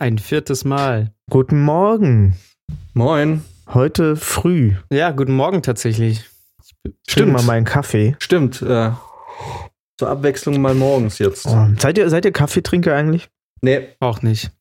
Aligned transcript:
Ein 0.00 0.18
viertes 0.18 0.64
Mal. 0.64 1.12
Guten 1.28 1.62
Morgen. 1.62 2.36
Moin. 2.94 3.44
Heute 3.68 4.14
früh. 4.16 4.74
Ja, 4.92 5.10
guten 5.10 5.34
Morgen 5.34 5.62
tatsächlich. 5.62 6.24
Trink 7.06 7.32
mal 7.32 7.42
meinen 7.42 7.64
Kaffee. 7.64 8.14
Stimmt. 8.20 8.62
Äh, 8.62 8.92
zur 9.98 10.08
Abwechslung 10.08 10.60
mal 10.60 10.74
morgens 10.74 11.18
jetzt. 11.18 11.46
Oh, 11.46 11.66
seid, 11.78 11.98
ihr, 11.98 12.08
seid 12.10 12.24
ihr 12.24 12.32
Kaffeetrinker 12.32 12.94
eigentlich? 12.94 13.28
Nee, 13.60 13.88
Auch 14.00 14.22
nicht. 14.22 14.52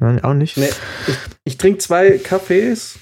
Nein, 0.00 0.22
auch 0.24 0.34
nicht. 0.34 0.56
nee. 0.56 0.68
Ich, 1.06 1.16
ich 1.44 1.56
trinke 1.56 1.78
zwei 1.78 2.18
Kaffees, 2.18 2.98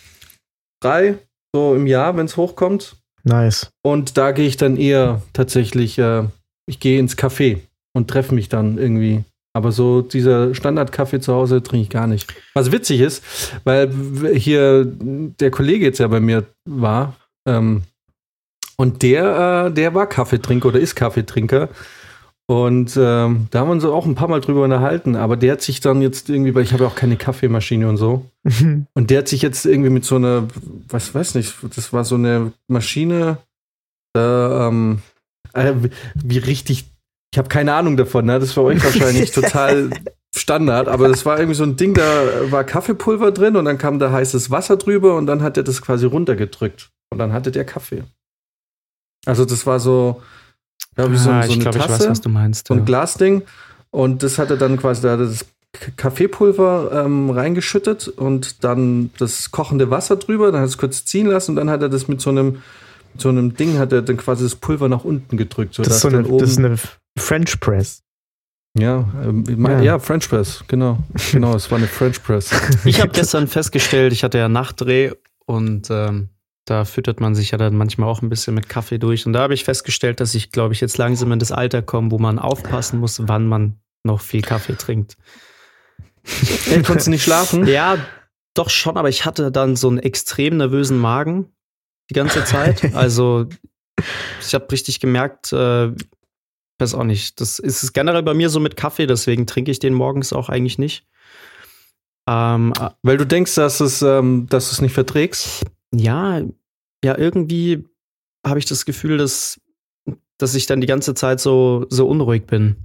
drei, 0.80 1.14
so 1.54 1.74
im 1.74 1.86
Jahr, 1.86 2.14
wenn 2.18 2.26
es 2.26 2.36
hochkommt. 2.36 2.96
Nice. 3.24 3.70
Und 3.82 4.18
da 4.18 4.32
gehe 4.32 4.46
ich 4.46 4.58
dann 4.58 4.76
eher 4.76 5.22
tatsächlich, 5.32 5.98
äh, 5.98 6.24
ich 6.66 6.80
gehe 6.80 7.00
ins 7.00 7.16
Café 7.16 7.60
und 7.94 8.08
treffe 8.10 8.34
mich 8.34 8.50
dann 8.50 8.76
irgendwie. 8.76 9.24
Aber 9.54 9.70
so 9.72 10.00
dieser 10.00 10.54
Standardkaffee 10.54 11.20
zu 11.20 11.34
Hause 11.34 11.62
trinke 11.62 11.82
ich 11.82 11.90
gar 11.90 12.06
nicht. 12.06 12.32
Was 12.54 12.72
witzig 12.72 13.00
ist, 13.00 13.22
weil 13.64 13.92
hier 14.34 14.84
der 14.86 15.50
Kollege 15.50 15.84
jetzt 15.84 15.98
ja 15.98 16.08
bei 16.08 16.20
mir 16.20 16.44
war, 16.64 17.16
ähm, 17.46 17.82
und 18.76 19.02
der, 19.02 19.66
äh, 19.66 19.72
der 19.72 19.94
war 19.94 20.08
Kaffeetrinker 20.08 20.68
oder 20.68 20.80
ist 20.80 20.96
Kaffeetrinker. 20.96 21.68
Und 22.46 22.96
ähm, 22.96 23.46
da 23.50 23.60
haben 23.60 23.68
wir 23.68 23.72
uns 23.72 23.84
auch 23.84 24.04
ein 24.04 24.16
paar 24.16 24.28
Mal 24.28 24.40
drüber 24.40 24.64
unterhalten, 24.64 25.14
aber 25.14 25.36
der 25.36 25.52
hat 25.52 25.62
sich 25.62 25.80
dann 25.80 26.02
jetzt 26.02 26.28
irgendwie, 26.28 26.54
weil 26.54 26.64
ich 26.64 26.72
habe 26.72 26.82
ja 26.82 26.90
auch 26.90 26.96
keine 26.96 27.16
Kaffeemaschine 27.16 27.88
und 27.88 27.96
so, 27.96 28.26
und 28.94 29.10
der 29.10 29.18
hat 29.18 29.28
sich 29.28 29.42
jetzt 29.42 29.64
irgendwie 29.64 29.90
mit 29.90 30.04
so 30.04 30.16
einer, 30.16 30.48
was 30.88 31.14
weiß 31.14 31.36
nicht, 31.36 31.54
das 31.74 31.92
war 31.92 32.04
so 32.04 32.16
eine 32.16 32.52
Maschine, 32.66 33.38
da, 34.12 34.68
ähm, 34.68 35.02
äh, 35.54 35.72
wie 36.14 36.38
richtig, 36.38 36.91
ich 37.32 37.38
habe 37.38 37.48
keine 37.48 37.72
Ahnung 37.74 37.96
davon, 37.96 38.26
ne? 38.26 38.38
Das 38.38 38.52
für 38.52 38.62
euch 38.62 38.82
wahrscheinlich 38.84 39.30
total 39.32 39.90
Standard, 40.34 40.88
aber 40.88 41.08
das 41.08 41.26
war 41.26 41.38
irgendwie 41.38 41.56
so 41.56 41.64
ein 41.64 41.76
Ding, 41.76 41.94
da 41.94 42.50
war 42.50 42.64
Kaffeepulver 42.64 43.32
drin 43.32 43.56
und 43.56 43.64
dann 43.64 43.78
kam 43.78 43.98
da 43.98 44.12
heißes 44.12 44.50
Wasser 44.50 44.76
drüber 44.76 45.16
und 45.16 45.26
dann 45.26 45.42
hat 45.42 45.56
er 45.56 45.62
das 45.62 45.82
quasi 45.82 46.06
runtergedrückt 46.06 46.90
und 47.10 47.18
dann 47.18 47.32
hatte 47.32 47.50
der 47.50 47.64
Kaffee. 47.64 48.04
Also 49.26 49.44
das 49.44 49.66
war 49.66 49.78
so, 49.80 50.20
ja, 50.96 51.10
wie 51.10 51.16
so, 51.16 51.30
Ah, 51.30 51.42
so 51.42 51.48
ich 51.48 51.54
eine 51.54 51.62
glaube, 51.62 51.78
ich 51.78 51.84
Tasse 51.84 52.00
weiß, 52.04 52.10
was 52.10 52.20
du 52.20 52.28
meinst. 52.28 52.66
so 52.68 52.74
ein 52.74 52.78
ja. 52.80 52.84
Glasding. 52.84 53.42
Und 53.90 54.22
das 54.22 54.38
hat 54.38 54.50
er 54.50 54.56
dann 54.56 54.78
quasi 54.78 55.02
da 55.02 55.16
das 55.18 55.44
K- 55.72 55.92
Kaffeepulver 55.96 57.04
ähm, 57.04 57.30
reingeschüttet 57.30 58.08
und 58.08 58.64
dann 58.64 59.10
das 59.18 59.50
kochende 59.50 59.90
Wasser 59.90 60.16
drüber, 60.16 60.50
dann 60.50 60.62
hat 60.62 60.68
es 60.68 60.78
kurz 60.78 61.04
ziehen 61.04 61.26
lassen 61.26 61.52
und 61.52 61.56
dann 61.56 61.70
hat 61.70 61.82
er 61.82 61.88
das 61.90 62.08
mit 62.08 62.20
so 62.20 62.30
einem, 62.30 62.62
mit 63.12 63.20
so 63.20 63.28
einem 63.28 63.54
Ding, 63.54 63.78
hat 63.78 63.92
er 63.92 64.00
dann 64.02 64.16
quasi 64.16 64.44
das 64.44 64.54
Pulver 64.54 64.88
nach 64.88 65.04
unten 65.04 65.36
gedrückt. 65.36 65.78
Das 65.78 65.86
ist, 65.88 66.00
so 66.00 66.08
eine, 66.08 66.22
dann 66.22 66.38
das 66.38 66.50
ist 66.52 66.58
eine 66.58 66.76
French 67.18 67.60
Press. 67.60 68.02
ja, 68.78 69.02
mein, 69.12 69.78
Ja. 69.78 69.82
ja. 69.82 69.98
French 69.98 70.28
Press, 70.28 70.64
genau. 70.68 70.98
Genau, 71.32 71.54
es 71.54 71.70
war 71.70 71.78
eine 71.78 71.86
French 71.86 72.22
Press. 72.22 72.50
Ich 72.84 73.00
habe 73.00 73.10
gestern 73.12 73.46
festgestellt, 73.48 74.12
ich 74.12 74.24
hatte 74.24 74.38
ja 74.38 74.48
Nachtdreh 74.48 75.12
und 75.46 75.88
ähm, 75.90 76.28
da 76.64 76.84
füttert 76.84 77.20
man 77.20 77.34
sich 77.34 77.50
ja 77.50 77.58
dann 77.58 77.74
manchmal 77.76 78.08
auch 78.08 78.22
ein 78.22 78.28
bisschen 78.28 78.54
mit 78.54 78.68
Kaffee 78.68 78.98
durch. 78.98 79.26
Und 79.26 79.32
da 79.32 79.40
habe 79.40 79.54
ich 79.54 79.64
festgestellt, 79.64 80.20
dass 80.20 80.34
ich, 80.34 80.52
glaube 80.52 80.74
ich, 80.74 80.80
jetzt 80.80 80.96
langsam 80.96 81.32
in 81.32 81.38
das 81.38 81.50
Alter 81.52 81.82
komme, 81.82 82.10
wo 82.12 82.18
man 82.18 82.38
aufpassen 82.38 83.00
muss, 83.00 83.20
wann 83.26 83.46
man 83.46 83.80
noch 84.04 84.20
viel 84.20 84.42
Kaffee 84.42 84.76
trinkt. 84.76 85.16
Ey, 86.70 86.82
konntest 86.82 87.08
du 87.08 87.10
nicht 87.10 87.24
schlafen? 87.24 87.66
Ja, 87.66 87.98
doch 88.54 88.70
schon, 88.70 88.96
aber 88.96 89.08
ich 89.08 89.24
hatte 89.24 89.50
dann 89.50 89.76
so 89.76 89.88
einen 89.88 89.98
extrem 89.98 90.58
nervösen 90.58 90.98
Magen 90.98 91.52
die 92.10 92.14
ganze 92.14 92.44
Zeit. 92.44 92.94
Also 92.94 93.46
ich 94.40 94.54
habe 94.54 94.70
richtig 94.70 95.00
gemerkt, 95.00 95.52
äh, 95.52 95.90
weiß 96.78 96.94
auch 96.94 97.04
nicht, 97.04 97.40
das 97.40 97.58
ist 97.58 97.82
es 97.82 97.92
generell 97.92 98.22
bei 98.22 98.34
mir 98.34 98.48
so 98.50 98.60
mit 98.60 98.76
Kaffee, 98.76 99.06
deswegen 99.06 99.46
trinke 99.46 99.70
ich 99.70 99.78
den 99.78 99.94
morgens 99.94 100.32
auch 100.32 100.48
eigentlich 100.48 100.78
nicht. 100.78 101.06
Ähm, 102.28 102.72
äh, 102.78 102.90
Weil 103.02 103.16
du 103.16 103.26
denkst, 103.26 103.54
dass 103.56 103.80
es, 103.80 104.02
ähm, 104.02 104.46
dass 104.48 104.68
du 104.68 104.72
es 104.74 104.80
nicht 104.80 104.94
verträgst. 104.94 105.64
ja, 105.94 106.40
ja, 107.04 107.18
irgendwie 107.18 107.84
habe 108.46 108.60
ich 108.60 108.64
das 108.64 108.84
Gefühl, 108.84 109.18
dass, 109.18 109.60
dass 110.38 110.54
ich 110.54 110.66
dann 110.66 110.80
die 110.80 110.86
ganze 110.86 111.14
Zeit 111.14 111.40
so, 111.40 111.84
so 111.88 112.06
unruhig 112.08 112.46
bin. 112.46 112.76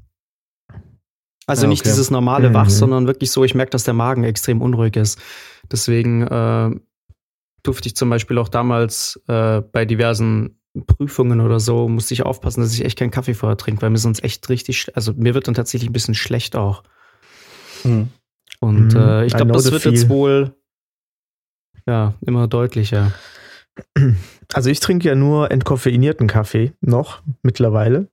Also 1.45 1.63
Ja, 1.63 1.69
nicht 1.69 1.81
okay. 1.81 1.89
dieses 1.89 2.09
normale 2.09 2.49
Mhm. 2.49 2.53
Wach, 2.55 2.69
sondern 2.69 3.05
wirklich 3.07 3.31
so, 3.31 3.43
ich 3.43 3.53
merke, 3.55 3.69
dass 3.69 3.83
der 3.83 3.93
Magen 3.93 4.23
extrem 4.23 4.61
unruhig 4.61 4.95
ist. 4.95 5.19
Deswegen 5.71 6.23
äh, 6.25 6.71
durfte 7.63 7.87
ich 7.87 7.95
zum 7.95 8.09
Beispiel 8.09 8.37
auch 8.39 8.49
damals 8.49 9.21
äh, 9.27 9.61
bei 9.61 9.85
diversen 9.85 10.56
Prüfungen 10.85 11.41
oder 11.41 11.59
so, 11.59 11.87
musste 11.87 12.13
ich 12.13 12.23
aufpassen, 12.23 12.61
dass 12.61 12.73
ich 12.73 12.85
echt 12.85 12.97
keinen 12.97 13.11
Kaffee 13.11 13.33
vorher 13.33 13.57
trinke, 13.57 13.81
weil 13.81 13.89
mir 13.89 13.97
sonst 13.97 14.23
echt 14.23 14.47
richtig, 14.49 14.95
also 14.95 15.13
mir 15.13 15.33
wird 15.33 15.47
dann 15.47 15.53
tatsächlich 15.53 15.89
ein 15.89 15.93
bisschen 15.93 16.15
schlecht 16.15 16.55
auch. 16.55 16.83
Hm. 17.83 18.09
Und 18.59 18.93
Mhm, 18.93 18.99
äh, 18.99 19.25
ich 19.25 19.33
glaube, 19.33 19.51
das 19.51 19.71
wird 19.71 19.85
jetzt 19.85 20.01
feel. 20.01 20.09
wohl 20.09 20.55
ja 21.87 22.13
immer 22.21 22.47
deutlicher. 22.47 23.11
Also 24.53 24.69
ich 24.69 24.79
trinke 24.79 25.09
ja 25.09 25.13
nur 25.13 25.51
entkoffeinierten 25.51 26.27
Kaffee 26.27 26.71
noch 26.79 27.21
mittlerweile, 27.43 28.07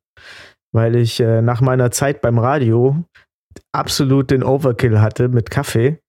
weil 0.73 0.97
ich 0.97 1.21
äh, 1.21 1.41
nach 1.43 1.61
meiner 1.61 1.93
Zeit 1.93 2.21
beim 2.23 2.41
Radio 2.41 3.05
absolut 3.71 4.33
den 4.33 4.43
Overkill 4.43 5.01
hatte 5.01 5.29
mit 5.29 5.53
Kaffee. 5.53 6.01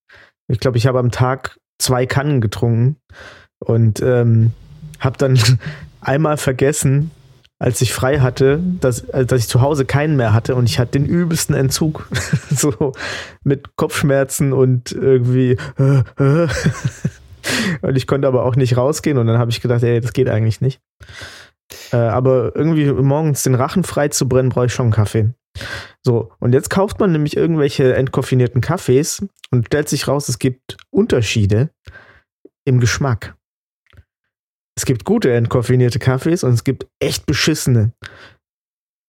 Ich 0.48 0.60
glaube, 0.60 0.80
ich 0.80 0.88
habe 0.88 0.98
am 0.98 1.12
Tag 1.12 1.60
zwei 1.78 2.08
Kannen 2.08 2.42
getrunken 2.42 2.98
und 3.60 4.02
ähm, 4.02 4.52
habe 5.00 5.18
dann 5.20 5.38
einmal 6.08 6.38
vergessen, 6.38 7.12
als 7.58 7.82
ich 7.82 7.94
frei 7.94 8.20
hatte, 8.20 8.60
dass, 8.80 9.02
äh, 9.10 9.26
dass 9.26 9.40
ich 9.40 9.48
zu 9.48 9.62
Hause 9.62 9.86
keinen 9.86 10.18
mehr 10.18 10.34
hatte 10.34 10.56
und 10.56 10.70
ich 10.70 10.80
hatte 10.80 11.00
den 11.00 11.06
übelsten 11.06 11.56
Entzug. 11.56 12.08
so 12.50 12.92
mit 13.44 13.76
Kopfschmerzen 13.76 14.54
und 14.54 14.92
irgendwie. 14.92 15.58
Äh, 15.78 16.04
äh. 16.18 16.48
und 17.82 17.96
ich 17.96 18.08
konnte 18.08 18.28
aber 18.28 18.44
auch 18.44 18.56
nicht 18.56 18.78
rausgehen 18.78 19.18
und 19.18 19.28
dann 19.28 19.38
habe 19.38 19.52
ich 19.52 19.62
gedacht, 19.62 19.84
ey, 19.84 20.02
das 20.02 20.14
geht 20.14 20.30
eigentlich 20.30 20.62
nicht. 20.62 20.82
Äh, 21.92 21.98
aber 21.98 22.56
irgendwie 22.56 22.92
morgens 22.92 23.44
den 23.44 23.56
Rachen 23.56 23.84
frei 23.84 24.10
zu 24.10 24.28
brennen, 24.28 24.50
brauche 24.50 24.68
ich 24.68 24.74
schon 24.74 24.88
einen 24.88 24.94
Kaffee. 24.94 25.30
So, 26.04 26.32
und 26.40 26.54
jetzt 26.54 26.70
kauft 26.70 27.00
man 27.00 27.12
nämlich 27.14 27.38
irgendwelche 27.38 27.96
entkoffinierten 27.96 28.62
Kaffees 28.62 29.26
und 29.52 29.68
stellt 29.68 29.88
sich 29.88 30.08
raus, 30.08 30.28
es 30.28 30.40
gibt 30.40 30.78
Unterschiede 30.92 31.70
im 32.66 32.80
Geschmack. 32.80 33.36
Es 34.78 34.86
gibt 34.86 35.06
gute 35.06 35.34
entkoffinierte 35.34 36.00
Kaffees 36.00 36.44
und 36.44 36.54
es 36.54 36.64
gibt 36.64 36.88
echt 37.00 37.26
beschissene. 37.26 37.94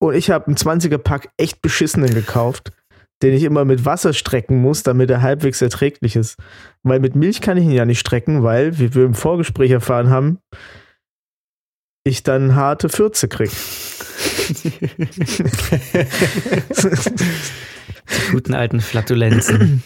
Und 0.00 0.15
ich 0.15 0.31
habe 0.31 0.47
einen 0.47 0.56
20er-Pack 0.56 1.31
echt 1.37 1.62
beschissenen 1.62 2.15
gekauft, 2.15 2.72
den 3.22 3.34
ich 3.34 3.43
immer 3.43 3.65
mit 3.65 3.84
Wasser 3.84 4.12
strecken 4.12 4.60
muss, 4.60 4.82
damit 4.82 5.10
er 5.10 5.22
halbwegs 5.22 5.62
erträglich 5.62 6.16
ist. 6.16 6.37
Weil 6.82 7.01
mit 7.01 7.16
Milch 7.16 7.41
kann 7.41 7.57
ich 7.57 7.65
ihn 7.65 7.72
ja 7.72 7.84
nicht 7.84 8.01
strecken, 8.01 8.42
weil, 8.42 8.78
wie 8.78 8.95
wir 8.95 9.04
im 9.04 9.15
Vorgespräch 9.15 9.71
erfahren 9.71 10.10
haben, 10.10 10.39
ich 12.04 12.22
dann 12.22 12.54
harte 12.54 12.89
Fürze 12.89 13.27
krieg. 13.28 13.51
Die 18.09 18.30
guten 18.30 18.54
alten 18.54 18.80
Flatulenzen. 18.80 19.83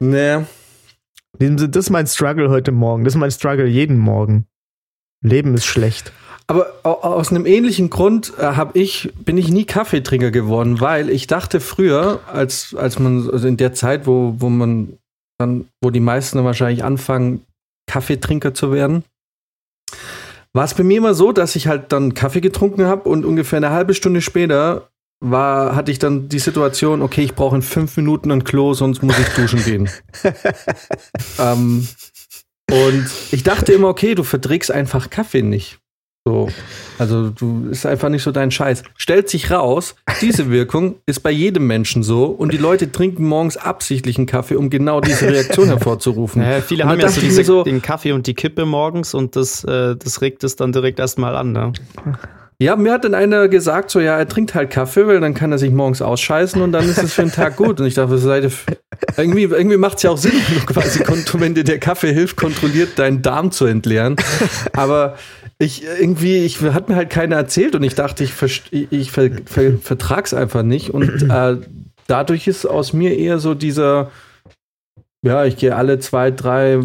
Sinne, 0.00 0.46
Das 1.38 1.84
ist 1.86 1.90
mein 1.90 2.06
Struggle 2.06 2.48
heute 2.50 2.72
Morgen. 2.72 3.04
Das 3.04 3.14
ist 3.14 3.20
mein 3.20 3.30
Struggle 3.30 3.66
jeden 3.66 3.98
Morgen. 3.98 4.46
Leben 5.22 5.54
ist 5.54 5.64
schlecht. 5.64 6.12
Aber 6.46 6.66
au- 6.82 7.00
aus 7.02 7.30
einem 7.30 7.46
ähnlichen 7.46 7.88
Grund 7.90 8.32
äh, 8.38 8.42
hab 8.42 8.76
ich, 8.76 9.12
bin 9.24 9.38
ich 9.38 9.48
nie 9.50 9.64
Kaffeetrinker 9.64 10.30
geworden, 10.30 10.80
weil 10.80 11.08
ich 11.08 11.26
dachte 11.26 11.60
früher, 11.60 12.20
als, 12.30 12.74
als 12.74 12.98
man, 12.98 13.30
also 13.30 13.48
in 13.48 13.56
der 13.56 13.72
Zeit, 13.72 14.06
wo, 14.06 14.34
wo 14.38 14.50
man 14.50 14.98
dann, 15.38 15.66
wo 15.82 15.90
die 15.90 16.00
meisten 16.00 16.44
wahrscheinlich 16.44 16.84
anfangen, 16.84 17.44
Kaffeetrinker 17.90 18.52
zu 18.54 18.72
werden, 18.72 19.04
war 20.52 20.64
es 20.64 20.74
bei 20.74 20.84
mir 20.84 20.98
immer 20.98 21.14
so, 21.14 21.32
dass 21.32 21.56
ich 21.56 21.66
halt 21.66 21.90
dann 21.92 22.14
Kaffee 22.14 22.40
getrunken 22.42 22.84
habe 22.84 23.08
und 23.08 23.24
ungefähr 23.24 23.56
eine 23.56 23.70
halbe 23.70 23.94
Stunde 23.94 24.20
später 24.20 24.88
war, 25.30 25.74
hatte 25.74 25.90
ich 25.90 25.98
dann 25.98 26.28
die 26.28 26.38
Situation, 26.38 27.02
okay, 27.02 27.22
ich 27.22 27.34
brauche 27.34 27.56
in 27.56 27.62
fünf 27.62 27.96
Minuten 27.96 28.30
ein 28.30 28.44
Klo, 28.44 28.74
sonst 28.74 29.02
muss 29.02 29.18
ich 29.18 29.28
duschen 29.28 29.62
gehen. 29.64 29.88
ähm, 31.38 31.86
und 32.70 33.06
ich 33.30 33.42
dachte 33.42 33.72
immer, 33.72 33.88
okay, 33.88 34.14
du 34.14 34.22
verträgst 34.22 34.70
einfach 34.70 35.10
Kaffee 35.10 35.42
nicht. 35.42 35.78
So. 36.26 36.48
Also 36.98 37.28
du 37.28 37.68
ist 37.68 37.84
einfach 37.84 38.08
nicht 38.08 38.22
so 38.22 38.32
dein 38.32 38.50
Scheiß. 38.50 38.82
Stellt 38.96 39.28
sich 39.28 39.50
raus, 39.50 39.94
diese 40.22 40.50
Wirkung 40.50 40.96
ist 41.04 41.20
bei 41.22 41.30
jedem 41.30 41.66
Menschen 41.66 42.02
so 42.02 42.24
und 42.24 42.50
die 42.52 42.56
Leute 42.56 42.90
trinken 42.90 43.24
morgens 43.26 43.58
absichtlich 43.58 44.16
einen 44.16 44.26
Kaffee, 44.26 44.56
um 44.56 44.70
genau 44.70 45.02
diese 45.02 45.30
Reaktion 45.30 45.66
hervorzurufen. 45.68 46.40
Naja, 46.40 46.62
viele 46.62 46.84
haben 46.86 46.98
ja 46.98 47.10
so, 47.10 47.20
diese, 47.20 47.44
so- 47.44 47.62
den 47.64 47.82
Kaffee 47.82 48.12
und 48.12 48.26
die 48.26 48.32
Kippe 48.32 48.64
morgens 48.64 49.12
und 49.12 49.36
das, 49.36 49.64
äh, 49.64 49.96
das 49.96 50.22
regt 50.22 50.44
es 50.44 50.56
dann 50.56 50.72
direkt 50.72 50.98
erstmal 50.98 51.36
an. 51.36 51.52
Ne? 51.52 51.72
Ja, 52.64 52.76
mir 52.76 52.92
hat 52.92 53.04
dann 53.04 53.12
einer 53.12 53.48
gesagt, 53.48 53.90
so 53.90 54.00
ja, 54.00 54.16
er 54.16 54.26
trinkt 54.26 54.54
halt 54.54 54.70
Kaffee, 54.70 55.06
weil 55.06 55.20
dann 55.20 55.34
kann 55.34 55.52
er 55.52 55.58
sich 55.58 55.70
morgens 55.70 56.00
ausscheißen 56.00 56.62
und 56.62 56.72
dann 56.72 56.88
ist 56.88 56.96
es 56.96 57.12
für 57.12 57.20
den 57.20 57.30
Tag 57.30 57.56
gut. 57.56 57.78
Und 57.78 57.86
ich 57.86 57.92
dachte, 57.92 58.16
seid 58.16 58.50
irgendwie, 59.18 59.42
irgendwie 59.42 59.76
macht 59.76 59.98
es 59.98 60.04
ja 60.04 60.10
auch 60.10 60.16
Sinn, 60.16 60.32
quasi 60.66 61.04
wenn 61.34 61.54
dir 61.54 61.64
der 61.64 61.78
Kaffee 61.78 62.14
hilft, 62.14 62.36
kontrolliert 62.36 62.98
deinen 62.98 63.20
Darm 63.20 63.50
zu 63.50 63.66
entleeren. 63.66 64.16
Aber 64.72 65.18
ich 65.58 65.84
irgendwie, 65.84 66.38
ich 66.38 66.62
hat 66.62 66.88
mir 66.88 66.96
halt 66.96 67.10
keiner 67.10 67.36
erzählt 67.36 67.74
und 67.74 67.82
ich 67.82 67.96
dachte, 67.96 68.24
ich, 68.24 68.32
ich 68.72 69.12
ver, 69.12 69.28
ver, 69.44 69.76
vertrag's 69.76 70.32
einfach 70.32 70.62
nicht. 70.62 70.88
Und 70.88 71.28
äh, 71.30 71.58
dadurch 72.06 72.46
ist 72.46 72.64
aus 72.64 72.94
mir 72.94 73.14
eher 73.14 73.40
so 73.40 73.52
dieser, 73.52 74.10
ja, 75.20 75.44
ich 75.44 75.58
gehe 75.58 75.76
alle 75.76 75.98
zwei, 75.98 76.30
drei 76.30 76.80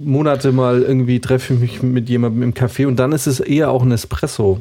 Monate 0.00 0.52
mal 0.52 0.82
irgendwie 0.82 1.20
treffe 1.20 1.54
ich 1.54 1.60
mich 1.60 1.82
mit 1.82 2.08
jemandem 2.08 2.42
im 2.42 2.54
Café 2.54 2.86
und 2.86 2.96
dann 2.96 3.12
ist 3.12 3.26
es 3.26 3.38
eher 3.40 3.70
auch 3.70 3.82
ein 3.82 3.92
Espresso. 3.92 4.60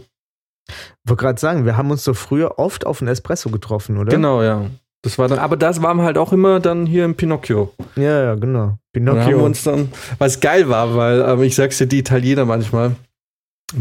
wollte 1.07 1.21
gerade 1.21 1.39
sagen, 1.39 1.65
wir 1.65 1.77
haben 1.77 1.89
uns 1.91 2.03
doch 2.03 2.15
früher 2.15 2.59
oft 2.59 2.85
auf 2.85 3.01
einen 3.01 3.09
Espresso 3.09 3.49
getroffen, 3.49 3.97
oder? 3.97 4.11
Genau, 4.11 4.43
ja. 4.43 4.65
Das 5.01 5.17
war 5.17 5.29
dann, 5.29 5.39
aber 5.39 5.55
das 5.55 5.81
waren 5.81 6.01
halt 6.01 6.17
auch 6.17 6.33
immer 6.33 6.59
dann 6.59 6.85
hier 6.85 7.05
im 7.05 7.15
Pinocchio. 7.15 7.73
Ja, 7.95 8.21
ja, 8.23 8.35
genau. 8.35 8.77
Und 8.95 9.05
da 9.05 9.11
haben 9.11 9.17
wir 9.17 9.23
Pinocchio. 9.23 9.45
uns 9.45 9.63
dann, 9.63 9.89
was 10.17 10.41
geil 10.41 10.67
war, 10.67 10.95
weil, 10.95 11.21
ähm, 11.21 11.41
ich 11.43 11.55
sag's 11.55 11.77
dir, 11.77 11.87
die 11.87 11.99
Italiener 11.99 12.43
manchmal, 12.43 12.95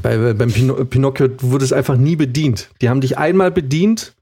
bei, 0.01 0.17
bei- 0.17 0.33
beim 0.35 0.53
Pino, 0.53 0.75
Pinocchio 0.85 1.29
wurde 1.41 1.65
es 1.65 1.73
einfach 1.73 1.97
nie 1.97 2.15
bedient. 2.15 2.69
Die 2.81 2.89
haben 2.89 3.01
dich 3.01 3.19
einmal 3.19 3.51
bedient 3.51 4.15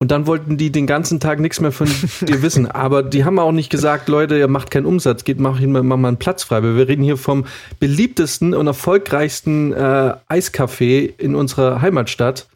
und 0.00 0.12
dann 0.12 0.26
wollten 0.26 0.56
die 0.56 0.70
den 0.70 0.86
ganzen 0.86 1.18
Tag 1.18 1.40
nichts 1.40 1.60
mehr 1.60 1.72
von 1.72 1.88
dir 2.20 2.42
wissen. 2.42 2.66
Aber 2.66 3.02
die 3.02 3.24
haben 3.24 3.38
auch 3.38 3.50
nicht 3.50 3.68
gesagt, 3.68 4.08
Leute, 4.08 4.38
ihr 4.38 4.46
macht 4.46 4.70
keinen 4.70 4.86
Umsatz, 4.86 5.24
geht, 5.24 5.40
mach, 5.40 5.60
mach 5.60 5.82
mal 5.82 6.08
einen 6.08 6.18
Platz 6.18 6.44
frei. 6.44 6.62
Wir 6.62 6.86
reden 6.86 7.02
hier 7.02 7.16
vom 7.16 7.46
beliebtesten 7.80 8.54
und 8.54 8.66
erfolgreichsten 8.68 9.72
äh, 9.72 10.14
Eiscafé 10.28 11.12
in 11.18 11.34
unserer 11.34 11.80
Heimatstadt. 11.80 12.48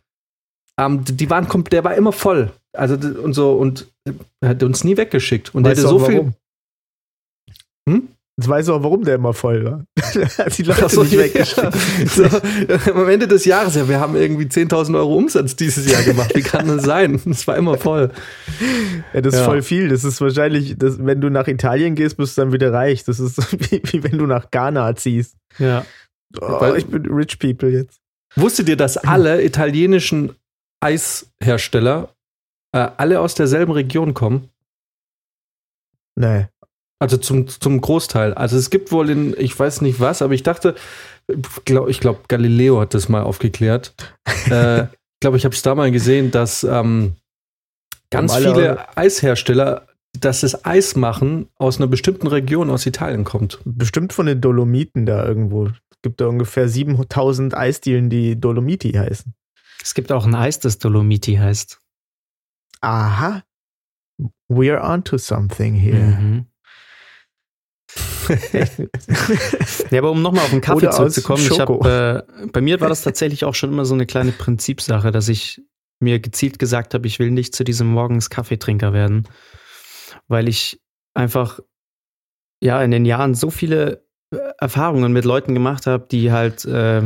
Ähm, 0.78 1.04
die 1.04 1.28
waren, 1.30 1.48
der 1.64 1.82
war 1.82 1.94
immer 1.94 2.12
voll. 2.12 2.52
Also 2.74 2.94
und 2.94 3.34
so 3.34 3.52
und 3.52 3.88
er 4.40 4.50
hat 4.50 4.62
uns 4.62 4.84
nie 4.84 4.96
weggeschickt. 4.96 5.54
Und 5.54 5.64
der 5.64 5.72
Weißt 5.72 5.84
hatte 5.84 5.94
du 5.94 5.98
so 5.98 6.06
viel. 6.06 6.16
warum? 6.16 6.34
Hm? 7.88 8.08
Jetzt 8.42 8.48
weißt 8.48 8.68
du 8.68 8.74
auch, 8.74 8.82
warum 8.82 9.04
der 9.04 9.14
immer 9.14 9.32
voll 9.32 9.64
war. 9.64 9.84
Die 10.56 10.62
Leute 10.64 10.88
so, 10.88 11.02
nicht 11.04 11.12
ja. 11.12 11.20
weggeschickt. 11.20 11.72
So, 12.08 12.24
am 12.92 13.08
Ende 13.08 13.28
des 13.28 13.44
Jahres, 13.44 13.76
ja, 13.76 13.88
wir 13.88 14.00
haben 14.00 14.16
irgendwie 14.16 14.46
10.000 14.46 14.96
Euro 14.96 15.14
Umsatz 15.16 15.54
dieses 15.54 15.90
Jahr 15.90 16.02
gemacht. 16.02 16.34
Wie 16.34 16.42
kann 16.42 16.66
das 16.66 16.82
sein? 16.84 17.20
Es 17.30 17.46
war 17.46 17.56
immer 17.56 17.78
voll. 17.78 18.10
Ja, 19.14 19.20
das 19.20 19.34
ist 19.34 19.40
Ja. 19.40 19.46
voll 19.46 19.62
viel. 19.62 19.88
Das 19.90 20.02
ist 20.02 20.20
wahrscheinlich, 20.20 20.74
das, 20.76 20.96
wenn 20.98 21.20
du 21.20 21.30
nach 21.30 21.46
Italien 21.46 21.94
gehst, 21.94 22.16
bist 22.16 22.36
du 22.36 22.42
dann 22.42 22.52
wieder 22.52 22.72
reich. 22.72 23.04
Das 23.04 23.20
ist 23.20 23.38
wie, 23.70 23.80
wie 23.84 24.02
wenn 24.02 24.18
du 24.18 24.26
nach 24.26 24.50
Ghana 24.50 24.94
ziehst. 24.96 25.36
Ja. 25.58 25.86
Oh, 26.40 26.60
Weil- 26.60 26.78
ich 26.78 26.86
bin 26.86 27.06
rich 27.06 27.38
people 27.38 27.68
jetzt. 27.70 28.00
Wusstet 28.34 28.68
ihr, 28.68 28.76
dass 28.76 28.96
alle 28.96 29.44
italienischen 29.44 30.34
Eishersteller 30.80 32.08
äh, 32.72 32.88
alle 32.96 33.20
aus 33.20 33.34
derselben 33.34 33.72
Region 33.72 34.14
kommen? 34.14 34.48
Nee. 36.16 36.46
Also 37.02 37.16
zum, 37.16 37.48
zum 37.48 37.80
Großteil. 37.80 38.32
Also 38.34 38.56
es 38.56 38.70
gibt 38.70 38.92
wohl 38.92 39.10
in, 39.10 39.34
ich 39.36 39.58
weiß 39.58 39.80
nicht 39.80 39.98
was, 39.98 40.22
aber 40.22 40.34
ich 40.34 40.44
dachte, 40.44 40.76
glaub, 41.64 41.88
ich 41.88 41.98
glaube, 41.98 42.20
Galileo 42.28 42.80
hat 42.80 42.94
das 42.94 43.08
mal 43.08 43.22
aufgeklärt. 43.24 43.92
äh, 44.50 44.84
ich 44.84 44.88
glaube, 45.20 45.36
ich 45.36 45.44
habe 45.44 45.52
es 45.52 45.62
da 45.62 45.74
mal 45.74 45.90
gesehen, 45.90 46.30
dass 46.30 46.62
ähm, 46.62 47.16
ganz 48.10 48.32
alle- 48.32 48.52
viele 48.54 48.96
Eishersteller, 48.96 49.88
dass 50.16 50.42
das 50.42 50.64
Eis 50.64 50.94
machen 50.94 51.48
aus 51.58 51.78
einer 51.78 51.88
bestimmten 51.88 52.28
Region 52.28 52.70
aus 52.70 52.86
Italien 52.86 53.24
kommt. 53.24 53.58
Bestimmt 53.64 54.12
von 54.12 54.26
den 54.26 54.40
Dolomiten 54.40 55.04
da 55.04 55.26
irgendwo. 55.26 55.66
Es 55.66 56.02
gibt 56.02 56.20
da 56.20 56.26
ungefähr 56.26 56.68
7000 56.68 57.56
Eisdielen, 57.56 58.10
die 58.10 58.38
Dolomiti 58.40 58.92
heißen. 58.92 59.34
Es 59.82 59.94
gibt 59.94 60.12
auch 60.12 60.24
ein 60.24 60.36
Eis, 60.36 60.60
das 60.60 60.78
Dolomiti 60.78 61.34
heißt. 61.34 61.80
Aha. 62.80 63.42
We're 64.48 64.80
onto 64.82 65.18
something 65.18 65.74
here. 65.74 65.98
Mhm. 65.98 66.46
Ja, 69.90 69.98
aber 69.98 70.10
um 70.10 70.22
nochmal 70.22 70.44
auf 70.44 70.50
den 70.50 70.60
Kaffee 70.60 70.86
Oder 70.86 70.90
zurückzukommen, 70.90 71.42
ich 71.42 71.60
hab, 71.60 71.68
äh, 71.84 72.22
bei 72.52 72.60
mir 72.60 72.80
war 72.80 72.88
das 72.88 73.02
tatsächlich 73.02 73.44
auch 73.44 73.54
schon 73.54 73.70
immer 73.70 73.84
so 73.84 73.94
eine 73.94 74.06
kleine 74.06 74.32
Prinzipsache, 74.32 75.10
dass 75.10 75.28
ich 75.28 75.60
mir 76.00 76.18
gezielt 76.18 76.58
gesagt 76.58 76.94
habe, 76.94 77.06
ich 77.06 77.18
will 77.18 77.30
nicht 77.30 77.54
zu 77.54 77.64
diesem 77.64 77.88
morgens 77.88 78.30
Kaffeetrinker 78.30 78.92
werden, 78.92 79.28
weil 80.28 80.48
ich 80.48 80.80
einfach 81.14 81.60
ja 82.60 82.82
in 82.82 82.90
den 82.90 83.04
Jahren 83.04 83.34
so 83.34 83.50
viele 83.50 84.04
äh, 84.32 84.38
Erfahrungen 84.58 85.12
mit 85.12 85.24
Leuten 85.24 85.54
gemacht 85.54 85.86
habe, 85.86 86.06
die 86.10 86.32
halt 86.32 86.64
äh, 86.64 87.02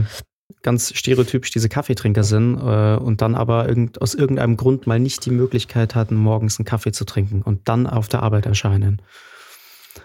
ganz 0.62 0.92
stereotypisch 0.94 1.50
diese 1.50 1.68
Kaffeetrinker 1.68 2.24
sind 2.24 2.58
äh, 2.58 2.96
und 2.96 3.20
dann 3.20 3.34
aber 3.34 3.68
irgend, 3.68 4.00
aus 4.00 4.14
irgendeinem 4.14 4.56
Grund 4.56 4.86
mal 4.86 5.00
nicht 5.00 5.24
die 5.24 5.30
Möglichkeit 5.30 5.94
hatten, 5.94 6.16
morgens 6.16 6.58
einen 6.58 6.66
Kaffee 6.66 6.92
zu 6.92 7.04
trinken 7.04 7.42
und 7.42 7.68
dann 7.68 7.86
auf 7.86 8.08
der 8.08 8.22
Arbeit 8.22 8.46
erscheinen. 8.46 9.02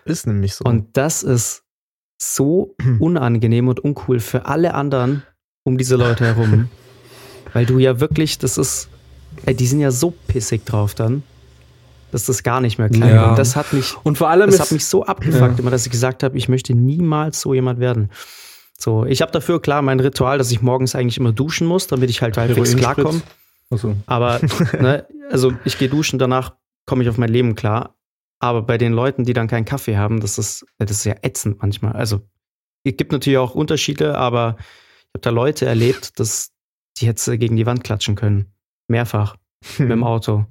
Ist 0.05 0.27
nämlich 0.27 0.55
so. 0.55 0.65
Und 0.65 0.97
das 0.97 1.23
ist 1.23 1.63
so 2.17 2.75
unangenehm 2.99 3.67
und 3.67 3.79
uncool 3.79 4.19
für 4.19 4.45
alle 4.45 4.73
anderen 4.73 5.23
um 5.63 5.77
diese 5.77 5.95
Leute 5.95 6.25
herum. 6.25 6.69
Weil 7.53 7.65
du 7.65 7.79
ja 7.79 7.99
wirklich, 7.99 8.37
das 8.39 8.57
ist, 8.57 8.89
ey, 9.45 9.53
die 9.55 9.67
sind 9.67 9.79
ja 9.81 9.91
so 9.91 10.11
pissig 10.27 10.65
drauf 10.65 10.95
dann, 10.95 11.23
dass 12.11 12.25
das 12.25 12.43
gar 12.43 12.61
nicht 12.61 12.77
mehr 12.77 12.89
klar 12.89 13.09
Ja. 13.09 13.29
Und 13.31 13.37
das 13.39 13.55
hat 13.55 13.73
mich, 13.73 13.95
Und 14.03 14.17
vor 14.17 14.29
allem 14.29 14.47
das 14.47 14.55
ist, 14.55 14.61
hat 14.61 14.71
mich 14.71 14.85
so 14.85 15.05
abgefuckt, 15.05 15.53
Ja. 15.53 15.59
immer, 15.59 15.71
dass 15.71 15.85
ich 15.85 15.91
gesagt 15.91 16.23
habe, 16.23 16.37
ich 16.37 16.47
möchte 16.49 16.73
niemals 16.73 17.41
so 17.41 17.53
jemand 17.53 17.79
werden. 17.79 18.09
So, 18.77 19.05
ich 19.05 19.21
habe 19.21 19.31
dafür 19.31 19.61
klar 19.61 19.81
mein 19.81 19.99
Ritual, 19.99 20.37
dass 20.37 20.49
ich 20.51 20.61
morgens 20.61 20.95
eigentlich 20.95 21.17
immer 21.17 21.31
duschen 21.31 21.67
muss, 21.67 21.87
damit 21.87 22.09
ich 22.09 22.21
halt 22.21 22.37
halbwegs 22.37 22.75
klarkomme. 22.75 23.21
Achso. 23.69 23.95
Aber, 24.07 24.39
ne, 24.79 25.05
also 25.29 25.53
ich 25.65 25.77
gehe 25.77 25.87
duschen, 25.89 26.17
danach 26.19 26.53
komme 26.85 27.03
ich 27.03 27.09
auf 27.09 27.17
mein 27.17 27.29
Leben 27.29 27.55
klar. 27.55 27.95
Aber 28.41 28.63
bei 28.63 28.77
den 28.77 28.91
Leuten, 28.91 29.23
die 29.23 29.33
dann 29.33 29.47
keinen 29.47 29.65
Kaffee 29.65 29.97
haben, 29.97 30.19
das 30.19 30.37
ist, 30.37 30.65
das 30.79 30.89
ist 30.91 31.03
ja 31.05 31.15
ätzend 31.21 31.61
manchmal. 31.61 31.93
Also 31.93 32.21
es 32.83 32.97
gibt 32.97 33.11
natürlich 33.11 33.37
auch 33.37 33.53
Unterschiede, 33.55 34.17
aber 34.17 34.55
ich 34.59 34.65
habe 35.15 35.21
da 35.21 35.29
Leute 35.29 35.65
erlebt, 35.67 36.19
dass 36.19 36.49
die 36.97 37.05
jetzt 37.05 37.27
äh, 37.27 37.37
gegen 37.37 37.55
die 37.55 37.65
Wand 37.67 37.83
klatschen 37.83 38.15
können. 38.15 38.51
Mehrfach 38.87 39.35
Hm. 39.77 39.87
mit 39.87 39.91
dem 39.91 40.03
Auto. 40.03 40.45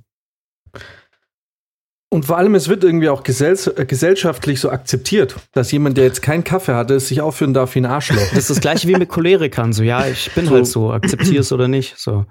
Und 2.13 2.25
vor 2.25 2.39
allem, 2.39 2.55
es 2.57 2.69
wird 2.69 2.83
irgendwie 2.83 3.09
auch 3.09 3.23
gesell 3.23 3.57
äh, 3.77 3.85
gesellschaftlich 3.85 4.61
so 4.61 4.71
akzeptiert, 4.71 5.37
dass 5.53 5.71
jemand, 5.71 5.97
der 5.97 6.05
jetzt 6.05 6.23
keinen 6.23 6.43
Kaffee 6.45 6.75
hatte, 6.75 6.99
sich 6.99 7.21
aufführen 7.21 7.55
darf 7.55 7.75
wie 7.75 7.81
ein 7.81 7.87
Arschloch. 7.87 8.21
Das 8.31 8.39
ist 8.39 8.51
das 8.51 8.61
gleiche 8.61 8.89
wie 8.89 8.95
mit 8.97 9.09
Cholerikern. 9.09 9.73
So, 9.73 9.83
ja, 9.83 10.07
ich 10.07 10.33
bin 10.35 10.47
So. 10.47 10.53
halt 10.55 10.67
so, 10.67 10.93
akzeptiere 10.93 11.41
es 11.41 11.53
oder 11.53 11.69
nicht. 11.69 11.99
So. 11.99 12.27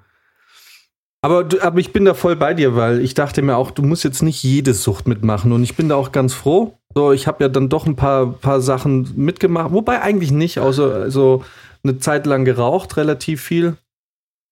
Aber, 1.22 1.46
aber 1.62 1.80
ich 1.80 1.92
bin 1.92 2.06
da 2.06 2.14
voll 2.14 2.36
bei 2.36 2.54
dir, 2.54 2.76
weil 2.76 3.02
ich 3.02 3.14
dachte 3.14 3.42
mir 3.42 3.58
auch, 3.58 3.72
du 3.72 3.82
musst 3.82 4.04
jetzt 4.04 4.24
nicht 4.24 4.42
jede 4.42 4.74
Sucht 4.74 5.08
mitmachen. 5.08 5.52
Und 5.52 5.64
ich 5.64 5.76
bin 5.76 5.90
da 5.90 5.96
auch 5.96 6.12
ganz 6.12 6.34
froh. 6.34 6.78
So, 6.96 7.12
ich 7.12 7.28
habe 7.28 7.44
ja 7.44 7.50
dann 7.50 7.70
doch 7.70 7.86
ein 7.86 7.96
paar, 7.96 8.32
paar 8.32 8.62
Sachen 8.62 9.12
mitgemacht. 9.16 9.74
Wobei 9.74 10.02
eigentlich 10.02 10.32
nicht, 10.32 10.60
außer 10.60 11.12
so 11.12 11.44
eine 11.84 11.98
Zeit 11.98 12.26
lang 12.26 12.46
geraucht, 12.46 12.96
relativ 12.96 13.42
viel. 13.42 13.76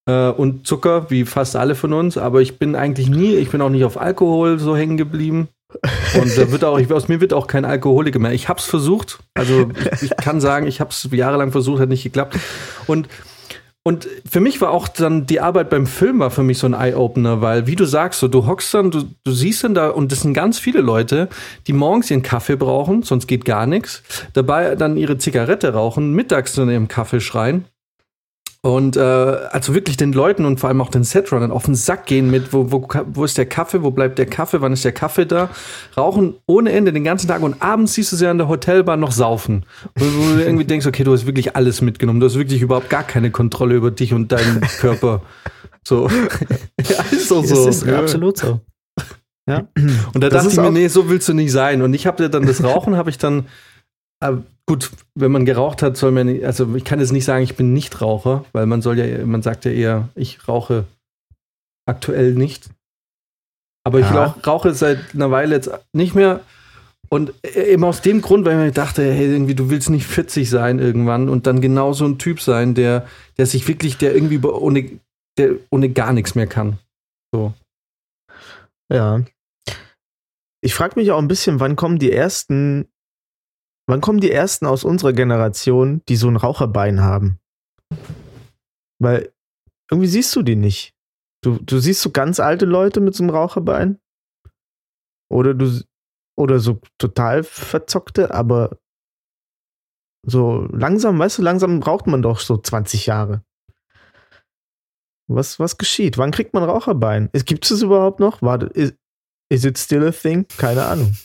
Äh, 0.10 0.30
und 0.30 0.68
Zucker, 0.68 1.10
wie 1.10 1.24
fast 1.24 1.56
alle 1.56 1.76
von 1.76 1.94
uns. 1.94 2.18
Aber 2.18 2.42
ich 2.42 2.60
bin 2.60 2.76
eigentlich 2.76 3.10
nie, 3.10 3.36
ich 3.36 3.50
bin 3.50 3.62
auch 3.62 3.70
nicht 3.70 3.86
auf 3.86 4.00
Alkohol 4.00 4.60
so 4.60 4.76
hängen 4.76 4.98
geblieben. 4.98 5.48
Und 6.20 6.38
da 6.38 6.52
wird 6.52 6.64
auch, 6.66 6.80
ich, 6.80 6.92
aus 6.92 7.08
mir 7.08 7.22
wird 7.22 7.34
auch 7.34 7.48
kein 7.48 7.66
Alkoholiker 7.66 8.20
mehr. 8.20 8.34
Ich 8.34 8.50
hab's 8.50 8.66
versucht. 8.66 9.20
Also 9.34 9.70
ich, 9.94 10.04
ich 10.04 10.18
kann 10.18 10.42
sagen, 10.42 10.68
ich 10.68 10.82
hab's 10.82 11.08
jahrelang 11.12 11.52
versucht, 11.52 11.82
hat 11.82 11.90
nicht 11.90 12.04
geklappt. 12.04 12.38
Und 12.88 13.08
und 13.88 14.06
für 14.30 14.42
mich 14.42 14.60
war 14.60 14.72
auch 14.72 14.90
dann 14.90 15.28
die 15.28 15.40
Arbeit 15.40 15.70
beim 15.70 15.88
Film 15.88 16.20
war 16.20 16.30
für 16.30 16.44
mich 16.44 16.58
so 16.58 16.68
ein 16.68 16.74
Eye-Opener, 16.74 17.40
weil, 17.40 17.68
wie 17.68 17.78
du 17.78 17.86
sagst, 17.86 18.20
so, 18.20 18.28
du 18.28 18.46
hockst 18.46 18.74
dann, 18.74 18.92
du, 18.92 19.06
du 19.24 19.32
siehst 19.32 19.64
dann 19.64 19.76
da, 19.76 19.92
und 19.92 20.12
das 20.12 20.24
sind 20.24 20.34
ganz 20.34 20.60
viele 20.60 20.82
Leute, 20.82 21.30
die 21.68 21.72
morgens 21.72 22.12
ihren 22.12 22.22
Kaffee 22.22 22.58
brauchen, 22.58 23.04
sonst 23.04 23.28
geht 23.28 23.46
gar 23.46 23.66
nichts, 23.66 24.04
dabei 24.34 24.76
dann 24.76 24.98
ihre 24.98 25.18
Zigarette 25.18 25.72
rauchen, 25.72 26.12
mittags 26.12 26.52
dann 26.52 26.70
ihrem 26.70 26.90
Kaffee 26.90 27.22
schreien. 27.22 27.64
Und 28.68 28.98
äh, 28.98 29.00
also 29.00 29.74
wirklich 29.74 29.96
den 29.96 30.12
Leuten 30.12 30.44
und 30.44 30.60
vor 30.60 30.68
allem 30.68 30.82
auch 30.82 30.90
den 30.90 31.06
Setrunnern 31.06 31.52
auf 31.52 31.64
den 31.64 31.76
Sack 31.76 32.06
gehen 32.06 32.30
mit, 32.30 32.52
wo, 32.52 32.70
wo, 32.70 32.86
wo 33.14 33.24
ist 33.24 33.38
der 33.38 33.46
Kaffee, 33.46 33.82
wo 33.82 33.92
bleibt 33.92 34.18
der 34.18 34.26
Kaffee, 34.26 34.60
wann 34.60 34.74
ist 34.74 34.84
der 34.84 34.92
Kaffee 34.92 35.26
da? 35.26 35.50
Rauchen 35.96 36.34
ohne 36.48 36.74
Ende 36.74 36.92
den 36.92 37.06
ganzen 37.06 37.30
Tag 37.30 37.44
und 37.44 37.62
abends 37.62 37.94
siehst 37.94 38.12
du 38.12 38.18
sie 38.18 38.28
an 38.28 38.38
der 38.38 38.50
Hotelbar 38.50 38.98
noch 38.98 39.14
saufen. 39.14 39.66
Wo, 39.96 40.04
wo 40.04 40.36
du 40.36 40.44
irgendwie 40.44 40.66
denkst, 40.66 40.86
okay, 40.86 41.06
du 41.06 41.14
hast 41.14 41.26
wirklich 41.26 41.56
alles 41.56 41.80
mitgenommen, 41.80 42.20
du 42.20 42.26
hast 42.26 42.38
wirklich 42.38 42.62
überhaupt 42.62 42.90
gar 42.90 43.04
keine 43.04 43.32
Kontrolle 43.32 43.74
über 43.74 43.90
dich 43.90 44.14
und 44.14 44.34
deinen 44.34 44.60
Körper. 44.60 45.22
So. 45.88 46.10
ja, 46.90 47.06
ist 47.10 47.32
doch 47.32 47.46
so. 47.46 47.70
Es 47.70 47.84
ist 47.84 47.88
absolut 47.88 48.38
so. 48.38 48.60
Ja. 49.48 49.70
Und 50.14 50.22
da 50.22 50.28
Das 50.28 50.44
dachte 50.44 50.50
ich 50.50 50.62
mir, 50.62 50.72
nee, 50.72 50.90
so 50.90 51.10
willst 51.10 51.30
du 51.30 51.34
nicht 51.34 51.54
sein. 51.54 51.82
Und 51.82 51.94
ich 51.94 52.06
habe 52.06 52.30
dann 52.30 52.46
das 52.46 52.62
Rauchen, 52.62 52.98
habe 52.98 53.10
ich 53.10 53.18
dann, 53.18 53.46
äh, 54.22 54.34
gut, 54.66 54.92
wenn 55.16 55.32
man 55.32 55.46
geraucht 55.46 55.82
hat, 55.82 55.98
soll 55.98 56.12
man, 56.12 56.28
nicht- 56.28 56.44
also 56.46 56.76
ich 56.76 56.84
kann 56.84 57.00
jetzt 57.00 57.12
nicht 57.12 57.26
sagen, 57.26 57.44
ich 57.44 57.56
bin 57.56 57.74
nicht 57.74 58.02
Raucher, 58.02 58.46
weil 58.54 58.66
man 58.66 58.82
soll 58.82 58.98
ja, 59.00 59.26
man 59.26 59.42
sagt 59.42 59.66
ja 59.66 59.72
eher, 59.72 60.10
ich 60.16 60.48
rauche 60.48 60.86
aktuell 61.88 62.34
nicht. 62.34 62.70
Aber 63.86 64.00
ich 64.00 64.06
Ja. 64.06 64.26
rauch, 64.26 64.46
rauche 64.46 64.74
seit 64.74 65.14
einer 65.14 65.32
Weile 65.32 65.56
jetzt 65.56 65.70
nicht 65.94 66.14
mehr. 66.16 66.42
Und 67.10 67.34
eben 67.56 67.86
aus 67.86 68.02
dem 68.02 68.20
Grund, 68.22 68.44
weil 68.46 68.58
ich 68.60 68.66
mir 68.66 68.72
dachte, 68.74 69.02
hey, 69.14 69.32
irgendwie, 69.32 69.56
du 69.56 69.70
willst 69.70 69.90
nicht 69.90 70.06
40 70.06 70.50
sein 70.50 70.80
irgendwann 70.80 71.30
und 71.30 71.48
dann 71.48 71.62
genau 71.62 71.94
so 71.94 72.04
ein 72.06 72.18
Typ 72.20 72.42
sein, 72.42 72.74
der, 72.76 73.08
der 73.38 73.46
sich 73.46 73.66
wirklich, 73.70 73.98
der 73.98 74.14
irgendwie 74.14 74.46
ohne, 74.46 75.00
der 75.38 75.52
ohne 75.70 75.88
gar 75.90 76.12
nichts 76.12 76.36
mehr 76.36 76.48
kann. 76.48 76.80
So. 77.34 77.54
Ja. 78.92 79.24
Ich 80.62 80.74
frage 80.74 81.00
mich 81.00 81.12
auch 81.12 81.20
ein 81.20 81.30
bisschen, 81.30 81.62
wann 81.62 81.78
kommen 81.78 81.98
die 81.98 82.12
ersten, 82.12 82.90
wann 83.88 84.02
kommen 84.02 84.20
die 84.20 84.32
ersten 84.32 84.66
aus 84.66 84.84
unserer 84.84 85.14
Generation, 85.14 86.02
die 86.08 86.16
so 86.16 86.28
ein 86.28 86.36
Raucherbein 86.36 87.02
haben? 87.02 87.40
Weil 89.00 89.34
irgendwie 89.90 90.10
siehst 90.10 90.36
du 90.36 90.42
die 90.42 90.56
nicht. 90.56 90.94
Du, 91.44 91.60
du 91.60 91.80
siehst 91.80 92.02
so 92.02 92.12
ganz 92.12 92.40
alte 92.40 92.66
Leute 92.66 93.00
mit 93.00 93.16
so 93.16 93.24
einem 93.24 93.30
Raucherbein. 93.30 94.00
Oder 95.32 95.54
du, 95.54 95.82
oder 96.38 96.60
so 96.60 96.82
total 96.98 97.44
verzockte, 97.44 98.34
aber 98.34 98.78
so 100.26 100.68
langsam, 100.72 101.18
weißt 101.20 101.38
du, 101.38 101.42
langsam 101.42 101.80
braucht 101.80 102.08
man 102.08 102.22
doch 102.22 102.40
so 102.40 102.58
20 102.58 103.06
Jahre. 103.06 103.44
Was, 105.30 105.60
was 105.60 105.78
geschieht? 105.78 106.18
Wann 106.18 106.32
kriegt 106.32 106.54
man 106.54 106.64
Raucherbein? 106.64 107.30
Gibt 107.34 107.70
es 107.70 107.82
überhaupt 107.82 108.20
noch? 108.20 108.42
Warte, 108.42 108.68
is, 108.68 108.94
is 109.50 109.66
it 109.66 109.78
still 109.78 110.08
a 110.08 110.12
thing? 110.12 110.46
Keine 110.58 110.86
Ahnung. 110.86 111.16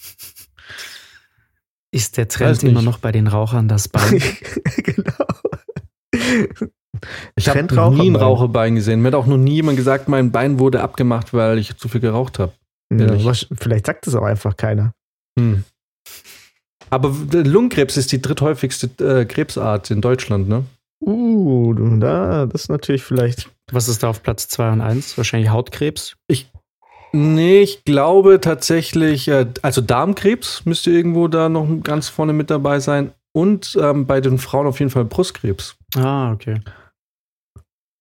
Ist 1.93 2.17
der 2.17 2.25
Weiß 2.25 2.35
Trend 2.35 2.63
nicht. 2.63 2.73
immer 2.73 2.83
noch 2.83 2.99
bei 2.99 3.13
den 3.13 3.27
Rauchern 3.27 3.69
das 3.69 3.89
Bein? 3.89 4.23
genau. 4.77 5.27
Ich 7.37 7.49
habe 7.49 7.75
noch 7.75 7.91
nie 7.91 8.11
ein 8.11 8.17
Raucherbein. 8.17 8.75
Gesehen. 8.75 9.03
Mir 9.03 9.09
hat 9.09 9.15
auch 9.15 9.27
noch 9.27 9.37
nie 9.37 9.57
jemand 9.57 9.77
gesagt, 9.77 10.09
mein 10.09 10.33
Bein 10.33 10.59
wurde 10.59 10.81
abgemacht, 10.81 11.35
weil 11.35 11.59
ich 11.59 11.77
zu 11.77 11.89
viel 11.89 12.01
geraucht 12.01 12.39
habe. 12.39 12.53
Ja, 12.93 13.33
vielleicht 13.59 13.87
sagt 13.87 14.07
es 14.07 14.15
auch 14.15 14.25
einfach 14.25 14.57
keiner. 14.57 14.93
Hm. 15.39 15.65
Aber 16.91 17.15
Lungenkrebs 17.33 17.97
ist 17.97 18.13
die 18.13 18.21
dritthäufigste 18.21 19.21
äh, 19.21 19.25
Krebsart 19.25 19.91
in 19.91 20.01
Deutschland, 20.03 20.49
ne? 20.49 20.65
Uh, 21.01 21.75
da, 21.99 22.47
das 22.47 22.63
ist 22.63 22.69
natürlich 22.69 23.03
vielleicht. 23.03 23.51
Was 23.71 23.89
ist 23.89 24.03
da 24.03 24.11
auf 24.11 24.23
Platz 24.23 24.49
2 24.49 24.73
und 24.73 24.81
1? 24.81 25.17
Wahrscheinlich 25.17 25.51
Hautkrebs. 25.51 26.17
Nee, 27.13 27.61
ich 27.61 27.85
glaube 27.85 28.41
tatsächlich, 28.41 29.29
äh, 29.29 29.47
also 29.61 29.81
Darmkrebs 29.81 30.65
müsste 30.65 30.91
irgendwo 30.91 31.29
da 31.29 31.49
noch 31.49 31.69
ganz 31.83 32.09
vorne 32.09 32.33
mit 32.33 32.51
dabei 32.51 32.81
sein. 32.81 33.13
Und 33.35 33.79
ähm, 33.81 34.07
bei 34.07 34.21
den 34.21 34.39
Frauen 34.39 34.67
auf 34.67 34.79
jeden 34.79 34.91
Fall 34.91 35.05
Brustkrebs. 35.05 35.77
Ah, 35.97 36.33
okay. 36.33 36.61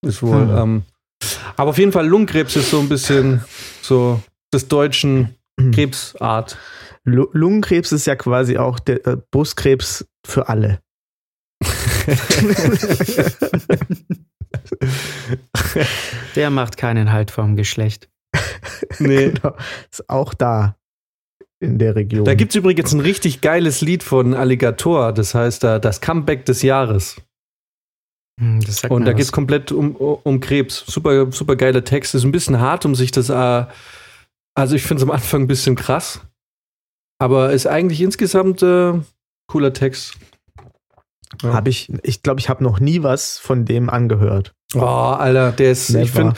Ist 0.06 0.24
wohl. 0.24 0.48
Hm. 0.48 0.58
Ähm, 0.58 0.84
aber 1.56 1.70
auf 1.72 1.77
jeden 1.77 1.91
Fall 1.91 2.08
Lungenkrebs 2.08 2.56
ist 2.56 2.72
so 2.72 2.80
ein 2.80 2.89
bisschen 2.89 3.44
so 3.82 4.22
des 4.53 4.68
deutschen 4.68 5.36
Krebsart. 5.74 6.58
Lu- 7.03 7.30
Lungenkrebs 7.34 7.91
ist 7.91 8.08
ja 8.08 8.15
quasi 8.15 8.58
auch 8.58 8.80
der 8.80 9.06
äh, 9.06 9.18
Brustkrebs 9.32 10.06
für 10.25 10.50
alle. 10.50 10.80
Der 16.36 16.50
macht 16.50 16.77
keinen 16.77 17.12
Halt 17.12 17.32
vom 17.32 17.56
Geschlecht. 17.56 18.10
nee. 19.00 19.31
genau. 19.31 19.55
Ist 19.91 20.10
auch 20.10 20.34
da 20.34 20.75
in 21.60 21.77
der 21.77 21.96
Region. 21.96 22.25
Da 22.25 22.34
gibt 22.34 22.51
es 22.51 22.55
übrigens 22.55 22.91
ein 22.93 23.00
richtig 23.00 23.41
geiles 23.41 23.81
Lied 23.81 24.03
von 24.03 24.34
Alligator, 24.34 25.13
das 25.13 25.36
heißt 25.36 25.63
das 25.63 26.01
Comeback 26.01 26.46
des 26.46 26.62
Jahres. 26.63 27.17
Hm, 28.39 28.62
Das 28.62 28.77
sagt 28.77 28.91
Und 28.91 29.05
da 29.05 29.13
geht 29.13 29.25
es 29.25 29.31
komplett 29.31 29.72
um, 29.72 29.96
um 29.96 30.39
Krebs. 30.39 30.84
Super, 30.88 31.31
super 31.31 31.55
geiler 31.55 31.84
Text. 31.84 32.15
Ist 32.15 32.24
ein 32.24 32.31
bisschen 32.31 32.60
hart, 32.60 32.86
um 32.86 32.96
sich 32.96 33.12
das. 33.12 33.29
Äh, 33.29 33.65
also, 34.55 34.75
ich 34.75 34.84
finde 34.84 35.03
es 35.03 35.08
am 35.08 35.12
Anfang 35.12 35.43
ein 35.43 35.48
bisschen 35.48 35.75
krass. 35.75 36.22
Aber 37.20 37.51
ist 37.51 37.67
eigentlich 37.67 38.01
insgesamt 38.01 38.63
äh, 38.63 38.93
cooler 39.48 39.74
Text. 39.74 40.15
Ja. 41.43 41.53
Hab 41.53 41.67
ich, 41.67 41.91
ich 42.03 42.24
glaube, 42.24 42.39
ich 42.39 42.50
habe 42.50 42.63
noch 42.63 42.79
nie 42.79 43.03
was 43.03 43.38
von 43.38 43.63
dem 43.63 43.89
angehört. 43.89 44.53
Oh, 44.74 44.79
Alter, 44.79 45.51
der 45.51 45.72
ist. 45.72 45.89
Ich 45.89 45.96
Never. 45.96 46.08
finde, 46.08 46.34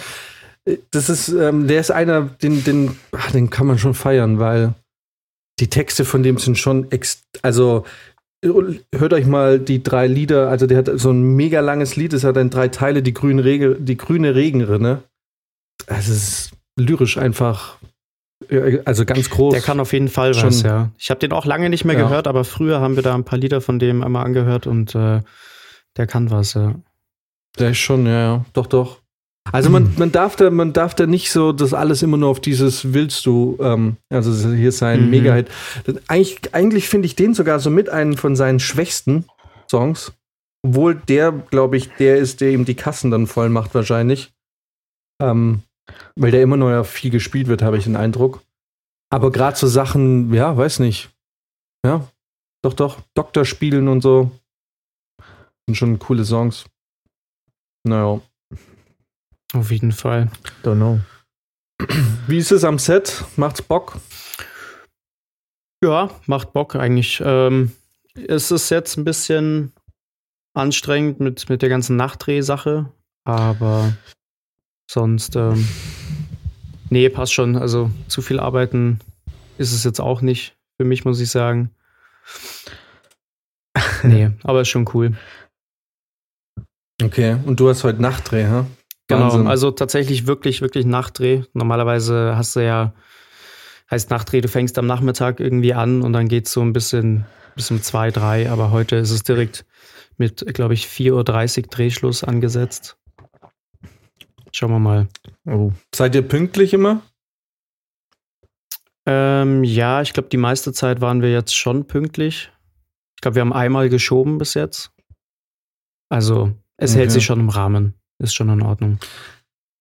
das 0.92 1.10
ist, 1.10 1.30
ähm, 1.30 1.68
der 1.68 1.80
ist 1.82 1.92
einer, 1.92 2.22
den, 2.22 2.64
den, 2.64 2.98
ach, 3.12 3.32
den 3.32 3.50
kann 3.50 3.68
man 3.68 3.78
schon 3.78 3.94
feiern, 3.94 4.40
weil 4.40 4.74
die 5.60 5.70
Texte 5.70 6.06
von 6.06 6.24
dem 6.24 6.38
sind 6.38 6.58
schon 6.58 6.92
ex 6.92 7.24
also 7.42 7.86
hört 8.44 9.14
euch 9.14 9.26
mal 9.26 9.58
die 9.60 9.84
drei 9.84 10.06
Lieder, 10.08 10.50
also 10.50 10.68
der 10.68 10.78
hat 10.80 10.90
so 10.96 11.12
ein 11.12 11.22
mega 11.36 11.62
langes 11.62 11.96
Lied, 11.96 12.12
es 12.12 12.26
hat 12.26 12.36
dann 12.36 12.50
drei 12.50 12.68
Teile, 12.68 13.02
die 13.02 13.14
grüne 13.14 13.44
Rege, 13.46 13.78
die 13.80 13.96
grüne 13.96 14.36
Regenrinne. 14.36 15.04
Also 15.88 16.12
es 16.12 16.28
ist 16.28 16.52
lyrisch 16.78 17.18
einfach, 17.18 17.78
also 18.84 19.06
ganz 19.06 19.30
groß. 19.30 19.54
Der 19.54 19.62
kann 19.62 19.80
auf 19.80 19.94
jeden 19.94 20.10
Fall 20.10 20.34
Schon- 20.34 20.50
was, 20.50 20.62
ja. 20.62 20.92
Ich 20.98 21.10
habe 21.10 21.20
den 21.20 21.32
auch 21.32 21.46
lange 21.46 21.70
nicht 21.70 21.86
mehr 21.86 21.96
Ja. 21.98 22.04
gehört, 22.04 22.28
aber 22.28 22.44
früher 22.44 22.82
haben 22.82 22.98
wir 22.98 23.04
da 23.04 23.16
ein 23.16 23.24
paar 23.24 23.40
Lieder 23.40 23.62
von 23.62 23.80
dem 23.80 24.04
einmal 24.04 24.26
angehört 24.26 24.68
und 24.68 24.94
äh, 24.94 25.22
der 25.96 26.08
kann 26.08 26.30
was, 26.30 26.54
ja. 26.56 26.76
Der 27.60 27.70
ist 27.72 27.78
schon, 27.78 28.06
ja, 28.06 28.20
ja, 28.20 28.46
doch, 28.52 28.68
doch. 28.68 29.00
Also 29.52 29.70
man, 29.70 29.94
man 29.98 30.12
darf 30.12 30.36
da, 30.36 30.50
man 30.50 30.74
darf 30.74 30.96
da 30.96 31.06
nicht 31.06 31.32
so 31.32 31.52
das 31.52 31.74
alles 31.74 32.02
immer 32.02 32.18
nur 32.18 32.30
auf 32.30 32.40
dieses 32.40 32.94
willst 32.94 33.26
du, 33.26 33.58
ähm, 33.60 33.98
also 34.10 34.32
hier 34.50 34.70
ist 34.70 34.78
sein 34.78 35.06
Mhm. 35.06 35.10
Mega-Hit. 35.10 35.50
Eigentlich, 36.08 36.56
eigentlich 36.56 36.88
finde 36.88 37.08
ich 37.08 37.16
den 37.16 37.34
sogar 37.34 37.60
so 37.60 37.70
mit 37.70 37.90
einen 37.90 38.18
von 38.18 38.36
seinen 38.36 38.60
schwächsten 38.60 39.26
Songs. 39.70 40.14
Obwohl 40.66 40.96
der, 40.96 41.32
glaube 41.32 41.76
ich, 41.76 41.90
der 41.96 42.18
ist, 42.18 42.40
der 42.40 42.52
ihm 42.52 42.64
die 42.64 42.76
Kassen 42.76 43.12
dann 43.12 43.28
voll 43.28 43.50
macht 43.50 43.76
wahrscheinlich. 43.76 44.34
Ähm, 45.22 45.62
weil 46.16 46.32
der 46.32 46.42
immer 46.42 46.58
noch 46.58 46.70
ja 46.70 46.84
viel 46.84 47.12
gespielt 47.12 47.48
wird, 47.48 47.62
habe 47.62 47.78
ich 47.78 47.84
den 47.84 47.98
Eindruck. 47.98 48.42
Aber 49.10 49.30
gerade 49.32 49.58
so 49.58 49.68
Sachen, 49.68 50.34
ja, 50.34 50.56
weiß 50.56 50.80
nicht. 50.80 51.10
Ja, 51.86 52.08
doch, 52.64 52.74
doch. 52.74 53.02
Doktor 53.14 53.46
spielen 53.46 53.90
und 53.90 54.02
so. 54.02 54.32
Sind 55.68 55.76
schon 55.76 56.00
coole 56.00 56.24
Songs. 56.24 56.66
Naja. 57.84 58.22
Auf 59.54 59.72
jeden 59.72 59.92
Fall. 59.92 60.30
Don't 60.64 60.76
know. 60.76 61.00
Wie 62.28 62.38
ist 62.38 62.52
es 62.52 62.64
am 62.64 62.80
Set? 62.80 63.24
Macht's 63.36 63.62
Bock? 63.62 64.00
Ja, 65.84 66.10
macht 66.28 66.54
Bock 66.54 66.76
eigentlich. 66.76 67.22
Ähm, 67.24 67.72
es 68.16 68.52
ist 68.52 68.70
jetzt 68.70 68.98
ein 68.98 69.04
bisschen 69.04 69.74
anstrengend 70.54 71.20
mit, 71.20 71.50
mit 71.50 71.62
der 71.62 71.70
ganzen 71.70 71.96
Nachtdrehsache, 71.98 72.92
aber 73.26 73.94
sonst, 74.90 75.36
ähm, 75.36 75.68
nee, 76.90 77.10
passt 77.10 77.34
schon. 77.34 77.56
Also 77.56 77.92
zu 78.08 78.22
viel 78.22 78.40
arbeiten 78.40 79.00
ist 79.58 79.74
es 79.74 79.84
jetzt 79.84 80.00
auch 80.00 80.22
nicht, 80.22 80.56
für 80.78 80.86
mich 80.86 81.06
muss 81.06 81.20
ich 81.20 81.30
sagen. 81.30 81.70
Nee, 84.06 84.32
aber 84.44 84.62
ist 84.62 84.68
schon 84.68 84.90
cool. 84.94 85.16
Okay, 87.02 87.38
und 87.46 87.58
du 87.60 87.70
hast 87.70 87.86
heute 87.86 88.02
Nachtdreh, 88.02 88.44
hä? 88.44 88.66
Genau, 89.16 89.26
Wahnsinn. 89.32 89.48
also 89.48 89.72
tatsächlich 89.72 90.28
wirklich, 90.28 90.62
wirklich 90.62 90.86
Nachtdreh. 90.86 91.44
Normalerweise 91.54 92.36
hast 92.36 92.56
du 92.56 92.64
ja, 92.66 92.94
heißt 93.92 94.10
Nachtdreh, 94.10 94.42
du 94.42 94.48
fängst 94.48 94.78
am 94.78 94.88
Nachmittag 94.88 95.40
irgendwie 95.40 95.74
an 95.74 96.02
und 96.02 96.14
dann 96.14 96.28
geht 96.28 96.48
es 96.48 96.54
so 96.54 96.62
ein 96.62 96.74
bisschen 96.74 97.26
bis 97.56 97.70
um 97.72 97.82
zwei, 97.82 98.12
drei, 98.12 98.50
aber 98.50 98.72
heute 98.72 98.96
ist 98.96 99.12
es 99.12 99.24
direkt 99.24 99.66
mit, 100.18 100.46
glaube 100.54 100.74
ich, 100.74 100.86
4.30 100.88 101.58
Uhr 101.64 101.70
Drehschluss 101.70 102.24
angesetzt. 102.24 102.98
Schauen 104.52 104.72
wir 104.72 104.80
mal. 104.80 105.08
Oh. 105.46 105.72
Seid 105.94 106.14
ihr 106.16 106.22
pünktlich 106.22 106.74
immer? 106.74 107.02
Ähm, 109.06 109.64
ja, 109.64 110.02
ich 110.02 110.14
glaube, 110.14 110.30
die 110.30 110.38
meiste 110.38 110.72
Zeit 110.74 111.02
waren 111.02 111.22
wir 111.22 111.32
jetzt 111.32 111.56
schon 111.56 111.88
pünktlich. 111.88 112.52
Ich 113.16 113.22
glaube, 113.22 113.36
wir 113.36 113.42
haben 113.42 113.54
einmal 113.54 113.90
geschoben 113.90 114.38
bis 114.38 114.54
jetzt. 114.54 114.92
Also, 116.10 116.54
es 116.78 116.92
Okay. 116.92 117.00
hält 117.00 117.12
sich 117.12 117.26
schon 117.26 117.40
im 117.40 117.50
Rahmen. 117.50 117.96
Ist 118.20 118.36
schon 118.36 118.50
in 118.50 118.62
Ordnung. 118.62 119.00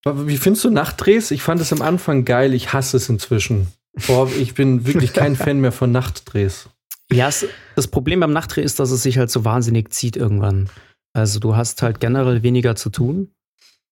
Aber 0.04 0.26
Wie 0.26 0.36
findest 0.36 0.64
du 0.64 0.70
Nachtdrehs? 0.70 1.30
Ich 1.30 1.42
fand 1.42 1.60
es 1.60 1.72
am 1.72 1.82
Anfang 1.82 2.24
geil, 2.24 2.54
ich 2.54 2.72
hasse 2.72 2.96
es 2.96 3.08
inzwischen. 3.08 3.68
Boah, 4.06 4.28
ich 4.28 4.54
bin 4.54 4.86
wirklich 4.86 5.12
kein 5.12 5.36
Fan 5.36 5.60
mehr 5.60 5.72
von 5.72 5.92
Nachtdrehs. 5.92 6.68
Ja, 7.12 7.28
es, 7.28 7.46
das 7.76 7.88
Problem 7.88 8.20
beim 8.20 8.32
Nachtdreh 8.32 8.62
ist, 8.62 8.80
dass 8.80 8.90
es 8.90 9.02
sich 9.02 9.18
halt 9.18 9.30
so 9.30 9.44
wahnsinnig 9.44 9.92
zieht 9.92 10.16
irgendwann. 10.16 10.70
Also 11.12 11.40
du 11.40 11.56
hast 11.56 11.82
halt 11.82 12.00
generell 12.00 12.42
weniger 12.42 12.74
zu 12.74 12.90
tun. 12.90 13.32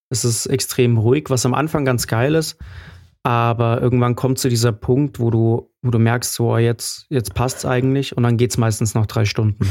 Es 0.08 0.24
ist 0.24 0.46
extrem 0.46 0.98
ruhig, 0.98 1.28
was 1.28 1.46
am 1.46 1.54
Anfang 1.54 1.84
ganz 1.84 2.06
geil 2.06 2.34
ist. 2.34 2.56
Aber 3.22 3.82
irgendwann 3.82 4.16
kommt 4.16 4.38
zu 4.38 4.48
dieser 4.48 4.72
Punkt, 4.72 5.20
wo 5.20 5.30
du, 5.30 5.70
wo 5.82 5.90
du 5.90 5.98
merkst, 5.98 6.32
so 6.32 6.56
jetzt, 6.56 7.06
jetzt 7.10 7.34
passt's 7.34 7.66
eigentlich 7.66 8.16
und 8.16 8.22
dann 8.22 8.38
geht's 8.38 8.56
meistens 8.56 8.94
noch 8.94 9.06
drei 9.06 9.26
Stunden. 9.26 9.70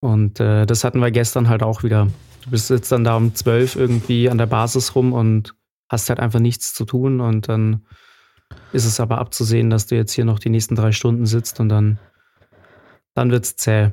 Und 0.00 0.40
äh, 0.40 0.66
das 0.66 0.84
hatten 0.84 0.98
wir 0.98 1.10
gestern 1.10 1.48
halt 1.48 1.62
auch 1.62 1.82
wieder. 1.82 2.08
Du 2.42 2.50
bist 2.50 2.70
jetzt 2.70 2.90
dann 2.92 3.04
da 3.04 3.16
um 3.16 3.34
12 3.34 3.76
irgendwie 3.76 4.28
an 4.28 4.38
der 4.38 4.46
Basis 4.46 4.94
rum 4.94 5.12
und 5.12 5.54
hast 5.88 6.08
halt 6.08 6.20
einfach 6.20 6.40
nichts 6.40 6.74
zu 6.74 6.84
tun 6.84 7.20
und 7.20 7.48
dann 7.48 7.84
ist 8.72 8.84
es 8.84 9.00
aber 9.00 9.18
abzusehen, 9.18 9.70
dass 9.70 9.86
du 9.86 9.94
jetzt 9.94 10.12
hier 10.12 10.24
noch 10.24 10.38
die 10.38 10.48
nächsten 10.50 10.74
drei 10.74 10.92
Stunden 10.92 11.26
sitzt 11.26 11.60
und 11.60 11.68
dann, 11.68 11.98
dann 13.14 13.30
wird's 13.30 13.56
zäh. 13.56 13.90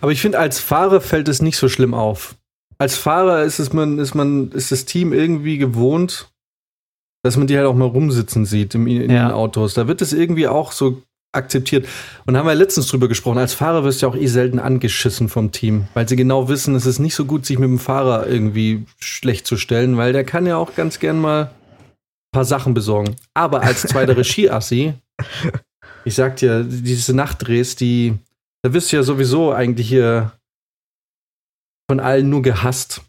Aber 0.00 0.12
ich 0.12 0.20
finde, 0.20 0.38
als 0.38 0.58
Fahrer 0.60 1.00
fällt 1.00 1.28
es 1.28 1.42
nicht 1.42 1.56
so 1.56 1.68
schlimm 1.68 1.94
auf. 1.94 2.36
Als 2.78 2.96
Fahrer 2.96 3.42
ist 3.42 3.58
es 3.60 3.72
man, 3.72 3.98
ist 3.98 4.14
man, 4.14 4.50
ist 4.50 4.72
das 4.72 4.84
Team 4.84 5.12
irgendwie 5.12 5.58
gewohnt, 5.58 6.30
dass 7.22 7.36
man 7.36 7.46
die 7.46 7.56
halt 7.56 7.66
auch 7.66 7.74
mal 7.74 7.84
rumsitzen 7.86 8.44
sieht 8.46 8.74
im, 8.74 8.86
in 8.86 9.10
Ja. 9.10 9.28
den 9.28 9.32
Autos. 9.32 9.74
Da 9.74 9.86
wird 9.86 10.02
es 10.02 10.12
irgendwie 10.12 10.48
auch 10.48 10.72
so 10.72 11.02
akzeptiert. 11.34 11.86
Und 12.26 12.36
haben 12.36 12.46
wir 12.46 12.54
letztens 12.54 12.88
drüber 12.88 13.08
gesprochen. 13.08 13.38
Als 13.38 13.54
Fahrer 13.54 13.84
wirst 13.84 14.00
du 14.00 14.06
ja 14.06 14.12
auch 14.12 14.16
eh 14.16 14.26
selten 14.26 14.58
angeschissen 14.58 15.28
vom 15.28 15.52
Team, 15.52 15.88
weil 15.94 16.08
sie 16.08 16.16
genau 16.16 16.48
wissen, 16.48 16.74
es 16.74 16.86
ist 16.86 16.98
nicht 16.98 17.14
so 17.14 17.24
gut, 17.24 17.46
sich 17.46 17.58
mit 17.58 17.68
dem 17.68 17.78
Fahrer 17.78 18.26
irgendwie 18.26 18.86
schlecht 18.98 19.46
zu 19.46 19.56
stellen, 19.56 19.96
weil 19.96 20.12
der 20.12 20.24
kann 20.24 20.46
ja 20.46 20.56
auch 20.56 20.74
ganz 20.74 20.98
gern 20.98 21.20
mal 21.20 21.44
ein 21.44 21.50
paar 22.32 22.44
Sachen 22.44 22.74
besorgen. 22.74 23.16
Aber 23.34 23.62
als 23.62 23.82
zweiter 23.82 24.16
Regieassi, 24.16 24.94
ich 26.04 26.14
sag 26.14 26.36
dir, 26.36 26.64
diese 26.64 27.14
Nachtdrehs, 27.14 27.76
die, 27.76 28.14
da 28.62 28.72
wirst 28.72 28.92
du 28.92 28.96
ja 28.96 29.02
sowieso 29.02 29.52
eigentlich 29.52 29.88
hier 29.88 30.32
von 31.88 32.00
allen 32.00 32.28
nur 32.28 32.42
gehasst. 32.42 33.02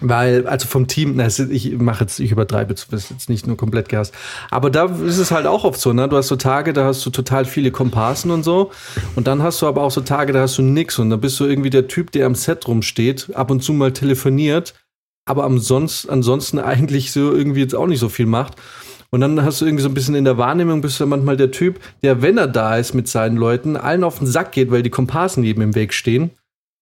Weil, 0.00 0.46
also 0.46 0.68
vom 0.68 0.86
Team, 0.86 1.14
na, 1.16 1.26
ich 1.26 1.76
mache 1.76 2.04
jetzt, 2.04 2.20
ich 2.20 2.30
übertreibe 2.30 2.70
jetzt, 2.70 2.92
das 2.92 3.10
jetzt 3.10 3.28
nicht 3.28 3.48
nur 3.48 3.56
komplett 3.56 3.88
gehasst. 3.88 4.14
Aber 4.50 4.70
da 4.70 4.84
ist 4.84 5.18
es 5.18 5.32
halt 5.32 5.46
auch 5.46 5.64
oft 5.64 5.80
so, 5.80 5.92
ne? 5.92 6.08
Du 6.08 6.16
hast 6.16 6.28
so 6.28 6.36
Tage, 6.36 6.72
da 6.72 6.84
hast 6.84 7.04
du 7.04 7.10
total 7.10 7.44
viele 7.44 7.72
Komparsen 7.72 8.30
und 8.30 8.44
so. 8.44 8.70
Und 9.16 9.26
dann 9.26 9.42
hast 9.42 9.60
du 9.60 9.66
aber 9.66 9.82
auch 9.82 9.90
so 9.90 10.00
Tage, 10.00 10.32
da 10.32 10.42
hast 10.42 10.56
du 10.56 10.62
nix. 10.62 11.00
Und 11.00 11.10
dann 11.10 11.20
bist 11.20 11.40
du 11.40 11.46
irgendwie 11.46 11.70
der 11.70 11.88
Typ, 11.88 12.12
der 12.12 12.26
am 12.26 12.36
Set 12.36 12.68
rumsteht, 12.68 13.34
ab 13.34 13.50
und 13.50 13.62
zu 13.62 13.72
mal 13.72 13.92
telefoniert, 13.92 14.74
aber 15.28 15.44
ansonsten, 15.44 16.10
ansonsten 16.10 16.58
eigentlich 16.58 17.12
so 17.12 17.34
irgendwie 17.34 17.60
jetzt 17.60 17.74
auch 17.74 17.86
nicht 17.86 18.00
so 18.00 18.08
viel 18.08 18.26
macht. 18.26 18.54
Und 19.10 19.20
dann 19.20 19.42
hast 19.42 19.60
du 19.60 19.66
irgendwie 19.66 19.82
so 19.82 19.88
ein 19.88 19.94
bisschen 19.94 20.14
in 20.14 20.24
der 20.24 20.38
Wahrnehmung, 20.38 20.80
bist 20.80 21.00
du 21.00 21.06
manchmal 21.06 21.36
der 21.36 21.50
Typ, 21.50 21.80
der, 22.02 22.22
wenn 22.22 22.38
er 22.38 22.46
da 22.46 22.76
ist 22.76 22.94
mit 22.94 23.08
seinen 23.08 23.36
Leuten, 23.36 23.76
allen 23.76 24.04
auf 24.04 24.18
den 24.18 24.26
Sack 24.26 24.52
geht, 24.52 24.70
weil 24.70 24.82
die 24.82 24.90
Komparsen 24.90 25.42
neben 25.42 25.62
im 25.62 25.74
Weg 25.74 25.94
stehen. 25.94 26.30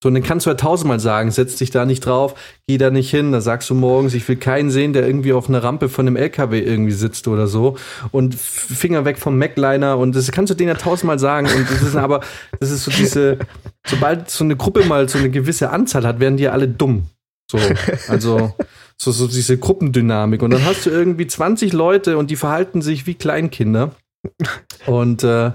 So, 0.07 0.09
und 0.09 0.15
dann 0.15 0.23
kannst 0.23 0.47
du 0.47 0.51
ja 0.51 0.55
tausendmal 0.55 1.01
sagen, 1.01 1.33
setz 1.33 1.57
dich 1.57 1.73
da 1.73 1.85
nicht 1.85 2.07
drauf, 2.07 2.37
geh 2.69 2.79
da 2.79 2.91
nicht 2.91 3.11
hin. 3.11 3.33
Da 3.33 3.41
sagst 3.41 3.69
du 3.71 3.75
morgens, 3.75 4.15
ich 4.15 4.29
will 4.29 4.37
keinen 4.37 4.71
sehen, 4.71 4.93
der 4.93 5.05
irgendwie 5.05 5.33
auf 5.33 5.49
einer 5.49 5.65
Rampe 5.65 5.89
von 5.89 6.07
einem 6.07 6.15
LKW 6.15 6.61
irgendwie 6.61 6.93
sitzt 6.93 7.27
oder 7.27 7.49
so. 7.49 7.77
Und 8.13 8.37
Finger 8.37 9.05
weg 9.05 9.19
vom 9.19 9.37
Macliner. 9.37 9.99
Und 9.99 10.15
das 10.15 10.31
kannst 10.31 10.53
du 10.53 10.55
denen 10.55 10.69
ja 10.69 10.75
tausendmal 10.77 11.19
sagen. 11.19 11.49
Und 11.49 11.69
das 11.69 11.83
ist 11.83 11.97
aber, 11.97 12.21
das 12.61 12.71
ist 12.71 12.85
so 12.85 12.93
diese, 12.93 13.39
sobald 13.85 14.31
so 14.31 14.45
eine 14.45 14.55
Gruppe 14.55 14.85
mal 14.85 15.09
so 15.09 15.19
eine 15.19 15.29
gewisse 15.29 15.71
Anzahl 15.71 16.07
hat, 16.07 16.21
werden 16.21 16.37
die 16.37 16.45
ja 16.45 16.53
alle 16.53 16.69
dumm. 16.69 17.07
So, 17.51 17.59
also, 18.07 18.55
so, 18.97 19.11
so 19.11 19.27
diese 19.27 19.59
Gruppendynamik. 19.59 20.41
Und 20.41 20.53
dann 20.53 20.65
hast 20.65 20.87
du 20.87 20.91
irgendwie 20.91 21.27
20 21.27 21.73
Leute 21.73 22.17
und 22.17 22.31
die 22.31 22.37
verhalten 22.37 22.81
sich 22.81 23.09
wie 23.09 23.15
Kleinkinder. 23.15 23.91
Und 24.87 25.25
äh, 25.25 25.51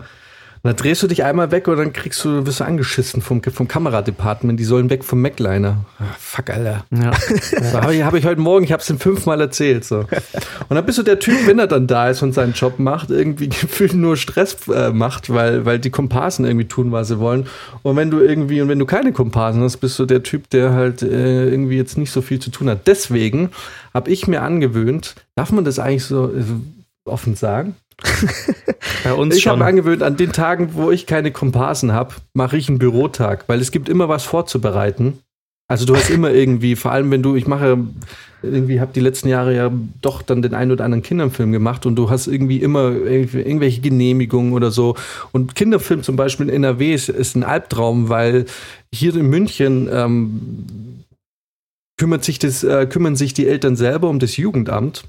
dann 0.64 0.76
drehst 0.76 1.02
du 1.02 1.08
dich 1.08 1.24
einmal 1.24 1.50
weg 1.50 1.68
und 1.68 1.78
dann 1.78 1.92
kriegst 1.92 2.24
du, 2.24 2.46
wirst 2.46 2.60
du 2.60 2.66
angeschissen 2.66 3.24
vom, 3.24 3.42
vom 3.42 3.68
Kameradepartment. 3.68 4.60
Die 4.60 4.64
sollen 4.64 4.92
weg 4.92 5.04
vom 5.04 5.20
Macliner. 5.20 5.86
Ah, 5.98 6.04
fuck, 6.20 6.52
Alter. 6.52 6.86
Ja. 6.92 7.12
Das 7.52 7.74
habe 7.74 7.96
ich, 7.96 8.04
hab 8.04 8.14
ich 8.14 8.26
heute 8.26 8.42
Morgen, 8.42 8.64
ich 8.64 8.72
habe 8.72 8.82
es 8.82 8.90
ihm 8.90 9.00
fünfmal 9.00 9.40
erzählt. 9.42 9.86
So. 9.86 10.00
Und 10.00 10.76
dann 10.76 10.86
bist 10.86 10.98
du 10.98 11.04
der 11.04 11.20
Typ, 11.20 11.36
wenn 11.48 11.60
er 11.60 11.68
dann 11.68 11.88
da 11.88 12.10
ist 12.10 12.22
und 12.22 12.34
seinen 12.34 12.54
Job 12.54 12.80
macht, 12.80 13.10
irgendwie 13.10 13.50
gefühlt 13.50 13.94
nur 13.94 14.18
Stress 14.18 14.68
äh, 14.68 14.92
macht, 14.92 15.32
weil, 15.34 15.66
weil 15.66 15.80
die 15.80 15.90
Komparsen 15.90 16.46
irgendwie 16.46 16.68
tun, 16.68 16.92
was 16.92 17.08
sie 17.08 17.20
wollen. 17.20 17.48
Und 17.82 17.96
wenn 17.96 18.12
du 18.12 18.20
irgendwie, 18.20 18.62
und 18.62 18.70
wenn 18.70 18.80
du 18.80 18.86
keine 18.86 19.14
Komparsen 19.14 19.64
hast, 19.64 19.78
bist 19.78 19.98
du 20.00 20.06
der 20.06 20.24
Typ, 20.24 20.50
der 20.50 20.74
halt 20.74 21.02
äh, 21.02 21.50
irgendwie 21.50 21.78
jetzt 21.78 21.98
nicht 21.98 22.12
so 22.12 22.22
viel 22.22 22.40
zu 22.40 22.52
tun 22.52 22.70
hat. 22.70 22.88
Deswegen 22.88 23.50
habe 23.94 24.12
ich 24.12 24.28
mir 24.28 24.42
angewöhnt, 24.42 25.16
darf 25.36 25.52
man 25.52 25.66
das 25.66 25.80
eigentlich 25.80 26.06
so 26.06 26.28
äh, 26.28 26.44
offen 27.06 27.36
sagen? 27.36 27.76
Bei 29.04 29.14
uns 29.14 29.36
Ich 29.36 29.48
habe 29.48 29.64
angewöhnt, 29.64 30.04
an 30.04 30.18
den 30.18 30.32
Tagen, 30.32 30.72
wo 30.74 30.92
ich 30.92 31.06
keine 31.06 31.32
Komparsen 31.32 31.94
habe, 31.94 32.16
mache 32.34 32.58
ich 32.58 32.70
einen 32.70 32.80
Bürotag, 32.80 33.46
weil 33.48 33.60
es 33.60 33.72
gibt 33.72 33.90
immer 33.90 34.10
was 34.10 34.24
vorzubereiten. 34.24 35.20
Also 35.68 35.86
du 35.86 35.96
hast 35.96 36.10
immer 36.10 36.32
irgendwie, 36.32 36.76
vor 36.76 36.92
allem 36.92 37.12
wenn 37.12 37.24
du, 37.24 37.36
ich 37.36 37.48
mache 37.48 37.78
irgendwie, 38.44 38.82
habe 38.82 38.92
die 38.94 39.00
letzten 39.00 39.30
Jahre 39.30 39.56
ja 39.56 39.72
doch 40.02 40.22
dann 40.22 40.42
den 40.42 40.54
einen 40.54 40.72
oder 40.72 40.84
anderen 40.84 41.04
Kinderfilm 41.04 41.54
gemacht 41.54 41.86
und 41.86 41.96
du 41.96 42.10
hast 42.10 42.28
irgendwie 42.28 42.58
immer 42.58 42.92
irgendwelche 42.92 43.80
Genehmigungen 43.82 44.52
oder 44.52 44.72
so. 44.72 44.96
Und 45.32 45.56
Kinderfilm 45.56 46.04
zum 46.04 46.18
Beispiel 46.18 46.50
in 46.50 46.56
NRW 46.56 46.94
ist, 46.94 47.08
ist 47.08 47.36
ein 47.36 47.44
Albtraum, 47.44 48.10
weil 48.10 48.46
hier 48.94 49.16
in 49.16 49.28
München 49.28 49.88
ähm, 49.92 51.06
kümmert 51.98 52.24
sich 52.24 52.40
das, 52.40 52.64
äh, 52.64 52.88
kümmern 52.88 53.16
sich 53.16 53.34
die 53.34 53.48
Eltern 53.48 53.76
selber 53.76 54.10
um 54.10 54.20
das 54.20 54.36
Jugendamt. 54.36 55.06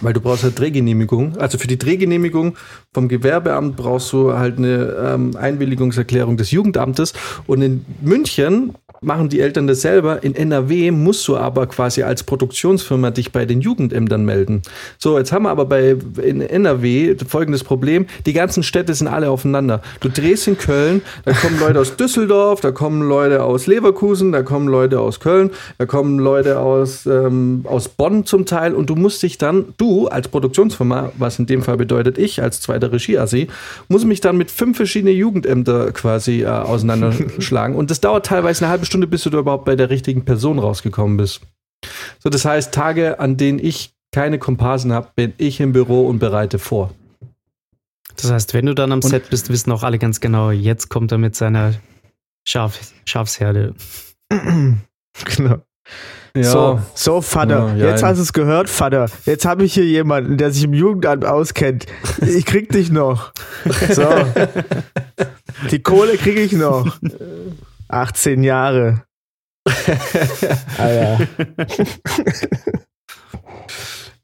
Weil 0.00 0.12
du 0.12 0.20
brauchst 0.20 0.42
halt 0.42 0.58
Drehgenehmigung. 0.58 1.36
Also 1.36 1.58
für 1.58 1.68
die 1.68 1.78
Drehgenehmigung 1.78 2.56
vom 2.92 3.08
Gewerbeamt 3.08 3.76
brauchst 3.76 4.12
du 4.12 4.32
halt 4.32 4.58
eine 4.58 4.96
ähm, 4.98 5.36
Einwilligungserklärung 5.36 6.36
des 6.36 6.50
Jugendamtes. 6.50 7.12
Und 7.46 7.62
in 7.62 7.84
München 8.00 8.74
machen 9.02 9.28
die 9.28 9.40
Eltern 9.40 9.66
das 9.66 9.80
selber. 9.82 10.22
In 10.22 10.34
NRW 10.34 10.90
musst 10.90 11.26
du 11.28 11.36
aber 11.36 11.66
quasi 11.66 12.02
als 12.02 12.22
Produktionsfirma 12.22 13.10
dich 13.10 13.32
bei 13.32 13.44
den 13.44 13.60
Jugendämtern 13.60 14.24
melden. 14.24 14.62
So, 14.98 15.18
jetzt 15.18 15.32
haben 15.32 15.44
wir 15.44 15.50
aber 15.50 15.66
bei 15.66 15.96
in 16.22 16.40
NRW 16.40 17.16
folgendes 17.26 17.64
Problem. 17.64 18.06
Die 18.26 18.32
ganzen 18.32 18.62
Städte 18.62 18.94
sind 18.94 19.08
alle 19.08 19.30
aufeinander. 19.30 19.82
Du 20.00 20.08
drehst 20.08 20.46
in 20.48 20.56
Köln, 20.56 21.02
da 21.24 21.32
kommen 21.32 21.58
Leute 21.58 21.80
aus 21.80 21.96
Düsseldorf, 21.96 22.60
da 22.60 22.70
kommen 22.70 23.02
Leute 23.02 23.42
aus 23.42 23.66
Leverkusen, 23.66 24.32
da 24.32 24.42
kommen 24.42 24.68
Leute 24.68 25.00
aus 25.00 25.20
Köln, 25.20 25.50
da 25.78 25.86
kommen 25.86 26.18
Leute 26.18 26.60
aus, 26.60 27.06
ähm, 27.06 27.64
aus 27.64 27.88
Bonn 27.88 28.24
zum 28.24 28.46
Teil 28.46 28.74
und 28.74 28.88
du 28.88 28.94
musst 28.94 29.22
dich 29.22 29.38
dann, 29.38 29.74
du 29.78 30.08
als 30.08 30.28
Produktionsfirma, 30.28 31.12
was 31.18 31.38
in 31.38 31.46
dem 31.46 31.62
Fall 31.62 31.76
bedeutet 31.76 32.18
ich 32.18 32.42
als 32.42 32.60
zweiter 32.60 32.92
Regieassi, 32.92 33.48
muss 33.88 34.04
mich 34.04 34.20
dann 34.20 34.36
mit 34.36 34.50
fünf 34.50 34.76
verschiedenen 34.76 35.16
Jugendämter 35.16 35.92
quasi 35.92 36.42
äh, 36.42 36.46
auseinanderschlagen 36.46 37.74
und 37.74 37.90
das 37.90 38.00
dauert 38.00 38.26
teilweise 38.26 38.64
eine 38.64 38.70
halbe 38.70 38.86
Stunde, 38.86 38.91
bis 39.00 39.22
du 39.24 39.30
da 39.30 39.38
überhaupt 39.38 39.64
bei 39.64 39.76
der 39.76 39.90
richtigen 39.90 40.24
Person 40.24 40.58
rausgekommen 40.58 41.16
bist. 41.16 41.40
So, 42.20 42.30
das 42.30 42.44
heißt, 42.44 42.72
Tage, 42.72 43.18
an 43.18 43.36
denen 43.36 43.58
ich 43.58 43.94
keine 44.12 44.38
Komparsen 44.38 44.92
habe, 44.92 45.08
bin 45.16 45.32
ich 45.38 45.60
im 45.60 45.72
Büro 45.72 46.06
und 46.06 46.18
bereite 46.18 46.58
vor. 46.58 46.92
Das 48.16 48.30
heißt, 48.30 48.54
wenn 48.54 48.66
du 48.66 48.74
dann 48.74 48.92
am 48.92 49.02
Set 49.02 49.30
bist, 49.30 49.48
wissen 49.48 49.72
auch 49.72 49.82
alle 49.82 49.98
ganz 49.98 50.20
genau, 50.20 50.50
jetzt 50.50 50.90
kommt 50.90 51.12
er 51.12 51.18
mit 51.18 51.34
seiner 51.34 51.74
Schaf 52.44 52.78
Schafsherde. 53.04 53.74
Genau. 55.36 55.58
Ja. 56.34 56.42
So, 56.44 56.80
so, 56.94 57.20
Vater, 57.20 57.74
Ja, 57.76 57.76
ja, 57.76 57.90
jetzt 57.90 58.02
hast 58.02 58.16
du 58.16 58.22
es 58.22 58.32
gehört, 58.32 58.70
Vater. 58.70 59.10
Jetzt 59.26 59.44
habe 59.44 59.64
ich 59.64 59.74
hier 59.74 59.84
jemanden, 59.84 60.38
der 60.38 60.50
sich 60.50 60.64
im 60.64 60.72
Jugendamt 60.72 61.26
auskennt. 61.26 61.84
Ich 62.26 62.46
krieg 62.46 62.70
dich 62.70 62.90
noch. 62.90 63.32
So. 63.90 64.08
Die 65.70 65.82
Kohle 65.82 66.16
kriege 66.16 66.40
ich 66.40 66.52
noch. 66.52 66.96
18 67.92 68.42
Jahre. 68.42 69.04
Alter. 70.78 71.28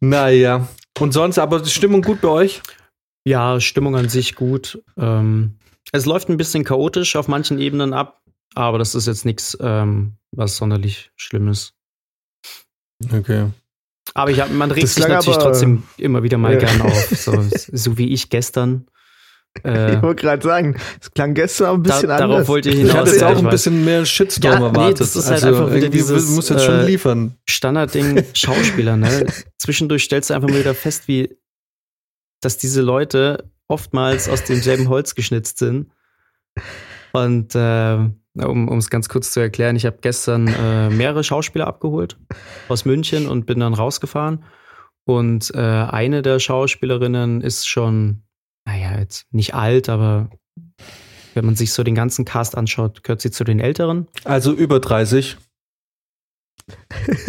Naja. 0.01 0.69
Und 1.01 1.13
sonst, 1.13 1.39
aber 1.39 1.61
die 1.61 1.71
Stimmung 1.71 2.03
gut 2.03 2.21
bei 2.21 2.29
euch? 2.29 2.63
Ja, 3.25 3.61
Stimmung 3.61 3.97
an 3.97 4.09
sich 4.09 4.35
gut. 4.37 4.83
Ähm, 4.97 5.59
es 5.93 6.07
läuft 6.07 6.29
ein 6.29 6.37
bisschen 6.37 6.65
chaotisch 6.65 7.17
auf 7.17 7.29
manchen 7.29 7.59
Ebenen 7.59 7.93
ab, 7.93 8.23
aber 8.55 8.79
das 8.79 8.95
ist 8.95 9.07
jetzt 9.07 9.25
nichts, 9.25 9.57
ähm, 9.61 10.15
was 10.33 10.57
sonderlich 10.57 11.11
Schlimmes. 11.17 11.75
Okay. 13.13 13.47
Aber 14.15 14.31
ich 14.31 14.41
hab, 14.41 14.51
man 14.51 14.71
regt 14.71 14.85
Das 14.85 14.95
sich 14.95 15.07
natürlich 15.07 15.37
aber- 15.37 15.47
trotzdem 15.51 15.83
immer 15.99 16.23
wieder 16.23 16.39
mal 16.39 16.53
Ja. 16.55 16.59
gern 16.61 16.83
auf. 16.83 17.09
So, 17.17 17.45
so 17.73 17.99
wie 17.99 18.13
ich 18.13 18.31
gestern. 18.31 18.87
Äh, 19.65 19.97
Ich 19.97 20.03
wollte 20.03 20.23
gerade 20.23 20.43
sagen, 20.43 20.77
es 21.01 21.11
klang 21.11 21.35
gestern 21.35 21.77
ein 21.77 21.83
da, 21.83 21.95
bisschen 21.95 22.09
darauf 22.09 22.23
anders. 22.25 22.49
wollte 22.49 22.69
ich 22.71 22.75
Ich 22.77 22.81
hinaus. 22.83 22.97
hatte 22.97 23.11
jetzt 23.11 23.23
auch 23.25 23.33
ich 23.33 23.39
ein 23.39 23.45
weiß. 23.47 23.51
bisschen 23.53 23.85
mehr 23.85 24.05
Shitstorm 24.07 24.53
Ja, 24.53 24.59
nee, 24.61 24.67
erwartet. 24.67 25.01
das 25.01 25.17
ist 25.17 25.31
halt 25.31 25.45
also 25.45 25.63
einfach 25.65 25.75
wieder 25.77 25.89
dieses, 25.89 26.27
du 26.29 26.33
musst 26.35 26.51
jetzt 26.51 26.65
schon 26.65 26.75
äh, 26.81 26.87
liefern. 26.87 27.37
Standardding 27.49 28.25
Schauspieler, 28.35 28.97
ne? 28.97 29.27
Zwischendurch 29.59 30.05
stellst 30.05 30.31
du 30.31 30.35
einfach 30.35 30.49
mal 30.49 30.61
wieder 30.61 30.75
fest, 30.75 31.09
wie 31.09 31.37
dass 32.41 32.57
diese 32.57 32.83
Leute 32.83 33.51
oftmals 33.67 34.29
aus 34.29 34.45
demselben 34.45 34.89
Holz 34.89 35.15
geschnitzt 35.15 35.59
sind. 35.59 35.91
Und 37.13 37.55
äh, 37.55 37.99
um 38.45 38.79
es 38.79 38.91
ganz 38.91 39.09
kurz 39.09 39.33
zu 39.33 39.41
erklären, 39.41 39.75
ich 39.77 39.87
habe 39.87 39.99
gestern 40.01 40.47
äh, 40.49 40.89
mehrere 40.91 41.25
Schauspieler 41.25 41.67
abgeholt 41.67 42.17
aus 42.69 42.85
München 42.85 43.27
und 43.29 43.47
bin 43.47 43.59
dann 43.61 43.75
rausgefahren. 43.75 44.45
Und 45.05 45.53
äh, 45.55 45.59
eine 45.59 46.23
der 46.23 46.39
Schauspielerinnen 46.39 47.41
ist 47.41 47.67
schon, 47.67 48.23
naja, 48.69 48.99
jetzt 48.99 49.27
nicht 49.33 49.55
alt, 49.55 49.89
aber 49.89 50.29
wenn 51.35 51.45
man 51.47 51.57
sich 51.57 51.73
so 51.73 51.83
den 51.83 51.95
ganzen 51.95 52.25
Cast 52.25 52.57
anschaut, 52.57 53.03
gehört 53.03 53.21
sie 53.23 53.31
zu 53.31 53.45
den 53.45 53.61
Älteren. 53.61 54.07
Also 54.25 54.53
über 54.53 54.79
30. 54.81 55.37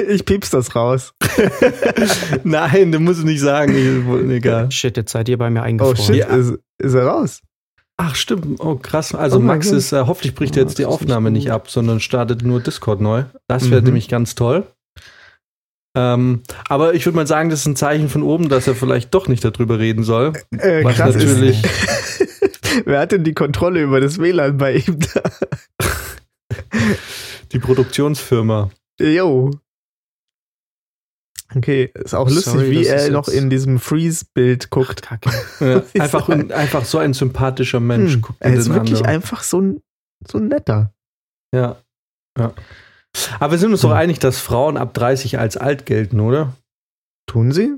Ich 0.10 0.25
piepst 0.25 0.54
das 0.54 0.75
raus. 0.75 1.13
Nein, 2.43 2.91
du 2.91 2.99
musst 2.99 3.19
es 3.19 3.25
nicht 3.25 3.39
sagen. 3.39 3.73
Ich, 3.73 4.32
egal. 4.32 4.69
Shit, 4.71 4.97
jetzt 4.97 5.12
seid 5.13 5.30
ihr 5.30 5.38
bei 5.38 5.49
mir 5.49 5.62
Oh 5.62 5.63
eingefroren. 5.63 5.95
shit, 5.97 6.15
Ja. 6.17 6.25
ist, 6.28 6.56
ist 6.78 6.93
er 6.93 7.06
raus? 7.06 7.41
Ach, 7.95 8.15
stimmt. 8.15 8.60
Oh, 8.60 8.75
krass. 8.75 9.13
Also 9.15 9.38
Oh 9.38 9.41
Max 9.41 9.71
ist, 9.71 9.91
äh, 9.93 10.04
hoffentlich 10.06 10.36
bricht 10.36 10.56
er 10.58 10.63
Ja, 10.63 10.67
jetzt 10.67 10.78
die 10.78 10.84
nicht 10.84 10.91
Aufnahme 10.91 11.32
nicht 11.32 11.45
gut. 11.45 11.54
ab, 11.54 11.69
sondern 11.69 11.99
startet 12.02 12.43
nur 12.43 12.60
Discord 12.62 12.99
neu. 13.02 13.23
Das 13.47 13.69
wäre 13.71 13.80
Mhm. 13.82 13.88
nämlich 13.88 14.08
ganz 14.10 14.36
toll. 14.36 14.65
Ähm, 16.00 16.44
aber 16.70 16.94
ich 16.94 17.06
würde 17.06 17.18
mal 17.18 17.28
sagen, 17.28 17.50
das 17.50 17.60
ist 17.62 17.66
ein 17.66 17.76
Zeichen 17.76 18.08
von 18.10 18.24
oben, 18.24 18.48
dass 18.48 18.68
er 18.68 18.76
vielleicht 18.76 19.14
doch 19.14 19.28
nicht 19.28 19.44
darüber 19.44 19.80
reden 19.80 20.04
soll. 20.04 20.32
Äh, 20.58 20.84
Was 20.86 20.96
krass 20.96 21.16
natürlich- 21.16 21.64
ist. 21.64 22.86
Wer 22.86 23.00
hat 23.00 23.12
denn 23.12 23.24
die 23.24 23.34
Kontrolle 23.34 23.82
über 23.82 24.00
das 24.00 24.20
WLAN 24.20 24.58
bei 24.58 24.76
ihm 24.76 25.00
da? 25.00 25.24
Die 27.52 27.60
Produktionsfirma. 27.60 28.70
Jo. 29.02 29.52
Okay, 31.56 31.92
ist 31.96 32.14
auch 32.14 32.30
lustig, 32.30 32.54
Sorry, 32.54 32.72
wie 32.72 32.86
er 32.86 33.10
noch 33.10 33.28
in 33.28 33.50
diesem 33.50 33.80
Freeze-Bild 33.80 34.70
guckt. 34.70 35.02
Kacke. 35.02 35.32
Ja, 35.60 35.84
einfach, 36.04 36.30
ein, 36.30 36.52
einfach 36.52 36.86
so 36.86 37.00
ein 37.00 37.14
sympathischer 37.14 37.80
Mensch. 37.80 38.14
Hm, 38.14 38.22
Guckt 38.22 38.38
er 38.42 38.54
ist 38.54 38.70
wirklich 38.70 38.98
anderen. 39.00 39.06
einfach 39.16 39.42
so 39.44 39.60
ein, 39.62 39.82
so 40.28 40.38
ein 40.38 40.48
netter. 40.48 40.94
Ja. 41.54 41.78
ja. 42.38 42.54
Aber 43.39 43.52
wir 43.52 43.58
sind 43.60 43.72
uns 43.72 43.82
doch 43.82 43.89
Hm. 43.91 43.98
einig, 43.98 44.19
dass 44.19 44.39
Frauen 44.39 44.78
ab 44.78 44.93
30 44.93 45.39
als 45.39 45.58
alt 45.58 45.86
gelten, 45.86 46.19
oder? 46.19 46.54
Tun 47.28 47.52
sie? 47.52 47.74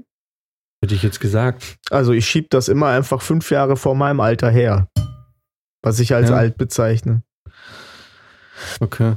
Hätte 0.83 0.95
ich 0.95 1.03
jetzt 1.03 1.19
gesagt. 1.19 1.77
Also 1.89 2.11
ich 2.11 2.25
schieb 2.27 2.49
das 2.49 2.67
immer 2.67 2.87
einfach 2.87 3.21
fünf 3.21 3.51
Jahre 3.51 3.77
vor 3.77 3.95
meinem 3.95 4.19
Alter 4.19 4.49
her. 4.49 4.87
Was 5.83 5.99
ich 5.99 6.13
als 6.13 6.29
Ja. 6.29 6.35
alt 6.37 6.57
bezeichne. 6.57 7.23
Okay. 8.79 9.15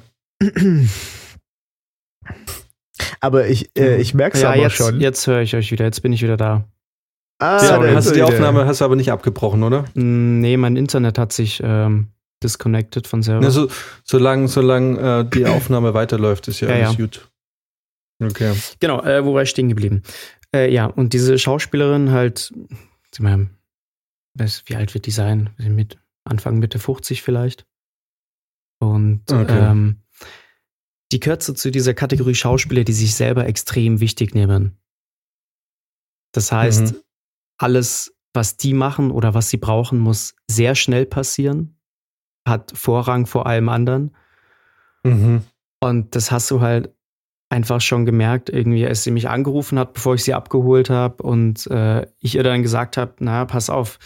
Aber 3.21 3.49
ich, 3.49 3.71
äh, 3.79 3.97
ich 4.01 4.15
merke 4.15 4.37
es 4.37 4.43
Ja, 4.43 4.51
aber 4.51 4.59
jetzt, 4.59 4.75
schon. 4.77 5.01
jetzt 5.01 5.27
höre 5.27 5.41
ich 5.41 5.55
euch 5.57 5.71
wieder. 5.71 5.85
Jetzt 5.85 6.01
bin 6.03 6.13
ich 6.13 6.23
wieder 6.23 6.37
da. 6.37 6.65
Ah, 7.41 7.63
Ja, 7.63 7.79
da 7.79 7.95
hast 7.95 8.11
du 8.11 8.15
die. 8.15 8.23
Aufnahme 8.23 8.67
hast 8.67 8.81
du 8.81 8.85
aber 8.85 8.97
nicht 8.97 9.11
abgebrochen, 9.11 9.63
oder? 9.63 9.83
Mm, 9.95 10.41
Nee, 10.41 10.57
mein 10.57 10.77
Internet 10.77 11.19
hat 11.19 11.33
sich 11.33 11.61
ähm, 11.65 12.09
disconnected 12.45 13.07
von 13.07 13.23
selber. 13.23 13.41
Na, 13.43 13.51
so, 13.51 13.69
solange 14.05 14.49
solang, 14.49 14.97
äh, 14.97 15.25
die 15.29 15.47
Aufnahme 15.47 15.95
weiterläuft, 15.95 16.47
ist 16.49 16.61
ja, 16.61 16.69
Ja, 16.69 16.75
alles 16.87 16.99
ja. 16.99 17.05
gut. 17.05 17.31
Okay. 18.23 18.55
Genau, 18.79 19.03
äh, 19.03 19.25
wo 19.25 19.35
war 19.35 19.43
ich 19.43 19.51
stehen 19.51 19.69
geblieben? 19.69 20.03
Äh, 20.55 20.73
ja, 20.73 20.87
und 20.87 21.13
diese 21.15 21.37
Schauspielerin 21.39 22.13
halt, 22.13 22.53
meine, 23.19 23.51
wie 24.67 24.77
alt 24.77 24.95
wird 24.95 25.07
die 25.07 25.11
sein? 25.11 25.51
Mit 25.59 25.99
Anfang, 26.25 26.59
Mitte 26.59 26.79
50 26.79 27.23
vielleicht. 27.23 27.67
Und 28.81 29.31
Okay. 29.31 29.71
ähm, 29.71 30.03
die 31.13 31.21
gehört 31.21 31.43
so 31.43 31.53
zu 31.53 31.71
dieser 31.71 31.95
Kategorie 31.95 32.35
Schauspieler, 32.35 32.85
die 32.85 32.93
sich 32.93 33.15
selber 33.15 33.47
extrem 33.47 34.01
wichtig 34.01 34.35
nehmen. 34.35 34.77
Das 36.33 36.51
heißt, 36.51 36.95
Mhm. 36.95 37.01
alles, 37.59 38.15
was 38.33 38.57
die 38.57 38.75
machen 38.75 39.11
oder 39.11 39.35
was 39.35 39.49
sie 39.51 39.59
brauchen, 39.59 39.99
muss 39.99 40.35
sehr 40.51 40.75
schnell 40.75 41.07
passieren, 41.07 41.74
hat 42.47 42.73
Vorrang 42.75 43.27
vor 43.27 43.47
allem 43.47 43.69
anderen. 43.69 44.15
Mhm. 45.05 45.43
Und 45.81 46.15
das 46.15 46.31
hast 46.31 46.51
du 46.51 46.61
halt 46.61 46.95
einfach 47.51 47.81
schon 47.81 48.05
gemerkt, 48.05 48.51
irgendwie, 48.51 48.87
als 48.87 49.05
sie 49.05 49.11
mich 49.11 49.29
angerufen 49.29 49.79
hat, 49.79 49.95
bevor 49.95 50.15
ich 50.15 50.25
sie 50.25 50.35
abgeholt 50.35 50.91
habe 50.91 51.23
und 51.23 51.67
äh, 51.69 52.07
ich 52.19 52.35
ihr 52.35 52.43
dann 52.43 52.63
gesagt 52.63 52.97
habe, 52.97 53.15
na, 53.21 53.45
pass 53.45 53.71
auf, 53.71 53.99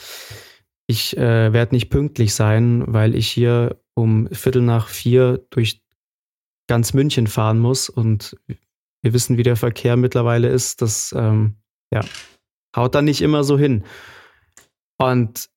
ich 0.86 1.16
äh, 1.16 1.52
werde 1.52 1.74
nicht 1.74 1.88
pünktlich 1.88 2.34
sein, 2.34 2.84
weil 2.86 3.14
ich 3.14 3.28
hier 3.28 3.80
um 3.94 4.28
Viertel 4.32 4.62
nach 4.62 4.88
vier 4.88 5.46
durch 5.50 5.82
ganz 6.66 6.92
München 6.92 7.26
fahren 7.26 7.58
muss 7.58 7.88
und 7.88 8.36
wir 9.02 9.12
wissen, 9.12 9.38
wie 9.38 9.42
der 9.42 9.56
Verkehr 9.56 9.96
mittlerweile 9.96 10.48
ist, 10.48 10.82
das 10.82 11.14
ähm, 11.16 11.56
ja, 11.92 12.00
haut 12.76 12.94
dann 12.94 13.04
nicht 13.06 13.22
immer 13.22 13.44
so 13.44 13.58
hin. 13.58 13.84
Und 14.98 15.48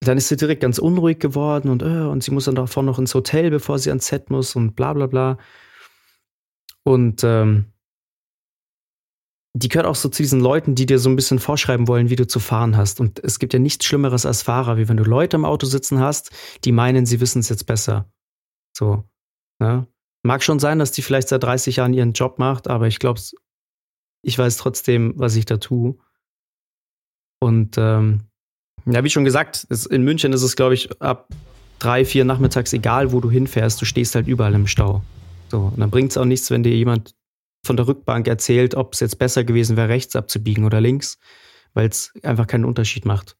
dann 0.00 0.16
ist 0.16 0.28
sie 0.28 0.36
direkt 0.36 0.62
ganz 0.62 0.78
unruhig 0.78 1.18
geworden 1.18 1.68
und, 1.68 1.82
äh, 1.82 2.06
und 2.06 2.22
sie 2.22 2.30
muss 2.30 2.46
dann 2.46 2.54
davor 2.54 2.82
noch 2.82 2.98
ins 2.98 3.14
Hotel, 3.14 3.50
bevor 3.50 3.78
sie 3.78 3.90
ans 3.90 4.06
Set 4.06 4.30
muss 4.30 4.56
und 4.56 4.74
bla 4.74 4.94
bla 4.94 5.06
bla. 5.06 5.38
Und 6.84 7.22
ähm, 7.22 7.66
die 9.52 9.68
gehört 9.68 9.86
auch 9.86 9.96
so 9.96 10.08
zu 10.08 10.22
diesen 10.22 10.40
Leuten, 10.40 10.74
die 10.74 10.86
dir 10.86 10.98
so 10.98 11.10
ein 11.10 11.16
bisschen 11.16 11.38
vorschreiben 11.38 11.88
wollen, 11.88 12.08
wie 12.08 12.16
du 12.16 12.26
zu 12.26 12.38
fahren 12.38 12.76
hast. 12.76 13.00
Und 13.00 13.22
es 13.22 13.38
gibt 13.38 13.52
ja 13.52 13.58
nichts 13.58 13.84
Schlimmeres 13.84 14.24
als 14.24 14.42
Fahrer, 14.42 14.76
wie 14.76 14.88
wenn 14.88 14.96
du 14.96 15.04
Leute 15.04 15.36
im 15.36 15.44
Auto 15.44 15.66
sitzen 15.66 15.98
hast, 16.00 16.30
die 16.64 16.72
meinen, 16.72 17.04
sie 17.04 17.20
wissen 17.20 17.40
es 17.40 17.48
jetzt 17.48 17.66
besser. 17.66 18.10
So. 18.74 19.04
Ne? 19.58 19.86
Mag 20.22 20.42
schon 20.42 20.60
sein, 20.60 20.78
dass 20.78 20.92
die 20.92 21.02
vielleicht 21.02 21.28
seit 21.28 21.42
30 21.42 21.76
Jahren 21.76 21.94
ihren 21.94 22.12
Job 22.12 22.38
macht, 22.38 22.68
aber 22.68 22.86
ich 22.86 23.00
glaube, 23.00 23.20
ich 24.22 24.38
weiß 24.38 24.56
trotzdem, 24.56 25.14
was 25.16 25.36
ich 25.36 25.46
da 25.46 25.56
tue. 25.56 25.98
Und 27.40 27.76
ähm, 27.76 28.29
ja, 28.92 29.04
wie 29.04 29.10
schon 29.10 29.24
gesagt, 29.24 29.66
es, 29.70 29.86
in 29.86 30.02
München 30.02 30.32
ist 30.32 30.42
es, 30.42 30.56
glaube 30.56 30.74
ich, 30.74 31.00
ab 31.00 31.28
drei, 31.78 32.04
vier 32.04 32.24
nachmittags 32.24 32.72
egal, 32.72 33.12
wo 33.12 33.20
du 33.20 33.30
hinfährst, 33.30 33.80
du 33.80 33.84
stehst 33.84 34.14
halt 34.14 34.26
überall 34.28 34.54
im 34.54 34.66
Stau. 34.66 35.02
So, 35.48 35.72
und 35.72 35.80
dann 35.80 35.90
bringt 35.90 36.12
es 36.12 36.18
auch 36.18 36.24
nichts, 36.24 36.50
wenn 36.50 36.62
dir 36.62 36.74
jemand 36.74 37.14
von 37.64 37.76
der 37.76 37.86
Rückbank 37.86 38.26
erzählt, 38.26 38.74
ob 38.74 38.94
es 38.94 39.00
jetzt 39.00 39.18
besser 39.18 39.44
gewesen 39.44 39.76
wäre, 39.76 39.88
rechts 39.88 40.16
abzubiegen 40.16 40.64
oder 40.64 40.80
links, 40.80 41.18
weil 41.74 41.88
es 41.88 42.12
einfach 42.22 42.46
keinen 42.46 42.64
Unterschied 42.64 43.04
macht. 43.04 43.36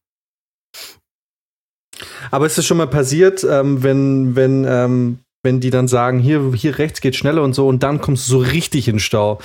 Aber 2.29 2.45
ist 2.45 2.57
es 2.57 2.65
schon 2.65 2.77
mal 2.77 2.87
passiert, 2.87 3.43
ähm, 3.43 3.83
wenn, 3.83 4.35
wenn, 4.35 4.65
ähm, 4.67 5.19
wenn 5.43 5.59
die 5.59 5.71
dann 5.71 5.87
sagen, 5.87 6.19
hier, 6.19 6.51
hier 6.55 6.77
rechts 6.77 7.01
geht 7.01 7.15
schneller 7.15 7.41
und 7.41 7.53
so, 7.53 7.67
und 7.67 7.81
dann 7.81 7.99
kommst 7.99 8.27
du 8.27 8.31
so 8.33 8.37
richtig 8.39 8.87
in 8.87 8.99
Stau. 8.99 9.39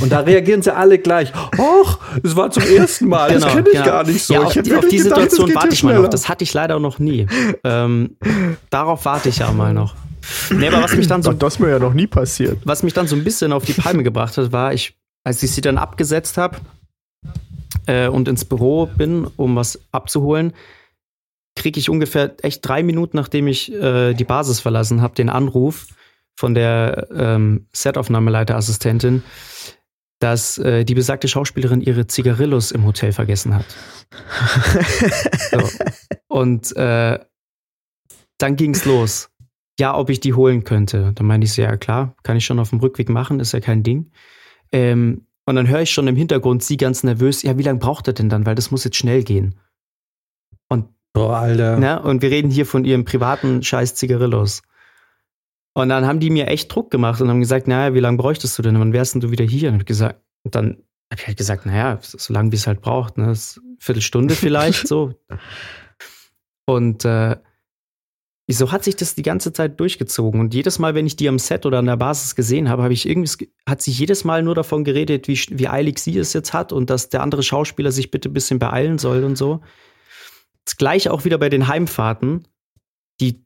Und 0.00 0.10
da 0.10 0.20
reagieren 0.20 0.62
sie 0.62 0.74
alle 0.74 0.98
gleich. 0.98 1.32
Och, 1.56 1.98
es 2.22 2.34
war 2.34 2.50
zum 2.50 2.64
ersten 2.64 3.08
Mal, 3.08 3.32
das 3.32 3.46
kenne 3.46 3.68
ich 3.72 3.84
gar 3.84 4.04
nicht 4.04 4.24
so. 4.24 4.34
Genau, 4.34 4.50
Ja, 4.50 4.60
auf, 4.60 4.64
die, 4.64 4.74
auf 4.74 4.88
die 4.88 4.96
gedacht, 4.96 5.30
Situation 5.30 5.54
warte 5.54 5.74
ich 5.74 5.82
mal 5.84 5.94
noch. 6.00 6.08
Das 6.08 6.28
hatte 6.28 6.42
ich 6.42 6.52
leider 6.52 6.80
noch 6.80 6.98
nie. 6.98 7.26
ähm, 7.62 8.16
darauf 8.70 9.04
warte 9.04 9.28
ich 9.28 9.38
ja 9.38 9.52
mal 9.52 9.72
noch. 9.72 9.94
Nee, 10.50 10.66
aber 10.66 10.82
was 10.82 10.96
mich 10.96 11.06
dann 11.06 11.22
so 11.22 11.32
das 11.32 11.54
ist 11.54 11.60
mir 11.60 11.70
ja 11.70 11.78
noch 11.78 11.94
nie 11.94 12.08
passiert. 12.08 12.58
was 12.64 12.82
mich 12.82 12.92
dann 12.92 13.06
so 13.06 13.14
ein 13.14 13.22
bisschen 13.22 13.52
auf 13.52 13.64
die 13.64 13.74
Palme 13.74 14.02
gebracht 14.02 14.36
hat, 14.36 14.50
war, 14.50 14.74
ich, 14.74 14.96
als 15.22 15.40
ich 15.44 15.52
sie 15.52 15.60
dann 15.60 15.78
abgesetzt 15.78 16.36
habe 16.36 16.56
äh, 17.86 18.08
und 18.08 18.26
ins 18.26 18.44
Büro 18.44 18.86
bin, 18.86 19.28
um 19.36 19.54
was 19.54 19.78
abzuholen, 19.92 20.52
kriege 21.56 21.80
ich 21.80 21.90
ungefähr 21.90 22.34
echt 22.42 22.66
drei 22.66 22.82
Minuten, 22.82 23.16
nachdem 23.16 23.48
ich 23.48 23.72
äh, 23.72 24.14
die 24.14 24.24
Basis 24.24 24.60
verlassen 24.60 25.02
habe, 25.02 25.14
den 25.14 25.28
Anruf 25.28 25.86
von 26.36 26.54
der 26.54 27.08
ähm, 27.12 27.66
Setaufnahmeleiterassistentin, 27.72 29.22
dass 30.20 30.58
äh, 30.58 30.84
die 30.84 30.94
besagte 30.94 31.28
Schauspielerin 31.28 31.80
ihre 31.80 32.06
Zigarillos 32.06 32.70
im 32.70 32.84
Hotel 32.84 33.12
vergessen 33.12 33.54
hat. 33.54 33.66
So. 35.50 35.62
Und 36.28 36.76
äh, 36.76 37.18
dann 38.38 38.56
ging's 38.56 38.84
los. 38.84 39.30
Ja, 39.78 39.96
ob 39.96 40.08
ich 40.10 40.20
die 40.20 40.34
holen 40.34 40.64
könnte. 40.64 41.12
Dann 41.14 41.26
meinte 41.26 41.46
ich 41.46 41.52
so, 41.52 41.62
ja 41.62 41.76
klar, 41.76 42.14
kann 42.22 42.36
ich 42.36 42.44
schon 42.44 42.58
auf 42.58 42.70
dem 42.70 42.80
Rückweg 42.80 43.08
machen, 43.08 43.40
ist 43.40 43.52
ja 43.52 43.60
kein 43.60 43.82
Ding. 43.82 44.10
Ähm, 44.72 45.26
und 45.46 45.56
dann 45.56 45.68
höre 45.68 45.82
ich 45.82 45.90
schon 45.90 46.08
im 46.08 46.16
Hintergrund 46.16 46.62
sie 46.62 46.76
ganz 46.76 47.02
nervös, 47.02 47.42
ja, 47.42 47.56
wie 47.56 47.62
lange 47.62 47.78
braucht 47.78 48.08
er 48.08 48.14
denn 48.14 48.28
dann? 48.28 48.46
Weil 48.46 48.54
das 48.54 48.70
muss 48.70 48.84
jetzt 48.84 48.96
schnell 48.96 49.22
gehen. 49.22 49.54
Und, 50.68 50.88
Boah, 51.16 51.38
Alter. 51.38 51.78
ne, 51.78 52.02
und 52.02 52.20
wir 52.20 52.30
reden 52.30 52.50
hier 52.50 52.66
von 52.66 52.84
ihrem 52.84 53.06
privaten 53.06 53.62
Scheiß 53.62 53.94
Zigarillos. 53.94 54.60
Und 55.72 55.88
dann 55.88 56.06
haben 56.06 56.20
die 56.20 56.28
mir 56.28 56.46
echt 56.48 56.74
Druck 56.74 56.90
gemacht 56.90 57.22
und 57.22 57.30
haben 57.30 57.40
gesagt, 57.40 57.68
naja, 57.68 57.94
wie 57.94 58.00
lange 58.00 58.18
bräuchtest 58.18 58.58
du 58.58 58.62
denn? 58.62 58.78
Wann 58.78 58.92
wärst 58.92 59.14
denn 59.14 59.22
du 59.22 59.30
wieder 59.30 59.44
hier? 59.44 59.70
Und, 59.70 59.78
hab 59.78 59.86
gesagt, 59.86 60.20
und 60.42 60.54
dann 60.54 60.82
habe 61.10 61.20
ich 61.20 61.26
halt 61.26 61.38
gesagt, 61.38 61.64
naja, 61.64 61.98
so 62.02 62.34
lange 62.34 62.52
wie 62.52 62.56
es 62.56 62.66
halt 62.66 62.82
braucht, 62.82 63.16
ne? 63.16 63.34
Viertelstunde 63.78 64.34
vielleicht 64.34 64.86
so. 64.86 65.14
Und 66.66 67.06
äh, 67.06 67.36
so 68.50 68.70
hat 68.70 68.84
sich 68.84 68.96
das 68.96 69.14
die 69.14 69.22
ganze 69.22 69.54
Zeit 69.54 69.80
durchgezogen. 69.80 70.38
Und 70.38 70.52
jedes 70.52 70.78
Mal, 70.78 70.94
wenn 70.94 71.06
ich 71.06 71.16
die 71.16 71.30
am 71.30 71.38
Set 71.38 71.64
oder 71.64 71.78
an 71.78 71.86
der 71.86 71.96
Basis 71.96 72.34
gesehen 72.34 72.68
habe, 72.68 72.82
habe 72.82 72.92
ich 72.92 73.08
irgendwie, 73.08 73.50
hat 73.66 73.80
sie 73.80 73.90
jedes 73.90 74.24
Mal 74.24 74.42
nur 74.42 74.54
davon 74.54 74.84
geredet, 74.84 75.28
wie, 75.28 75.40
wie 75.50 75.68
eilig 75.68 75.98
sie 75.98 76.18
es 76.18 76.34
jetzt 76.34 76.52
hat 76.52 76.72
und 76.74 76.90
dass 76.90 77.08
der 77.08 77.22
andere 77.22 77.42
Schauspieler 77.42 77.90
sich 77.90 78.10
bitte 78.10 78.28
ein 78.28 78.34
bisschen 78.34 78.58
beeilen 78.58 78.98
soll 78.98 79.24
und 79.24 79.36
so. 79.36 79.62
Das 80.66 80.76
gleiche 80.76 81.12
auch 81.12 81.24
wieder 81.24 81.38
bei 81.38 81.48
den 81.48 81.68
Heimfahrten. 81.68 82.46
Die, 83.20 83.42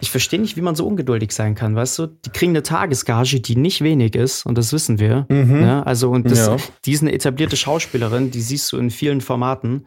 ich 0.00 0.10
verstehe 0.10 0.40
nicht, 0.40 0.56
wie 0.56 0.60
man 0.60 0.74
so 0.74 0.86
ungeduldig 0.86 1.32
sein 1.32 1.54
kann, 1.54 1.74
weißt 1.74 1.98
du? 1.98 2.06
Die 2.06 2.30
kriegen 2.30 2.52
eine 2.52 2.62
Tagesgage, 2.62 3.40
die 3.40 3.56
nicht 3.56 3.80
wenig 3.80 4.14
ist, 4.14 4.44
und 4.44 4.58
das 4.58 4.72
wissen 4.74 4.98
wir. 4.98 5.26
Mhm. 5.30 5.60
Ne? 5.60 5.86
Also, 5.86 6.10
und 6.10 6.30
das, 6.30 6.46
Ja. 6.46 6.56
die 6.84 6.92
ist 6.92 7.00
eine 7.00 7.12
etablierte 7.12 7.56
Schauspielerin, 7.56 8.30
die 8.30 8.42
siehst 8.42 8.70
du 8.72 8.76
in 8.76 8.90
vielen 8.90 9.22
Formaten. 9.22 9.86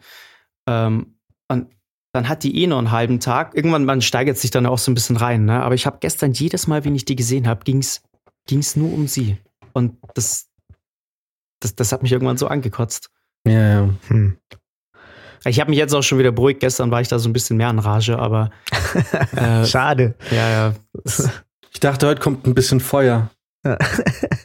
Ähm, 0.66 1.14
und 1.48 1.68
dann 2.12 2.28
hat 2.28 2.42
die 2.42 2.60
eh 2.62 2.66
noch 2.66 2.78
einen 2.78 2.90
halben 2.90 3.20
Tag. 3.20 3.54
Irgendwann, 3.54 3.84
man 3.84 4.02
steigert 4.02 4.36
sich 4.38 4.50
dann 4.50 4.66
auch 4.66 4.78
so 4.78 4.90
ein 4.90 4.94
bisschen 4.94 5.16
rein. 5.16 5.44
Ne? 5.44 5.62
Aber 5.62 5.76
ich 5.76 5.86
habe 5.86 5.98
gestern 6.00 6.32
jedes 6.32 6.66
Mal, 6.66 6.84
wenn 6.84 6.96
ich 6.96 7.04
die 7.04 7.14
gesehen 7.14 7.46
habe, 7.46 7.62
ging 7.64 7.78
es 7.78 8.02
nur 8.76 8.92
um 8.92 9.06
sie. 9.06 9.38
Und 9.74 9.96
das, 10.14 10.48
das, 11.60 11.76
das 11.76 11.92
hat 11.92 12.02
mich 12.02 12.10
irgendwann 12.10 12.36
so 12.36 12.48
angekotzt. 12.48 13.10
Ja, 13.46 13.52
ja. 13.68 13.90
Hm. 14.08 14.38
Ich 15.44 15.60
habe 15.60 15.70
mich 15.70 15.78
jetzt 15.78 15.94
auch 15.94 16.02
schon 16.02 16.18
wieder 16.18 16.32
beruhigt. 16.32 16.60
Gestern 16.60 16.90
war 16.90 17.00
ich 17.00 17.08
da 17.08 17.18
so 17.18 17.28
ein 17.28 17.32
bisschen 17.32 17.56
mehr 17.56 17.70
in 17.70 17.78
Rage, 17.78 18.18
aber 18.18 18.50
äh, 19.36 19.64
Schade. 19.64 20.14
ja, 20.30 20.50
ja. 20.50 20.74
Ich 21.72 21.80
dachte, 21.80 22.06
heute 22.06 22.20
kommt 22.20 22.46
ein 22.46 22.54
bisschen 22.54 22.80
Feuer. 22.80 23.30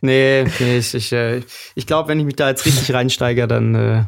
Nee, 0.01 0.45
nee, 0.59 0.77
ich, 0.77 0.93
ich, 0.93 1.11
äh, 1.13 1.41
ich 1.73 1.87
glaube, 1.87 2.09
wenn 2.09 2.19
ich 2.19 2.25
mich 2.25 2.35
da 2.35 2.49
jetzt 2.49 2.65
richtig 2.65 2.93
reinsteige, 2.93 3.47
dann, 3.47 3.73
äh, 3.73 4.03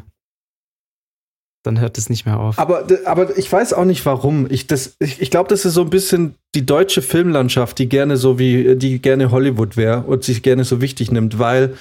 dann 1.64 1.80
hört 1.80 1.98
es 1.98 2.08
nicht 2.08 2.24
mehr 2.24 2.38
auf. 2.38 2.58
Aber, 2.58 2.86
aber 3.04 3.36
ich 3.36 3.50
weiß 3.50 3.72
auch 3.72 3.84
nicht 3.84 4.06
warum. 4.06 4.46
Ich, 4.48 4.68
das, 4.68 4.94
ich, 5.00 5.20
ich 5.20 5.30
glaube, 5.30 5.48
das 5.48 5.64
ist 5.64 5.74
so 5.74 5.80
ein 5.80 5.90
bisschen 5.90 6.36
die 6.54 6.64
deutsche 6.64 7.02
Filmlandschaft, 7.02 7.78
die 7.80 7.88
gerne 7.88 8.16
so 8.16 8.38
wie, 8.38 8.76
die 8.76 9.00
gerne 9.00 9.32
Hollywood 9.32 9.76
wäre 9.76 10.02
und 10.02 10.22
sich 10.22 10.42
gerne 10.42 10.62
so 10.64 10.80
wichtig 10.80 11.10
nimmt, 11.10 11.40
weil 11.40 11.76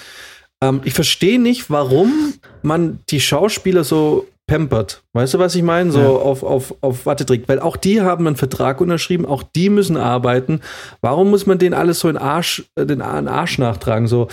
ähm, 0.63 0.81
ich 0.83 0.93
verstehe 0.93 1.39
nicht, 1.39 1.69
warum 1.69 2.33
man 2.63 2.99
die 3.09 3.21
Schauspieler 3.21 3.83
so 3.83 4.25
pampert. 4.47 5.03
Weißt 5.13 5.33
du, 5.33 5.39
was 5.39 5.53
ich 5.55 5.61
meine? 5.63 5.91
So 5.91 5.99
Ja. 5.99 6.07
auf, 6.07 6.41
auf, 6.41 6.73
auf 6.81 7.05
Watte 7.05 7.25
trägt. 7.25 7.47
Weil 7.49 7.59
auch 7.59 7.75
die 7.77 8.01
haben 8.01 8.25
einen 8.25 8.37
Vertrag 8.37 8.79
unterschrieben, 8.81 9.25
auch 9.25 9.43
die 9.43 9.69
müssen 9.69 9.97
arbeiten. 9.97 10.61
Warum 11.01 11.29
muss 11.29 11.45
man 11.45 11.59
denen 11.59 11.73
alles 11.73 11.99
so 11.99 12.07
in 12.09 12.17
Arsch, 12.17 12.63
äh, 12.75 12.85
den 12.85 13.01
Arsch 13.01 13.57
nachtragen? 13.59 14.07
So, 14.07 14.29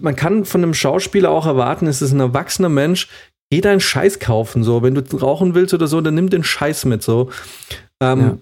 man 0.00 0.16
kann 0.16 0.44
von 0.46 0.62
einem 0.62 0.74
Schauspieler 0.74 1.30
auch 1.30 1.46
erwarten, 1.46 1.86
es 1.86 2.00
ist 2.02 2.12
ein 2.12 2.20
erwachsener 2.20 2.70
Mensch, 2.70 3.08
geh 3.50 3.60
deinen 3.60 3.80
Scheiß 3.80 4.18
kaufen. 4.18 4.64
So, 4.64 4.82
wenn 4.82 4.94
du 4.94 5.02
rauchen 5.18 5.54
willst 5.54 5.74
oder 5.74 5.86
so, 5.86 6.00
dann 6.00 6.14
nimm 6.14 6.30
den 6.30 6.44
Scheiß 6.44 6.86
mit. 6.86 7.02
So. 7.02 7.28
Ähm, 8.00 8.20
Ja. 8.20 8.38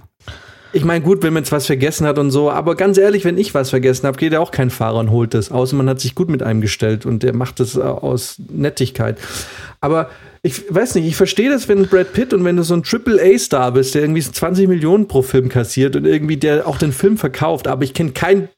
Ich 0.73 0.85
meine, 0.85 1.05
gut, 1.05 1.23
wenn 1.23 1.33
man 1.33 1.43
jetzt 1.43 1.53
was 1.53 1.67
vergessen 1.67 2.07
hat 2.07 2.19
und 2.19 2.31
so, 2.31 2.51
aber 2.51 2.77
ganz 2.77 2.97
ehrlich, 2.97 3.25
wenn 3.25 3.39
ich 3.39 3.55
was 3.55 3.71
vergessen 3.71 4.07
habe, 4.07 4.19
geht 4.19 4.33
ja 4.33 4.39
auch 4.39 4.53
kein 4.53 4.71
Fahrer 4.71 4.99
und 4.99 5.11
holt 5.11 5.35
es. 5.35 5.51
Außer 5.51 5.75
man 5.75 5.89
hat 5.89 6.01
sich 6.01 6.15
gut 6.15 6.29
mit 6.29 6.43
einem 6.43 6.61
gestellt 6.61 7.07
und 7.07 7.23
der 7.23 7.35
macht 7.35 7.59
das 7.59 7.77
äh, 7.77 7.81
aus 7.81 8.37
Nettigkeit. 8.49 9.19
Aber 9.81 10.11
ich 10.43 10.73
weiß 10.73 10.95
nicht, 10.95 11.07
ich 11.07 11.17
verstehe 11.17 11.51
das, 11.51 11.69
wenn 11.69 11.87
Brad 11.87 12.13
Pitt 12.13 12.33
und 12.33 12.45
wenn 12.45 12.57
du 12.57 12.63
so 12.63 12.75
ein 12.75 12.85
Triple-A-Star 12.85 13.73
bist, 13.73 13.95
der 13.95 14.03
irgendwie 14.03 14.23
20 14.23 14.69
Millionen 14.69 15.09
pro 15.09 15.23
Film 15.23 15.49
kassiert 15.49 15.97
und 15.97 16.07
irgendwie 16.07 16.37
der 16.37 16.67
auch 16.67 16.79
den 16.79 16.93
Film 16.93 17.19
verkauft, 17.19 17.67
aber 17.67 17.83
ich 17.83 17.93
kenne 17.93 18.13
keinen, 18.13 18.49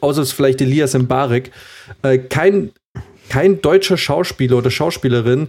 außer 0.00 0.22
es 0.22 0.32
vielleicht 0.32 0.60
Elias 0.60 0.94
Mbarek, 0.94 1.50
äh, 2.02 2.18
kein, 2.18 2.70
kein 3.30 3.62
deutscher 3.62 3.96
Schauspieler 3.96 4.58
oder 4.58 4.70
Schauspielerin, 4.70 5.48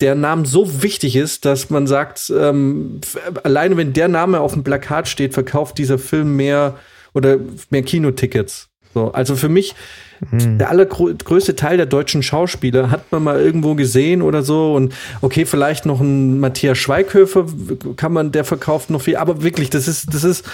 der 0.00 0.14
Name 0.14 0.46
so 0.46 0.82
wichtig 0.82 1.16
ist, 1.16 1.44
dass 1.44 1.70
man 1.70 1.86
sagt, 1.86 2.32
ähm, 2.36 3.00
alleine 3.42 3.76
wenn 3.76 3.92
der 3.92 4.08
Name 4.08 4.40
auf 4.40 4.52
dem 4.52 4.64
Plakat 4.64 5.08
steht, 5.08 5.34
verkauft 5.34 5.78
dieser 5.78 5.98
Film 5.98 6.36
mehr 6.36 6.76
oder 7.14 7.38
mehr 7.70 7.82
Kinotickets. 7.82 8.68
So, 8.92 9.12
also 9.12 9.36
für 9.36 9.50
mich, 9.50 9.74
der 10.32 10.70
allergrößte 10.70 11.54
Teil 11.56 11.76
der 11.76 11.84
deutschen 11.84 12.22
Schauspieler 12.22 12.90
hat 12.90 13.12
man 13.12 13.22
mal 13.22 13.38
irgendwo 13.38 13.74
gesehen 13.74 14.22
oder 14.22 14.42
so. 14.42 14.74
Und 14.74 14.94
okay, 15.20 15.44
vielleicht 15.44 15.84
noch 15.84 16.00
ein 16.00 16.40
Matthias 16.40 16.78
Schweighöfer 16.78 17.46
kann 17.96 18.14
man, 18.14 18.32
der 18.32 18.44
verkauft 18.44 18.88
noch 18.88 19.02
viel, 19.02 19.16
aber 19.16 19.42
wirklich, 19.42 19.68
das 19.68 19.88
ist, 19.88 20.14
das 20.14 20.24
ist, 20.24 20.46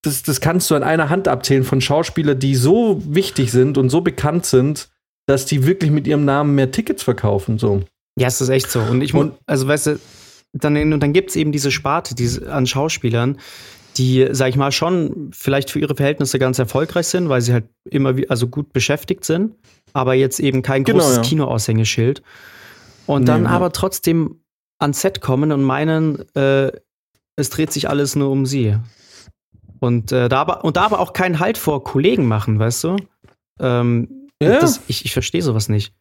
das, 0.00 0.22
das 0.22 0.40
kannst 0.40 0.70
du 0.70 0.74
an 0.74 0.82
einer 0.82 1.10
Hand 1.10 1.28
abzählen 1.28 1.64
von 1.64 1.80
Schauspielern, 1.80 2.38
die 2.38 2.54
so 2.54 3.02
wichtig 3.06 3.52
sind 3.52 3.76
und 3.76 3.90
so 3.90 4.00
bekannt 4.00 4.46
sind, 4.46 4.88
dass 5.26 5.44
die 5.44 5.66
wirklich 5.66 5.90
mit 5.90 6.06
ihrem 6.06 6.24
Namen 6.24 6.54
mehr 6.54 6.70
Tickets 6.70 7.02
verkaufen. 7.02 7.58
So. 7.58 7.82
Ja, 8.22 8.28
es 8.28 8.40
ist 8.40 8.48
echt 8.48 8.70
so. 8.70 8.80
Und 8.80 9.02
ich 9.02 9.12
muss, 9.14 9.24
Und- 9.24 9.34
also 9.46 9.66
weißt 9.68 9.86
du, 9.88 10.00
dann, 10.52 11.00
dann 11.00 11.12
gibt 11.12 11.30
es 11.30 11.36
eben 11.36 11.50
diese 11.52 11.70
Sparte 11.70 12.14
diese, 12.14 12.52
an 12.52 12.66
Schauspielern, 12.66 13.38
die, 13.96 14.28
sag 14.30 14.48
ich 14.48 14.56
mal, 14.56 14.70
schon 14.72 15.30
vielleicht 15.32 15.70
für 15.70 15.78
ihre 15.80 15.94
Verhältnisse 15.94 16.38
ganz 16.38 16.58
erfolgreich 16.58 17.06
sind, 17.08 17.28
weil 17.28 17.40
sie 17.42 17.52
halt 17.52 17.64
immer 17.90 18.16
wie, 18.16 18.28
also 18.30 18.48
gut 18.48 18.72
beschäftigt 18.72 19.24
sind, 19.24 19.54
aber 19.92 20.14
jetzt 20.14 20.40
eben 20.40 20.62
kein 20.62 20.84
Genau, 20.84 20.98
großes 21.00 21.16
ja. 21.16 21.22
Kinoaushängeschild. 21.22 22.22
Und 23.06 23.22
Nee, 23.22 23.26
dann 23.26 23.44
ja. 23.44 23.50
aber 23.50 23.72
trotzdem 23.72 24.40
ans 24.78 25.00
Set 25.00 25.20
kommen 25.20 25.52
und 25.52 25.62
meinen, 25.62 26.24
äh, 26.34 26.70
es 27.36 27.50
dreht 27.50 27.72
sich 27.72 27.88
alles 27.88 28.14
nur 28.16 28.30
um 28.30 28.46
sie. 28.46 28.76
Und, 29.80 30.12
äh, 30.12 30.28
da 30.28 30.40
aber, 30.40 30.64
und 30.64 30.76
da 30.76 30.82
aber 30.84 31.00
auch 31.00 31.12
keinen 31.12 31.38
Halt 31.40 31.58
vor 31.58 31.82
Kollegen 31.82 32.26
machen, 32.26 32.58
weißt 32.58 32.84
du? 32.84 32.96
Ähm, 33.58 34.28
Ja. 34.42 34.60
das, 34.60 34.80
ich 34.86 35.04
ich 35.04 35.12
verstehe 35.12 35.42
sowas 35.42 35.68
nicht. 35.68 35.92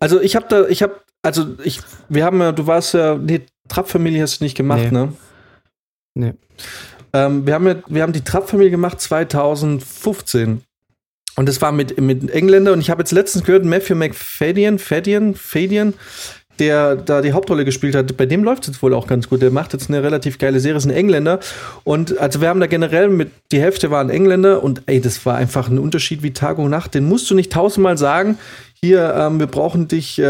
Also 0.00 0.20
ich 0.20 0.36
habe 0.36 0.46
da, 0.48 0.66
ich 0.66 0.82
habe, 0.82 1.00
also 1.22 1.46
ich, 1.64 1.80
wir 2.08 2.24
haben 2.24 2.40
ja, 2.40 2.52
du 2.52 2.66
warst 2.66 2.94
ja, 2.94 3.16
nee, 3.16 3.42
Trapp-Familie 3.68 4.22
hast 4.22 4.40
du 4.40 4.44
nicht 4.44 4.56
gemacht, 4.56 4.84
Nee. 4.84 4.90
ne? 4.90 5.12
Nee. 6.14 6.32
Ähm, 7.12 7.46
wir 7.46 7.54
haben 7.54 7.66
ja, 7.66 7.76
wir 7.86 8.02
haben 8.02 8.12
die 8.12 8.22
Trapp-Familie 8.24 8.70
gemacht 8.70 9.00
2015. 9.00 10.62
Und 11.36 11.48
das 11.48 11.60
war 11.60 11.72
mit, 11.72 12.00
mit 12.00 12.30
Engländer 12.30 12.72
und 12.72 12.80
ich 12.80 12.90
habe 12.90 13.02
jetzt 13.02 13.10
letztens 13.10 13.44
gehört, 13.44 13.64
Matthew 13.64 13.96
McFadden, 13.96 14.78
Fadden, 14.78 15.34
Fadden, 15.34 15.94
der 16.60 16.94
da 16.94 17.20
die 17.20 17.32
Hauptrolle 17.32 17.64
gespielt 17.64 17.96
hat, 17.96 18.16
bei 18.16 18.26
dem 18.26 18.44
läuft 18.44 18.62
es 18.62 18.68
jetzt 18.68 18.82
wohl 18.84 18.94
auch 18.94 19.08
ganz 19.08 19.28
gut. 19.28 19.42
Der 19.42 19.50
macht 19.50 19.72
jetzt 19.72 19.88
eine 19.88 20.04
relativ 20.04 20.38
geile 20.38 20.60
Serie, 20.60 20.76
ist 20.78 20.84
ein 20.84 20.90
Engländer. 20.90 21.40
Und 21.82 22.18
also 22.18 22.40
wir 22.40 22.48
haben 22.48 22.60
da 22.60 22.66
generell 22.68 23.08
mit, 23.08 23.32
die 23.50 23.60
Hälfte 23.60 23.90
waren 23.90 24.10
Engländer 24.10 24.62
und 24.62 24.82
ey, 24.86 25.00
das 25.00 25.26
war 25.26 25.34
einfach 25.36 25.68
ein 25.68 25.80
Unterschied 25.80 26.22
wie 26.22 26.32
Tag 26.32 26.58
und 26.58 26.70
Nacht. 26.70 26.94
Den 26.94 27.08
musst 27.08 27.28
du 27.28 27.34
nicht 27.34 27.52
tausendmal 27.52 27.98
sagen, 27.98 28.38
hier, 28.84 29.14
ähm, 29.16 29.38
wir 29.40 29.46
brauchen 29.46 29.88
dich, 29.88 30.18
äh, 30.18 30.22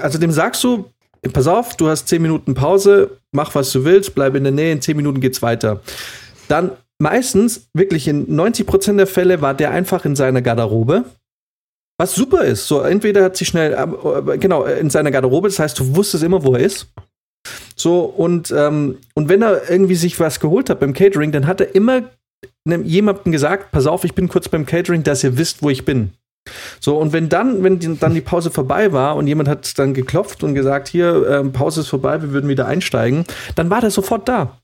also 0.00 0.18
dem 0.18 0.32
sagst 0.32 0.62
du, 0.64 0.86
pass 1.32 1.46
auf, 1.46 1.76
du 1.76 1.88
hast 1.88 2.08
zehn 2.08 2.22
Minuten 2.22 2.54
Pause, 2.54 3.18
mach 3.32 3.54
was 3.54 3.70
du 3.72 3.84
willst, 3.84 4.14
bleib 4.14 4.34
in 4.34 4.44
der 4.44 4.52
Nähe, 4.52 4.72
in 4.72 4.80
zehn 4.82 4.96
Minuten 4.96 5.20
geht's 5.20 5.42
weiter. 5.42 5.80
Dann 6.48 6.72
meistens, 6.98 7.68
wirklich 7.74 8.08
in 8.08 8.34
90 8.34 8.66
Prozent 8.66 8.98
der 8.98 9.06
Fälle, 9.06 9.40
war 9.40 9.54
der 9.54 9.70
einfach 9.70 10.04
in 10.04 10.16
seiner 10.16 10.42
Garderobe. 10.42 11.04
Was 11.98 12.14
super 12.14 12.44
ist. 12.44 12.66
So, 12.66 12.80
entweder 12.80 13.22
hat 13.24 13.36
sich 13.36 13.48
schnell, 13.48 13.72
äh, 13.74 14.38
genau, 14.38 14.64
in 14.64 14.90
seiner 14.90 15.10
Garderobe, 15.10 15.48
das 15.48 15.58
heißt, 15.58 15.78
du 15.78 15.94
wusstest 15.94 16.24
immer, 16.24 16.42
wo 16.42 16.54
er 16.54 16.60
ist. 16.60 16.88
So, 17.76 18.00
und, 18.00 18.52
ähm, 18.56 18.98
und 19.14 19.28
wenn 19.28 19.42
er 19.42 19.68
irgendwie 19.70 19.94
sich 19.94 20.18
was 20.20 20.40
geholt 20.40 20.70
hat 20.70 20.80
beim 20.80 20.92
Catering, 20.94 21.32
dann 21.32 21.46
hat 21.46 21.60
er 21.60 21.74
immer 21.74 22.02
nem- 22.64 22.84
jemandem 22.84 23.32
gesagt, 23.32 23.72
pass 23.72 23.86
auf, 23.86 24.04
ich 24.04 24.14
bin 24.14 24.28
kurz 24.28 24.48
beim 24.48 24.66
Catering, 24.66 25.02
dass 25.02 25.24
ihr 25.24 25.36
wisst, 25.36 25.62
wo 25.62 25.70
ich 25.70 25.84
bin. 25.84 26.12
So, 26.80 26.98
und 26.98 27.12
wenn 27.12 27.28
dann, 27.28 27.62
wenn 27.62 27.78
die, 27.78 27.96
dann 27.98 28.14
die 28.14 28.20
Pause 28.20 28.50
vorbei 28.50 28.92
war 28.92 29.16
und 29.16 29.26
jemand 29.26 29.48
hat 29.48 29.78
dann 29.78 29.94
geklopft 29.94 30.42
und 30.42 30.54
gesagt, 30.54 30.88
hier, 30.88 31.26
ähm, 31.28 31.52
Pause 31.52 31.82
ist 31.82 31.88
vorbei, 31.88 32.20
wir 32.20 32.32
würden 32.32 32.48
wieder 32.48 32.66
einsteigen, 32.66 33.24
dann 33.54 33.70
war 33.70 33.80
der 33.80 33.90
sofort 33.90 34.28
da. 34.28 34.58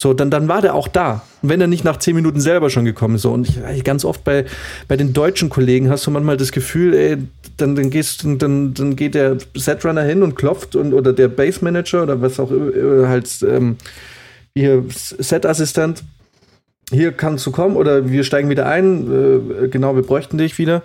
So, 0.00 0.12
dann, 0.12 0.30
dann 0.30 0.46
war 0.46 0.60
der 0.60 0.74
auch 0.74 0.88
da. 0.88 1.22
Wenn 1.40 1.60
er 1.60 1.68
nicht 1.68 1.82
nach 1.82 1.96
zehn 1.96 2.14
Minuten 2.14 2.38
selber 2.38 2.68
schon 2.68 2.84
gekommen 2.84 3.14
ist. 3.14 3.22
So, 3.22 3.32
und 3.32 3.48
ich, 3.48 3.82
ganz 3.82 4.04
oft 4.04 4.24
bei, 4.24 4.44
bei 4.88 4.96
den 4.96 5.14
deutschen 5.14 5.48
Kollegen 5.48 5.88
hast 5.88 6.06
du 6.06 6.10
manchmal 6.10 6.36
das 6.36 6.52
Gefühl, 6.52 6.94
ey, 6.94 7.16
dann, 7.56 7.76
dann 7.76 7.88
gehst 7.88 8.22
dann, 8.24 8.74
dann 8.74 8.94
geht 8.94 9.14
der 9.14 9.38
Setrunner 9.54 10.02
hin 10.02 10.22
und 10.22 10.36
klopft 10.36 10.76
und 10.76 10.92
oder 10.92 11.14
der 11.14 11.28
Base 11.28 11.64
Manager 11.64 12.02
oder 12.02 12.20
was 12.20 12.38
auch 12.38 12.50
immer, 12.50 13.08
halt 13.08 13.26
ähm, 13.48 13.78
hier 14.54 14.84
Set-Assistent, 14.90 16.04
hier 16.90 17.12
kannst 17.12 17.46
du 17.46 17.50
kommen 17.50 17.76
oder 17.76 18.10
wir 18.10 18.22
steigen 18.24 18.50
wieder 18.50 18.66
ein, 18.66 19.64
äh, 19.64 19.68
genau, 19.68 19.96
wir 19.96 20.02
bräuchten 20.02 20.36
dich 20.36 20.58
wieder. 20.58 20.82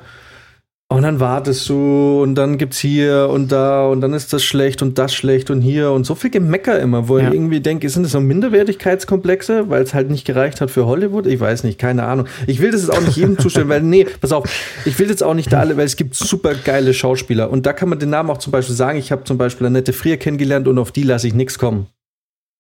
Und 0.92 1.04
dann 1.04 1.20
wartest 1.22 1.70
du 1.70 2.22
und 2.22 2.36
dann 2.36 2.58
gibt's 2.58 2.78
hier 2.80 3.30
und 3.32 3.50
da 3.52 3.86
und 3.88 4.02
dann 4.02 4.14
ist 4.14 4.34
das 4.34 4.44
schlecht 4.44 4.82
und 4.82 4.98
das 4.98 5.14
schlecht 5.14 5.50
und 5.50 5.62
hier 5.62 5.92
und 5.92 6.06
so 6.06 6.16
viel 6.16 6.30
Gemecker 6.32 6.80
immer, 6.80 7.08
wo 7.08 7.18
Ja. 7.18 7.28
ich 7.30 7.34
irgendwie 7.34 7.62
denke, 7.62 7.88
sind 7.90 8.04
das 8.04 8.12
so 8.12 8.20
Minderwertigkeitskomplexe, 8.20 9.70
weil 9.70 9.84
es 9.84 9.94
halt 9.94 10.10
nicht 10.10 10.26
gereicht 10.26 10.60
hat 10.60 10.70
für 10.70 10.86
Hollywood? 10.86 11.28
Ich 11.28 11.40
weiß 11.40 11.64
nicht, 11.64 11.80
keine 11.80 12.04
Ahnung. 12.04 12.28
Ich 12.46 12.60
will 12.62 12.72
das 12.72 12.82
jetzt 12.82 12.92
auch 12.94 13.02
nicht 13.02 13.16
jedem 13.16 13.38
zustellen, 13.40 13.70
weil, 13.70 13.82
nee, 13.82 14.06
pass 14.20 14.32
auf, 14.34 14.50
ich 14.86 14.98
will 15.00 15.10
jetzt 15.10 15.24
auch 15.24 15.34
nicht 15.34 15.52
da 15.54 15.60
alle, 15.60 15.78
weil 15.78 15.86
es 15.86 15.96
gibt 15.96 16.16
super 16.16 16.54
geile 16.56 16.94
Schauspieler 16.94 17.50
und 17.50 17.66
da 17.66 17.74
kann 17.74 17.88
man 17.90 18.00
den 18.00 18.10
Namen 18.10 18.30
auch 18.30 18.40
zum 18.40 18.52
Beispiel 18.52 18.76
sagen. 18.76 18.98
Ich 19.00 19.12
habe 19.12 19.24
zum 19.24 19.38
Beispiel 19.38 19.68
Annette 19.68 19.94
Frier 19.94 20.18
kennengelernt 20.18 20.68
und 20.68 20.78
auf 20.78 20.92
die 20.92 21.04
lasse 21.04 21.28
ich 21.28 21.34
nichts 21.34 21.58
kommen. 21.58 21.88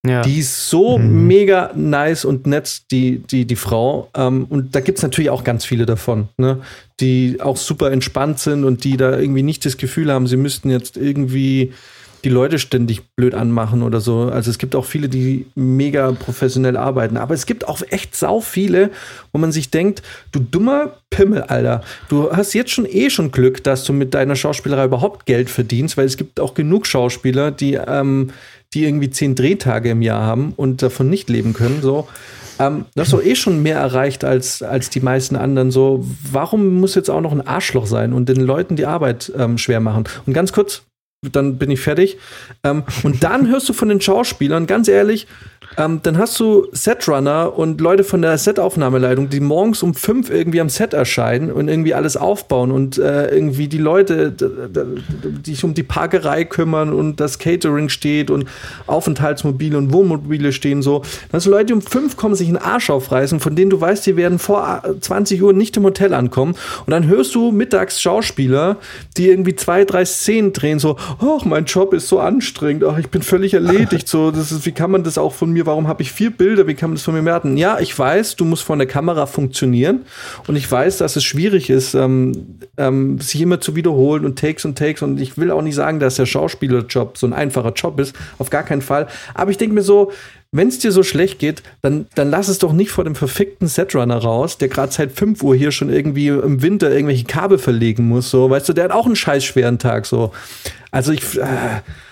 Ja. 0.08 0.22
Die 0.24 0.40
ist 0.40 0.70
so 0.70 0.98
Mhm. 0.98 1.28
mega 1.28 1.72
nice 1.76 2.26
und 2.26 2.48
nett, 2.48 2.82
die, 2.92 3.20
die, 3.20 3.46
die 3.46 3.56
Frau. 3.56 4.10
Ähm, 4.16 4.46
und 4.50 4.74
da 4.76 4.80
gibt 4.80 4.98
es 4.98 5.04
natürlich 5.04 5.30
auch 5.30 5.44
ganz 5.44 5.64
viele 5.64 5.86
davon, 5.86 6.28
ne? 6.38 6.60
die 7.00 7.38
auch 7.40 7.58
super 7.58 7.92
entspannt 7.92 8.40
sind 8.40 8.64
und 8.64 8.84
die 8.84 8.98
da 8.98 9.18
irgendwie 9.20 9.44
nicht 9.44 9.64
das 9.66 9.78
Gefühl 9.78 10.12
haben, 10.12 10.26
sie 10.28 10.38
müssten 10.38 10.70
jetzt 10.72 10.98
irgendwie 10.98 11.74
die 12.24 12.30
Leute 12.30 12.60
ständig 12.60 13.02
blöd 13.16 13.34
anmachen 13.34 13.82
oder 13.82 14.00
so. 14.00 14.30
Also 14.32 14.52
es 14.52 14.60
gibt 14.60 14.76
auch 14.76 14.86
viele, 14.86 15.10
die 15.10 15.48
mega 15.56 16.12
professionell 16.12 16.78
arbeiten. 16.78 17.18
Aber 17.18 17.34
es 17.34 17.48
gibt 17.48 17.68
auch 17.68 17.82
echt 17.90 18.16
sau 18.16 18.42
viele, 18.42 18.92
wo 19.32 19.40
man 19.40 19.52
sich 19.52 19.72
denkt, 19.72 20.04
du 20.32 20.40
dummer 20.40 20.98
Pimmel, 21.10 21.42
Alter. 21.44 21.82
Du 22.10 22.32
hast 22.32 22.54
jetzt 22.54 22.70
schon 22.72 22.86
eh 22.86 23.10
schon 23.10 23.32
Glück, 23.32 23.64
dass 23.64 23.84
du 23.86 23.94
mit 23.94 24.14
deiner 24.14 24.36
Schauspielerei 24.36 24.86
überhaupt 24.86 25.26
Geld 25.26 25.50
verdienst, 25.50 25.98
weil 25.98 26.06
es 26.06 26.16
gibt 26.18 26.40
auch 26.40 26.54
genug 26.54 26.86
Schauspieler, 26.86 27.50
die, 27.50 27.74
ähm, 27.74 28.30
die 28.74 28.86
irgendwie 28.86 29.10
zehn 29.10 29.36
Drehtage 29.36 29.90
im 29.90 30.02
Jahr 30.02 30.22
haben 30.22 30.54
und 30.56 30.82
davon 30.82 31.10
nicht 31.10 31.30
leben 31.30 31.54
können. 31.54 31.82
So. 31.82 32.08
Ähm, 32.60 32.86
du 32.96 33.02
hast 33.02 33.14
doch 33.14 33.24
eh 33.24 33.36
schon 33.36 33.62
mehr 33.64 33.78
erreicht 33.78 34.24
als, 34.24 34.62
als 34.62 34.90
die 34.90 35.00
meisten 35.00 35.36
anderen. 35.36 35.72
So, 35.72 36.06
warum 36.32 36.80
muss 36.80 36.96
jetzt 36.96 37.10
auch 37.10 37.22
noch 37.22 37.32
ein 37.32 37.46
Arschloch 37.46 37.86
sein 37.86 38.14
und 38.14 38.30
den 38.30 38.40
Leuten 38.40 38.76
die 38.76 38.86
Arbeit 38.86 39.32
ähm, 39.38 39.58
schwer 39.58 39.80
machen? 39.80 40.06
Und 40.26 40.34
ganz 40.34 40.54
kurz, 40.54 40.84
dann 41.22 41.58
bin 41.58 41.70
ich 41.72 41.82
fertig. 41.82 42.18
Ähm, 42.64 42.84
und 43.04 43.24
dann 43.24 43.48
hörst 43.48 43.68
du 43.70 43.74
von 43.74 43.90
den 43.90 44.02
Schauspielern, 44.02 44.68
ganz 44.68 44.88
ehrlich, 44.88 45.28
ähm, 45.78 46.00
dann 46.04 46.18
hast 46.18 46.40
du 46.40 46.68
Setrunner 46.72 47.58
und 47.58 47.80
Leute 47.80 48.04
von 48.04 48.22
der 48.22 48.38
Setaufnahmeleitung, 48.38 49.30
die 49.30 49.40
morgens 49.40 49.84
um 49.84 49.94
fünf 49.94 50.30
irgendwie 50.30 50.60
am 50.60 50.70
Set 50.70 50.94
erscheinen 50.94 51.52
und 51.52 51.68
irgendwie 51.68 51.94
alles 51.94 52.18
aufbauen 52.18 52.72
und 52.72 52.98
äh, 52.98 53.30
irgendwie 53.34 53.68
die 53.68 53.78
Leute, 53.78 54.32
die 54.32 55.52
sich 55.52 55.64
um 55.64 55.74
die 55.74 55.84
Parkerei 55.84 56.44
kümmern 56.44 56.94
und 56.94 57.20
das 57.20 57.40
Catering 57.40 57.90
steht 57.90 58.30
und 58.30 58.46
Aufenthaltsmobile 58.88 59.78
und 59.78 59.94
Wohnmobile 59.94 60.52
stehen 60.52 60.82
so. 60.82 61.00
Dann 61.00 61.38
hast 61.38 61.46
du 61.46 61.52
Leute, 61.52 61.68
die 61.68 61.74
um 61.74 61.82
fünf 61.82 62.18
kommen, 62.18 62.36
sich 62.36 62.48
einen 62.48 62.58
Arsch 62.58 62.90
aufreißen, 62.90 63.40
von 63.40 63.56
denen 63.56 63.70
du 63.70 63.80
weißt, 63.80 64.06
die 64.06 64.18
werden 64.18 64.40
vor 64.40 64.84
20 65.00 65.42
Uhr 65.42 65.54
nicht 65.54 65.78
im 65.78 65.84
Hotel 65.84 66.14
ankommen. 66.14 66.56
Und 66.86 66.92
dann 66.92 67.08
hörst 67.08 67.36
du 67.36 67.52
mittags 67.52 68.02
Schauspieler, 68.02 68.78
die 69.18 69.30
irgendwie 69.30 69.56
zwei, 69.56 69.86
drei 69.86 70.06
Szenen 70.06 70.54
drehen, 70.54 70.80
so, 70.80 70.98
ach, 71.20 71.46
mein 71.46 71.66
Job 71.66 71.94
ist 71.94 72.08
so 72.08 72.20
anstrengend, 72.20 72.84
ach, 72.84 72.98
ich 72.98 73.10
bin 73.10 73.22
völlig 73.22 73.54
erledigt, 73.54 74.08
so, 74.10 74.32
das 74.32 74.52
ist, 74.52 74.66
wie 74.66 74.72
kann 74.72 74.92
man 74.92 75.04
das 75.04 75.18
auch 75.18 75.34
von 75.34 75.52
mir, 75.52 75.61
warum 75.66 75.88
habe 75.88 76.02
ich 76.02 76.12
vier 76.12 76.32
Bilder, 76.32 76.68
wie 76.68 76.74
kann 76.74 76.90
man 76.90 76.96
das 76.96 77.04
von 77.04 77.14
mir 77.14 77.22
merken? 77.22 77.58
Ja, 77.58 77.80
ich 77.80 77.98
weiß, 77.98 78.36
du 78.36 78.46
musst 78.46 78.64
vor 78.64 78.78
der 78.78 78.88
Kamera 78.88 79.26
funktionieren 79.26 80.06
und 80.48 80.56
ich 80.56 80.70
weiß, 80.70 80.98
dass 80.98 81.16
es 81.16 81.24
schwierig 81.24 81.70
ist, 81.70 81.94
ähm, 81.94 82.60
ähm, 82.78 83.20
sich 83.20 83.42
immer 83.42 83.62
zu 83.62 83.76
wiederholen 83.76 84.26
und 84.26 84.40
Takes 84.40 84.66
und 84.66 84.78
Takes 84.78 85.02
und 85.02 85.20
ich 85.20 85.38
will 85.38 85.52
auch 85.52 85.62
nicht 85.62 85.76
sagen, 85.76 86.00
dass 86.00 86.16
der 86.16 86.26
Schauspielerjob 86.26 87.18
so 87.18 87.28
ein 87.28 87.34
einfacher 87.34 87.74
Job 87.74 88.00
ist, 88.00 88.16
auf 88.38 88.50
gar 88.50 88.64
keinen 88.64 88.82
Fall, 88.82 89.08
aber 89.34 89.52
ich 89.52 89.58
denke 89.58 89.76
mir 89.76 89.84
so, 89.84 90.12
wenn 90.54 90.68
es 90.68 90.80
dir 90.80 90.92
so 90.92 91.02
schlecht 91.02 91.40
geht, 91.40 91.64
dann, 91.82 92.08
dann 92.16 92.30
lass 92.30 92.50
es 92.50 92.60
doch 92.60 92.74
nicht 92.74 92.92
vor 92.92 93.06
dem 93.06 93.16
verfickten 93.16 93.70
Setrunner 93.70 94.18
raus, 94.18 94.58
der 94.58 94.68
gerade 94.68 94.92
seit 94.92 95.14
5 95.14 95.42
Uhr 95.44 95.56
hier 95.56 95.72
schon 95.72 95.90
irgendwie 95.90 96.28
im 96.28 96.62
Winter 96.62 96.92
irgendwelche 96.92 97.24
Kabel 97.24 97.58
verlegen 97.58 98.10
muss. 98.10 98.30
So, 98.30 98.50
weißt 98.50 98.68
du, 98.68 98.74
der 98.74 98.86
hat 98.86 98.92
auch 98.92 99.06
einen 99.06 99.16
scheiß 99.16 99.46
schweren 99.46 99.80
Tag. 99.80 100.06
So. 100.06 100.34
Also 100.92 101.14
ich. 101.14 101.38
Äh, 101.38 101.46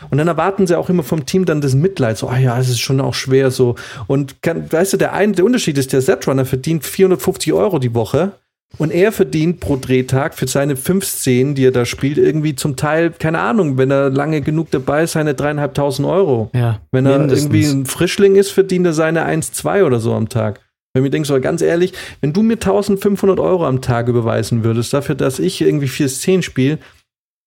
und 0.10 0.18
dann 0.18 0.30
erwarten 0.30 0.66
sie 0.68 0.78
auch 0.78 0.90
immer 0.90 1.04
vom 1.04 1.26
Team 1.26 1.44
dann 1.44 1.60
das 1.60 1.76
Mitleid. 1.76 2.18
So, 2.18 2.30
ah 2.30 2.38
ja, 2.38 2.58
es 2.58 2.70
ist 2.70 2.80
schon 2.80 3.02
auch 3.02 3.14
schwer 3.14 3.52
so. 3.52 3.76
Und 4.08 4.42
kann, 4.42 4.72
weißt 4.72 4.94
du, 4.94 4.98
der, 4.98 5.14
ein, 5.14 5.34
der 5.34 5.44
Unterschied 5.44 5.78
ist, 5.78 5.92
der 5.92 6.02
Setrunner 6.02 6.46
verdient 6.46 6.86
450 6.86 7.52
Euro 7.52 7.78
die 7.78 7.94
Woche 7.94 8.32
und 8.78 8.92
er 8.92 9.12
verdient 9.12 9.60
pro 9.60 9.78
Drehtag 9.78 10.36
für 10.36 10.48
seine 10.48 10.76
fünf 10.76 11.06
Szenen, 11.06 11.56
die 11.56 11.66
er 11.66 11.72
da 11.72 11.86
spielt, 11.86 12.18
irgendwie 12.18 12.56
zum 12.56 12.76
Teil, 12.76 13.12
keine 13.12 13.40
Ahnung, 13.40 13.78
wenn 13.78 13.92
er 13.92 14.10
lange 14.10 14.42
genug 14.42 14.70
dabei 14.72 15.04
ist, 15.04 15.14
seine 15.14 15.34
dreieinhalbtausend 15.34 16.08
Euro. 16.08 16.50
Ja, 16.54 16.80
wenn 16.92 17.06
er 17.06 17.20
mindestens. 17.20 17.46
irgendwie 17.46 17.66
ein 17.66 17.86
Frischling 17.86 18.36
ist, 18.36 18.52
verdient 18.52 18.86
er 18.86 18.94
seine 18.94 19.24
1, 19.24 19.54
2 19.54 19.84
oder 19.84 20.00
so 20.00 20.14
am 20.14 20.30
Tag. 20.30 20.62
Wenn 20.94 21.04
mir 21.04 21.10
denkst, 21.10 21.28
so 21.28 21.40
ganz 21.40 21.62
ehrlich, 21.62 21.94
wenn 22.22 22.34
du 22.34 22.42
mir 22.42 22.56
1500 22.56 23.40
Euro 23.40 23.66
am 23.66 23.82
Tag 23.82 24.08
überweisen 24.08 24.64
würdest, 24.64 24.94
dafür, 24.94 25.16
dass 25.16 25.40
ich 25.40 25.62
irgendwie 25.62 25.88
vier 25.88 26.10
Szenen 26.10 26.42
spiele, 26.42 26.80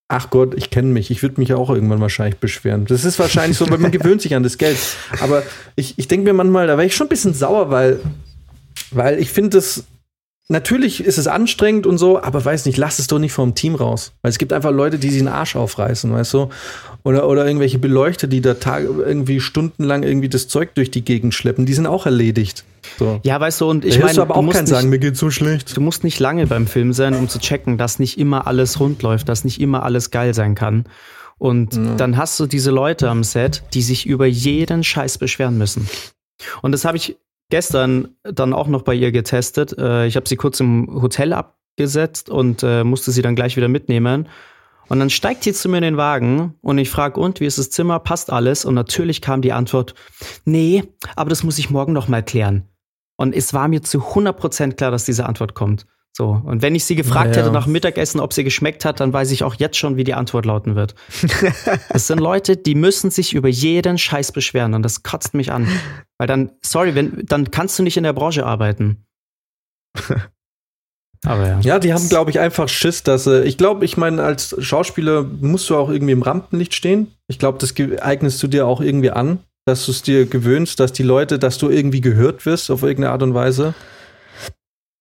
ach 0.09 0.31
Gott, 0.31 0.55
ich 0.55 0.71
kenne 0.71 0.89
mich, 0.89 1.11
ich 1.11 1.23
würde 1.23 1.41
mich 1.41 1.55
auch 1.55 1.71
irgendwann 1.71 2.01
wahrscheinlich 2.01 2.39
beschweren. 2.39 2.85
Das 2.85 3.05
ist 3.05 3.19
wahrscheinlich 3.19 3.57
so, 3.57 3.69
weil 3.71 3.79
man 3.79 3.91
gewöhnt 3.93 4.23
sich 4.23 4.35
an 4.35 4.43
das 4.43 4.59
Geld. 4.59 4.77
Aber 5.21 5.43
ich, 5.77 5.95
ich 5.97 6.09
denke 6.09 6.25
mir 6.25 6.35
manchmal, 6.35 6.67
da 6.67 6.77
wäre 6.77 6.87
ich 6.87 6.95
schon 6.95 7.07
ein 7.07 7.11
bisschen 7.11 7.33
sauer, 7.33 7.71
weil, 7.71 8.01
weil 8.91 9.19
ich 9.19 9.31
finde 9.31 9.51
das 9.51 9.85
natürlich 10.49 11.03
ist 11.05 11.19
es 11.19 11.27
anstrengend 11.27 11.87
und 11.87 11.99
so, 11.99 12.23
aber 12.23 12.45
weiß 12.45 12.67
nicht, 12.67 12.77
lass 12.77 12.99
es 12.99 13.07
doch 13.07 13.19
nicht 13.19 13.33
vom 13.33 13.55
Team 13.55 13.75
raus. 13.75 14.13
Weil 14.23 14.31
es 14.31 14.39
gibt 14.39 14.53
einfach 14.53 14.71
Leute, 14.71 14.99
die 14.99 15.09
sich 15.11 15.19
den 15.21 15.29
Arsch 15.29 15.57
aufreißen, 15.57 16.13
weißt 16.13 16.35
du? 16.35 16.49
Oder, 17.05 17.29
oder 17.29 17.47
irgendwelche 17.47 17.79
Beleuchter, 17.79 18.27
die 18.27 18.41
da 18.41 18.55
Tag, 18.55 18.85
irgendwie 18.85 19.41
stundenlang 19.41 20.03
irgendwie 20.03 20.29
das 20.29 20.49
Zeug 20.49 20.75
durch 20.75 20.91
die 20.91 21.05
Gegend 21.05 21.35
schleppen, 21.35 21.67
die 21.67 21.75
sind 21.75 21.87
auch 21.87 22.07
erledigt. 22.07 22.65
So. 22.99 23.21
Ja, 23.23 23.41
weißt 23.41 23.61
du, 23.61 23.71
und 23.71 23.85
ich 23.85 23.95
meine, 23.95 24.07
meine, 24.07 24.23
aber 24.23 24.35
du 24.35 24.41
auch 24.41 24.43
nicht- 24.53 24.69
sagen, 24.69 24.89
mir 24.89 24.99
geht's 24.99 25.19
so 25.19 25.31
schlecht. 25.31 25.77
Du 25.77 25.81
musst 25.81 26.05
nicht 26.05 26.21
lange 26.21 26.47
beim 26.47 26.67
Film 26.67 26.93
sein, 26.93 27.15
um 27.15 27.29
zu 27.29 27.39
checken, 27.39 27.79
dass 27.79 27.99
nicht 27.99 28.19
immer 28.19 28.47
alles 28.47 28.81
rund 28.81 29.03
läuft, 29.03 29.29
dass 29.29 29.45
nicht 29.45 29.61
immer 29.61 29.83
alles 29.83 30.11
geil 30.11 30.35
sein 30.35 30.55
kann. 30.55 30.85
Und 31.39 31.77
dann 31.97 32.17
hast 32.17 32.39
du 32.39 32.47
diese 32.47 32.71
Leute 32.71 33.09
am 33.09 33.25
Set, 33.25 33.65
die 33.75 33.83
sich 33.83 34.07
über 34.07 34.27
jeden 34.27 34.85
Scheiß 34.85 35.19
beschweren 35.19 35.59
müssen. 35.59 35.89
Und 36.61 36.71
das 36.71 36.85
habe 36.85 36.97
ich 36.97 37.17
gestern 37.51 38.17
dann 38.23 38.53
auch 38.53 38.69
noch 38.69 38.83
bei 38.83 38.95
ihr 38.95 39.13
getestet. 39.13 39.77
Äh, 39.79 40.07
Ich 40.07 40.17
habe 40.17 40.29
sie 40.29 40.37
kurz 40.37 40.61
im 40.61 41.03
Hotel 41.03 41.33
abgesetzt 41.33 42.31
und 42.31 42.63
äh, 42.63 42.85
musste 42.85 43.11
sie 43.11 43.23
dann 43.23 43.37
gleich 43.37 43.57
wieder 43.57 43.69
mitnehmen. 43.69 44.29
Und 44.89 44.99
dann 44.99 45.11
steigt 45.11 45.45
sie 45.45 45.53
zu 45.53 45.69
mir 45.69 45.79
in 45.79 45.85
den 45.85 45.97
Wagen 45.97 46.55
und 46.61 46.77
ich 46.79 46.91
frage, 46.91 47.19
und 47.21 47.41
wie 47.41 47.47
ist 47.47 47.59
das 47.59 47.71
Zimmer? 47.71 47.99
Passt 47.99 48.31
alles? 48.31 48.65
Und 48.65 48.75
natürlich 48.75 49.23
kam 49.23 49.41
die 49.41 49.53
Antwort, 49.53 49.95
nee, 50.45 50.85
aber 51.17 51.31
das 51.31 51.45
muss 51.45 51.59
ich 51.59 51.71
morgen 51.71 51.93
noch 51.93 52.09
mal 52.09 52.23
klären. 52.23 52.69
Und 53.17 53.35
es 53.35 53.55
war 53.55 53.69
mir 53.69 53.83
zu 53.83 53.99
100% 53.99 54.75
klar, 54.75 54.91
dass 54.91 55.05
diese 55.05 55.27
Antwort 55.27 55.55
kommt. 55.55 55.87
So. 56.15 56.43
Und 56.45 56.61
wenn 56.61 56.75
ich 56.75 56.85
sie 56.85 56.95
gefragt 56.95 57.35
Ja. 57.35 57.43
hätte 57.43 57.53
nach 57.53 57.67
Mittagessen, 57.67 58.21
ob 58.21 58.35
sie 58.35 58.45
geschmeckt 58.45 58.85
hat, 58.85 59.01
dann 59.01 59.13
weiß 59.15 59.31
ich 59.31 59.45
auch 59.45 59.55
jetzt 59.55 59.79
schon, 59.79 59.97
wie 59.97 60.05
die 60.05 60.13
Antwort 60.13 60.45
lauten 60.45 60.75
wird. 60.75 60.95
es 61.89 62.07
sind 62.07 62.21
Leute, 62.21 62.57
die 62.59 62.75
müssen 62.75 63.11
sich 63.11 63.33
über 63.33 63.49
jeden 63.49 63.97
Scheiß 63.97 64.33
beschweren 64.33 64.75
und 64.75 64.83
das 64.83 65.03
kotzt 65.03 65.33
mich 65.33 65.51
an. 65.53 65.67
Weil 66.19 66.27
dann, 66.27 66.51
sorry, 66.63 66.95
wenn, 66.95 67.25
dann 67.25 67.51
kannst 67.51 67.79
du 67.79 67.83
nicht 67.83 67.97
in 67.97 68.05
der 68.05 68.13
Branche 68.13 68.45
arbeiten. 68.45 69.05
Aber 71.25 71.49
ja. 71.49 71.61
Ja, 71.61 71.79
die 71.79 71.95
haben, 71.95 72.09
glaube 72.09 72.31
ich, 72.31 72.41
einfach 72.41 72.69
Schiss, 72.69 73.05
dass 73.05 73.27
äh, 73.27 73.45
ich 73.45 73.57
glaube, 73.57 73.85
ich 73.85 73.97
meine, 73.97 74.23
als 74.23 74.57
Schauspieler 74.59 75.23
musst 75.23 75.71
du 75.71 75.77
auch 75.77 75.89
irgendwie 75.89 76.13
im 76.13 76.23
Rampenlicht 76.23 76.75
stehen. 76.75 77.13
Ich 77.29 77.39
glaube, 77.39 77.59
das 77.59 77.75
eignest 78.01 78.43
du 78.43 78.49
dir 78.49 78.67
auch 78.67 78.81
irgendwie 78.81 79.13
an, 79.13 79.39
dass 79.65 79.87
du 79.87 79.93
es 79.93 80.03
dir 80.03 80.27
gewöhnst, 80.27 80.81
dass 80.81 80.93
die 80.93 81.05
Leute, 81.05 81.39
dass 81.39 81.59
du 81.59 81.71
irgendwie 81.71 82.01
gehört 82.01 82.45
wirst 82.45 82.71
auf 82.73 82.83
irgendeine 82.83 83.13
Art 83.13 83.23
und 83.23 83.35
Weise. 83.35 83.75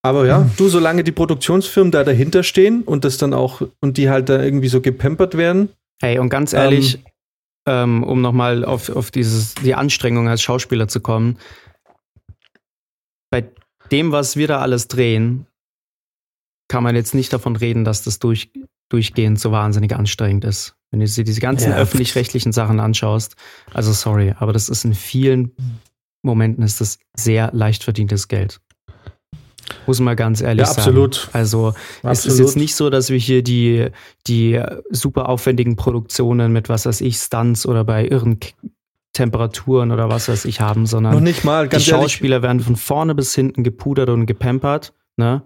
Aber 0.03 0.25
ja, 0.25 0.49
du, 0.57 0.67
solange 0.67 1.03
die 1.03 1.11
Produktionsfirmen 1.11 1.91
da 1.91 2.03
dahinter 2.03 2.41
stehen 2.43 2.81
und 2.83 3.05
das 3.05 3.17
dann 3.17 3.33
auch, 3.33 3.61
und 3.81 3.97
die 3.97 4.09
halt 4.09 4.29
da 4.29 4.41
irgendwie 4.41 4.67
so 4.67 4.81
gepampert 4.81 5.37
werden, 5.37 5.69
Hey, 6.01 6.17
und 6.17 6.29
ganz 6.29 6.51
ehrlich, 6.51 7.03
ähm, 7.67 8.03
um 8.03 8.21
nochmal 8.21 8.65
auf, 8.65 8.89
auf 8.89 9.11
dieses, 9.11 9.53
die 9.53 9.75
Anstrengung 9.75 10.27
als 10.27 10.41
Schauspieler 10.41 10.87
zu 10.87 10.99
kommen, 10.99 11.37
bei 13.29 13.47
dem, 13.91 14.11
was 14.11 14.35
wir 14.35 14.47
da 14.47 14.61
alles 14.61 14.87
drehen, 14.87 15.45
kann 16.69 16.83
man 16.83 16.95
jetzt 16.95 17.13
nicht 17.13 17.31
davon 17.31 17.55
reden, 17.55 17.85
dass 17.85 18.03
das 18.03 18.17
durch, 18.17 18.51
durchgehend 18.89 19.39
so 19.39 19.51
wahnsinnig 19.51 19.95
anstrengend 19.95 20.43
ist. 20.43 20.75
Wenn 20.89 21.01
du 21.01 21.05
dir 21.05 21.23
diese 21.23 21.39
ganzen 21.39 21.69
Ja. 21.69 21.77
öffentlich-rechtlichen 21.77 22.51
Sachen 22.51 22.79
anschaust, 22.79 23.35
also 23.71 23.93
sorry, 23.93 24.33
aber 24.39 24.53
das 24.53 24.69
ist 24.69 24.83
in 24.85 24.95
vielen 24.95 25.55
Momenten 26.23 26.63
ist 26.63 26.81
das 26.81 26.97
sehr 27.15 27.51
leicht 27.53 27.83
verdientes 27.83 28.27
Geld. 28.27 28.59
Muss 29.87 29.99
man 29.99 30.15
ganz 30.15 30.41
ehrlich 30.41 30.61
Ja, 30.61 30.65
sagen. 30.67 30.79
absolut. 30.79 31.29
Also 31.33 31.73
es 32.03 32.25
ist 32.25 32.39
jetzt 32.39 32.57
nicht 32.57 32.75
so, 32.75 32.89
dass 32.89 33.09
wir 33.09 33.17
hier 33.17 33.43
die, 33.43 33.87
die 34.27 34.61
super 34.89 35.29
aufwendigen 35.29 35.75
Produktionen 35.75 36.51
mit 36.51 36.69
was 36.69 36.85
weiß 36.85 37.01
ich, 37.01 37.17
Stunts 37.17 37.65
oder 37.65 37.83
bei 37.83 38.07
irren 38.07 38.39
Temperaturen 39.13 39.91
oder 39.91 40.09
was 40.09 40.29
weiß 40.29 40.45
ich 40.45 40.61
haben, 40.61 40.85
sondern 40.85 41.13
noch 41.13 41.19
nicht 41.19 41.43
mal, 41.43 41.65
die 41.65 41.69
ganz 41.71 41.87
ehrlich. 41.87 42.01
Schauspieler 42.03 42.41
werden 42.41 42.61
von 42.61 42.75
vorne 42.77 43.13
bis 43.13 43.35
hinten 43.35 43.63
gepudert 43.63 44.09
und 44.09 44.25
gepampert, 44.25 44.93
ne? 45.17 45.43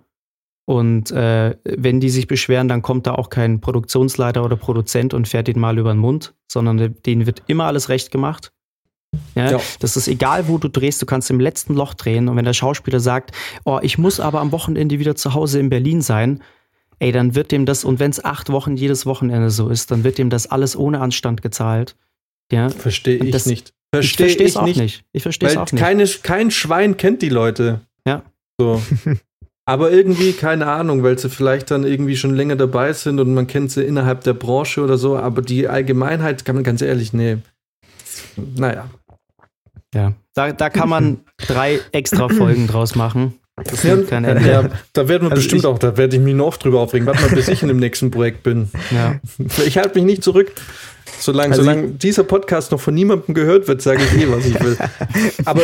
Und 0.67 1.11
äh, 1.11 1.55
wenn 1.63 1.99
die 1.99 2.09
sich 2.09 2.25
beschweren, 2.25 2.67
dann 2.67 2.81
kommt 2.81 3.05
da 3.05 3.13
auch 3.13 3.29
kein 3.29 3.61
Produktionsleiter 3.61 4.43
oder 4.43 4.55
Produzent 4.55 5.13
und 5.13 5.27
fährt 5.27 5.47
den 5.47 5.59
mal 5.59 5.77
über 5.77 5.93
den 5.93 5.99
Mund, 5.99 6.33
sondern 6.47 6.95
denen 7.05 7.27
wird 7.27 7.43
immer 7.45 7.65
alles 7.65 7.89
recht 7.89 8.09
gemacht. 8.09 8.51
Ja, 9.35 9.51
Ja. 9.51 9.59
Das 9.79 9.97
ist 9.97 10.07
egal, 10.07 10.47
wo 10.47 10.57
du 10.57 10.67
drehst, 10.67 11.01
du 11.01 11.05
kannst 11.05 11.29
im 11.29 11.39
letzten 11.39 11.73
Loch 11.75 11.93
drehen. 11.93 12.27
Und 12.29 12.35
wenn 12.37 12.45
der 12.45 12.53
Schauspieler 12.53 12.99
sagt, 12.99 13.31
oh, 13.63 13.79
ich 13.81 13.97
muss 13.97 14.19
aber 14.19 14.41
am 14.41 14.51
Wochenende 14.51 14.99
wieder 14.99 15.15
zu 15.15 15.33
Hause 15.33 15.59
in 15.59 15.69
Berlin 15.69 16.01
sein, 16.01 16.41
ey, 16.99 17.11
dann 17.11 17.35
wird 17.35 17.51
dem 17.51 17.65
das, 17.65 17.83
und 17.83 17.99
wenn 17.99 18.11
es 18.11 18.23
acht 18.23 18.49
Wochen 18.51 18.75
jedes 18.77 19.05
Wochenende 19.05 19.49
so 19.49 19.69
ist, 19.69 19.91
dann 19.91 20.03
wird 20.03 20.17
dem 20.17 20.29
das 20.29 20.47
alles 20.47 20.75
ohne 20.77 21.01
Anstand 21.01 21.41
gezahlt. 21.41 21.95
Ja, 22.51 22.69
Verstehe 22.69 23.17
ich 23.17 23.31
das- 23.31 23.45
nicht. 23.45 23.69
ich 23.69 23.73
Verstehe 23.97 24.27
ich, 24.27 24.39
es 24.41 24.57
auch 24.57 24.65
nicht. 24.65 24.77
nicht. 24.79 25.03
Ich 25.13 25.23
verstehe 25.23 25.49
es 25.49 25.57
auch 25.57 25.71
nicht. 25.71 25.81
keine, 25.81 26.05
kein 26.23 26.51
Schwein 26.51 26.97
kennt 26.97 27.21
die 27.21 27.29
Leute. 27.29 27.81
Ja. 28.07 28.23
So. 28.59 28.81
Aber 29.67 29.89
irgendwie, 29.91 30.33
keine 30.33 30.67
Ahnung, 30.67 31.01
weil 31.01 31.17
sie 31.17 31.27
vielleicht 31.29 31.71
dann 31.71 31.85
irgendwie 31.85 32.15
schon 32.15 32.35
länger 32.35 32.55
dabei 32.55 32.93
sind 32.93 33.19
und 33.19 33.33
man 33.33 33.47
kennt 33.47 33.71
sie 33.71 33.83
innerhalb 33.83 34.23
der 34.23 34.33
Branche 34.35 34.83
oder 34.83 34.95
so, 34.99 35.17
aber 35.17 35.41
die 35.41 35.67
Allgemeinheit 35.67 36.45
kann 36.45 36.53
man 36.53 36.63
ganz 36.63 36.83
ehrlich, 36.83 37.13
nee. 37.13 37.37
Naja. 38.35 38.89
Ja, 39.95 40.13
da, 40.33 40.51
da 40.51 40.69
kann 40.69 40.89
man 40.89 41.21
drei 41.47 41.79
extra 41.91 42.27
Folgen 42.29 42.67
draus 42.67 42.95
machen. 42.95 43.39
Das 43.63 43.83
Ja, 43.83 43.95
kein 44.01 44.25
Ende. 44.25 44.45
ja, 44.49 44.69
da 44.91 45.07
werden 45.07 45.23
wir 45.23 45.31
Also 45.31 45.35
bestimmt 45.41 45.61
ich- 45.61 45.65
auch, 45.65 45.79
da 45.79 45.95
werde 45.95 46.17
ich 46.17 46.21
mich 46.21 46.35
noch 46.35 46.47
oft 46.47 46.63
drüber 46.63 46.81
aufregen. 46.81 47.07
Warte 47.07 47.21
mal, 47.21 47.29
bis 47.33 47.47
ich 47.47 47.61
in 47.61 47.69
dem 47.69 47.77
nächsten 47.77 48.11
Projekt 48.11 48.43
bin. 48.43 48.69
Ja. 48.91 49.15
Ich 49.65 49.77
halte 49.77 49.95
mich 49.95 50.03
nicht 50.05 50.23
zurück. 50.23 50.51
Solange, 51.19 51.51
Also 51.51 51.63
solange 51.63 51.87
dieser 51.91 52.25
Podcast 52.25 52.71
noch 52.73 52.81
von 52.81 52.93
niemandem 52.93 53.33
gehört 53.33 53.67
wird, 53.69 53.81
sage 53.81 54.03
ich 54.03 54.21
eh, 54.21 54.29
was 54.29 54.45
ich 54.45 54.59
will. 54.61 54.77
Aber 55.45 55.61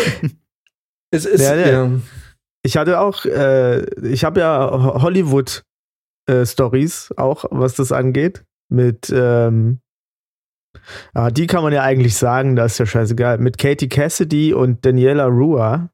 es 1.11 1.25
ist, 1.25 1.41
Ja, 1.41 1.55
ja. 1.55 1.91
Ich 2.63 2.77
hatte 2.77 2.99
auch, 3.01 3.25
äh, 3.25 3.81
ich 4.07 4.23
habe 4.23 4.39
ja 4.39 4.71
Ho- 4.71 5.01
Hollywood 5.01 5.63
äh, 6.29 6.45
Stories 6.45 7.09
auch, 7.17 7.43
was 7.51 7.73
das 7.75 7.91
angeht. 7.91 8.43
Mit, 8.69 9.11
ähm, 9.13 9.79
ah, 11.13 11.29
die 11.29 11.47
kann 11.47 11.63
man 11.63 11.73
ja 11.73 11.83
eigentlich 11.83 12.15
sagen, 12.15 12.55
das 12.55 12.73
ist 12.73 12.77
ja 12.79 12.85
scheißegal. 12.85 13.37
Mit 13.37 13.57
Katie 13.57 13.89
Cassidy 13.89 14.53
und 14.53 14.85
Daniela 14.85 15.25
Rua. 15.25 15.89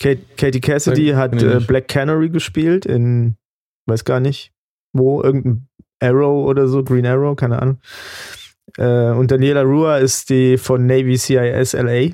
Kate, 0.00 0.22
Katie 0.36 0.60
Cassidy 0.60 1.06
Kenn 1.06 1.16
hat 1.16 1.34
ich 1.34 1.42
äh. 1.42 1.60
Black 1.60 1.88
Canary 1.88 2.28
gespielt 2.28 2.86
in, 2.86 3.36
weiß 3.86 4.04
gar 4.04 4.20
nicht, 4.20 4.52
wo, 4.92 5.22
irgendein 5.22 5.68
Arrow 6.00 6.46
oder 6.46 6.66
so, 6.66 6.82
Green 6.82 7.06
Arrow, 7.06 7.36
keine 7.36 7.62
Ahnung. 7.62 7.80
Äh, 8.76 9.10
und 9.10 9.30
Daniela 9.30 9.62
Rua 9.62 9.98
ist 9.98 10.30
die 10.30 10.58
von 10.58 10.86
Navy 10.86 11.16
CIS 11.16 11.74
LA. 11.74 12.10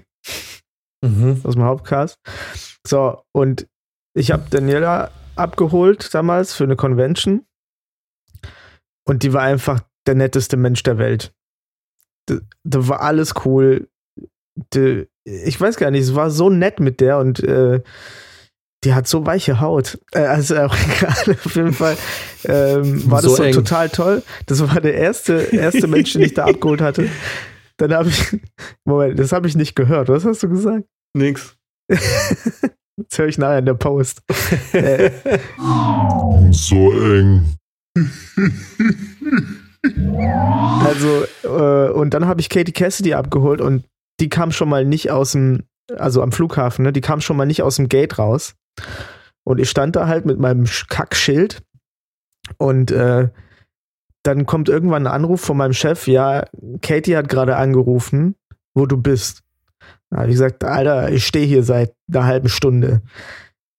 Mhm. 1.01 1.41
aus 1.45 1.55
dem 1.55 1.63
Hauptcast. 1.63 2.19
So, 2.87 3.23
und 3.33 3.69
ich 4.15 4.33
habe 4.33 4.51
Daniela 4.51 5.11
abgeholt 5.37 6.13
damals 6.13 6.55
für 6.55 6.65
eine 6.65 6.77
Convention. 6.77 7.47
Und 9.07 9.23
die 9.23 9.33
war 9.33 9.43
einfach 9.43 9.81
der 10.07 10.17
netteste 10.17 10.57
Mensch 10.57 10.83
der 10.83 10.99
Welt. 10.99 11.33
Da, 12.29 12.89
war 12.89 13.01
alles 13.03 13.35
cool. 13.45 13.89
Die, 14.75 15.07
ich 15.25 15.61
weiß 15.61 15.77
gar 15.77 15.91
nicht, 15.91 16.03
es 16.03 16.15
war 16.15 16.31
so 16.31 16.51
nett 16.51 16.81
mit 16.81 17.01
der 17.01 17.19
und 17.19 17.41
äh, 17.41 17.81
die 18.85 18.95
hat 18.95 19.09
so 19.09 19.27
weiche 19.27 19.61
Haut. 19.61 19.99
Äh, 20.13 20.21
also 20.21 20.57
auch 20.57 20.77
egal, 20.99 21.37
auf 21.45 21.55
jeden 21.57 21.73
Fall 21.73 21.97
ähm, 22.45 23.11
war 23.11 23.21
das 23.23 23.31
So 23.33 23.37
so 23.37 23.43
eng. 23.43 23.53
total 23.53 23.89
toll. 23.89 24.23
Das 24.47 24.61
war 24.69 24.81
der 24.81 24.95
erste, 24.95 25.35
erste 25.53 25.87
Mensch, 25.89 26.13
den 26.13 26.23
ich 26.23 26.35
da 26.35 26.45
abgeholt 26.47 26.81
hatte. 26.81 27.09
Dann 27.77 27.93
habe 27.95 28.09
ich, 28.09 28.37
Moment, 28.85 29.19
das 29.19 29.33
habe 29.33 29.47
ich 29.49 29.57
nicht 29.57 29.75
gehört. 29.77 30.09
Was 30.09 30.25
hast 30.25 30.43
du 30.43 30.49
gesagt? 30.49 30.85
Nix. 31.15 31.57
Das 31.89 33.17
höre 33.17 33.29
ich 33.29 33.39
nachher 33.39 33.61
in 33.61 33.67
der 33.67 33.75
Post. 33.75 34.23
äh, 34.73 35.11
So 36.51 36.93
eng. 36.93 37.55
also, 40.85 41.25
äh, 41.45 41.91
und 41.93 42.15
dann 42.15 42.27
habe 42.27 42.41
ich 42.41 42.49
Katie 42.49 42.73
Cassidy 42.73 43.15
abgeholt 43.15 43.61
und 43.61 43.85
die 44.21 44.29
kam 44.29 44.53
schon 44.53 44.69
mal 44.69 44.85
nicht 44.85 45.11
aus 45.11 45.33
dem, 45.33 45.65
also 45.97 46.23
am 46.23 46.33
Flughafen, 46.33 46.85
ne? 46.85 46.93
Die 46.93 47.01
kam 47.01 47.21
schon 47.21 47.37
mal 47.37 47.47
nicht 47.47 47.63
aus 47.63 47.77
dem 47.77 47.89
Gate 47.89 48.19
raus. 48.19 48.55
Und 49.45 49.61
ich 49.61 49.71
stand 49.71 49.97
da 49.97 50.07
halt 50.09 50.27
mit 50.27 50.39
meinem 50.39 50.65
Sch- 50.65 50.89
Kackschild 50.89 51.63
und 52.59 52.91
äh, 52.91 53.29
dann 54.25 54.47
kommt 54.47 54.69
irgendwann 54.69 55.07
ein 55.07 55.13
Anruf 55.13 55.41
von 55.41 55.57
meinem 55.57 55.73
Chef, 55.73 56.07
ja, 56.07 56.45
Katie 56.83 57.17
hat 57.17 57.29
gerade 57.29 57.57
angerufen, 57.57 58.35
wo 58.75 58.85
du 58.85 58.97
bist. 58.97 59.43
Da 60.11 60.19
habe 60.19 60.29
ich 60.29 60.35
gesagt, 60.35 60.65
Alter, 60.65 61.11
ich 61.11 61.27
stehe 61.27 61.47
hier 61.47 61.63
seit 61.63 61.95
einer 62.13 62.25
halben 62.27 62.49
Stunde. 62.49 63.03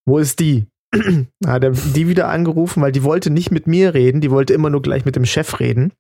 Wo 0.06 0.18
ist 0.18 0.40
die? 0.40 0.66
Da 0.92 1.00
hat 1.52 1.64
er 1.64 1.72
die 1.72 2.08
wieder 2.08 2.30
angerufen, 2.30 2.82
weil 2.82 2.92
die 2.92 3.04
wollte 3.04 3.30
nicht 3.30 3.52
mit 3.52 3.68
mir 3.68 3.94
reden, 3.94 4.22
die 4.22 4.32
wollte 4.32 4.54
immer 4.54 4.70
nur 4.70 4.82
gleich 4.82 5.06
mit 5.06 5.16
dem 5.16 5.26
Chef 5.26 5.60
reden. 5.60 5.94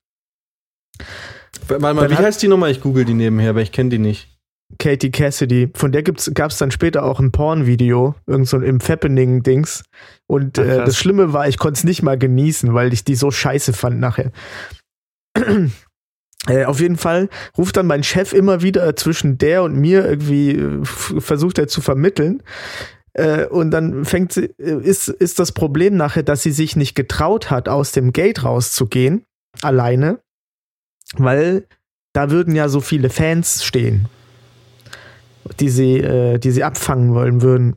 Warte 1.68 1.82
mal, 1.82 2.10
wie 2.10 2.16
hat- 2.16 2.24
heißt 2.26 2.42
die 2.42 2.48
nochmal? 2.48 2.72
Ich 2.72 2.82
google 2.82 3.06
die 3.06 3.14
nebenher, 3.14 3.56
weil 3.56 3.64
ich 3.64 3.72
kenne 3.72 3.90
die 3.90 4.00
nicht. 4.00 4.36
Katie 4.78 5.10
Cassidy. 5.10 5.72
Von 5.74 5.92
der 5.92 6.04
gab 6.04 6.52
es 6.52 6.58
dann 6.58 6.70
später 6.72 7.04
auch 7.04 7.20
ein 7.20 7.32
Porn-Video, 7.32 8.14
irgend 8.28 8.48
so 8.48 8.60
im 8.60 8.80
Fappening-Dings. 8.80 9.84
Und 10.28 10.60
Ach, 10.60 10.64
äh, 10.64 10.78
das 10.86 10.98
Schlimme 10.98 11.34
war, 11.34 11.48
ich 11.48 11.58
konnte 11.58 11.80
es 11.80 11.84
nicht 11.84 12.04
mal 12.04 12.18
genießen, 12.20 12.74
weil 12.74 12.94
ich 12.94 13.04
die 13.04 13.16
so 13.16 13.32
scheiße 13.32 13.74
fand 13.74 14.00
nachher. 14.00 14.32
äh, 16.48 16.66
auf 16.66 16.80
jeden 16.80 16.98
Fall 16.98 17.30
ruft 17.58 17.78
dann 17.78 17.88
mein 17.88 18.04
Chef 18.04 18.32
immer 18.34 18.62
wieder 18.62 18.96
zwischen 18.96 19.38
der 19.40 19.64
und 19.64 19.76
mir 19.76 20.06
irgendwie, 20.06 20.52
äh, 20.52 20.86
versucht 20.86 21.58
er 21.58 21.68
zu 21.68 21.82
vermitteln. 21.82 22.44
Äh, 23.14 23.45
und 23.45 23.72
dann 23.72 24.05
fängt 24.05 24.34
sie, 24.34 24.45
äh, 24.57 24.82
ist, 24.82 25.07
ist 25.07 25.39
das 25.39 25.51
Problem 25.51 25.95
nachher, 25.95 26.24
dass 26.24 26.43
sie 26.43 26.51
sich 26.51 26.76
nicht 26.76 26.95
getraut 26.95 27.49
hat, 27.49 27.70
aus 27.70 27.91
dem 27.91 28.14
Gate 28.14 28.43
rauszugehen, 28.43 29.26
alleine, 29.62 30.20
weil 31.16 31.66
da 32.14 32.32
würden 32.32 32.55
ja 32.55 32.70
so 32.70 32.82
viele 32.82 33.10
Fans 33.10 33.64
stehen 33.64 34.07
die 35.60 35.70
sie, 35.70 35.97
äh, 35.97 36.38
die 36.38 36.51
sie 36.51 36.64
abfangen 36.64 37.14
wollen 37.14 37.41
würden. 37.41 37.76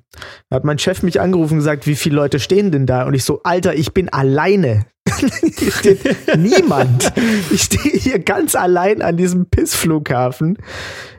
Da 0.51 0.57
hat 0.57 0.65
mein 0.65 0.79
Chef 0.79 1.03
mich 1.03 1.21
angerufen 1.21 1.55
und 1.55 1.59
gesagt, 1.59 1.87
wie 1.87 1.97
viele 1.97 2.17
Leute 2.17 2.41
stehen 2.41 2.71
denn 2.71 2.87
da? 2.87 3.05
Und 3.05 3.15
ich 3.15 3.25
so, 3.25 3.43
Alter, 3.43 3.75
ich 3.75 3.93
bin 3.93 4.09
alleine. 4.09 4.87
Hier 5.57 5.73
steht 5.73 6.01
niemand. 6.37 7.13
Ich 7.51 7.63
stehe 7.63 7.99
hier 7.99 8.19
ganz 8.19 8.55
allein 8.55 9.03
an 9.03 9.17
diesem 9.17 9.47
Pissflughafen 9.47 10.59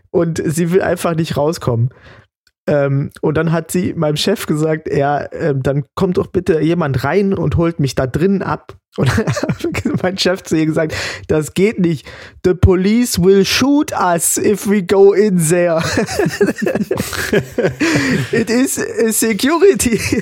und 0.09 0.41
sie 0.43 0.72
will 0.72 0.82
einfach 0.82 1.16
nicht 1.16 1.38
rauskommen. 1.38 1.89
Ähm, 2.66 3.09
und 3.22 3.36
dann 3.36 3.51
hat 3.51 3.72
sie 3.72 3.93
meinem 3.93 4.16
Chef 4.16 4.45
gesagt, 4.45 4.88
ja, 4.93 5.28
ähm, 5.34 5.61
dann 5.64 5.84
kommt 5.95 6.18
doch 6.18 6.28
bitte 6.28 6.61
jemand 6.61 7.03
rein 7.03 7.34
und 7.34 7.57
holt 7.57 7.80
mich 7.80 7.95
da 7.95 8.07
drinnen 8.07 8.41
ab. 8.41 8.78
Und 8.95 9.09
dann 9.09 9.26
hat 9.26 10.03
mein 10.03 10.20
Chef 10.20 10.43
zu 10.43 10.55
ihr 10.55 10.68
gesagt, 10.68 10.93
das 11.28 11.55
geht 11.55 11.80
nicht. 11.80 12.05
The 12.45 12.53
police 12.53 13.18
will 13.20 13.43
shoot 13.43 13.91
us 13.91 14.38
if 14.38 14.70
we 14.70 14.84
go 14.84 15.14
in 15.14 15.39
there. 15.39 15.82
It 18.32 18.51
is 18.51 18.78
a 18.80 19.11
security. 19.11 19.99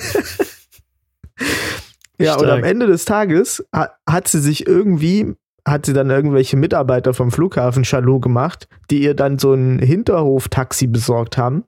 ja, 2.18 2.34
und 2.36 2.46
Stark. 2.46 2.60
am 2.60 2.64
Ende 2.64 2.88
des 2.88 3.06
Tages 3.06 3.64
ha- 3.76 3.92
hat 4.08 4.28
sie 4.28 4.40
sich 4.40 4.66
irgendwie, 4.68 5.36
hat 5.68 5.86
sie 5.86 5.94
dann 5.94 6.10
irgendwelche 6.10 6.56
Mitarbeiter 6.58 7.14
vom 7.14 7.32
Flughafen 7.32 7.84
Chalou 7.84 8.20
gemacht, 8.22 8.68
die 8.90 9.04
ihr 9.04 9.14
dann 9.16 9.38
so 9.38 9.54
ein 9.54 9.80
Hinterhof-Taxi 9.80 10.88
besorgt 10.88 11.38
haben. 11.38 11.66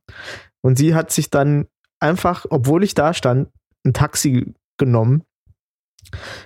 Und 0.64 0.78
sie 0.78 0.96
hat 0.96 1.12
sich 1.12 1.30
dann 1.30 1.68
einfach, 2.00 2.46
obwohl 2.50 2.84
ich 2.84 2.96
da 2.96 3.14
stand, 3.14 3.50
ein 3.86 3.94
Taxi 3.94 4.54
genommen 4.78 5.24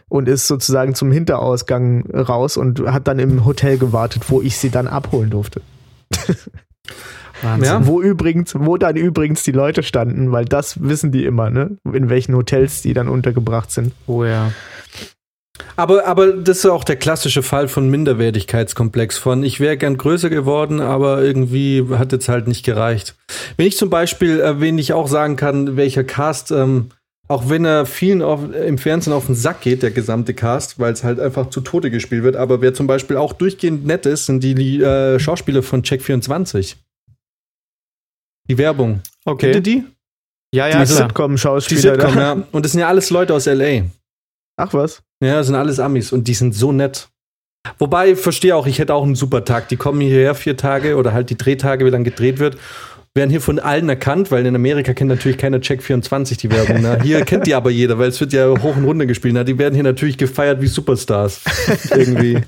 und 0.10 0.28
ist 0.28 0.48
sozusagen 0.48 0.96
zum 0.96 1.12
Hinterausgang 1.12 2.10
raus 2.12 2.58
und 2.58 2.80
hat 2.82 3.08
dann 3.08 3.20
im 3.20 3.46
Hotel 3.46 3.78
gewartet, 3.78 4.30
wo 4.30 4.42
ich 4.42 4.58
sie 4.58 4.70
dann 4.70 4.88
abholen 4.88 5.30
durfte. 5.30 5.62
Wahnsinn. 7.42 7.66
Ja. 7.66 7.86
Wo 7.86 8.02
übrigens, 8.02 8.56
wo 8.56 8.78
dann 8.78 8.96
übrigens 8.96 9.44
die 9.44 9.52
Leute 9.52 9.84
standen, 9.84 10.32
weil 10.32 10.46
das 10.46 10.82
wissen 10.82 11.12
die 11.12 11.26
immer, 11.26 11.50
ne? 11.52 11.78
In 11.84 12.10
welchen 12.10 12.36
Hotels 12.36 12.82
die 12.82 12.94
dann 12.94 13.08
untergebracht 13.08 13.72
sind. 13.72 13.94
Oh 14.08 14.24
ja. 14.24 14.52
Aber, 15.76 16.06
aber 16.06 16.34
das 16.34 16.60
ist 16.60 16.66
auch 16.66 16.84
der 16.84 16.96
klassische 16.96 17.44
Fall 17.44 17.68
von 17.68 17.90
Minderwertigkeitskomplex 17.90 19.18
von 19.18 19.44
ich 19.44 19.60
wäre 19.60 19.78
gern 19.78 19.98
größer 19.98 20.30
geworden, 20.30 20.82
aber 20.82 21.22
irgendwie 21.24 21.86
hat 21.92 22.12
jetzt 22.12 22.30
halt 22.30 22.48
nicht 22.48 22.66
gereicht. 22.66 23.16
Wenn 23.58 23.68
ich 23.68 23.78
zum 23.78 23.90
Beispiel, 23.90 24.40
äh, 24.40 24.60
wen 24.60 24.78
ich 24.78 24.94
auch 24.94 25.08
sagen 25.08 25.36
kann, 25.36 25.78
welcher 25.78 26.04
Cast, 26.04 26.52
ähm, 26.52 26.90
auch 27.28 27.50
wenn 27.50 27.66
er 27.66 27.86
vielen 27.86 28.22
auf, 28.22 28.40
im 28.54 28.78
Fernsehen 28.78 29.14
auf 29.14 29.26
den 29.26 29.36
Sack 29.36 29.62
geht, 29.62 29.84
der 29.84 29.92
gesamte 29.92 30.34
Cast, 30.34 30.80
weil 30.80 30.94
es 30.94 31.04
halt 31.04 31.20
einfach 31.20 31.50
zu 31.50 31.62
Tode 31.62 31.92
gespielt 31.92 32.24
wird, 32.24 32.36
aber 32.36 32.62
wer 32.62 32.74
zum 32.74 32.88
Beispiel 32.88 33.18
auch 33.18 33.34
durchgehend 33.34 33.86
nett 33.86 34.06
ist, 34.06 34.26
sind 34.26 34.44
die 34.44 34.82
äh, 34.82 35.20
Schauspieler 35.20 35.62
von 35.62 35.84
Check 35.84 36.02
24. 36.02 36.78
Die 38.50 38.58
Werbung. 38.58 39.02
Okay. 39.26 39.52
Kennt 39.52 39.56
ihr 39.56 39.62
die? 39.62 39.84
Ja, 40.54 40.68
Die 40.68 40.74
ja. 40.74 40.80
Die 40.80 40.86
Sitcom-Schauspieler. 40.86 41.82
Sitcom, 41.82 42.18
ja. 42.18 42.44
Und 42.52 42.64
das 42.64 42.72
sind 42.72 42.82
ja 42.82 42.88
alles 42.88 43.10
Leute 43.10 43.34
aus 43.34 43.46
L.A. 43.48 43.84
Ach 44.56 44.74
was? 44.74 45.04
Ja, 45.24 45.36
das 45.36 45.48
sind 45.48 45.56
alles 45.56 45.80
Amis 45.80 46.12
und 46.12 46.28
die 46.28 46.34
sind 46.34 46.54
so 46.54 46.72
nett. 46.72 47.10
Wobei, 47.80 48.12
ich 48.12 48.20
verstehe 48.20 48.56
auch, 48.56 48.68
ich 48.68 48.80
hätte 48.80 48.94
auch 48.94 49.04
einen 49.04 49.16
super 49.16 49.44
Tag. 49.44 49.68
Die 49.70 49.76
kommen 49.78 50.00
hierher 50.00 50.36
vier 50.36 50.56
Tage 50.56 50.96
oder 50.96 51.14
halt 51.14 51.30
die 51.30 51.38
Drehtage, 51.38 51.86
wie 51.86 51.90
lang 51.90 52.04
gedreht 52.04 52.40
wird, 52.40 52.58
werden 53.18 53.30
hier 53.30 53.42
von 53.42 53.60
allen 53.60 53.90
erkannt, 53.90 54.32
weil 54.32 54.46
in 54.46 54.56
Amerika 54.56 54.94
kennt 54.94 55.10
natürlich 55.10 55.38
keiner 55.38 55.60
Check 55.60 55.84
24 55.84 56.38
die 56.38 56.52
Werbung. 56.52 56.82
Ne? 56.82 57.00
Hier 57.04 57.26
kennt 57.26 57.48
die 57.48 57.56
aber 57.56 57.72
jeder, 57.72 57.98
weil 58.00 58.10
es 58.10 58.22
wird 58.22 58.32
ja 58.32 58.48
hoch 58.48 58.78
und 58.78 58.86
runter 58.86 59.06
gespielt. 59.06 59.34
Ne? 59.34 59.44
Die 59.44 59.58
werden 59.58 59.74
hier 59.74 59.84
natürlich 59.84 60.18
gefeiert 60.18 60.62
wie 60.62 60.68
Superstars. 60.68 61.42
Irgendwie. 61.92 62.42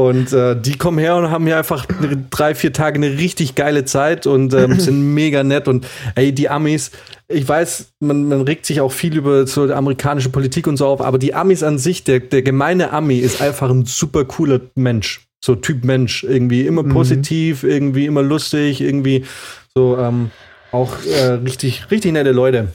Und 0.00 0.32
äh, 0.32 0.58
die 0.58 0.78
kommen 0.78 0.98
her 0.98 1.16
und 1.16 1.30
haben 1.30 1.44
hier 1.44 1.58
einfach 1.58 1.84
drei, 2.30 2.54
vier 2.54 2.72
Tage 2.72 2.94
eine 2.94 3.18
richtig 3.18 3.54
geile 3.54 3.84
Zeit 3.84 4.26
und 4.26 4.54
ähm, 4.54 4.80
sind 4.80 5.12
mega 5.12 5.44
nett. 5.44 5.68
Und 5.68 5.86
ey, 6.14 6.32
die 6.32 6.48
Amis, 6.48 6.90
ich 7.28 7.46
weiß, 7.46 7.92
man, 8.00 8.24
man 8.26 8.40
regt 8.40 8.64
sich 8.64 8.80
auch 8.80 8.92
viel 8.92 9.14
über 9.14 9.46
so 9.46 9.66
die 9.66 9.74
amerikanische 9.74 10.30
Politik 10.30 10.66
und 10.66 10.78
so 10.78 10.86
auf, 10.86 11.02
aber 11.02 11.18
die 11.18 11.34
Amis 11.34 11.62
an 11.62 11.76
sich, 11.76 12.02
der, 12.02 12.20
der 12.20 12.40
gemeine 12.40 12.94
Ami 12.94 13.18
ist 13.18 13.42
einfach 13.42 13.68
ein 13.68 13.84
super 13.84 14.24
cooler 14.24 14.62
Mensch. 14.74 15.26
So 15.44 15.54
Typ 15.54 15.84
Mensch. 15.84 16.24
Irgendwie 16.24 16.66
immer 16.66 16.82
Mhm. 16.82 16.92
positiv, 16.94 17.62
irgendwie 17.62 18.06
immer 18.06 18.22
lustig, 18.22 18.80
irgendwie 18.80 19.26
so 19.74 19.98
ähm, 19.98 20.30
auch 20.72 20.94
äh, 21.04 21.32
richtig, 21.44 21.90
richtig 21.90 22.12
nette 22.12 22.32
Leute. 22.32 22.68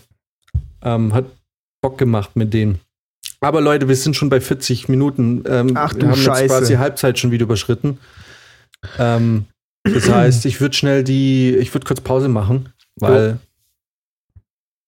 Ähm, 0.84 1.12
hat 1.12 1.26
Bock 1.82 1.98
gemacht 1.98 2.36
mit 2.36 2.54
denen. 2.54 2.82
Aber 3.42 3.62
Leute, 3.62 3.88
wir 3.88 3.96
sind 3.96 4.16
schon 4.16 4.30
bei 4.30 4.42
40 4.42 4.90
Minuten. 4.90 5.44
Ähm, 5.48 5.72
Ach 5.76 5.94
du 5.94 6.02
wir 6.02 6.10
haben 6.10 6.16
Scheiße. 6.16 6.42
jetzt 6.44 6.52
quasi 6.52 6.74
Halbzeit 6.76 7.20
schon 7.20 7.32
wieder 7.32 7.44
überschritten. 7.44 8.00
Ähm, 8.98 9.46
das 9.84 10.10
heißt, 10.10 10.46
ich 10.46 10.60
würde 10.62 10.76
schnell 10.76 11.04
die, 11.04 11.56
ich 11.56 11.74
würde 11.74 11.86
kurz 11.86 12.02
Pause 12.02 12.28
machen, 12.28 12.74
weil 12.96 13.40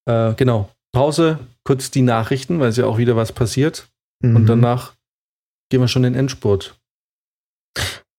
äh, 0.06 0.34
genau 0.34 0.70
Pause, 0.92 1.38
kurz 1.64 1.90
die 1.90 2.02
Nachrichten, 2.02 2.58
weil 2.60 2.70
es 2.70 2.76
ja 2.76 2.86
auch 2.86 2.98
wieder 2.98 3.16
was 3.16 3.32
passiert 3.32 3.88
Mhm. 4.20 4.34
und 4.34 4.46
danach 4.46 4.94
gehen 5.70 5.80
wir 5.80 5.86
schon 5.86 6.02
in 6.02 6.14
den 6.14 6.18
Endspurt. 6.20 6.76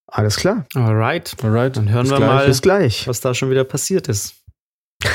Alles 0.08 0.38
klar. 0.38 0.66
Alright. 0.74 1.36
Alright, 1.44 1.76
Dann 1.76 1.90
hören 1.90 2.04
bis 2.04 2.12
wir 2.12 2.18
gleich. 2.18 2.30
mal, 2.30 2.46
Bis 2.48 2.62
gleich. 2.62 3.08
was 3.08 3.20
da 3.20 3.34
schon 3.34 3.50
wieder 3.50 3.66
passiert 3.66 4.08
ist. 4.08 4.36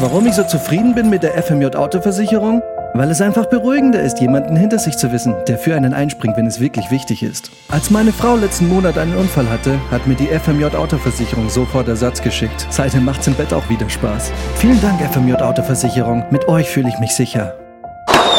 Warum 0.00 0.26
ich 0.26 0.32
so 0.32 0.44
zufrieden 0.44 0.94
bin 0.94 1.10
mit 1.10 1.22
der 1.22 1.34
FMJ 1.42 1.76
Autoversicherung? 1.76 2.62
Weil 2.94 3.10
es 3.10 3.20
einfach 3.20 3.44
beruhigender 3.44 4.00
ist, 4.00 4.18
jemanden 4.18 4.56
hinter 4.56 4.78
sich 4.78 4.96
zu 4.96 5.12
wissen, 5.12 5.34
der 5.46 5.58
für 5.58 5.76
einen 5.76 5.92
einspringt, 5.92 6.38
wenn 6.38 6.46
es 6.46 6.58
wirklich 6.58 6.90
wichtig 6.90 7.22
ist. 7.22 7.50
Als 7.68 7.90
meine 7.90 8.10
Frau 8.10 8.34
letzten 8.34 8.66
Monat 8.66 8.96
einen 8.96 9.14
Unfall 9.14 9.50
hatte, 9.50 9.78
hat 9.90 10.06
mir 10.06 10.14
die 10.14 10.28
FMJ 10.28 10.74
Autoversicherung 10.74 11.50
sofort 11.50 11.86
Ersatz 11.86 12.22
geschickt. 12.22 12.66
Seitdem 12.70 13.04
macht's 13.04 13.26
im 13.26 13.34
Bett 13.34 13.52
auch 13.52 13.68
wieder 13.68 13.90
Spaß. 13.90 14.32
Vielen 14.54 14.80
Dank, 14.80 15.02
FMJ 15.02 15.34
Autoversicherung. 15.34 16.24
Mit 16.30 16.48
euch 16.48 16.70
fühle 16.70 16.88
ich 16.88 16.98
mich 16.98 17.14
sicher. 17.14 17.52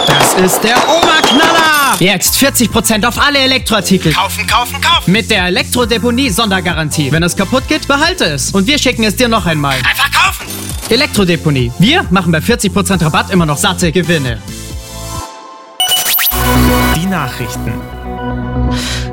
Das 0.07 0.33
ist 0.43 0.63
der 0.63 0.77
Oberknaller! 0.77 1.10
Jetzt 2.01 2.43
40% 2.43 3.05
auf 3.05 3.19
alle 3.19 3.37
Elektroartikel. 3.37 4.11
Kaufen, 4.11 4.47
kaufen, 4.47 4.81
kaufen. 4.81 5.11
Mit 5.11 5.29
der 5.29 5.45
Elektrodeponie 5.45 6.31
Sondergarantie. 6.31 7.11
Wenn 7.11 7.21
es 7.21 7.35
kaputt 7.35 7.67
geht, 7.67 7.87
behalte 7.87 8.25
es. 8.25 8.49
Und 8.49 8.65
wir 8.65 8.79
schicken 8.79 9.03
es 9.03 9.17
dir 9.17 9.27
noch 9.27 9.45
einmal. 9.45 9.75
Einfach 9.87 10.09
kaufen. 10.11 10.47
Elektrodeponie. 10.89 11.71
Wir 11.77 12.01
machen 12.09 12.31
bei 12.31 12.39
40% 12.39 13.05
Rabatt 13.05 13.29
immer 13.29 13.45
noch 13.45 13.57
satte 13.57 13.91
Gewinne. 13.91 14.41
Die 16.95 17.05
Nachrichten. 17.05 17.73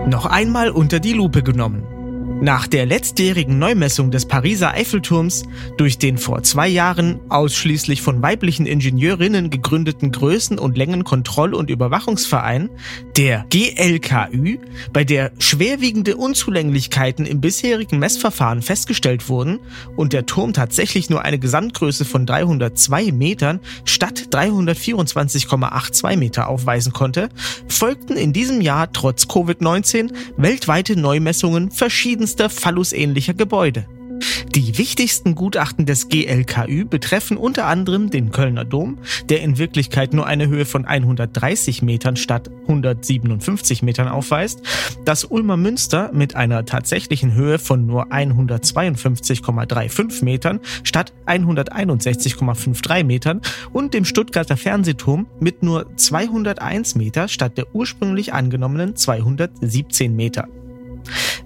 Noch 0.06 0.24
einmal 0.24 0.70
unter 0.70 0.98
die 0.98 1.12
Lupe 1.12 1.42
genommen. 1.42 1.97
Nach 2.40 2.68
der 2.68 2.86
letztjährigen 2.86 3.58
Neumessung 3.58 4.12
des 4.12 4.24
Pariser 4.24 4.70
Eiffelturms 4.70 5.42
durch 5.76 5.98
den 5.98 6.18
vor 6.18 6.44
zwei 6.44 6.68
Jahren 6.68 7.18
ausschließlich 7.30 8.00
von 8.00 8.22
weiblichen 8.22 8.64
Ingenieurinnen 8.64 9.50
gegründeten 9.50 10.12
Größen- 10.12 10.56
und 10.56 10.78
Längenkontroll- 10.78 11.52
und 11.52 11.68
Überwachungsverein, 11.68 12.70
der 13.16 13.44
GLKÜ, 13.50 14.58
bei 14.92 15.02
der 15.02 15.32
schwerwiegende 15.40 16.16
Unzulänglichkeiten 16.16 17.26
im 17.26 17.40
bisherigen 17.40 17.98
Messverfahren 17.98 18.62
festgestellt 18.62 19.28
wurden 19.28 19.58
und 19.96 20.12
der 20.12 20.24
Turm 20.24 20.52
tatsächlich 20.52 21.10
nur 21.10 21.24
eine 21.24 21.40
Gesamtgröße 21.40 22.04
von 22.04 22.24
302 22.24 23.10
Metern 23.10 23.58
statt 23.84 24.28
324,82 24.30 26.16
Meter 26.16 26.48
aufweisen 26.48 26.92
konnte, 26.92 27.30
folgten 27.66 28.16
in 28.16 28.32
diesem 28.32 28.60
Jahr 28.60 28.92
trotz 28.92 29.24
Covid-19 29.24 30.12
weltweite 30.36 30.94
Neumessungen 30.94 31.72
verschiedenster 32.28 32.50
phallusähnlicher 32.50 33.34
Gebäude. 33.34 33.86
Die 34.54 34.78
wichtigsten 34.78 35.34
Gutachten 35.36 35.86
des 35.86 36.08
GLKÜ 36.08 36.84
betreffen 36.84 37.36
unter 37.36 37.66
anderem 37.66 38.10
den 38.10 38.32
Kölner 38.32 38.64
Dom, 38.64 38.98
der 39.28 39.42
in 39.42 39.58
Wirklichkeit 39.58 40.12
nur 40.12 40.26
eine 40.26 40.48
Höhe 40.48 40.64
von 40.64 40.84
130 40.84 41.82
Metern 41.82 42.16
statt 42.16 42.50
157 42.62 43.82
Metern 43.82 44.08
aufweist, 44.08 44.60
das 45.04 45.24
Ulmer 45.24 45.56
Münster 45.56 46.10
mit 46.12 46.34
einer 46.34 46.64
tatsächlichen 46.64 47.34
Höhe 47.34 47.60
von 47.60 47.86
nur 47.86 48.12
152,35 48.12 50.24
Metern 50.24 50.58
statt 50.82 51.12
161,53 51.26 53.04
Metern 53.04 53.40
und 53.72 53.94
dem 53.94 54.04
Stuttgarter 54.04 54.56
Fernsehturm 54.56 55.28
mit 55.38 55.62
nur 55.62 55.96
201 55.96 56.96
Meter 56.96 57.28
statt 57.28 57.56
der 57.56 57.72
ursprünglich 57.74 58.32
angenommenen 58.32 58.96
217 58.96 60.16
Meter. 60.16 60.48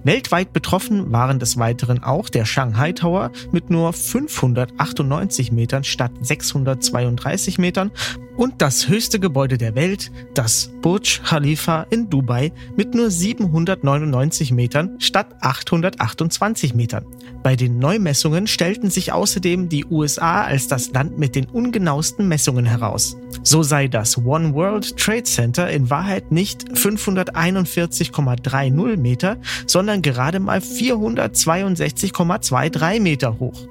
Weltweit 0.03 0.53
betroffen 0.53 1.11
waren 1.11 1.39
des 1.39 1.57
Weiteren 1.57 2.03
auch 2.03 2.29
der 2.29 2.45
Shanghai 2.45 2.91
Tower 2.91 3.31
mit 3.51 3.69
nur 3.69 3.93
598 3.93 5.51
Metern 5.51 5.83
statt 5.83 6.11
632 6.21 7.57
Metern 7.57 7.91
und 8.35 8.61
das 8.61 8.87
höchste 8.87 9.19
Gebäude 9.19 9.57
der 9.57 9.75
Welt, 9.75 10.11
das 10.33 10.71
Burj 10.81 11.21
Khalifa 11.23 11.83
in 11.89 12.09
Dubai 12.09 12.51
mit 12.75 12.95
nur 12.95 13.11
799 13.11 14.51
Metern 14.51 14.99
statt 14.99 15.27
828 15.41 16.73
Metern. 16.73 17.05
Bei 17.43 17.55
den 17.57 17.77
Neumessungen 17.77 18.47
stellten 18.47 18.89
sich 18.89 19.11
außerdem 19.11 19.67
die 19.67 19.83
USA 19.85 20.43
als 20.43 20.69
das 20.69 20.93
Land 20.93 21.19
mit 21.19 21.35
den 21.35 21.43
ungenauesten 21.45 22.29
Messungen 22.29 22.65
heraus. 22.65 23.17
So 23.43 23.63
sei 23.63 23.89
das 23.89 24.17
One 24.17 24.53
World 24.53 24.95
Trade 24.97 25.23
Center 25.23 25.69
in 25.69 25.89
Wahrheit 25.89 26.31
nicht 26.31 26.63
541,30 26.71 28.95
Meter, 28.95 29.35
sondern 29.67 30.01
gerade 30.01 30.39
mal 30.39 30.59
462,23 30.59 33.01
Meter 33.01 33.39
hoch. 33.39 33.67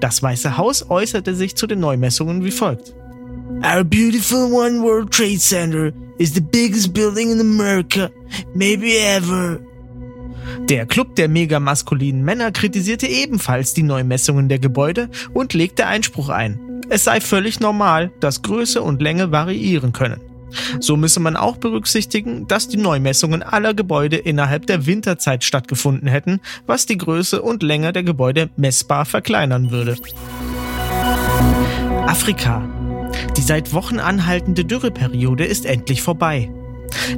Das 0.00 0.20
Weiße 0.20 0.56
Haus 0.56 0.90
äußerte 0.90 1.36
sich 1.36 1.54
zu 1.54 1.68
den 1.68 1.78
Neumessungen 1.78 2.44
wie 2.44 2.50
folgt. 2.50 2.92
Our 3.62 3.84
beautiful 3.84 4.52
One 4.52 4.82
World 4.82 5.12
Trade 5.12 5.38
Center 5.38 5.92
is 6.18 6.34
the 6.34 6.40
biggest 6.40 6.92
building 6.92 7.30
in 7.30 7.38
America, 7.38 8.10
maybe 8.54 8.98
ever. 8.98 9.60
Der 10.68 10.86
Club 10.86 11.16
der 11.16 11.28
megamaskulinen 11.28 12.24
Männer 12.24 12.50
kritisierte 12.52 13.06
ebenfalls 13.06 13.74
die 13.74 13.82
Neumessungen 13.82 14.48
der 14.48 14.58
Gebäude 14.58 15.08
und 15.32 15.54
legte 15.54 15.86
Einspruch 15.86 16.28
ein. 16.28 16.82
Es 16.88 17.04
sei 17.04 17.20
völlig 17.20 17.60
normal, 17.60 18.10
dass 18.20 18.42
Größe 18.42 18.82
und 18.82 19.00
Länge 19.00 19.32
variieren 19.32 19.92
können. 19.92 20.20
So 20.80 20.96
müsse 20.96 21.20
man 21.20 21.36
auch 21.36 21.56
berücksichtigen, 21.56 22.46
dass 22.46 22.68
die 22.68 22.76
Neumessungen 22.76 23.42
aller 23.42 23.74
Gebäude 23.74 24.16
innerhalb 24.16 24.66
der 24.66 24.86
Winterzeit 24.86 25.44
stattgefunden 25.44 26.08
hätten, 26.08 26.40
was 26.66 26.86
die 26.86 26.98
Größe 26.98 27.40
und 27.40 27.62
Länge 27.62 27.92
der 27.92 28.02
Gebäude 28.02 28.50
messbar 28.56 29.04
verkleinern 29.04 29.70
würde. 29.70 29.96
Afrika. 32.06 32.68
Die 33.36 33.42
seit 33.42 33.72
Wochen 33.72 33.98
anhaltende 33.98 34.64
Dürreperiode 34.64 35.44
ist 35.44 35.66
endlich 35.66 36.02
vorbei. 36.02 36.50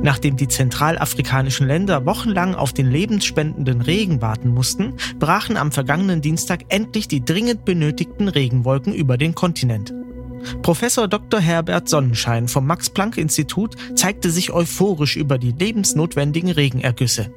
Nachdem 0.02 0.36
die 0.36 0.48
zentralafrikanischen 0.48 1.66
Länder 1.66 2.06
wochenlang 2.06 2.54
auf 2.54 2.72
den 2.72 2.90
lebensspendenden 2.90 3.80
Regen 3.80 4.20
warten 4.20 4.48
mussten, 4.48 4.94
brachen 5.18 5.56
am 5.56 5.72
vergangenen 5.72 6.20
Dienstag 6.20 6.64
endlich 6.68 7.08
die 7.08 7.24
dringend 7.24 7.64
benötigten 7.64 8.28
Regenwolken 8.28 8.94
über 8.94 9.16
den 9.16 9.34
Kontinent. 9.34 9.92
Professor 10.62 11.08
Dr. 11.08 11.40
Herbert 11.40 11.88
Sonnenschein 11.88 12.48
vom 12.48 12.66
Max-Planck-Institut 12.66 13.76
zeigte 13.94 14.30
sich 14.30 14.52
euphorisch 14.52 15.16
über 15.16 15.38
die 15.38 15.52
lebensnotwendigen 15.52 16.50
Regenergüsse. 16.50 17.32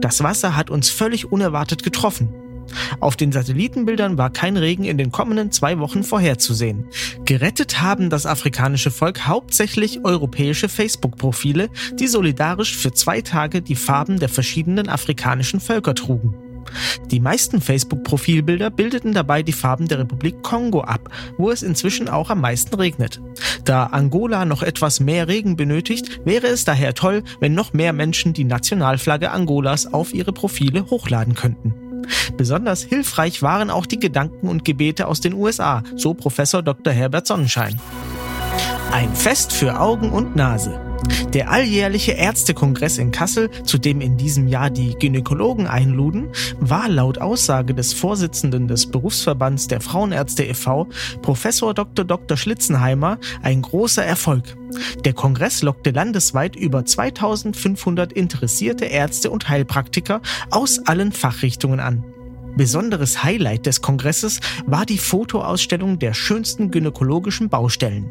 Das 0.00 0.22
Wasser 0.22 0.56
hat 0.56 0.70
uns 0.70 0.90
völlig 0.90 1.32
unerwartet 1.32 1.82
getroffen. 1.82 2.28
Auf 3.00 3.16
den 3.16 3.32
Satellitenbildern 3.32 4.18
war 4.18 4.30
kein 4.30 4.56
Regen 4.56 4.84
in 4.84 4.98
den 4.98 5.12
kommenden 5.12 5.50
zwei 5.52 5.78
Wochen 5.78 6.02
vorherzusehen. 6.02 6.86
Gerettet 7.24 7.80
haben 7.80 8.10
das 8.10 8.26
afrikanische 8.26 8.90
Volk 8.90 9.26
hauptsächlich 9.26 10.04
europäische 10.04 10.68
Facebook-Profile, 10.68 11.68
die 11.98 12.06
solidarisch 12.06 12.76
für 12.76 12.92
zwei 12.92 13.20
Tage 13.20 13.62
die 13.62 13.76
Farben 13.76 14.18
der 14.18 14.28
verschiedenen 14.28 14.88
afrikanischen 14.88 15.60
Völker 15.60 15.94
trugen. 15.94 16.34
Die 17.10 17.20
meisten 17.20 17.60
Facebook-Profilbilder 17.60 18.70
bildeten 18.70 19.12
dabei 19.12 19.42
die 19.42 19.52
Farben 19.52 19.88
der 19.88 20.00
Republik 20.00 20.42
Kongo 20.42 20.80
ab, 20.80 21.08
wo 21.38 21.50
es 21.50 21.62
inzwischen 21.62 22.08
auch 22.08 22.30
am 22.30 22.40
meisten 22.40 22.74
regnet. 22.74 23.20
Da 23.64 23.84
Angola 23.84 24.44
noch 24.44 24.62
etwas 24.62 25.00
mehr 25.00 25.28
Regen 25.28 25.56
benötigt, 25.56 26.20
wäre 26.24 26.48
es 26.48 26.64
daher 26.64 26.94
toll, 26.94 27.22
wenn 27.40 27.54
noch 27.54 27.72
mehr 27.72 27.92
Menschen 27.92 28.32
die 28.32 28.44
Nationalflagge 28.44 29.30
Angolas 29.30 29.92
auf 29.92 30.14
ihre 30.14 30.32
Profile 30.32 30.90
hochladen 30.90 31.34
könnten. 31.34 31.85
Besonders 32.36 32.82
hilfreich 32.82 33.42
waren 33.42 33.70
auch 33.70 33.86
die 33.86 33.98
Gedanken 33.98 34.48
und 34.48 34.64
Gebete 34.64 35.06
aus 35.08 35.20
den 35.20 35.34
USA, 35.34 35.82
so 35.96 36.14
Professor 36.14 36.62
Dr. 36.62 36.92
Herbert 36.92 37.26
Sonnenschein. 37.26 37.80
Ein 38.92 39.14
Fest 39.14 39.52
für 39.52 39.80
Augen 39.80 40.10
und 40.10 40.36
Nase. 40.36 40.85
Der 41.32 41.50
alljährliche 41.50 42.12
Ärztekongress 42.12 42.98
in 42.98 43.10
Kassel, 43.10 43.50
zu 43.64 43.78
dem 43.78 44.00
in 44.00 44.16
diesem 44.16 44.48
Jahr 44.48 44.70
die 44.70 44.94
Gynäkologen 44.98 45.66
einluden, 45.66 46.28
war 46.60 46.88
laut 46.88 47.18
Aussage 47.18 47.74
des 47.74 47.92
Vorsitzenden 47.92 48.68
des 48.68 48.86
Berufsverbands 48.86 49.68
der 49.68 49.80
Frauenärzte 49.80 50.44
e.V., 50.44 50.88
Professor 51.22 51.74
Dr. 51.74 52.04
Dr. 52.04 52.36
Schlitzenheimer, 52.36 53.18
ein 53.42 53.62
großer 53.62 54.04
Erfolg. 54.04 54.56
Der 55.04 55.12
Kongress 55.12 55.62
lockte 55.62 55.90
landesweit 55.90 56.56
über 56.56 56.84
2500 56.84 58.12
interessierte 58.12 58.86
Ärzte 58.86 59.30
und 59.30 59.48
Heilpraktiker 59.48 60.20
aus 60.50 60.80
allen 60.86 61.12
Fachrichtungen 61.12 61.80
an. 61.80 62.04
Besonderes 62.56 63.22
Highlight 63.22 63.66
des 63.66 63.82
Kongresses 63.82 64.40
war 64.64 64.86
die 64.86 64.96
Fotoausstellung 64.96 65.98
der 65.98 66.14
schönsten 66.14 66.70
gynäkologischen 66.70 67.50
Baustellen. 67.50 68.10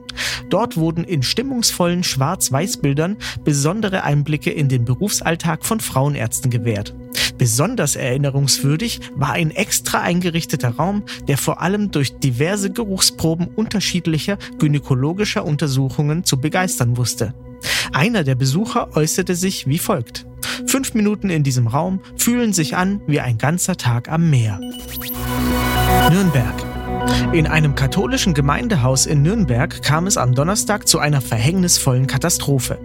Dort 0.49 0.77
wurden 0.77 1.03
in 1.03 1.23
stimmungsvollen 1.23 2.03
Schwarz-Weiß-Bildern 2.03 3.17
besondere 3.43 4.03
Einblicke 4.03 4.51
in 4.51 4.69
den 4.69 4.85
Berufsalltag 4.85 5.65
von 5.65 5.79
Frauenärzten 5.79 6.51
gewährt. 6.51 6.93
Besonders 7.39 7.95
erinnerungswürdig 7.95 9.01
war 9.15 9.31
ein 9.31 9.49
extra 9.49 10.01
eingerichteter 10.01 10.75
Raum, 10.75 11.03
der 11.27 11.39
vor 11.39 11.61
allem 11.61 11.89
durch 11.89 12.19
diverse 12.19 12.71
Geruchsproben 12.71 13.47
unterschiedlicher 13.47 14.37
gynäkologischer 14.59 15.43
Untersuchungen 15.43 16.23
zu 16.23 16.39
begeistern 16.39 16.97
wusste. 16.97 17.33
Einer 17.93 18.23
der 18.23 18.35
Besucher 18.35 18.95
äußerte 18.95 19.35
sich 19.35 19.67
wie 19.67 19.79
folgt. 19.79 20.25
Fünf 20.67 20.93
Minuten 20.93 21.29
in 21.29 21.43
diesem 21.43 21.67
Raum 21.67 21.99
fühlen 22.17 22.53
sich 22.53 22.75
an 22.75 23.01
wie 23.07 23.19
ein 23.19 23.37
ganzer 23.37 23.77
Tag 23.77 24.09
am 24.09 24.29
Meer. 24.29 24.59
Nürnberg. 26.11 26.53
In 27.33 27.47
einem 27.47 27.75
katholischen 27.75 28.33
Gemeindehaus 28.33 29.05
in 29.05 29.21
Nürnberg 29.21 29.81
kam 29.81 30.07
es 30.07 30.17
am 30.17 30.33
Donnerstag 30.33 30.87
zu 30.87 30.99
einer 30.99 31.21
verhängnisvollen 31.21 32.07
Katastrophe. 32.07 32.79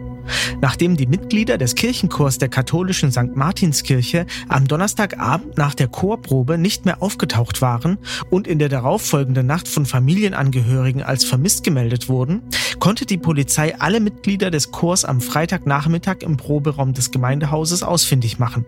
Nachdem 0.61 0.97
die 0.97 1.07
Mitglieder 1.07 1.59
des 1.59 1.75
Kirchenchors 1.75 2.39
der 2.39 2.49
katholischen 2.49 3.12
St. 3.12 3.35
Martinskirche 3.35 4.27
am 4.49 4.66
Donnerstagabend 4.66 5.57
nach 5.57 5.75
der 5.75 5.89
Chorprobe 5.89 6.59
nicht 6.59 6.85
mehr 6.85 7.03
aufgetaucht 7.03 7.62
waren 7.62 7.99
und 8.31 8.47
in 8.47 8.59
der 8.59 8.68
darauffolgenden 8.68 9.47
Nacht 9.47 9.68
von 9.68 9.87
Familienangehörigen 9.87 11.03
als 11.03 11.25
vermisst 11.25 11.64
gemeldet 11.64 12.09
wurden, 12.09 12.43
konnte 12.79 13.07
die 13.07 13.18
Polizei 13.18 13.79
alle 13.79 14.01
Mitglieder 14.01 14.51
des 14.51 14.71
Chors 14.71 15.05
am 15.05 15.21
Freitagnachmittag 15.21 16.18
im 16.23 16.37
Proberaum 16.37 16.93
des 16.93 17.11
Gemeindehauses 17.11 17.83
ausfindig 17.83 18.39
machen. 18.39 18.64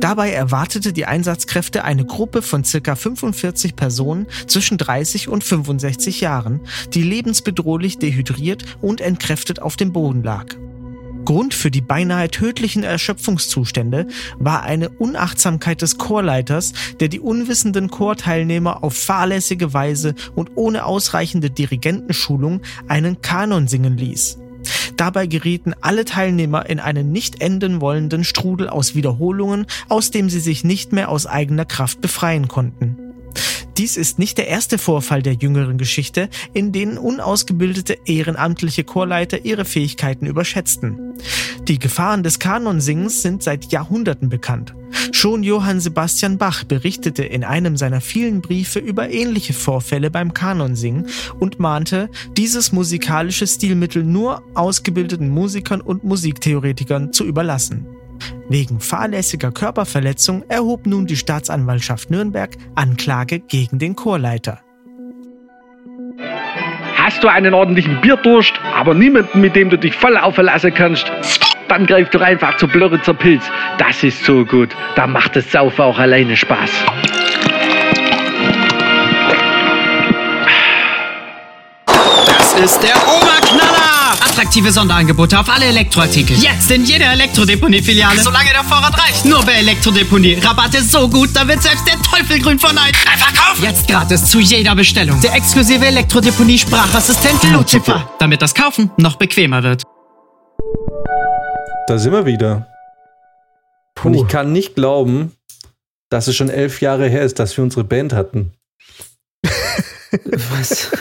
Dabei 0.00 0.30
erwartete 0.30 0.92
die 0.92 1.06
Einsatzkräfte 1.06 1.84
eine 1.84 2.04
Gruppe 2.04 2.40
von 2.40 2.62
circa 2.62 2.94
45 2.94 3.74
Personen 3.74 4.26
zwischen 4.46 4.78
30 4.78 5.28
und 5.28 5.42
65 5.42 6.20
Jahren, 6.20 6.60
die 6.94 7.02
lebensbedrohlich 7.02 7.98
dehydriert 7.98 8.64
und 8.80 9.00
entkräftet 9.00 9.60
auf 9.60 9.76
dem 9.76 9.92
Boden 9.92 10.22
lag. 10.22 10.54
Grund 11.28 11.52
für 11.52 11.70
die 11.70 11.82
beinahe 11.82 12.30
tödlichen 12.30 12.84
Erschöpfungszustände 12.84 14.06
war 14.38 14.62
eine 14.62 14.88
Unachtsamkeit 14.88 15.82
des 15.82 15.98
Chorleiters, 15.98 16.72
der 17.00 17.08
die 17.08 17.20
unwissenden 17.20 17.90
Chorteilnehmer 17.90 18.82
auf 18.82 18.94
fahrlässige 18.94 19.74
Weise 19.74 20.14
und 20.34 20.52
ohne 20.54 20.86
ausreichende 20.86 21.50
Dirigentenschulung 21.50 22.62
einen 22.88 23.20
Kanon 23.20 23.68
singen 23.68 23.98
ließ. 23.98 24.38
Dabei 24.96 25.26
gerieten 25.26 25.74
alle 25.82 26.06
Teilnehmer 26.06 26.64
in 26.64 26.80
einen 26.80 27.12
nicht 27.12 27.42
enden 27.42 27.82
wollenden 27.82 28.24
Strudel 28.24 28.70
aus 28.70 28.94
Wiederholungen, 28.94 29.66
aus 29.90 30.10
dem 30.10 30.30
sie 30.30 30.40
sich 30.40 30.64
nicht 30.64 30.94
mehr 30.94 31.10
aus 31.10 31.26
eigener 31.26 31.66
Kraft 31.66 32.00
befreien 32.00 32.48
konnten. 32.48 33.07
Dies 33.78 33.96
ist 33.96 34.18
nicht 34.18 34.38
der 34.38 34.48
erste 34.48 34.76
Vorfall 34.76 35.22
der 35.22 35.34
jüngeren 35.34 35.78
Geschichte, 35.78 36.28
in 36.52 36.72
denen 36.72 36.98
unausgebildete 36.98 37.96
ehrenamtliche 38.06 38.82
Chorleiter 38.82 39.44
ihre 39.44 39.64
Fähigkeiten 39.64 40.26
überschätzten. 40.26 41.14
Die 41.68 41.78
Gefahren 41.78 42.24
des 42.24 42.40
Kanonsingens 42.40 43.22
sind 43.22 43.44
seit 43.44 43.70
Jahrhunderten 43.70 44.28
bekannt. 44.28 44.74
Schon 45.12 45.44
Johann 45.44 45.78
Sebastian 45.78 46.38
Bach 46.38 46.64
berichtete 46.64 47.22
in 47.22 47.44
einem 47.44 47.76
seiner 47.76 48.00
vielen 48.00 48.40
Briefe 48.40 48.80
über 48.80 49.10
ähnliche 49.10 49.52
Vorfälle 49.52 50.10
beim 50.10 50.34
Kanonsingen 50.34 51.06
und 51.38 51.60
mahnte, 51.60 52.10
dieses 52.36 52.72
musikalische 52.72 53.46
Stilmittel 53.46 54.02
nur 54.02 54.42
ausgebildeten 54.54 55.28
Musikern 55.28 55.80
und 55.80 56.02
Musiktheoretikern 56.02 57.12
zu 57.12 57.24
überlassen. 57.24 57.86
Wegen 58.48 58.80
fahrlässiger 58.80 59.52
Körperverletzung 59.52 60.44
erhob 60.48 60.86
nun 60.86 61.06
die 61.06 61.16
Staatsanwaltschaft 61.16 62.10
Nürnberg 62.10 62.50
Anklage 62.74 63.40
gegen 63.40 63.78
den 63.78 63.96
Chorleiter. 63.96 64.60
Hast 66.96 67.22
du 67.22 67.28
einen 67.28 67.54
ordentlichen 67.54 68.00
Bierdurst, 68.00 68.52
aber 68.74 68.94
niemanden, 68.94 69.40
mit 69.40 69.56
dem 69.56 69.70
du 69.70 69.78
dich 69.78 69.94
voll 69.94 70.16
aufverlassen 70.16 70.74
kannst? 70.74 71.10
Dann 71.68 71.86
greif 71.86 72.10
doch 72.10 72.20
einfach 72.20 72.56
zu 72.56 72.66
Blöritzer 72.66 73.14
Pilz. 73.14 73.44
Das 73.78 74.02
ist 74.02 74.24
so 74.24 74.44
gut. 74.44 74.70
Da 74.96 75.06
macht 75.06 75.36
das 75.36 75.50
Saufen 75.50 75.82
auch 75.82 75.98
alleine 75.98 76.36
Spaß. 76.36 76.70
Das 81.86 82.54
ist 82.54 82.82
der 82.82 82.96
Oberknaller! 82.96 83.27
Attraktive 84.38 84.70
Sonderangebote 84.70 85.36
auf 85.36 85.48
alle 85.48 85.64
Elektroartikel. 85.64 86.36
Jetzt 86.38 86.70
in 86.70 86.84
jeder 86.84 87.06
Elektrodeponie-Filiale. 87.06 88.20
Solange 88.20 88.50
der 88.50 88.62
Vorrat 88.62 88.96
reicht. 88.96 89.24
Nur 89.24 89.44
bei 89.44 89.54
Elektrodeponie. 89.54 90.34
Rabatte 90.34 90.80
so 90.80 91.08
gut, 91.08 91.30
da 91.34 91.48
wird 91.48 91.60
selbst 91.60 91.84
der 91.88 92.00
Teufel 92.02 92.40
grün 92.40 92.56
von 92.56 92.72
Neid. 92.72 92.94
Einfach 93.10 93.34
kaufen! 93.34 93.64
Jetzt 93.64 93.88
gratis 93.88 94.26
zu 94.26 94.38
jeder 94.38 94.76
Bestellung. 94.76 95.20
Der 95.22 95.34
exklusive 95.34 95.84
Elektrodeponie-Sprachassistent 95.84 97.52
Lucifer. 97.52 98.08
Damit 98.20 98.40
das 98.40 98.54
Kaufen 98.54 98.92
noch 98.96 99.16
bequemer 99.16 99.64
wird. 99.64 99.82
Da 101.88 101.98
sind 101.98 102.12
wir 102.12 102.24
wieder. 102.24 102.68
Und 104.04 104.14
ich 104.14 104.28
kann 104.28 104.52
nicht 104.52 104.76
glauben, 104.76 105.32
dass 106.10 106.28
es 106.28 106.36
schon 106.36 106.48
elf 106.48 106.80
Jahre 106.80 107.08
her 107.08 107.22
ist, 107.22 107.40
dass 107.40 107.56
wir 107.56 107.64
unsere 107.64 107.82
Band 107.82 108.12
hatten. 108.12 108.52
Was? 110.12 110.92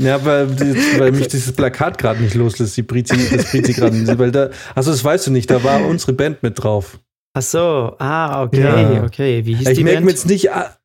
Ja, 0.00 0.22
weil, 0.26 0.50
weil 0.98 1.12
mich 1.12 1.28
dieses 1.28 1.54
Plakat 1.54 1.96
gerade 1.96 2.20
nicht 2.22 2.34
loslässt, 2.34 2.76
die 2.76 2.82
Brizi, 2.82 3.16
das 3.34 3.50
Brizi 3.50 3.72
gerade. 3.72 4.18
Weil 4.18 4.30
da, 4.30 4.50
also 4.74 4.90
das 4.90 5.02
weißt 5.02 5.26
du 5.28 5.30
nicht, 5.30 5.50
da 5.50 5.64
war 5.64 5.84
unsere 5.86 6.12
Band 6.12 6.42
mit 6.42 6.62
drauf. 6.62 7.00
Ach 7.34 7.42
so, 7.42 7.96
ah, 7.98 8.42
okay, 8.42 8.60
Ja. 8.60 9.04
okay. 9.04 9.44
Wie 9.46 9.54
hieß 9.54 9.68
Ich 9.68 9.78
die 9.78 9.84
merke 9.84 9.96
Band? 9.98 10.04
mir 10.06 10.10
jetzt 10.12 10.26
nicht. 10.26 10.50
ah, 10.52 10.76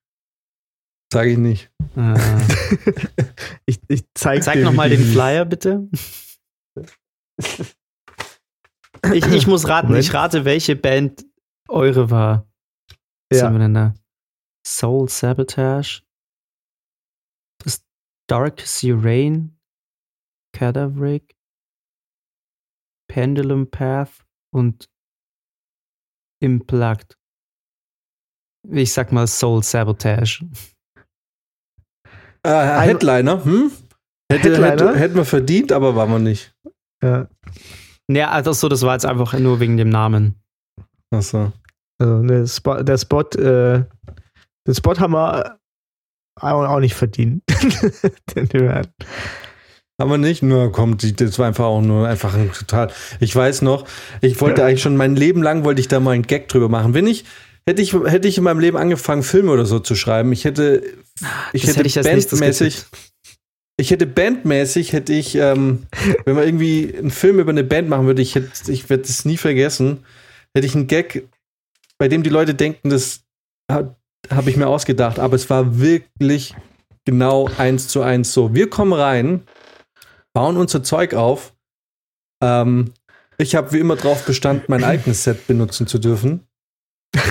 Sag 1.13 1.27
ich 1.27 1.37
nicht. 1.37 1.69
Ah. 1.95 2.17
Ich, 3.65 3.79
ich 3.89 4.03
zeig 4.13 4.43
Sag 4.43 4.53
dir, 4.55 4.63
noch 4.63 4.71
wie 4.71 4.75
mal 4.77 4.89
die 4.89 4.97
den. 4.97 5.11
Flyer, 5.11 5.43
bitte. 5.45 5.87
Ich, 9.13 9.25
ich 9.27 9.47
muss 9.47 9.67
raten, 9.67 9.87
Moment. 9.87 10.05
ich 10.05 10.13
rate, 10.13 10.45
welche 10.45 10.75
Band 10.75 11.25
eure 11.67 12.09
war. 12.11 12.47
Was 13.29 13.39
Ja. 13.39 13.45
haben 13.47 13.55
wir 13.55 13.59
denn 13.59 13.73
da? 13.73 13.93
Soul 14.65 15.09
Sabotage, 15.09 16.03
Dark 18.31 18.63
Rain, 18.81 19.57
Cadaveric, 20.55 21.35
Pendulum 23.09 23.69
Path 23.69 24.25
und 24.55 24.87
Implugged. 26.41 27.17
Ich 28.69 28.93
sag 28.93 29.11
mal 29.11 29.27
Soul 29.27 29.63
Sabotage. 29.63 30.45
Äh, 32.43 32.79
Headliner, 32.79 33.43
hm? 33.43 33.69
Hätte, 34.31 34.51
Headliner? 34.51 34.69
Hätte, 34.69 34.95
hätten 34.95 35.15
wir 35.15 35.25
verdient, 35.25 35.73
aber 35.73 35.93
waren 35.97 36.11
wir 36.11 36.19
nicht. 36.19 36.55
Ja, 37.03 37.27
Ja, 38.09 38.31
also 38.31 38.53
so, 38.53 38.69
das 38.69 38.81
war 38.83 38.93
jetzt 38.93 39.05
einfach 39.05 39.37
nur 39.37 39.59
wegen 39.59 39.75
dem 39.75 39.89
Namen. 39.89 40.41
Achso. 41.13 41.51
also 41.99 42.23
der 42.25 42.47
Spot, 42.47 42.81
der 42.81 42.97
Spot, 42.97 43.23
äh, 43.37 43.83
den 44.65 44.73
Spot 44.73 44.97
haben 44.97 45.11
wir 45.11 45.60
auch 46.35 46.63
auch 46.65 46.79
nicht 46.79 46.95
verdient. 46.95 47.43
Wir 48.35 48.81
nicht, 50.17 50.41
nur 50.41 50.71
kommt, 50.71 51.03
die- 51.03 51.15
das 51.15 51.37
war 51.37 51.47
einfach 51.47 51.65
auch 51.65 51.81
nur 51.81 52.07
einfach 52.07 52.33
ein 52.33 52.51
total. 52.51 52.91
Ich 53.19 53.35
weiß 53.35 53.61
noch, 53.61 53.85
ich 54.21 54.41
wollte 54.41 54.65
eigentlich 54.65 54.81
schon 54.81 54.97
mein 54.97 55.15
Leben 55.15 55.43
lang 55.43 55.63
wollte 55.63 55.81
ich 55.81 55.87
da 55.87 55.99
mal 55.99 56.11
einen 56.11 56.23
Gag 56.23 56.47
drüber 56.47 56.69
machen. 56.69 56.93
Wenn 56.95 57.05
ich, 57.05 57.25
hätte 57.67 57.81
ich, 57.81 57.93
hätte 57.93 58.27
ich 58.27 58.37
in 58.37 58.43
meinem 58.43 58.59
Leben 58.59 58.77
angefangen, 58.77 59.21
Filme 59.23 59.51
oder 59.51 59.65
so 59.65 59.79
zu 59.79 59.93
schreiben, 59.95 60.31
ich 60.31 60.45
hätte, 60.45 60.81
ich 61.53 61.61
Das 61.61 61.71
hätte, 61.77 61.79
hätte 61.79 61.87
ich 61.87 61.95
bandmäßig, 61.95 62.85
ich 63.77 63.91
hätte 63.91 64.07
bandmäßig, 64.07 64.93
hätte 64.93 65.13
ich, 65.13 65.35
ähm, 65.35 65.83
wenn 66.25 66.35
man 66.35 66.45
irgendwie 66.45 66.95
einen 66.97 67.11
Film 67.11 67.39
über 67.39 67.51
eine 67.51 67.63
Band 67.63 67.87
machen 67.89 68.07
würde, 68.07 68.21
ich 68.23 68.33
hätte, 68.35 68.71
ich 68.71 68.89
werde 68.89 69.03
es 69.03 69.25
nie 69.25 69.37
vergessen, 69.37 70.03
hätte 70.55 70.65
ich 70.65 70.73
einen 70.75 70.87
Gag, 70.87 71.27
bei 71.99 72.07
dem 72.07 72.23
die 72.23 72.29
Leute 72.31 72.55
denken, 72.55 72.89
das 72.89 73.21
habe 74.29 74.49
ich 74.49 74.57
mir 74.57 74.67
ausgedacht, 74.67 75.19
aber 75.19 75.35
es 75.35 75.49
war 75.49 75.79
wirklich 75.79 76.55
genau 77.05 77.49
eins 77.57 77.87
zu 77.87 78.01
eins 78.01 78.33
so. 78.33 78.53
Wir 78.53 78.69
kommen 78.69 78.93
rein, 78.93 79.43
bauen 80.33 80.57
unser 80.57 80.83
Zeug 80.83 81.13
auf. 81.13 81.53
Ähm, 82.43 82.93
ich 83.37 83.55
habe 83.55 83.71
wie 83.71 83.79
immer 83.79 83.95
drauf 83.95 84.25
bestanden, 84.25 84.65
mein 84.67 84.83
eigenes 84.83 85.23
Set 85.23 85.47
benutzen 85.47 85.87
zu 85.87 85.97
dürfen. 85.97 86.47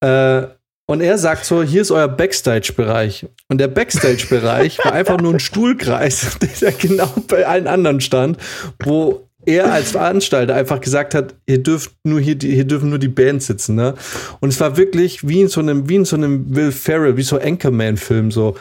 äh, 0.00 0.46
und 0.88 1.00
er 1.00 1.18
sagt 1.18 1.44
so: 1.44 1.62
Hier 1.62 1.82
ist 1.82 1.90
euer 1.90 2.08
Backstage-Bereich. 2.08 3.26
Und 3.48 3.58
der 3.58 3.68
Backstage-Bereich 3.68 4.78
war 4.84 4.92
einfach 4.92 5.18
nur 5.18 5.34
ein 5.34 5.40
Stuhlkreis, 5.40 6.38
der 6.60 6.72
genau 6.72 7.12
bei 7.28 7.46
allen 7.46 7.66
anderen 7.66 8.00
stand, 8.00 8.38
wo 8.82 9.25
er 9.46 9.72
als 9.72 9.92
Veranstalter 9.92 10.54
einfach 10.54 10.80
gesagt 10.80 11.14
hat, 11.14 11.34
ihr 11.46 11.62
dürft 11.62 11.92
nur 12.04 12.20
hier, 12.20 12.34
die, 12.34 12.52
hier 12.52 12.64
dürfen 12.64 12.90
nur 12.90 12.98
die 12.98 13.08
Bands 13.08 13.46
sitzen, 13.46 13.76
ne? 13.76 13.94
Und 14.40 14.50
es 14.50 14.60
war 14.60 14.76
wirklich 14.76 15.26
wie 15.26 15.40
in 15.40 15.48
so 15.48 15.60
einem, 15.60 15.88
wie 15.88 15.94
in 15.94 16.04
so 16.04 16.16
einem 16.16 16.54
Will 16.54 16.72
Ferrell, 16.72 17.16
wie 17.16 17.22
so 17.22 17.38
Anchorman-Film, 17.38 18.30
so. 18.30 18.56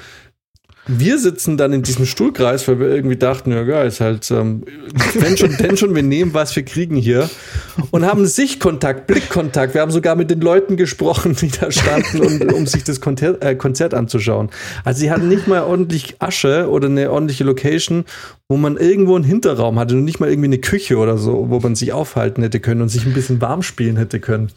Wir 0.88 1.18
sitzen 1.18 1.58
dann 1.58 1.74
in 1.74 1.82
diesem 1.82 2.06
Stuhlkreis, 2.06 2.68
weil 2.68 2.80
wir 2.80 2.90
irgendwie 2.90 3.16
dachten, 3.16 3.52
ja, 3.52 3.64
geil, 3.64 3.88
ist 3.88 4.02
halt, 4.02 4.30
ähm, 4.30 4.64
wenn 5.16 5.36
schon, 5.36 5.58
denn 5.58 5.78
schon, 5.78 5.96
wir 5.96 6.04
nehmen, 6.04 6.36
was 6.36 6.56
wir 6.56 6.64
kriegen 6.64 6.96
hier. 6.96 7.28
Und 7.90 8.06
haben 8.06 8.28
Sichtkontakt, 8.28 9.08
Blickkontakt. 9.08 9.74
Wir 9.74 9.82
haben 9.82 9.90
sogar 9.90 10.16
mit 10.16 10.30
den 10.30 10.42
Leuten 10.42 10.78
gesprochen, 10.78 11.36
die 11.42 11.50
da 11.50 11.72
standen, 11.72 12.22
und, 12.22 12.54
um 12.54 12.68
sich 12.68 12.84
das 12.84 13.02
Konzert, 13.02 13.44
äh, 13.44 13.56
Konzert 13.56 13.96
anzuschauen. 13.96 14.50
Also 14.84 15.00
sie 15.00 15.10
hatten 15.10 15.28
nicht 15.28 15.48
mal 15.48 15.64
ordentlich 15.64 16.18
Asche 16.20 16.70
oder 16.70 16.88
eine 16.88 17.12
ordentliche 17.12 17.44
Location, 17.46 18.06
wo 18.48 18.58
man 18.58 18.78
irgendwo 18.78 19.16
einen 19.16 19.26
Hinterraum 19.26 19.80
hatte 19.80 19.96
und 19.96 20.04
nicht 20.04 20.20
mal 20.20 20.30
irgendwie 20.30 20.50
eine 20.50 20.60
Küche 20.60 20.98
oder 20.98 21.18
so, 21.18 21.50
wo 21.50 21.60
man 21.60 21.74
sich 21.74 21.94
aufhalten 21.94 22.44
hätte 22.44 22.60
können 22.60 22.84
und 22.84 22.90
sich 22.90 23.08
ein 23.08 23.14
bisschen 23.14 23.42
warm 23.42 23.64
spielen 23.64 23.98
hätte 23.98 24.20
können. 24.20 24.52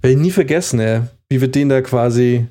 Werde 0.00 0.14
ich 0.14 0.20
nie 0.20 0.30
vergessen, 0.30 0.78
ey, 0.78 1.00
wie 1.28 1.40
wir 1.40 1.48
den 1.48 1.68
da 1.68 1.82
quasi 1.82 2.46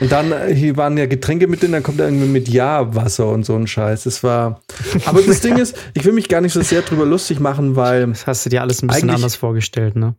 und 0.00 0.10
dann 0.10 0.32
äh, 0.32 0.54
hier 0.54 0.76
waren 0.76 0.96
ja 0.98 1.06
Getränke 1.06 1.46
mit 1.46 1.62
drin, 1.62 1.72
dann 1.72 1.82
kommt 1.82 2.00
er 2.00 2.06
irgendwie 2.06 2.26
mit 2.26 2.48
Ja-Wasser 2.48 3.28
und 3.28 3.44
so 3.46 3.54
ein 3.54 3.66
Scheiß. 3.66 4.04
Das 4.04 4.22
war. 4.22 4.60
Aber 5.04 5.22
das 5.22 5.40
Ding 5.42 5.56
ist, 5.56 5.76
ich 5.94 6.04
will 6.04 6.12
mich 6.12 6.28
gar 6.28 6.40
nicht 6.40 6.52
so 6.52 6.62
sehr 6.62 6.82
drüber 6.82 7.06
lustig 7.06 7.38
machen, 7.40 7.76
weil 7.76 8.08
Das 8.08 8.26
hast 8.26 8.44
du 8.46 8.50
dir 8.50 8.60
alles 8.62 8.82
ein 8.82 8.88
bisschen 8.88 9.10
anders 9.10 9.36
vorgestellt, 9.36 9.96
ne? 9.96 10.14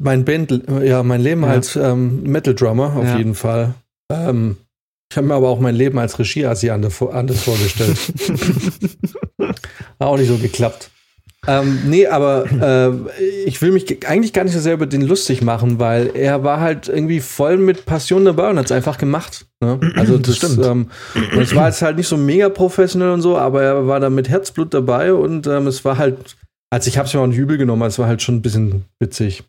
mein 0.00 0.24
Band, 0.24 0.62
ja, 0.84 1.02
mein 1.02 1.20
Leben 1.20 1.42
Ja. 1.42 1.48
als 1.48 1.74
ähm, 1.74 2.22
Metal-Drummer 2.22 2.94
auf 2.96 3.04
Ja. 3.04 3.16
jeden 3.18 3.34
Fall. 3.34 3.74
Ähm, 4.10 4.56
ich 5.10 5.16
habe 5.16 5.26
mir 5.26 5.34
aber 5.34 5.48
auch 5.48 5.58
mein 5.58 5.74
Leben 5.74 5.98
als 5.98 6.18
Regie-Assi 6.18 6.70
anders 6.70 7.00
anders 7.02 7.42
vorgestellt. 7.42 7.96
Hat 9.40 9.58
auch 9.98 10.16
nicht 10.16 10.28
so 10.28 10.36
geklappt. 10.38 10.90
Ähm, 11.50 11.80
nee, 11.86 12.06
aber 12.06 12.44
äh, 12.52 13.22
ich 13.46 13.62
will 13.62 13.72
mich 13.72 13.86
ge- 13.86 14.04
eigentlich 14.06 14.34
gar 14.34 14.44
nicht 14.44 14.52
so 14.52 14.60
sehr 14.60 14.74
über 14.74 14.86
den 14.86 15.00
lustig 15.00 15.40
machen, 15.40 15.78
weil 15.78 16.14
er 16.14 16.44
war 16.44 16.60
halt 16.60 16.88
irgendwie 16.88 17.20
voll 17.20 17.56
mit 17.56 17.86
Passion 17.86 18.26
dabei 18.26 18.50
und 18.50 18.58
hat 18.58 18.66
es 18.66 18.72
einfach 18.72 18.98
gemacht. 18.98 19.46
Ne? 19.64 19.80
Also 19.96 20.18
das, 20.18 20.36
stimmt. 20.36 20.64
Ähm, 20.64 20.90
und 21.14 21.40
es 21.40 21.54
war 21.54 21.66
jetzt 21.68 21.80
halt 21.80 21.96
nicht 21.96 22.06
so 22.08 22.18
mega 22.18 22.50
professionell 22.50 23.10
und 23.12 23.22
so, 23.22 23.38
aber 23.38 23.62
er 23.62 23.86
war 23.86 23.98
da 23.98 24.10
mit 24.10 24.28
Herzblut 24.28 24.74
dabei 24.74 25.14
und 25.14 25.46
ähm, 25.46 25.66
es 25.66 25.84
war 25.86 25.96
halt, 25.96 26.36
also 26.70 26.86
ich 26.88 26.98
habe 26.98 27.08
es 27.08 27.14
mir 27.14 27.20
auch 27.20 27.26
nicht 27.26 27.38
übel 27.38 27.56
genommen, 27.56 27.82
es 27.82 27.98
war 27.98 28.08
halt 28.08 28.20
schon 28.20 28.36
ein 28.36 28.42
bisschen 28.42 28.84
witzig. 29.00 29.42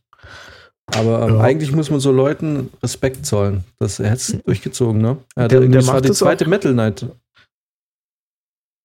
Aber 0.95 1.27
ähm, 1.27 1.35
Ja. 1.35 1.41
eigentlich 1.41 1.71
muss 1.73 1.91
man 1.91 1.99
so 1.99 2.11
Leuten 2.13 2.69
Respekt 2.81 3.25
zollen. 3.25 3.65
Das, 3.77 3.99
er 3.99 4.11
hat 4.11 4.19
es 4.19 4.37
durchgezogen, 4.45 5.01
ne? 5.01 5.17
Hat 5.35 5.51
Der- 5.51 5.59
der 5.59 5.69
das 5.69 5.85
war 5.87 5.95
macht 5.95 6.05
die 6.05 6.07
das 6.09 6.17
zweite 6.19 6.45
auch. 6.45 6.49
Metal 6.49 6.73
Night. 6.73 7.05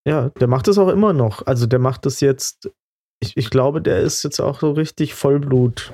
Ja, 0.07 0.31
der 0.39 0.49
macht 0.49 0.69
es 0.69 0.77
auch 0.79 0.89
immer 0.89 1.13
noch. 1.13 1.47
Also 1.47 1.67
der 1.67 1.79
macht 1.79 2.05
das 2.05 2.21
jetzt, 2.21 2.71
ich, 3.21 3.37
ich 3.37 3.51
glaube, 3.51 3.81
der 3.81 4.01
ist 4.01 4.23
jetzt 4.23 4.41
auch 4.41 4.61
so 4.61 4.73
richtig 4.73 5.15
Vollblut. 5.15 5.93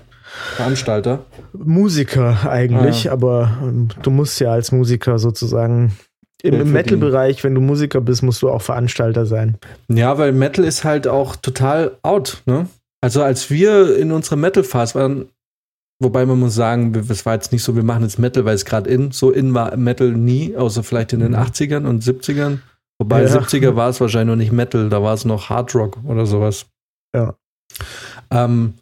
Veranstalter. 0.57 1.25
Musiker 1.53 2.49
eigentlich, 2.49 3.07
Ah, 3.07 3.09
ja. 3.09 3.13
aber 3.13 3.59
ähm, 3.63 3.89
du 4.03 4.11
musst 4.11 4.39
ja 4.41 4.53
als 4.53 4.71
Musiker 4.73 5.19
sozusagen 5.19 5.97
im, 6.43 6.55
im. 6.61 6.73
Metal-Bereich, 6.73 7.43
wenn 7.45 7.55
du 7.55 7.61
Musiker 7.61 8.01
bist, 8.01 8.23
musst 8.23 8.41
du 8.43 8.49
auch 8.51 8.63
Veranstalter 8.63 9.27
sein. 9.27 9.59
Ja, 9.89 10.19
weil 10.19 10.33
Metal 10.33 10.65
ist 10.65 10.85
halt 10.85 11.09
auch 11.09 11.37
total 11.37 11.97
out, 12.03 12.43
ne? 12.47 12.67
Also 13.03 13.23
als 13.23 13.51
wir 13.51 13.97
in 13.97 14.13
unserer 14.13 14.37
Metal-Phase 14.37 14.95
waren, 14.95 15.27
wobei 16.01 16.25
man 16.27 16.39
muss 16.39 16.55
sagen, 16.55 16.95
es 17.09 17.27
war 17.27 17.35
jetzt 17.35 17.51
nicht 17.53 17.63
so, 17.63 17.75
wir 17.75 17.83
machen 17.83 18.03
jetzt 18.03 18.19
Metal, 18.19 18.45
weil 18.45 18.55
es 18.55 18.65
gerade 18.65 18.89
in, 18.89 19.11
so 19.11 19.31
in 19.31 19.53
war 19.55 19.77
Metal 19.77 20.13
nie, 20.13 20.57
außer 20.57 20.83
vielleicht 20.83 21.13
in 21.13 21.21
den 21.21 21.35
80ern 21.35 21.87
und 21.87 22.03
70ern. 22.05 22.59
Wobei 22.99 23.23
Ja. 23.25 23.29
70er 23.29 23.75
war 23.77 23.89
es 23.89 24.01
wahrscheinlich 24.01 24.29
noch 24.33 24.37
nicht 24.37 24.53
Metal, 24.53 24.89
da 24.91 25.03
war 25.03 25.15
es 25.15 25.25
noch 25.25 25.49
Hard 25.49 25.75
Rock 25.75 25.99
oder 26.05 26.25
sowas. 26.27 26.67
Ja. 27.15 27.37
Ähm, 28.31 28.75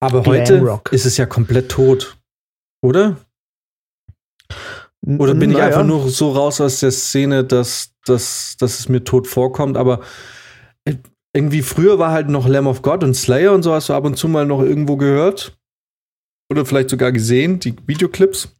aber 0.00 0.22
Glam 0.22 0.34
heute 0.36 0.60
Rock. 0.60 0.92
ist 0.92 1.06
es 1.06 1.16
ja 1.16 1.26
komplett 1.26 1.70
tot, 1.70 2.16
oder? 2.82 3.16
Oder 5.06 5.34
bin 5.34 5.50
ich 5.50 5.56
Naja. 5.56 5.68
einfach 5.68 5.84
nur 5.84 6.08
so 6.10 6.32
raus 6.32 6.60
aus 6.60 6.80
der 6.80 6.90
Szene, 6.90 7.44
dass, 7.44 7.92
dass, 8.04 8.56
dass 8.58 8.80
es 8.80 8.88
mir 8.88 9.04
tot 9.04 9.26
vorkommt? 9.28 9.76
Aber 9.76 10.00
äh, 10.84 10.96
irgendwie 11.32 11.62
früher 11.62 11.98
war 11.98 12.10
halt 12.10 12.28
noch 12.28 12.48
Lamb 12.48 12.66
of 12.66 12.82
God 12.82 13.04
und 13.04 13.14
Slayer 13.14 13.52
und 13.52 13.62
so 13.62 13.72
hast 13.72 13.88
du 13.88 13.94
ab 13.94 14.04
und 14.04 14.16
zu 14.16 14.26
mal 14.28 14.46
noch 14.46 14.62
irgendwo 14.62 14.96
gehört. 14.96 15.56
Oder 16.50 16.64
vielleicht 16.64 16.90
sogar 16.90 17.12
gesehen, 17.12 17.60
die 17.60 17.74
Videoclips. 17.86 18.56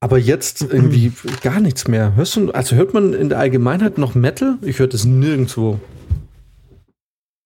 Aber 0.00 0.18
jetzt 0.18 0.60
irgendwie 0.62 1.12
gar 1.42 1.60
nichts 1.60 1.88
mehr. 1.88 2.14
Hörst 2.14 2.36
du, 2.36 2.50
also 2.52 2.76
hört 2.76 2.92
man 2.92 3.14
in 3.14 3.30
der 3.30 3.38
Allgemeinheit 3.38 3.98
noch 3.98 4.14
Metal? 4.14 4.58
Ich 4.60 4.78
höre 4.78 4.88
das 4.88 5.04
nirgendwo. 5.04 5.80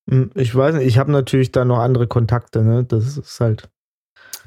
Hm, 0.09 0.31
Ich 0.35 0.55
weiß 0.55 0.75
nicht, 0.77 0.87
ich 0.87 0.99
habe 0.99 1.13
natürlich 1.13 1.53
da 1.53 1.65
noch 1.65 1.79
andere 1.79 2.07
Kontakte, 2.07 2.63
ne? 2.63 2.85
Das 2.85 3.17
ist 3.17 3.41
halt. 3.41 3.69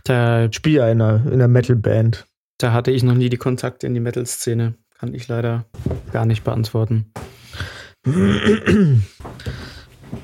Da, 0.04 0.52
spiele 0.52 0.90
in 0.92 1.02
einer, 1.02 1.26
in 1.28 1.34
einer 1.34 1.48
Metal-Band. 1.48 2.26
da 2.58 2.74
hatte 2.74 2.92
ich 2.92 3.04
noch 3.04 3.14
nie 3.14 3.30
die 3.30 3.38
Kontakte 3.38 3.86
in 3.88 3.94
die 3.94 4.00
Metal-Szene. 4.00 4.76
Kann 5.00 5.14
ich 5.14 5.28
leider 5.28 5.66
gar 6.12 6.26
nicht 6.26 6.44
beantworten. 6.44 7.12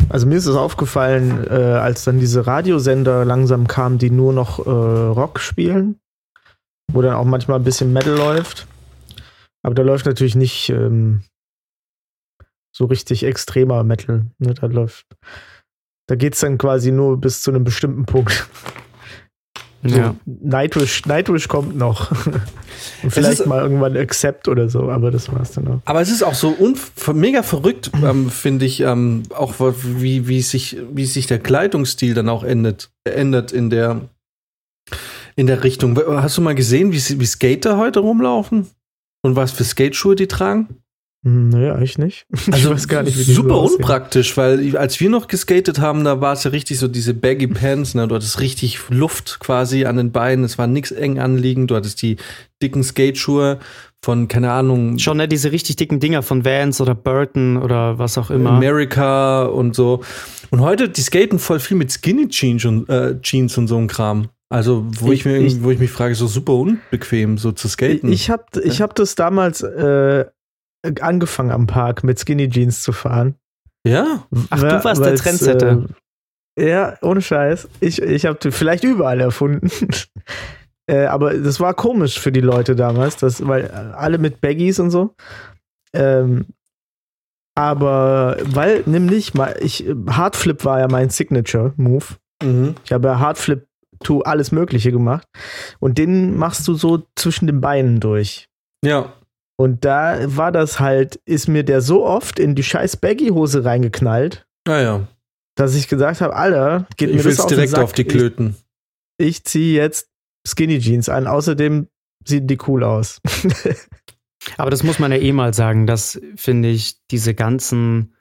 Also 0.09 0.25
mir 0.27 0.35
ist 0.35 0.45
es 0.45 0.55
aufgefallen, 0.55 1.45
äh, 1.49 1.53
als 1.53 2.03
dann 2.03 2.19
diese 2.19 2.47
Radiosender 2.47 3.25
langsam 3.25 3.67
kamen, 3.67 3.97
die 3.97 4.09
nur 4.09 4.33
noch 4.33 4.65
äh, 4.65 4.69
Rock 4.69 5.39
spielen, 5.39 5.99
wo 6.91 7.01
dann 7.01 7.15
auch 7.15 7.25
manchmal 7.25 7.59
ein 7.59 7.63
bisschen 7.63 7.93
Metal 7.93 8.15
läuft. 8.15 8.67
Aber 9.63 9.75
da 9.75 9.81
läuft 9.83 10.05
natürlich 10.05 10.35
nicht 10.35 10.69
ähm, 10.69 11.21
so 12.77 12.85
richtig 12.85 13.23
extremer 13.23 13.83
Metal. 13.83 14.25
Ne? 14.39 14.53
Da 14.53 14.67
läuft, 14.67 15.05
da 16.07 16.15
geht 16.15 16.35
es 16.35 16.41
dann 16.41 16.57
quasi 16.57 16.91
nur 16.91 17.19
bis 17.19 17.41
zu 17.41 17.49
einem 17.51 17.63
bestimmten 17.63 18.05
Punkt. 18.05 18.47
So, 19.83 19.95
Ja. 19.95 20.15
Nightwish, 20.25 21.05
Nightwish 21.05 21.47
kommt 21.47 21.75
noch. 21.77 22.11
Und 23.03 23.11
vielleicht 23.11 23.39
ist- 23.41 23.45
mal 23.47 23.61
irgendwann 23.61 23.95
Accept 23.97 24.47
oder 24.47 24.69
so, 24.69 24.89
aber 24.89 25.11
das 25.11 25.31
war's 25.31 25.51
dann 25.53 25.67
auch. 25.67 25.79
Aber 25.85 26.01
es 26.01 26.09
ist 26.09 26.23
auch 26.23 26.33
so 26.33 26.55
mega 27.13 27.43
verrückt, 27.43 27.91
ähm, 28.03 28.29
finde 28.29 28.65
ich, 28.65 28.81
ähm, 28.81 29.23
auch 29.33 29.55
wie, 29.59 30.27
wie, 30.27 30.41
sich, 30.41 30.77
wie 30.91 31.05
sich 31.05 31.27
der 31.27 31.39
Kleidungsstil 31.39 32.13
dann 32.13 32.29
auch 32.29 32.43
endet, 32.43 32.89
ändert 33.05 33.51
in 33.51 33.69
der, 33.69 34.01
in 35.35 35.47
der 35.47 35.63
Richtung. 35.63 35.95
Hast 36.21 36.37
du 36.37 36.41
mal 36.41 36.55
gesehen, 36.55 36.91
wie, 36.91 37.19
wie 37.19 37.25
Skater 37.25 37.77
heute 37.77 37.99
rumlaufen? 37.99 38.67
Und 39.23 39.35
was 39.35 39.51
für 39.51 39.63
Skateschuhe 39.63 40.15
die 40.15 40.27
tragen? 40.27 40.67
Nee, 41.23 41.69
eigentlich 41.71 41.97
nicht. 41.97 42.25
Also 42.51 42.69
ich 42.69 42.75
weiß 42.75 42.87
gar 42.87 43.03
nicht, 43.03 43.17
wie 43.17 43.23
die 43.25 43.33
super 43.33 43.55
so 43.67 43.75
unpraktisch, 43.75 44.37
weil 44.37 44.77
als 44.77 44.99
wir 44.99 45.09
noch 45.09 45.27
geskatet 45.27 45.79
haben, 45.79 46.03
da 46.03 46.21
war 46.21 46.33
es 46.33 46.43
ja 46.43 46.51
richtig 46.51 46.79
so 46.79 46.87
diese 46.87 47.13
Baggy 47.13 47.47
Pants, 47.47 47.95
ne? 47.95 48.07
Du 48.07 48.15
hattest 48.15 48.39
richtig 48.39 48.79
Luft 48.89 49.39
quasi 49.39 49.85
an 49.85 49.97
den 49.97 50.11
Beinen, 50.11 50.45
es 50.45 50.57
war 50.57 50.67
nichts 50.67 50.91
eng 50.91 51.19
anliegend, 51.19 51.71
du 51.71 51.75
hattest 51.75 52.01
die 52.01 52.17
dicken 52.61 52.83
Skateschuhe 52.83 53.59
von, 54.03 54.27
keine 54.27 54.51
Ahnung, 54.51 54.99
Schon 54.99 55.17
ne, 55.17 55.27
diese 55.27 55.51
richtig 55.51 55.75
dicken 55.75 55.99
Dinger 55.99 56.21
von 56.21 56.45
Vans 56.45 56.79
oder 56.79 56.95
Burton 56.95 57.57
oder 57.57 57.97
was 57.99 58.17
auch 58.17 58.29
immer. 58.29 58.51
America 58.51 59.43
und 59.45 59.75
so. 59.75 60.01
Und 60.51 60.61
heute, 60.61 60.87
die 60.87 61.01
skaten 61.01 61.39
voll 61.39 61.59
viel 61.59 61.75
mit 61.77 61.91
Skinny 61.91 62.29
Jeans 62.29 62.63
und, 62.65 62.87
äh, 62.89 63.19
Jeans 63.21 63.57
und 63.57 63.67
so 63.67 63.77
ein 63.77 63.87
Kram. 63.87 64.29
Also, 64.49 64.85
wo 64.99 65.11
ich, 65.11 65.19
Ich- 65.21 65.25
mir, 65.25 65.37
ich- 65.39 65.61
wo 65.63 65.71
ich 65.71 65.79
mich 65.79 65.91
frage, 65.91 66.15
so 66.15 66.27
super 66.27 66.53
unbequem, 66.53 67.37
so 67.37 67.51
zu 67.51 67.67
skaten. 67.67 68.11
Ich 68.13 68.29
habe 68.29 68.43
ich 68.63 68.81
hab 68.81 68.95
das 68.95 69.15
damals 69.15 69.61
äh, 69.61 70.25
angefangen 71.01 71.51
am 71.51 71.67
Park 71.67 72.03
mit 72.03 72.19
Skinny 72.19 72.49
Jeans 72.49 72.83
zu 72.83 72.91
fahren. 72.91 73.35
ja? 73.85 74.25
Ach, 74.49 74.59
du 74.59 74.65
Wa- 74.65 74.83
warst 74.83 75.03
der 75.03 75.15
Trendsetter. 75.15 75.85
Äh, 76.57 76.69
ja, 76.69 76.97
ohne 77.01 77.21
Scheiß. 77.21 77.67
Ich, 77.79 78.01
ich 78.01 78.25
habe 78.25 78.51
vielleicht 78.51 78.83
überall 78.83 79.19
erfunden. 79.21 79.69
äh, 80.89 81.05
aber 81.05 81.33
das 81.35 81.59
war 81.59 81.73
komisch 81.73 82.19
für 82.19 82.31
die 82.31 82.41
Leute 82.41 82.75
damals, 82.75 83.17
das, 83.17 83.45
weil 83.47 83.65
äh, 83.65 83.69
alle 83.69 84.17
mit 84.17 84.41
Baggies 84.41 84.79
und 84.79 84.89
so. 84.89 85.15
Ähm, 85.93 86.45
aber 87.55 88.37
weil 88.43 88.83
nämlich 88.85 89.33
ich, 89.61 89.85
Hardflip 90.09 90.63
war 90.63 90.79
ja 90.79 90.87
mein 90.87 91.09
Signature-Move. 91.09 92.05
Mhm. 92.43 92.75
Ich 92.85 92.91
habe 92.91 93.07
ja 93.07 93.19
Hardflip 93.19 93.67
to 94.03 94.21
alles 94.21 94.51
Mögliche 94.51 94.91
gemacht. 94.91 95.27
Und 95.79 95.97
den 95.97 96.37
machst 96.37 96.67
du 96.67 96.75
so 96.75 97.03
zwischen 97.15 97.47
den 97.47 97.61
Beinen 97.61 97.99
durch. 97.99 98.47
Ja. 98.85 99.13
Und 99.57 99.83
da 99.85 100.19
war 100.37 100.51
das 100.51 100.79
halt, 100.79 101.15
ist 101.25 101.47
mir 101.47 101.63
der 101.63 101.81
so 101.81 102.05
oft 102.05 102.39
in 102.39 102.53
die 102.55 102.63
scheiß 102.63 102.97
Baggy-Hose 102.97 103.65
reingeknallt, 103.65 104.45
Naja. 104.67 105.07
dass 105.55 105.75
ich 105.75 105.87
gesagt 105.87 106.21
habe, 106.21 106.35
Alter, 106.35 106.87
geht 106.95 107.09
mir 107.09 107.15
Ich 107.15 107.23
das 107.23 107.25
will's 107.25 107.39
auf 107.39 107.47
den 107.47 107.55
direkt 107.55 107.71
Sack. 107.71 107.83
auf 107.83 107.93
die 107.93 108.03
Klöten. 108.05 108.55
Ich, 109.17 109.27
ich 109.27 109.43
ziehe 109.45 109.75
jetzt 109.75 110.09
Skinny 110.47 110.79
Jeans 110.79 111.09
an. 111.09 111.25
Außerdem 111.27 111.87
sehen 112.23 112.45
die 112.47 112.59
cool 112.67 112.83
aus. 112.83 113.19
Aber 114.57 114.69
das 114.69 114.83
muss 114.83 114.99
man 114.99 115.11
ja 115.11 115.17
eh 115.17 115.31
mal 115.33 115.53
sagen, 115.55 115.87
dass, 115.87 116.21
finde 116.35 116.69
ich, 116.69 116.95
diese 117.09 117.33
ganzen 117.33 118.13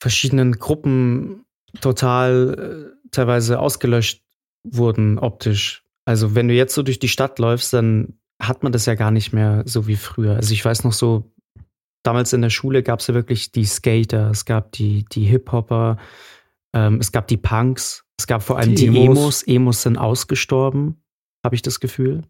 verschiedenen 0.00 0.58
Gruppen 0.58 1.44
total 1.80 2.90
äh, 2.92 3.08
teilweise 3.12 3.60
ausgelöscht 3.60 4.22
wurden 4.64 5.18
optisch. 5.18 5.84
Also 6.04 6.34
wenn 6.34 6.48
du 6.48 6.54
jetzt 6.54 6.74
so 6.74 6.82
durch 6.82 6.98
die 6.98 7.08
Stadt 7.08 7.38
läufst, 7.38 7.72
dann 7.72 8.18
hat 8.42 8.62
man 8.62 8.72
das 8.72 8.86
ja 8.86 8.94
gar 8.94 9.10
nicht 9.10 9.32
mehr 9.32 9.62
so 9.66 9.86
wie 9.86 9.96
früher. 9.96 10.36
Also 10.36 10.52
ich 10.52 10.64
weiß 10.64 10.84
noch 10.84 10.92
so, 10.92 11.32
damals 12.02 12.32
in 12.32 12.42
der 12.42 12.50
Schule 12.50 12.82
gab 12.82 13.00
es 13.00 13.06
ja 13.06 13.14
wirklich 13.14 13.52
die 13.52 13.64
Skater, 13.64 14.30
es 14.30 14.44
gab 14.44 14.72
die, 14.72 15.04
die 15.12 15.24
Hip-Hopper, 15.24 15.96
ähm, 16.74 16.98
es 17.00 17.12
gab 17.12 17.28
die 17.28 17.36
Punks, 17.36 18.04
es 18.18 18.26
gab 18.26 18.42
vor 18.42 18.58
allem 18.58 18.74
Die 18.74 18.88
die, 18.88 19.04
Emos. 19.04 19.42
Emos. 19.44 19.82
Sind 19.82 19.96
ausgestorben, 19.96 21.02
habe 21.44 21.54
ich 21.54 21.62
das 21.62 21.80
Gefühl. 21.80 22.22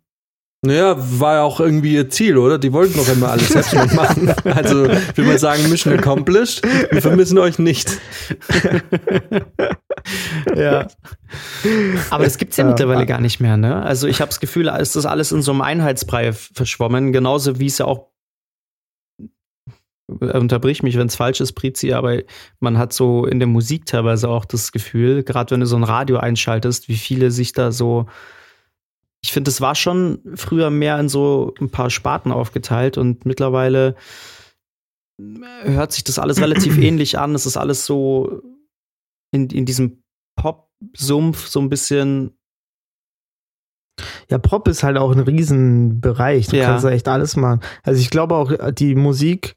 Naja, 0.65 0.95
war 0.97 1.35
ja 1.35 1.43
auch 1.43 1.59
irgendwie 1.59 1.95
ihr 1.95 2.09
Ziel, 2.09 2.37
oder? 2.37 2.57
Die 2.57 2.73
wollten 2.73 2.97
doch 2.97 3.09
immer 3.09 3.31
alles 3.33 3.49
selbst 3.49 3.75
machen. 3.95 4.33
Also, 4.45 4.87
will 4.87 5.25
mal 5.25 5.39
sagen, 5.39 5.69
Mission 5.69 5.93
accomplished. 5.93 6.63
Wir 6.93 7.03
vermissen 7.03 7.37
euch 7.39 7.59
nicht. 7.59 7.99
ja. 10.57 10.87
Aber 12.11 12.25
das 12.25 12.39
gibt's 12.39 12.57
ja 12.57 12.65
Ja. 12.65 12.71
mittlerweile 12.71 13.07
gar 13.07 13.21
nicht 13.21 13.41
mehr, 13.41 13.57
ne? 13.57 13.83
Also 13.83 14.07
ich 14.09 14.21
habe 14.21 14.29
das 14.29 14.41
Gefühl, 14.41 14.69
es 14.69 14.97
ist 14.97 15.07
alles 15.07 15.33
in 15.33 15.43
so 15.43 15.53
einem 15.53 15.61
Einheitsbrei 15.63 16.33
verschwommen, 16.33 17.13
genauso 17.13 17.59
wie 17.59 17.67
es 17.67 17.79
ja 17.79 17.87
auch 17.87 18.09
äh, 20.21 20.39
unterbrich 20.39 20.83
mich, 20.83 20.97
wenn 20.99 21.07
es 21.07 21.17
falsch 21.17 21.41
ist, 21.41 21.53
Prizi, 21.53 21.93
aber 21.93 22.19
man 22.61 22.79
hat 22.79 22.93
so 22.93 23.27
in 23.27 23.39
der 23.39 23.49
Musik 23.49 23.87
teilweise 23.87 24.29
auch 24.29 24.45
das 24.45 24.73
Gefühl, 24.73 25.23
gerade 25.23 25.53
wenn 25.53 25.61
du 25.61 25.67
so 25.67 25.77
ein 25.77 25.85
Radio 25.85 26.19
einschaltest, 26.19 26.89
wie 26.89 26.97
viele 26.97 27.31
sich 27.31 27.53
da 27.53 27.73
so 27.73 28.07
ich 29.25 29.33
finde, 29.33 29.51
es 29.51 29.61
war 29.61 29.77
schon 29.77 30.19
früher 30.35 30.71
mehr 30.71 30.99
in 30.99 31.09
so 31.09 31.55
ein 31.61 31.71
paar 31.71 31.91
Sparten 31.91 32.33
aufgeteilt 32.33 32.99
und 32.99 33.25
mittlerweile 33.25 33.95
hört 35.63 35.93
sich 35.93 36.03
das 36.03 36.19
alles 36.19 36.41
relativ 36.41 36.77
ähnlich 36.83 37.21
an. 37.21 37.33
Es 37.37 37.47
ist 37.47 37.57
alles 37.57 37.87
so 37.87 38.43
in, 39.33 39.49
in 39.51 39.65
diesem 39.65 40.03
Pop-Sumpf 40.37 41.47
so 41.47 41.61
ein 41.61 41.69
bisschen. 41.69 42.37
Ja, 44.31 44.39
Pop 44.39 44.69
ist 44.69 44.83
halt 44.83 44.97
auch 44.97 45.13
ein 45.13 45.21
Riesenbereich. 45.21 46.47
Du 46.47 46.57
Ja. 46.57 46.67
kannst 46.67 46.85
da 46.85 46.91
echt 46.91 47.09
alles 47.09 47.37
machen. 47.37 47.61
Also 47.83 48.01
ich 48.01 48.11
glaube 48.11 48.35
auch, 48.37 48.53
die 48.73 48.95
Musik, 48.95 49.55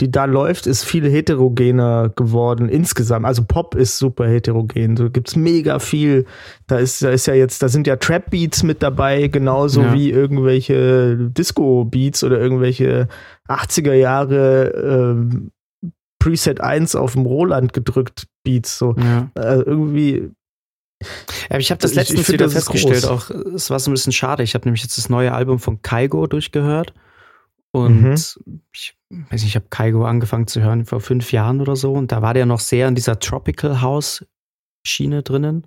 die 0.00 0.10
da 0.10 0.24
läuft, 0.24 0.66
ist 0.66 0.84
viel 0.84 1.10
heterogener 1.10 2.08
geworden 2.14 2.68
insgesamt. 2.68 3.26
Also 3.26 3.42
Pop 3.44 3.74
ist 3.74 3.98
super 3.98 4.26
heterogen. 4.28 4.94
Da 4.94 5.08
gibt's 5.08 5.34
mega 5.36 5.78
viel. 5.80 6.26
Da 6.68 6.78
ist, 6.78 7.02
da 7.02 7.10
ist 7.10 7.26
ja 7.26 7.34
jetzt, 7.34 7.62
da 7.62 7.68
sind 7.68 7.86
ja 7.88 7.96
Trap-Beats 7.96 8.62
mit 8.62 8.82
dabei, 8.82 9.26
genauso 9.28 9.82
Ja. 9.82 9.92
wie 9.94 10.10
irgendwelche 10.10 11.16
Disco-Beats 11.30 12.22
oder 12.24 12.40
irgendwelche 12.40 13.08
80er 13.48 13.94
Jahre 13.94 15.14
ähm, 15.16 15.50
Preset 16.22 16.60
1 16.60 16.94
auf 16.94 17.12
dem 17.12 17.26
Roland 17.26 17.72
gedrückt 17.72 18.26
Beats. 18.44 18.78
So. 18.78 18.94
Ja. 18.98 19.30
Also 19.34 19.66
irgendwie 19.66 20.30
Aber 21.50 21.58
ich 21.58 21.70
habe 21.70 21.80
das 21.80 21.92
Ich- 21.92 21.96
letztens 21.96 22.20
ich 22.20 22.26
find, 22.26 22.38
wieder 22.40 22.50
festgestellt, 22.50 23.04
auch 23.06 23.30
es 23.30 23.70
war 23.70 23.78
so 23.80 23.90
ein 23.90 23.94
bisschen 23.94 24.12
schade. 24.12 24.42
Ich 24.42 24.54
habe 24.54 24.64
nämlich 24.66 24.82
jetzt 24.82 24.98
das 24.98 25.08
neue 25.08 25.32
Album 25.32 25.58
von 25.58 25.82
Kaigo 25.82 26.26
durchgehört 26.26 26.94
Und 27.74 28.02
Mhm. 28.02 28.12
ich 28.72 28.94
weiß 29.10 29.30
nicht, 29.42 29.44
ich 29.46 29.56
habe 29.56 29.66
Kaigo 29.70 30.04
angefangen 30.04 30.46
zu 30.46 30.60
hören 30.60 30.84
vor 30.84 31.00
fünf 31.00 31.32
Jahren 31.32 31.60
oder 31.60 31.74
so. 31.74 31.92
Und 31.94 32.12
da 32.12 32.20
war 32.22 32.34
der 32.34 32.44
noch 32.46 32.60
sehr 32.60 32.86
in 32.88 32.94
dieser 32.94 33.18
Tropical 33.18 33.80
House 33.80 34.24
Schiene 34.86 35.22
drinnen. 35.22 35.66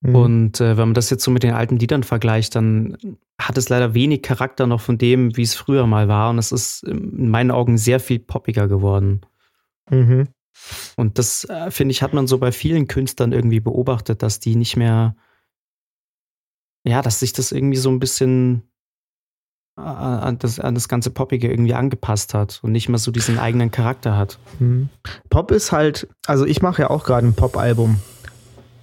Mhm. 0.00 0.14
Und 0.16 0.60
äh, 0.60 0.76
wenn 0.76 0.88
man 0.88 0.94
das 0.94 1.10
jetzt 1.10 1.22
so 1.24 1.30
mit 1.30 1.42
den 1.44 1.54
alten 1.54 1.76
Liedern 1.78 2.02
vergleicht, 2.02 2.54
dann 2.56 2.96
hat 3.40 3.56
es 3.58 3.68
leider 3.68 3.94
wenig 3.94 4.22
Charakter 4.22 4.66
noch 4.66 4.80
von 4.80 4.98
dem, 4.98 5.36
wie 5.36 5.42
es 5.42 5.54
früher 5.54 5.86
mal 5.86 6.08
war. 6.08 6.30
Und 6.30 6.38
es 6.38 6.52
ist 6.52 6.82
in 6.82 7.28
meinen 7.30 7.50
Augen 7.52 7.78
sehr 7.78 8.00
viel 8.00 8.18
poppiger 8.18 8.66
geworden. 8.68 9.20
Mhm. 9.90 10.28
Und 10.96 11.18
das, 11.18 11.44
äh, 11.44 11.70
finde 11.70 11.92
ich, 11.92 12.02
hat 12.02 12.14
man 12.14 12.26
so 12.26 12.38
bei 12.38 12.52
vielen 12.52 12.86
Künstlern 12.88 13.32
irgendwie 13.32 13.60
beobachtet, 13.60 14.22
dass 14.22 14.40
die 14.40 14.56
nicht 14.56 14.76
mehr, 14.76 15.16
ja, 16.84 17.02
dass 17.02 17.20
sich 17.20 17.32
das 17.32 17.52
irgendwie 17.52 17.76
so 17.76 17.90
ein 17.90 17.98
bisschen 17.98 18.62
äh, 19.76 19.82
an 19.82 20.38
das, 20.38 20.60
an 20.60 20.74
das 20.74 20.88
ganze 20.88 21.10
Poppige 21.10 21.50
irgendwie 21.50 21.74
angepasst 21.74 22.34
hat 22.34 22.60
und 22.62 22.72
nicht 22.72 22.88
mehr 22.88 22.98
so 22.98 23.10
diesen 23.10 23.38
eigenen 23.38 23.70
Charakter 23.70 24.16
hat. 24.16 24.38
Mhm. 24.60 24.88
Pop 25.30 25.50
ist 25.50 25.72
halt, 25.72 26.08
also 26.26 26.46
ich 26.46 26.62
mache 26.62 26.82
ja 26.82 26.90
auch 26.90 27.04
gerade 27.04 27.26
ein 27.26 27.34
Pop-Album. 27.34 28.00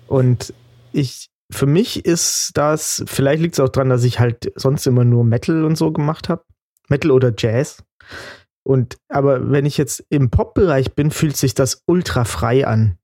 Und 0.08 0.54
ich, 0.92 1.30
für 1.52 1.66
mich 1.66 2.06
ist 2.06 2.52
das, 2.56 3.04
vielleicht 3.08 3.42
liegt 3.42 3.56
es 3.56 3.60
auch 3.62 3.70
dran, 3.70 3.90
dass 3.90 4.04
ich 4.04 4.20
halt 4.20 4.52
sonst 4.56 4.86
immer 4.86 5.06
nur 5.06 5.24
Metal 5.24 5.64
und 5.64 5.78
so 5.78 5.92
gemacht 5.92 6.28
habe. 6.28 6.44
Metal 6.90 7.12
oder 7.12 7.34
Jazz. 7.38 7.84
Und 8.64 8.98
aber 9.10 9.52
wenn 9.52 9.66
ich 9.66 9.78
jetzt 9.78 10.06
im 10.10 10.30
Pop-Bereich 10.30 10.94
bin, 10.94 11.12
fühlt 11.12 11.38
sich 11.38 11.54
das 11.54 11.84
ultra 11.88 12.26
frei 12.26 12.68
an. 12.68 12.98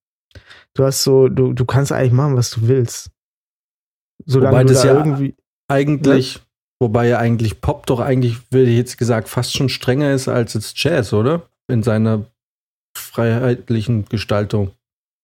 Du 0.73 0.83
hast 0.83 1.03
so, 1.03 1.27
du, 1.27 1.53
du 1.53 1.65
kannst 1.65 1.91
eigentlich 1.91 2.11
machen, 2.11 2.35
was 2.35 2.51
du 2.51 2.67
willst. 2.67 3.09
Solange 4.25 4.57
Wobei 4.57 4.63
du 4.63 4.73
das 4.73 4.81
da 4.83 4.87
ja 4.89 4.93
irgendwie. 4.97 5.35
Eigentlich, 5.67 6.39
wobei 6.79 7.07
ja 7.07 7.17
eigentlich 7.17 7.61
Pop 7.61 7.85
doch 7.87 7.99
eigentlich, 7.99 8.51
würde 8.51 8.69
ich 8.69 8.77
jetzt 8.77 8.97
gesagt, 8.97 9.27
fast 9.29 9.55
schon 9.55 9.69
strenger 9.69 10.13
ist 10.13 10.27
als 10.27 10.53
jetzt 10.53 10.81
Jazz, 10.81 11.13
oder? 11.13 11.49
In 11.67 11.83
seiner 11.83 12.25
freiheitlichen 12.95 14.05
Gestaltung. 14.05 14.71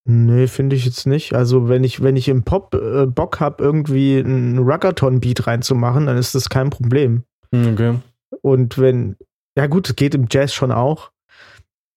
Nee, 0.05 0.47
finde 0.47 0.75
ich 0.75 0.85
jetzt 0.85 1.07
nicht. 1.07 1.33
Also, 1.33 1.69
wenn 1.69 1.83
ich, 1.83 2.03
wenn 2.03 2.17
ich 2.17 2.27
im 2.27 2.43
Pop 2.43 2.73
äh, 2.73 3.05
Bock 3.05 3.39
habe, 3.39 3.63
irgendwie 3.63 4.17
einen 4.17 4.59
Ruggathon-Beat 4.59 5.47
reinzumachen, 5.47 6.07
dann 6.07 6.17
ist 6.17 6.35
das 6.35 6.49
kein 6.49 6.69
Problem. 6.69 7.23
Hm, 7.53 7.73
Okay. 7.73 7.99
Und 8.41 8.77
wenn, 8.79 9.15
ja 9.57 9.67
gut, 9.67 9.89
es 9.89 9.95
geht 9.95 10.15
im 10.15 10.27
Jazz 10.29 10.53
schon 10.53 10.71
auch. 10.71 11.11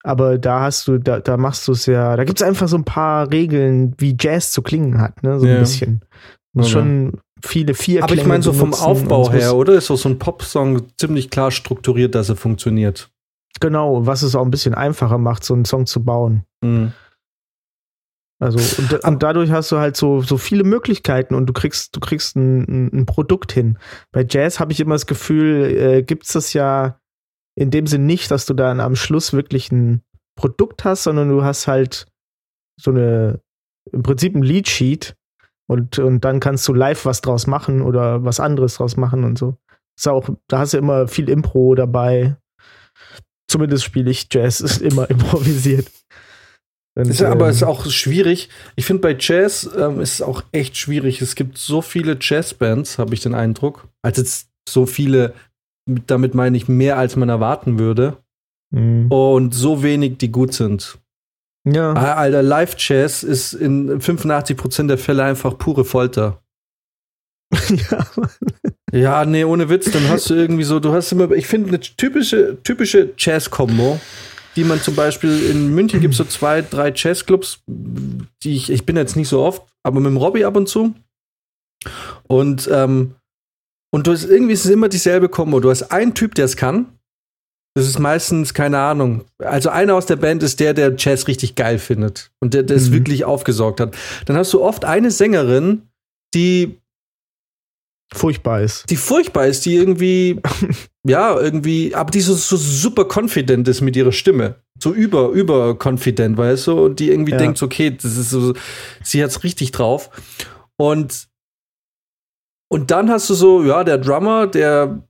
Aber 0.03 0.37
da 0.37 0.61
hast 0.61 0.87
du, 0.87 0.99
da, 0.99 1.19
da 1.19 1.37
machst 1.37 1.67
du 1.67 1.73
es 1.73 1.85
ja, 1.85 2.15
da 2.15 2.23
gibt 2.23 2.39
es 2.39 2.47
einfach 2.47 2.67
so 2.67 2.77
ein 2.77 2.85
paar 2.85 3.31
Regeln, 3.31 3.93
wie 3.97 4.15
Jazz 4.19 4.51
zu 4.51 4.61
klingen 4.61 5.01
hat, 5.01 5.21
ne? 5.23 5.39
So 5.39 5.45
Ja. 5.47 5.55
ein 5.55 5.59
bisschen. 5.59 6.01
Muss 6.53 6.67
Okay. 6.67 6.73
schon 6.73 7.21
viele 7.43 7.73
vier 7.73 8.03
Aber 8.03 8.13
ich 8.13 8.25
meine, 8.25 8.41
so 8.41 8.53
vom 8.53 8.73
Aufbau 8.73 9.31
her, 9.31 9.55
oder? 9.55 9.73
Ist 9.73 9.91
auch 9.91 9.97
so 9.97 10.09
ein 10.09 10.17
Popsong 10.17 10.87
ziemlich 10.97 11.29
klar 11.29 11.51
strukturiert, 11.51 12.15
dass 12.15 12.29
er 12.29 12.35
funktioniert. 12.35 13.09
Genau, 13.59 14.05
was 14.05 14.21
es 14.21 14.35
auch 14.35 14.43
ein 14.45 14.51
bisschen 14.51 14.75
einfacher 14.75 15.17
macht, 15.17 15.43
so 15.43 15.53
einen 15.53 15.65
Song 15.65 15.85
zu 15.87 16.03
bauen. 16.03 16.43
Hm. 16.63 16.93
Also, 18.39 18.59
und, 18.81 19.03
und 19.03 19.23
dadurch 19.23 19.49
hast 19.49 19.71
du 19.71 19.77
halt 19.77 19.97
so, 19.97 20.21
so 20.21 20.37
viele 20.37 20.63
Möglichkeiten 20.63 21.33
und 21.33 21.47
du 21.47 21.53
kriegst, 21.53 21.95
du 21.95 21.99
kriegst 21.99 22.35
ein, 22.35 22.59
ein, 22.63 22.99
ein 23.01 23.05
Produkt 23.07 23.51
hin. 23.51 23.79
Bei 24.11 24.25
Jazz 24.29 24.59
habe 24.59 24.71
ich 24.71 24.79
immer 24.79 24.93
das 24.93 25.07
Gefühl, 25.07 25.75
äh, 25.75 26.03
gibt 26.03 26.25
es 26.25 26.33
das 26.33 26.53
ja 26.53 26.99
in 27.57 27.71
dem 27.71 27.87
Sinn 27.87 28.05
nicht, 28.05 28.29
dass 28.29 28.45
du 28.45 28.53
dann 28.53 28.79
am 28.79 28.95
Schluss 28.95 29.33
wirklich 29.33 29.71
ein 29.71 30.03
Produkt 30.35 30.85
hast, 30.85 31.03
sondern 31.03 31.29
du 31.29 31.43
hast 31.43 31.67
halt 31.67 32.07
so 32.79 32.91
eine, 32.91 33.41
im 33.91 34.03
Prinzip 34.03 34.35
ein 34.35 34.43
Leadsheet 34.43 35.15
und, 35.67 35.97
und 35.97 36.23
dann 36.23 36.39
kannst 36.39 36.67
du 36.67 36.73
live 36.73 37.05
was 37.05 37.21
draus 37.21 37.47
machen 37.47 37.81
oder 37.81 38.23
was 38.23 38.39
anderes 38.39 38.75
draus 38.75 38.95
machen 38.95 39.23
und 39.23 39.39
so. 39.39 39.57
Ist 39.97 40.07
auch, 40.07 40.29
da 40.47 40.59
hast 40.59 40.73
du 40.73 40.77
immer 40.77 41.07
viel 41.07 41.29
Impro 41.29 41.73
dabei. 41.73 42.37
Zumindest 43.49 43.83
spiele 43.83 44.11
ich 44.11 44.27
Jazz, 44.31 44.61
ist 44.61 44.81
immer 44.81 45.09
improvisiert. 45.09 45.89
Und, 46.95 47.09
Ist 47.09 47.21
ja, 47.21 47.31
aber 47.31 47.45
ähm, 47.45 47.51
es 47.51 47.57
ist 47.57 47.63
auch 47.63 47.87
schwierig. 47.87 48.49
Ich 48.75 48.85
finde, 48.85 49.01
bei 49.01 49.15
Jazz 49.19 49.67
ähm, 49.75 49.99
ist 49.99 50.15
es 50.15 50.21
auch 50.21 50.43
echt 50.51 50.77
schwierig. 50.77 51.21
Es 51.21 51.33
gibt 51.33 51.57
so 51.57 51.81
viele 51.81 52.17
Jazzbands, 52.19 52.99
habe 52.99 53.15
ich 53.15 53.21
den 53.21 53.33
Eindruck. 53.33 53.87
Also 54.03 54.21
jetzt 54.21 54.49
so 54.67 54.85
viele, 54.85 55.33
damit 55.87 56.35
meine 56.35 56.57
ich 56.57 56.67
mehr, 56.67 56.97
als 56.97 57.15
man 57.15 57.29
erwarten 57.29 57.79
würde. 57.79 58.17
mh. 58.71 59.07
Und 59.09 59.53
so 59.53 59.83
wenig, 59.83 60.17
die 60.17 60.31
gut 60.31 60.53
sind. 60.53 60.99
Ja. 61.65 61.93
Ah, 61.93 62.13
Alter, 62.15 62.43
Live-Jazz 62.43 63.23
ist 63.23 63.53
in 63.53 63.99
85% 63.99 64.87
der 64.87 64.97
Fälle 64.97 65.23
einfach 65.23 65.57
pure 65.57 65.83
Folter. 65.85 66.41
ja. 67.69 68.05
Ja, 68.93 69.25
nee, 69.25 69.43
ohne 69.43 69.67
Witz, 69.69 69.91
dann 69.91 70.07
hast 70.07 70.29
du 70.29 70.33
irgendwie 70.33 70.63
so, 70.63 70.79
du 70.79 70.93
hast 70.93 71.11
immer, 71.11 71.29
ich 71.31 71.45
finde 71.47 71.69
eine 71.69 71.79
typische, 71.79 72.57
typische 72.63 73.13
Jazz-Kombo, 73.17 73.99
die 74.55 74.63
man 74.63 74.81
zum 74.81 74.95
Beispiel 74.95 75.49
in 75.49 75.75
München 75.75 75.99
gibt 75.99 76.13
so 76.13 76.23
zwei, 76.23 76.61
drei 76.61 76.93
Jazzclubs, 76.95 77.63
die 77.67 78.55
ich, 78.55 78.69
ich 78.69 78.85
bin 78.85 78.95
jetzt 78.95 79.17
nicht 79.17 79.27
so 79.27 79.41
oft, 79.43 79.61
aber 79.83 79.99
mit 79.99 80.09
dem 80.09 80.17
Robby 80.17 80.45
ab 80.45 80.55
und 80.55 80.69
zu. 80.69 80.95
Und, 82.27 82.69
ähm, 82.71 83.15
und 83.91 84.07
du 84.07 84.11
hast 84.11 84.25
irgendwie 84.25 84.53
ist 84.53 84.65
es 84.65 84.71
immer 84.71 84.89
dieselbe 84.89 85.29
Kombo. 85.29 85.59
Du 85.59 85.69
hast 85.69 85.83
einen 85.91 86.13
Typ, 86.13 86.35
der 86.35 86.45
es 86.45 86.55
kann. 86.57 86.87
Das 87.75 87.85
ist 87.87 87.99
meistens, 87.99 88.53
keine 88.55 88.79
Ahnung. 88.79 89.23
Also 89.37 89.69
einer 89.69 89.93
aus 89.95 90.07
der 90.07 90.15
Band 90.15 90.41
ist 90.41 90.59
der, 90.59 90.73
der 90.73 90.95
Jazz 90.97 91.27
richtig 91.27 91.53
geil 91.55 91.77
findet 91.77 92.31
und 92.39 92.53
der, 92.55 92.63
der 92.63 92.75
es 92.77 92.89
Mhm. 92.89 92.93
wirklich 92.93 93.23
aufgesaugt 93.23 93.79
hat. 93.79 93.95
Dann 94.25 94.35
hast 94.35 94.51
du 94.53 94.63
oft 94.63 94.83
eine 94.83 95.11
Sängerin, 95.11 95.83
die 96.33 96.79
furchtbar 98.13 98.61
ist. 98.61 98.89
die 98.89 98.95
furchtbar 98.95 99.47
ist, 99.47 99.65
die 99.65 99.75
irgendwie, 99.75 100.39
ja, 101.05 101.37
irgendwie, 101.39 101.93
aber 101.93 102.09
die 102.09 102.21
so, 102.21 102.33
so 102.33 102.55
super 102.57 103.05
confident 103.05 103.67
ist 103.67 103.81
mit 103.81 103.95
ihrer 103.95 104.11
Stimme. 104.13 104.55
So 104.81 104.93
über, 104.93 105.29
überconfident, 105.29 106.37
weißt 106.37 106.67
du? 106.67 106.83
Und 106.85 106.99
die 106.99 107.09
irgendwie 107.11 107.33
Ja. 107.33 107.37
denkt, 107.37 107.61
okay, 107.61 107.91
das 107.91 108.15
ist 108.17 108.29
so, 108.29 108.53
sie 109.03 109.23
hat's 109.23 109.43
richtig 109.43 109.71
drauf. 109.71 110.09
Und, 110.77 111.27
und 112.69 112.91
dann 112.91 113.09
hast 113.09 113.29
du 113.29 113.33
so, 113.33 113.63
ja, 113.63 113.83
der 113.83 113.97
Drummer, 113.97 114.47
der, 114.47 115.01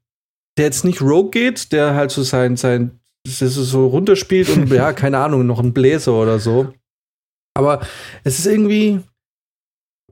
der 0.58 0.66
jetzt 0.66 0.86
nicht 0.86 1.02
Rogue 1.02 1.32
geht, 1.32 1.72
der 1.72 1.96
halt 1.96 2.12
so 2.12 2.24
sein, 2.24 2.56
sein, 2.58 3.00
das 3.26 3.42
ist 3.42 3.56
so 3.56 3.88
runterspielt 3.88 4.50
und 4.50 4.72
ja, 4.72 4.94
keine 4.94 5.20
Ahnung, 5.20 5.46
noch 5.46 5.60
ein 5.60 5.74
Bläser 5.74 6.14
oder 6.14 6.40
so. 6.40 6.74
Aber 7.56 7.82
es 8.24 8.40
ist 8.40 8.46
irgendwie, 8.46 9.02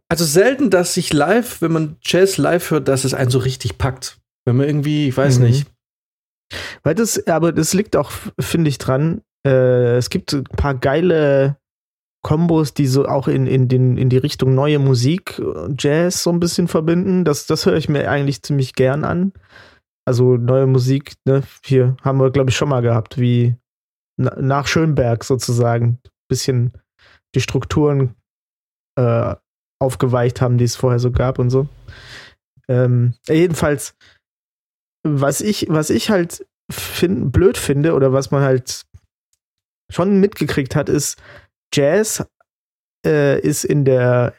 also 0.09 0.25
selten, 0.25 0.69
dass 0.69 0.93
sich 0.95 1.13
live, 1.13 1.61
wenn 1.61 1.71
man 1.71 1.97
Jazz 2.01 2.37
live 2.37 2.71
hört, 2.71 2.87
dass 2.87 3.03
es 3.03 3.13
einen 3.13 3.29
so 3.29 3.39
richtig 3.39 3.77
packt. 3.77 4.19
Wenn 4.45 4.57
man 4.57 4.67
irgendwie, 4.67 5.07
ich 5.07 5.17
weiß 5.17 5.39
Mhm. 5.39 5.45
nicht. 5.45 5.67
Weil 6.83 6.93
das, 6.95 7.25
aber 7.27 7.51
das 7.51 7.73
liegt 7.73 7.95
auch, 7.95 8.11
finde 8.39 8.69
ich, 8.69 8.77
dran. 8.77 9.21
Äh, 9.45 9.97
es 9.97 10.09
gibt 10.09 10.33
ein 10.33 10.43
paar 10.43 10.75
geile 10.75 11.57
Kombos, 12.25 12.73
die 12.73 12.87
so 12.87 13.07
auch 13.07 13.27
in, 13.27 13.45
in, 13.45 13.67
den, 13.67 13.97
in 13.97 14.09
die 14.09 14.17
Richtung 14.17 14.55
neue 14.55 14.79
Musik, 14.79 15.37
äh, 15.37 15.69
Jazz 15.77 16.23
so 16.23 16.31
ein 16.31 16.39
bisschen 16.39 16.67
verbinden. 16.67 17.23
Das, 17.23 17.45
das 17.45 17.67
höre 17.67 17.75
ich 17.75 17.87
mir 17.87 18.09
eigentlich 18.09 18.41
ziemlich 18.41 18.73
gern 18.73 19.03
an. 19.03 19.31
Also 20.07 20.35
neue 20.35 20.65
Musik, 20.65 21.13
ne, 21.25 21.43
hier 21.63 21.95
haben 22.01 22.19
wir, 22.19 22.31
glaube 22.31 22.49
ich, 22.49 22.57
schon 22.57 22.69
mal 22.69 22.81
gehabt, 22.81 23.19
wie 23.19 23.55
na, 24.17 24.35
nach 24.41 24.65
Schönberg 24.65 25.23
sozusagen. 25.23 25.99
Bisschen 26.27 26.73
die 27.35 27.41
Strukturen 27.41 28.15
äh, 28.97 29.35
aufgeweicht 29.79 30.41
haben, 30.41 30.57
die 30.57 30.65
es 30.65 30.75
vorher 30.75 30.97
so 30.97 31.11
gab 31.11 31.37
und 31.37 31.51
so. 31.51 31.67
Ähm, 32.67 33.13
jedenfalls, 33.27 33.95
was 35.03 35.41
ich, 35.41 35.67
was 35.69 35.91
ich 35.91 36.09
halt 36.09 36.43
fin 36.71 37.31
blöd 37.31 37.59
finde 37.59 37.93
oder 37.93 38.13
was 38.13 38.31
man 38.31 38.41
halt 38.41 38.81
schon 39.91 40.19
mitgekriegt 40.19 40.75
hat, 40.75 40.89
ist, 40.89 41.21
Jazz 41.75 42.25
äh, 43.05 43.39
ist 43.39 43.65
in 43.65 43.85
der, 43.85 44.33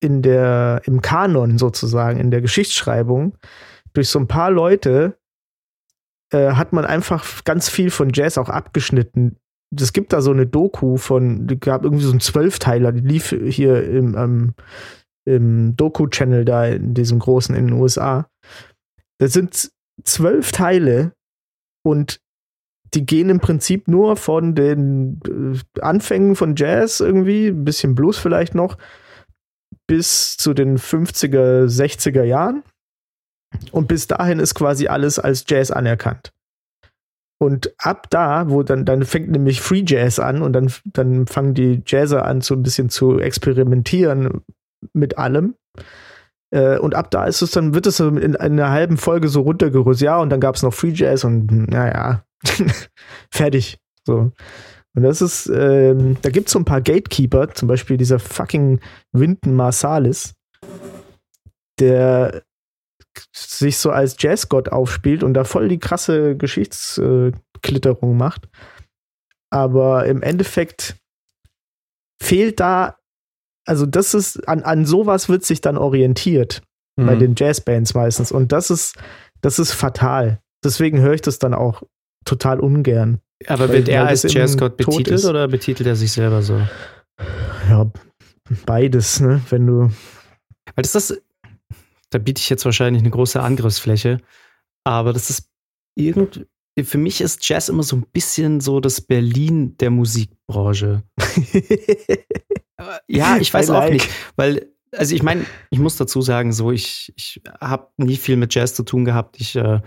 in 0.00 0.22
der, 0.22 0.82
im 0.84 1.00
Kanon 1.00 1.58
sozusagen, 1.58 2.18
in 2.18 2.30
der 2.30 2.40
Geschichtsschreibung, 2.40 3.36
durch 3.92 4.08
so 4.08 4.18
ein 4.18 4.28
paar 4.28 4.50
Leute 4.50 5.18
äh, 6.32 6.52
hat 6.52 6.72
man 6.72 6.84
einfach 6.84 7.44
ganz 7.44 7.68
viel 7.68 7.90
von 7.90 8.10
Jazz 8.12 8.38
auch 8.38 8.48
abgeschnitten. 8.48 9.36
Es 9.76 9.92
gibt 9.92 10.12
da 10.12 10.20
so 10.20 10.32
eine 10.32 10.46
Doku 10.46 10.96
von, 10.96 11.46
die 11.46 11.58
gab 11.58 11.84
irgendwie 11.84 12.04
so 12.04 12.10
einen 12.10 12.20
Zwölfteiler, 12.20 12.92
die 12.92 13.00
lief 13.00 13.28
hier 13.30 13.84
im, 13.84 14.16
ähm, 14.16 14.54
im 15.24 15.76
Doku-Channel 15.76 16.44
da 16.44 16.66
in 16.66 16.94
diesem 16.94 17.18
großen 17.18 17.54
in 17.54 17.68
den 17.68 17.76
USA. 17.76 18.28
Das 19.18 19.32
sind 19.32 19.70
zwölf 20.04 20.50
Teile 20.50 21.12
und 21.84 22.20
die 22.94 23.06
gehen 23.06 23.30
im 23.30 23.40
Prinzip 23.40 23.88
nur 23.88 24.16
von 24.16 24.54
den 24.54 25.20
äh, 25.26 25.80
Anfängen 25.80 26.36
von 26.36 26.56
Jazz 26.56 27.00
irgendwie, 27.00 27.48
ein 27.48 27.64
bisschen 27.64 27.94
Blues 27.94 28.18
vielleicht 28.18 28.54
noch, 28.54 28.76
bis 29.86 30.36
zu 30.36 30.54
den 30.54 30.78
50er, 30.78 31.66
60er 31.66 32.22
Jahren. 32.24 32.62
Und 33.72 33.88
bis 33.88 34.06
dahin 34.06 34.38
ist 34.38 34.54
quasi 34.54 34.86
alles 34.86 35.18
als 35.18 35.44
Jazz 35.48 35.70
anerkannt. 35.70 36.32
Und 37.42 37.72
ab 37.78 38.08
da, 38.10 38.50
wo 38.50 38.62
dann, 38.62 38.84
dann 38.84 39.04
fängt 39.04 39.30
nämlich 39.30 39.62
Free 39.62 39.82
Jazz 39.86 40.18
an 40.18 40.42
und 40.42 40.52
dann, 40.52 40.70
dann 40.84 41.26
fangen 41.26 41.54
die 41.54 41.82
Jazzer 41.86 42.26
an, 42.26 42.42
so 42.42 42.54
ein 42.54 42.62
bisschen 42.62 42.90
zu 42.90 43.18
experimentieren 43.18 44.42
mit 44.92 45.16
allem. 45.16 45.54
Äh, 46.50 46.78
und 46.78 46.94
ab 46.94 47.10
da 47.10 47.24
ist 47.24 47.40
es 47.40 47.52
dann, 47.52 47.74
wird 47.74 47.86
es 47.86 47.98
in, 47.98 48.18
in 48.18 48.36
einer 48.36 48.70
halben 48.70 48.98
Folge 48.98 49.28
so 49.28 49.40
runtergerüstet. 49.40 50.04
Ja, 50.04 50.18
und 50.18 50.28
dann 50.28 50.40
gab 50.40 50.56
es 50.56 50.62
noch 50.62 50.74
Free 50.74 50.92
Jazz 50.92 51.24
und 51.24 51.50
hm, 51.50 51.64
naja, 51.64 52.24
fertig. 53.32 53.78
So. 54.06 54.32
Und 54.94 55.02
das 55.02 55.22
ist, 55.22 55.46
ähm, 55.46 56.16
da 56.22 56.30
gibt 56.30 56.48
es 56.48 56.52
so 56.52 56.58
ein 56.58 56.64
paar 56.64 56.80
Gatekeeper, 56.80 57.54
zum 57.54 57.68
Beispiel 57.68 57.96
dieser 57.96 58.18
fucking 58.18 58.80
Winton 59.12 59.54
Marsalis, 59.54 60.34
der 61.78 62.42
sich 63.34 63.78
so 63.78 63.90
als 63.90 64.16
Jazzgott 64.18 64.70
aufspielt 64.70 65.22
und 65.22 65.34
da 65.34 65.44
voll 65.44 65.68
die 65.68 65.78
krasse 65.78 66.36
Geschichtsklitterung 66.36 68.16
macht. 68.16 68.48
Aber 69.50 70.06
im 70.06 70.22
Endeffekt 70.22 70.96
fehlt 72.22 72.60
da, 72.60 72.98
also 73.66 73.86
das 73.86 74.14
ist, 74.14 74.48
an, 74.48 74.62
an 74.62 74.86
sowas 74.86 75.28
wird 75.28 75.44
sich 75.44 75.60
dann 75.60 75.76
orientiert 75.76 76.62
Mhm. 77.00 77.06
bei 77.06 77.16
den 77.16 77.34
Jazzbands 77.36 77.94
meistens. 77.94 78.32
Und 78.32 78.52
das 78.52 78.70
ist, 78.70 78.96
das 79.40 79.58
ist 79.58 79.72
fatal. 79.72 80.40
Deswegen 80.64 81.00
höre 81.00 81.14
ich 81.14 81.22
das 81.22 81.38
dann 81.38 81.54
auch 81.54 81.82
total 82.24 82.60
ungern. 82.60 83.20
Aber 83.46 83.72
wird 83.72 83.88
er 83.88 84.06
als 84.06 84.22
Jazzgott 84.22 84.78
tot 84.78 84.96
betitelt 84.98 85.24
oder 85.24 85.48
betitelt 85.48 85.86
er 85.86 85.96
sich 85.96 86.12
selber 86.12 86.42
so? 86.42 86.60
Ja, 87.68 87.90
beides, 88.66 89.20
ne? 89.20 89.40
Wenn 89.48 89.66
du. 89.66 89.90
Weil 90.74 90.82
das 90.82 90.94
ist, 90.94 91.22
da 92.10 92.18
biete 92.18 92.40
ich 92.40 92.50
jetzt 92.50 92.64
wahrscheinlich 92.64 93.02
eine 93.02 93.10
große 93.10 93.40
Angriffsfläche, 93.40 94.20
aber 94.84 95.12
das 95.12 95.30
ist 95.30 95.48
irgend, 95.94 96.46
für 96.82 96.98
mich 96.98 97.20
ist 97.20 97.46
Jazz 97.48 97.68
immer 97.68 97.82
so 97.82 97.96
ein 97.96 98.06
bisschen 98.12 98.60
so 98.60 98.80
das 98.80 99.00
Berlin 99.00 99.76
der 99.78 99.90
Musikbranche. 99.90 101.02
Ja, 103.08 103.36
ich 103.36 103.52
weiß 103.52 103.68
I 103.68 103.72
auch 103.72 103.80
like. 103.80 103.92
nicht, 103.92 104.08
weil, 104.36 104.72
also 104.96 105.14
ich 105.14 105.22
meine, 105.22 105.44
ich 105.70 105.78
muss 105.78 105.96
dazu 105.96 106.22
sagen, 106.22 106.52
so, 106.52 106.72
ich, 106.72 107.12
ich 107.16 107.42
habe 107.60 107.88
nie 107.98 108.16
viel 108.16 108.36
mit 108.36 108.54
Jazz 108.54 108.74
zu 108.74 108.84
tun 108.84 109.04
gehabt. 109.04 109.40
Ich 109.40 109.54
äh, 109.56 109.80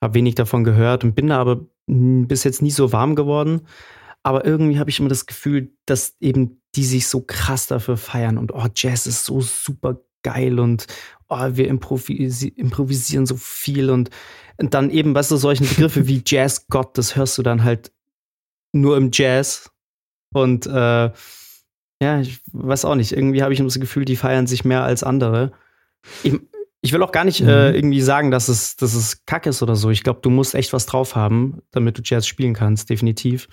habe 0.00 0.14
wenig 0.14 0.34
davon 0.34 0.64
gehört 0.64 1.04
und 1.04 1.14
bin 1.14 1.28
da 1.28 1.38
aber 1.38 1.66
bis 1.86 2.44
jetzt 2.44 2.62
nie 2.62 2.70
so 2.70 2.92
warm 2.92 3.14
geworden. 3.14 3.62
Aber 4.22 4.44
irgendwie 4.44 4.78
habe 4.78 4.90
ich 4.90 5.00
immer 5.00 5.08
das 5.08 5.26
Gefühl, 5.26 5.72
dass 5.86 6.16
eben 6.20 6.60
die 6.74 6.84
sich 6.84 7.06
so 7.06 7.22
krass 7.22 7.66
dafür 7.66 7.96
feiern 7.96 8.36
und 8.36 8.52
oh, 8.52 8.66
Jazz 8.74 9.06
ist 9.06 9.24
so 9.24 9.40
super 9.40 10.00
geil 10.22 10.58
und 10.58 10.86
oh, 11.28 11.48
wir 11.52 11.68
improvisi 11.68 12.48
improvisieren 12.48 13.26
so 13.26 13.36
viel 13.36 13.90
und, 13.90 14.10
und 14.58 14.74
dann 14.74 14.90
eben, 14.90 15.14
weißt 15.14 15.30
du, 15.30 15.36
solchen 15.36 15.66
Begriffe 15.66 16.06
wie 16.06 16.22
Jazzgott, 16.24 16.98
das 16.98 17.16
hörst 17.16 17.38
du 17.38 17.42
dann 17.42 17.64
halt 17.64 17.92
nur 18.72 18.96
im 18.96 19.10
Jazz 19.12 19.70
und 20.34 20.66
äh, 20.66 21.10
ja, 22.00 22.20
ich 22.20 22.40
weiß 22.52 22.84
auch 22.84 22.94
nicht. 22.94 23.12
Irgendwie 23.12 23.42
habe 23.42 23.52
ich 23.52 23.60
immer 23.60 23.68
das 23.68 23.80
Gefühl, 23.80 24.04
die 24.04 24.16
feiern 24.16 24.46
sich 24.46 24.64
mehr 24.64 24.84
als 24.84 25.02
andere. 25.02 25.52
Ich, 26.22 26.38
ich 26.80 26.92
will 26.92 27.02
auch 27.02 27.12
gar 27.12 27.24
nicht 27.24 27.40
äh, 27.40 27.70
Mhm. 27.70 27.74
irgendwie 27.74 28.00
sagen, 28.00 28.30
dass 28.30 28.48
es, 28.48 28.76
dass 28.76 28.94
es 28.94 29.24
kack 29.26 29.46
ist 29.46 29.62
oder 29.62 29.76
so. 29.76 29.90
Ich 29.90 30.02
glaube, 30.04 30.20
du 30.22 30.30
musst 30.30 30.54
echt 30.54 30.72
was 30.72 30.86
drauf 30.86 31.16
haben, 31.16 31.58
damit 31.72 31.98
du 31.98 32.02
Jazz 32.04 32.26
spielen 32.26 32.54
kannst, 32.54 32.88
definitiv. 32.90 33.48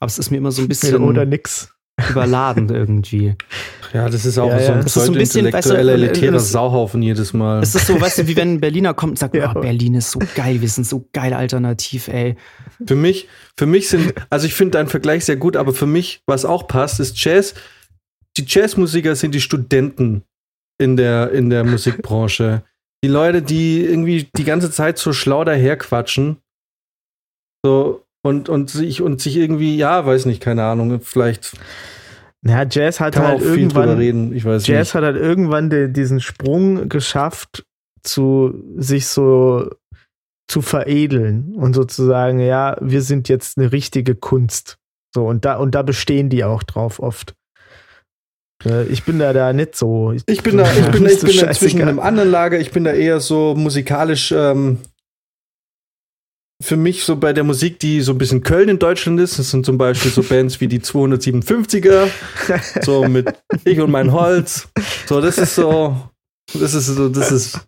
Aber 0.00 0.08
es 0.08 0.18
ist 0.18 0.30
mir 0.30 0.36
immer 0.38 0.52
so 0.52 0.62
ein 0.62 0.68
bisschen 0.68 1.02
Oder 1.02 1.24
nix. 1.24 1.70
überladen 2.10 2.68
irgendwie. 2.70 3.36
Ja, 3.92 4.08
das 4.08 4.24
ist 4.26 4.36
auch 4.36 4.48
Ja, 4.48 4.58
so 4.58 4.64
ja. 4.64 4.72
ein 4.74 4.82
Das 4.82 4.96
ist 4.96 5.04
so 5.06 5.12
ein 5.12 5.18
bisschen, 5.18 5.44
weißt 5.44 5.54
du, 5.54 5.74
pseudo-intellektueller, 5.74 5.92
äh, 5.92 5.94
elitärer 6.10 6.40
Sauhaufen 6.40 7.02
jedes 7.02 7.32
Mal. 7.32 7.62
Es 7.62 7.76
ist 7.76 7.86
so, 7.86 8.00
weißt 8.00 8.18
du, 8.18 8.26
wie 8.26 8.34
wenn 8.36 8.54
ein 8.54 8.60
Berliner 8.60 8.94
kommt 8.94 9.10
und 9.12 9.18
sagt, 9.20 9.34
Ja. 9.36 9.52
oh, 9.54 9.60
Berlin 9.60 9.94
ist 9.94 10.10
so 10.10 10.18
geil, 10.34 10.60
wir 10.60 10.68
sind 10.68 10.88
so 10.88 11.08
geil 11.12 11.32
alternativ, 11.32 12.08
ey. 12.08 12.34
Für 12.84 12.96
mich, 12.96 13.28
für 13.56 13.66
mich 13.66 13.88
sind, 13.88 14.12
also 14.28 14.44
ich 14.46 14.54
finde 14.54 14.72
deinen 14.72 14.88
Vergleich 14.88 15.24
sehr 15.24 15.36
gut, 15.36 15.56
aber 15.56 15.72
für 15.72 15.86
mich, 15.86 16.22
was 16.26 16.44
auch 16.44 16.66
passt, 16.66 16.98
ist 16.98 17.22
Jazz. 17.24 17.54
Die 18.36 18.44
Jazzmusiker 18.44 19.14
sind 19.14 19.32
die 19.32 19.40
Studenten 19.40 20.24
in 20.78 20.96
der, 20.96 21.30
in 21.32 21.50
der 21.50 21.64
Musikbranche. 21.64 22.62
Die 23.02 23.08
Leute, 23.08 23.42
die 23.42 23.84
irgendwie 23.84 24.28
die 24.36 24.44
ganze 24.44 24.70
Zeit 24.70 24.98
so 24.98 25.12
schlau 25.12 25.44
daherquatschen. 25.44 26.38
So, 27.64 28.04
und, 28.22 28.48
und 28.48 28.70
sich, 28.70 29.02
und 29.02 29.20
sich 29.20 29.36
irgendwie, 29.36 29.76
ja, 29.76 30.06
weiß 30.06 30.26
nicht, 30.26 30.40
keine 30.40 30.64
Ahnung, 30.64 31.00
vielleicht 31.00 31.56
Ja, 32.42 32.64
Jazz 32.68 33.00
hat 33.00 33.16
halt 33.16 33.42
irgendwann. 33.42 33.96
reden, 33.98 34.34
ich 34.34 34.44
weiß 34.44 34.66
Jazz 34.66 34.88
nicht. 34.88 34.94
hat 34.94 35.04
halt 35.04 35.16
irgendwann 35.16 35.70
de, 35.70 35.88
diesen 35.88 36.20
Sprung 36.20 36.88
geschafft, 36.88 37.64
zu 38.02 38.54
sich 38.76 39.06
so 39.06 39.70
zu 40.46 40.60
veredeln 40.60 41.54
und 41.54 41.74
sozusagen, 41.74 42.38
ja, 42.38 42.76
wir 42.80 43.00
sind 43.02 43.28
jetzt 43.28 43.56
eine 43.58 43.72
richtige 43.72 44.14
Kunst. 44.14 44.78
So, 45.14 45.26
und 45.26 45.44
da, 45.44 45.56
und 45.56 45.74
da 45.74 45.82
bestehen 45.82 46.28
die 46.28 46.44
auch 46.44 46.62
drauf 46.62 47.00
oft. 47.00 47.34
Äh, 48.64 48.84
Ich 48.84 49.04
bin 49.04 49.18
da 49.18 49.32
da 49.32 49.52
nicht 49.52 49.76
so. 49.76 50.12
Ich 50.12 50.42
bin 50.42 50.56
da, 50.56 50.70
ich 50.72 50.86
bin, 50.90 51.06
ich 51.06 51.20
bin 51.20 51.36
da 51.38 51.52
zwischen 51.52 51.82
einem 51.82 51.98
anderen 52.00 52.30
Lager. 52.30 52.58
Ich 52.58 52.70
bin 52.70 52.84
da 52.84 52.92
eher 52.92 53.20
so 53.20 53.54
musikalisch 53.54 54.32
ähm, 54.32 54.78
für 56.62 56.76
mich 56.76 57.04
so 57.04 57.16
bei 57.16 57.32
der 57.32 57.44
Musik, 57.44 57.78
die 57.80 58.00
so 58.00 58.12
ein 58.12 58.18
bisschen 58.18 58.42
Köln 58.42 58.68
in 58.68 58.78
Deutschland 58.78 59.20
ist. 59.20 59.38
Das 59.38 59.50
sind 59.50 59.66
zum 59.66 59.76
Beispiel 59.76 60.10
so 60.10 60.22
Bands 60.22 60.60
wie 60.60 60.68
die 60.68 60.80
257er, 60.80 62.08
so 62.82 63.06
mit 63.08 63.34
Ich 63.64 63.80
und 63.80 63.90
mein 63.90 64.12
Holz. 64.12 64.68
So, 65.06 65.20
das 65.20 65.36
ist 65.36 65.54
so, 65.56 66.08
das 66.54 66.74
ist 66.74 66.86
so, 66.86 67.08
das 67.08 67.30
ist, 67.32 67.60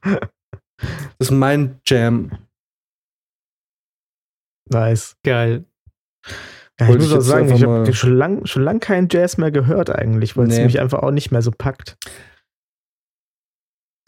das 1.19 1.29
ist 1.29 1.31
mein 1.31 1.81
Jam. 1.87 2.31
Nice. 4.71 5.17
Geil. 5.25 5.65
Ja, 6.79 6.91
ich 6.91 6.97
muss 6.99 7.13
auch 7.13 7.21
sagen, 7.23 7.51
ich 7.53 7.63
habe 7.65 7.93
schon 7.95 8.15
lange 8.17 8.47
schon 8.47 8.63
lang 8.63 8.81
keinen 8.81 9.09
Jazz 9.11 9.39
mehr 9.39 9.51
gehört 9.51 9.89
eigentlich, 9.91 10.37
weil 10.37 10.49
es 10.49 10.59
Nee. 10.59 10.65
mich 10.67 10.79
einfach 10.81 10.99
auch 11.03 11.11
nicht 11.11 11.31
mehr 11.33 11.41
so 11.43 11.51
packt. 11.51 11.97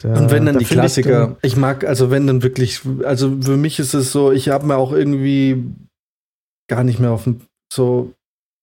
Da- 0.01 0.13
Und 0.17 0.31
wenn 0.31 0.45
dann 0.45 0.53
da 0.55 0.59
die 0.59 0.65
find 0.65 0.77
ich 0.77 0.81
Klassiker. 0.81 1.37
Ich, 1.41 1.55
mag, 1.57 1.83
also 1.83 2.09
wenn 2.09 2.25
dann 2.27 2.41
wirklich, 2.43 2.81
also 3.03 3.41
für 3.41 3.57
mich 3.57 3.79
ist 3.79 3.93
es 3.93 4.11
so, 4.11 4.31
ich 4.31 4.49
habe 4.49 4.65
mir 4.65 4.77
auch 4.77 4.93
irgendwie 4.93 5.63
gar 6.69 6.83
nicht 6.83 6.99
mehr 6.99 7.11
auf 7.11 7.25
dem, 7.25 7.41
so, 7.73 8.13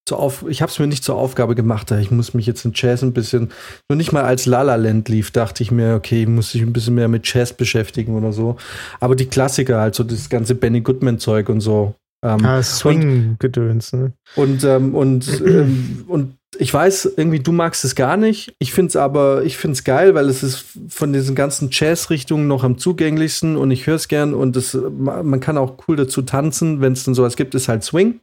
so 0.08 0.16
auf, 0.16 0.46
ich 0.48 0.62
habe 0.62 0.70
es 0.70 0.78
mir 0.78 0.86
nicht 0.86 1.04
zur 1.04 1.16
Aufgabe 1.16 1.54
gemacht, 1.54 1.90
ich 1.90 2.10
muss 2.12 2.32
mich 2.32 2.46
jetzt 2.46 2.64
in 2.64 2.72
Jazz 2.74 3.02
ein 3.02 3.12
bisschen, 3.12 3.50
nur 3.90 3.96
nicht 3.96 4.12
mal 4.12 4.22
als 4.22 4.46
La 4.46 4.62
La 4.62 4.76
Land 4.76 5.08
lief, 5.08 5.30
dachte 5.32 5.62
ich 5.62 5.70
mir, 5.72 5.94
okay, 5.96 6.22
ich 6.22 6.28
muss 6.28 6.54
mich 6.54 6.62
ein 6.62 6.72
bisschen 6.72 6.94
mehr 6.94 7.08
mit 7.08 7.30
Jazz 7.30 7.52
beschäftigen 7.52 8.16
oder 8.16 8.32
so. 8.32 8.56
Aber 9.00 9.16
die 9.16 9.26
Klassiker, 9.26 9.80
also 9.80 10.04
das 10.04 10.30
ganze 10.30 10.54
Benny 10.54 10.80
Goodman 10.80 11.18
Zeug 11.18 11.48
und 11.50 11.60
so. 11.60 11.94
Ähm, 12.24 12.44
Ah, 12.44 12.62
Swing-Gedöns, 12.62 13.92
ne? 13.92 14.12
und, 14.36 14.64
ähm, 14.64 14.94
und, 14.94 15.40
ähm, 15.46 16.04
und 16.08 16.36
ich 16.58 16.72
weiß, 16.72 17.12
irgendwie, 17.16 17.40
du 17.40 17.52
magst 17.52 17.84
es 17.84 17.94
gar 17.94 18.16
nicht. 18.16 18.54
Ich 18.58 18.72
finde 18.72 18.88
es 18.88 18.96
aber, 18.96 19.44
ich 19.44 19.58
finde 19.58 19.72
es 19.72 19.84
geil, 19.84 20.14
weil 20.14 20.28
es 20.28 20.42
ist 20.42 20.64
von 20.88 21.12
diesen 21.12 21.34
ganzen 21.34 21.68
Jazz-Richtungen 21.70 22.48
noch 22.48 22.64
am 22.64 22.78
zugänglichsten 22.78 23.56
und 23.56 23.70
ich 23.70 23.86
höre 23.86 23.96
es 23.96 24.08
gern 24.08 24.32
und 24.32 24.56
es, 24.56 24.74
man 24.74 25.40
kann 25.40 25.58
auch 25.58 25.76
cool 25.86 25.96
dazu 25.96 26.22
tanzen, 26.22 26.80
wenn 26.80 26.94
es 26.94 27.04
denn 27.04 27.14
sowas 27.14 27.36
gibt, 27.36 27.54
ist 27.54 27.68
halt 27.68 27.84
Swing. 27.84 28.20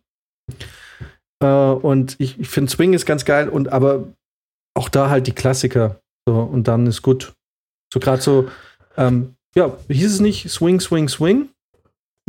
Äh, 1.44 1.48
und 1.48 2.16
ich, 2.20 2.40
ich 2.40 2.50
finde 2.50 2.72
Swing 2.72 2.94
ist 2.94 3.06
ganz 3.06 3.26
geil 3.26 3.50
und 3.50 3.72
aber 3.72 4.08
auch 4.76 4.90
da 4.90 5.10
halt 5.10 5.28
die 5.28 5.34
Klassiker. 5.34 6.00
So, 6.28 6.36
und 6.36 6.68
dann 6.68 6.88
ist 6.88 7.02
gut. 7.02 7.34
So 7.94 8.00
gerade 8.00 8.22
so, 8.22 8.50
ähm, 8.98 9.36
ja, 9.56 9.78
hieß 9.90 10.14
es 10.14 10.20
nicht 10.20 10.50
Swing, 10.50 10.80
Swing, 10.80 11.10
Swing? 11.10 11.50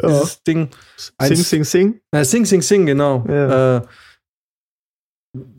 Ja. 0.00 0.08
Dieses 0.08 0.42
Ding. 0.42 0.70
Sing, 0.96 1.14
Eins- 1.18 1.48
sing, 1.50 1.64
sing. 1.64 2.00
äh, 2.12 2.24
sing, 2.24 2.44
sing, 2.46 2.62
sing, 2.62 2.86
genau. 2.86 3.24
Ja. 3.28 3.76
Äh, 3.78 3.82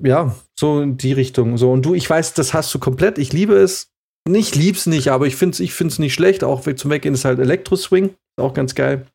ja, 0.03 0.35
so 0.57 0.81
in 0.81 0.97
die 0.97 1.13
Richtung. 1.13 1.57
So, 1.57 1.71
und 1.71 1.83
du, 1.85 1.93
ich 1.95 2.09
weiß, 2.09 2.33
das 2.33 2.53
hast 2.53 2.73
du 2.73 2.79
komplett. 2.79 3.17
Ich 3.17 3.33
liebe 3.33 3.55
es. 3.55 3.89
Nicht 4.27 4.55
lieb's 4.55 4.87
nicht, 4.87 5.09
aber 5.09 5.27
ich 5.27 5.35
finde 5.35 5.53
es 5.53 5.59
ich 5.59 5.73
find's 5.73 5.99
nicht 5.99 6.13
schlecht. 6.13 6.43
Auch 6.43 6.61
zum 6.61 6.89
Weggehen 6.91 7.13
ist 7.13 7.25
halt 7.25 7.39
Elektro-Swing. 7.39 8.15
Auch 8.37 8.53
ganz 8.53 8.73
geil. 8.73 9.05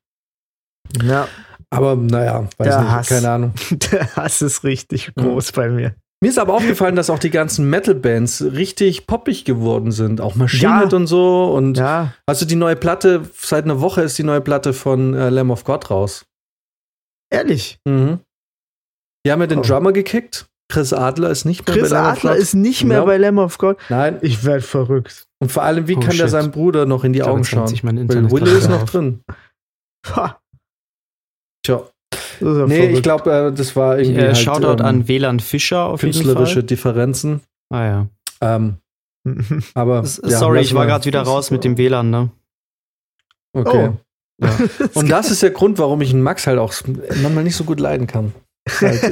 Ja, 1.02 1.28
Aber 1.70 1.96
naja, 1.96 2.48
weiß 2.58 2.66
Der 2.68 2.80
nicht, 2.82 2.90
Hass. 2.90 3.08
keine 3.08 3.30
Ahnung. 3.30 3.52
der 3.70 4.14
Hass 4.16 4.40
ist 4.42 4.62
richtig 4.64 5.12
groß 5.16 5.52
bei 5.52 5.68
mir. 5.68 5.94
Mir 6.22 6.28
ist 6.28 6.38
aber 6.38 6.52
aufgefallen, 6.54 6.96
dass 6.96 7.08
auch 7.08 7.18
die 7.18 7.30
ganzen 7.30 7.70
Metal-Bands 7.70 8.42
richtig 8.52 9.06
poppig 9.06 9.44
geworden 9.46 9.90
sind. 9.90 10.20
Auch 10.20 10.34
Machine 10.34 10.62
Ja. 10.62 10.82
Und 10.96 11.06
so. 11.06 11.52
Und 11.54 11.78
Ja, 11.78 12.12
also 12.26 12.44
die 12.44 12.56
neue 12.56 12.76
Platte, 12.76 13.22
seit 13.38 13.64
einer 13.64 13.80
Woche 13.80 14.02
ist 14.02 14.18
die 14.18 14.22
neue 14.22 14.42
Platte 14.42 14.74
von 14.74 15.14
äh, 15.14 15.30
Lamb 15.30 15.50
of 15.50 15.64
God 15.64 15.90
raus. 15.90 16.26
ehrlich. 17.32 17.78
Mhm. 17.86 18.20
Die 19.24 19.32
haben 19.32 19.40
ja 19.40 19.46
den 19.46 19.60
Oh. 19.60 19.62
Drummer 19.62 19.92
gekickt. 19.92 20.46
Chris 20.70 20.92
Adler 20.92 21.30
ist 21.30 21.44
nicht 21.46 21.66
mehr 21.66 21.76
Chris 21.76 21.90
bei 21.90 21.96
Lamb 21.96 22.06
of 22.12 22.18
Adler 22.18 22.32
God. 22.34 22.42
ist 22.42 22.54
nicht 22.54 22.84
mehr 22.84 22.98
Ja. 22.98 23.04
bei 23.04 23.16
Lamb 23.16 23.38
of 23.38 23.58
God. 23.58 23.78
Nein, 23.88 24.18
Ich 24.20 24.44
werde 24.44 24.62
verrückt. 24.62 25.24
Und 25.42 25.50
vor 25.50 25.62
allem, 25.62 25.88
wie 25.88 25.96
Oh, 25.96 26.00
kann 26.00 26.10
der 26.10 26.16
shit. 26.24 26.30
seinem 26.30 26.50
Bruder 26.50 26.84
noch 26.86 27.02
in 27.04 27.12
die 27.12 27.22
Augen 27.22 27.44
schauen? 27.44 27.66
Weil 27.82 28.30
Willow 28.30 28.56
ist 28.56 28.68
noch 28.68 28.84
drin. 28.84 29.22
Ha, 30.14 30.38
Tja. 31.64 31.89
Das 32.40 32.48
ist 32.50 32.58
ja 32.58 32.66
Nee, 32.66 32.76
verrückt. 32.76 32.96
ich 32.96 33.02
glaube, 33.02 33.32
äh, 33.32 33.52
das 33.52 33.76
war 33.76 33.98
irgendwie 33.98 34.20
Äh, 34.20 34.26
halt, 34.28 34.38
Shoutout 34.38 34.80
ähm, 34.80 34.86
an 34.86 35.08
WLAN 35.08 35.40
Fischer 35.40 35.84
auf 35.84 36.02
jeden 36.02 36.12
künstlerische 36.14 36.54
Fall. 36.54 36.62
Differenzen. 36.64 37.40
Ah 37.72 37.84
ja. 37.84 38.06
Ähm, 38.40 38.76
aber 39.74 40.00
S- 40.00 40.20
ja, 40.24 40.38
Sorry, 40.38 40.60
ich 40.60 40.74
war 40.74 40.86
gerade 40.86 41.04
wieder 41.04 41.22
raus 41.22 41.50
mit 41.50 41.62
dem 41.64 41.76
WLAN, 41.78 42.10
ne? 42.10 42.30
Okay. 43.52 43.90
Oh. 44.42 44.46
Und 44.98 45.10
das 45.10 45.30
ist 45.30 45.42
der 45.42 45.50
Grund, 45.50 45.78
warum 45.78 46.00
ich 46.00 46.12
einen 46.14 46.22
Max 46.22 46.46
halt 46.46 46.58
auch 46.58 46.72
manchmal 47.22 47.44
nicht 47.44 47.56
so 47.56 47.64
gut 47.64 47.78
leiden 47.80 48.06
kann. 48.06 48.32
Halt. 48.80 49.00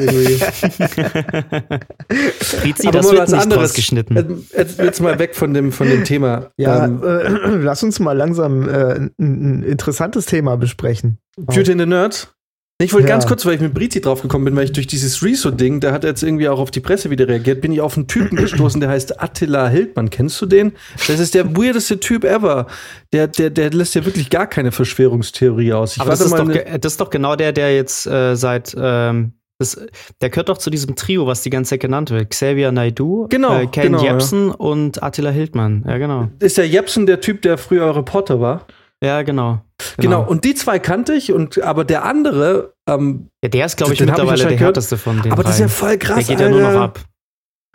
Frizi, 2.40 2.88
Aber 2.88 2.98
das 2.98 3.10
wird 3.10 3.18
was 3.22 3.30
nicht 3.32 3.42
anderes. 3.42 3.62
rausgeschnitten. 3.64 4.44
Jetzt, 4.56 4.78
jetzt, 4.78 5.00
mal 5.00 5.18
weg 5.18 5.34
von 5.34 5.52
dem, 5.54 5.72
von 5.72 5.88
dem 5.88 6.04
Thema. 6.04 6.50
Ja, 6.56 6.84
Ähm, 6.84 7.02
äh, 7.02 7.28
lass 7.62 7.82
uns 7.82 7.98
mal 7.98 8.16
langsam 8.16 8.68
äh, 8.68 8.94
ein, 8.94 9.10
ein 9.18 9.62
interessantes 9.64 10.26
Thema 10.26 10.56
besprechen. 10.56 11.18
Beauty 11.36 11.72
and 11.72 11.80
the 11.80 11.86
Nerd. 11.86 12.34
Ich 12.80 12.92
wollte 12.92 13.08
Ja. 13.08 13.14
ganz 13.14 13.26
kurz, 13.26 13.44
weil 13.44 13.54
ich 13.56 13.60
mit 13.60 13.74
Brizi 13.74 14.00
draufgekommen 14.00 14.44
bin, 14.44 14.54
weil 14.54 14.62
ich 14.64 14.72
durch 14.72 14.86
dieses 14.86 15.20
Rezo-Ding, 15.20 15.80
da 15.80 15.90
hat 15.90 16.04
er 16.04 16.10
jetzt 16.10 16.22
irgendwie 16.22 16.48
auch 16.48 16.60
auf 16.60 16.70
die 16.70 16.78
Presse 16.78 17.10
wieder 17.10 17.26
reagiert, 17.26 17.60
bin 17.60 17.72
ich 17.72 17.80
auf 17.80 17.96
einen 17.96 18.06
Typen 18.06 18.36
gestoßen, 18.38 18.80
der 18.80 18.88
heißt 18.90 19.20
Attila 19.20 19.66
Hildmann. 19.68 20.10
Kennst 20.10 20.40
du 20.40 20.46
den? 20.46 20.72
Das 21.08 21.18
ist 21.18 21.34
der 21.34 21.56
weirdeste 21.56 21.98
Typ 21.98 22.22
ever. 22.22 22.68
Der, 23.12 23.26
der, 23.26 23.50
der 23.50 23.70
lässt 23.70 23.96
ja 23.96 24.04
wirklich 24.04 24.30
gar 24.30 24.46
keine 24.46 24.70
Verschwörungstheorie 24.70 25.72
aus. 25.72 25.96
Ich 25.96 26.00
Aber 26.00 26.10
das 26.10 26.20
ist, 26.20 26.30
mal 26.30 26.46
doch, 26.46 26.78
das 26.80 26.92
ist 26.92 27.00
doch 27.00 27.10
genau 27.10 27.34
der, 27.34 27.52
der 27.52 27.74
jetzt 27.74 28.06
äh, 28.06 28.36
seit 28.36 28.76
ähm, 28.78 29.32
das, 29.60 29.76
der 30.20 30.30
gehört 30.30 30.48
doch 30.48 30.58
zu 30.58 30.70
diesem 30.70 30.94
Trio, 30.94 31.26
was 31.26 31.42
die 31.42 31.50
ganze 31.50 31.70
Zeit 31.70 31.80
genannt 31.80 32.10
wird. 32.12 32.30
Xavier 32.30 32.70
Naidoo, 32.70 33.26
Genau, 33.28 33.58
äh, 33.58 33.66
Ken 33.66 33.82
genau, 33.82 34.04
ja. 34.04 34.12
Jebsen 34.12 34.52
und 34.52 35.02
Attila 35.02 35.30
Hildmann. 35.30 35.84
Ja, 35.84 35.98
genau. 35.98 36.28
ist 36.38 36.58
der 36.58 36.68
Jepsen 36.68 37.06
der 37.06 37.20
Typ, 37.20 37.42
der 37.42 37.58
früher 37.58 37.96
Reporter 37.96 38.40
war. 38.40 38.66
Ja, 39.02 39.22
genau. 39.22 39.62
Genau. 39.98 40.26
und 40.26 40.44
die 40.44 40.54
zwei 40.54 40.78
kannte 40.78 41.14
ich, 41.14 41.32
und 41.32 41.62
aber 41.62 41.84
der 41.84 42.04
andere, 42.04 42.74
ähm, 42.88 43.28
ja, 43.42 43.48
der 43.48 43.66
ist, 43.66 43.76
glaube 43.76 43.92
ich, 43.94 44.00
hab 44.00 44.06
ich 44.06 44.10
mittlerweile 44.10 44.38
der 44.42 44.46
gehört. 44.56 44.60
härteste 44.76 44.96
von 44.98 45.22
den 45.22 45.32
aber 45.32 45.42
das 45.44 45.54
ist 45.54 45.60
ja 45.60 45.68
voll 45.68 45.98
krass. 45.98 46.26
Der 46.26 46.36
geht 46.36 46.40
ja 46.44 46.50
nur 46.50 46.60
noch 46.60 46.68
Alter. 46.68 46.82
ab. 46.82 47.00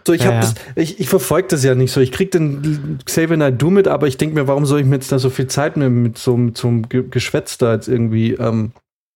So, 0.06 0.12
ich 0.12 0.22
Ja, 0.24 0.32
ja. 0.34 0.40
das, 0.42 0.54
ich, 0.76 1.00
ich 1.00 1.08
verfolge 1.08 1.48
das 1.50 1.64
ja 1.64 1.76
nicht 1.76 1.94
so. 1.94 2.02
Ich 2.02 2.12
krieg 2.12 2.30
den 2.32 3.00
Xavier 3.06 3.38
Naidoo 3.38 3.70
mit, 3.70 3.88
aber 3.88 4.08
ich 4.08 4.18
denke 4.18 4.36
mir, 4.36 4.48
warum 4.50 4.66
soll 4.66 4.82
ich 4.82 4.86
mir 4.86 4.96
jetzt 4.96 5.14
da 5.14 5.18
so 5.20 5.30
viel 5.30 5.48
Zeit 5.48 5.78
mit, 5.78 5.90
mit 5.92 6.18
so, 6.18 6.34
einem- 6.34 6.54
so 6.56 6.82
Geschwätz 6.90 7.58
da 7.58 7.74
jetzt 7.74 7.88
irgendwie 7.88 8.34
ähm, 8.34 8.74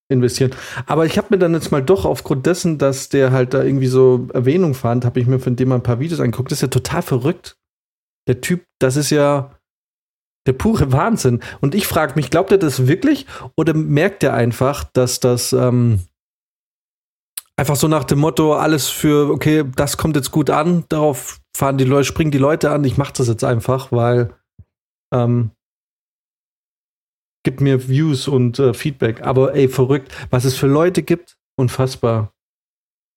investieren? 0.09 0.51
Aber 0.85 1.05
ich 1.05 1.17
habe 1.17 1.27
mir 1.31 1.39
dann 1.39 1.53
jetzt 1.53 1.73
mal 1.73 1.83
doch 1.83 2.05
aufgrund 2.05 2.45
dessen, 2.45 2.77
dass 2.77 3.09
der 3.09 3.33
halt 3.33 3.53
da 3.53 3.63
irgendwie 3.63 3.87
so 3.87 4.29
Erwähnung 4.33 4.75
fand, 4.75 5.03
habe 5.03 5.19
ich 5.19 5.27
mir 5.27 5.39
von 5.39 5.57
dem 5.57 5.67
mal 5.67 5.75
ein 5.75 5.83
paar 5.83 5.99
Videos 5.99 6.21
angeguckt. 6.21 6.51
Das 6.51 6.59
ist 6.59 6.61
ja 6.61 6.67
total 6.69 7.01
verrückt. 7.01 7.57
Der 8.29 8.39
Typ, 8.39 8.63
das 8.79 8.95
ist 8.95 9.09
ja 9.09 9.56
der 10.47 10.53
pure 10.53 10.91
Wahnsinn. 10.91 11.41
Und 11.61 11.75
ich 11.75 11.85
frage 11.85 12.13
mich, 12.15 12.29
glaubt 12.29 12.51
er 12.51 12.57
das 12.57 12.87
wirklich 12.87 13.27
oder 13.55 13.73
merkt 13.73 14.23
er 14.23 14.33
einfach, 14.33 14.83
dass 14.85 15.19
das 15.19 15.53
ähm, 15.53 15.99
einfach 17.57 17.75
so 17.75 17.87
nach 17.87 18.05
dem 18.05 18.19
Motto, 18.19 18.55
alles 18.55 18.87
für, 18.87 19.29
okay, 19.29 19.65
das 19.75 19.97
kommt 19.97 20.15
jetzt 20.15 20.31
gut 20.31 20.49
an, 20.49 20.85
darauf 20.89 21.39
fahren 21.55 21.77
die 21.77 21.83
Leute, 21.83 22.05
springen 22.05 22.31
die 22.31 22.37
Leute 22.37 22.71
an, 22.71 22.83
ich 22.83 22.97
mach 22.97 23.11
das 23.11 23.27
jetzt 23.27 23.43
einfach, 23.43 23.91
weil 23.91 24.33
ähm, 25.13 25.51
gibt 27.43 27.61
mir 27.61 27.87
Views 27.87 28.27
und 28.27 28.59
äh, 28.59 28.73
Feedback. 28.73 29.21
Aber 29.21 29.55
ey, 29.55 29.67
verrückt, 29.67 30.13
was 30.29 30.45
es 30.45 30.57
für 30.57 30.67
Leute 30.67 31.01
gibt, 31.01 31.37
unfassbar. 31.57 32.33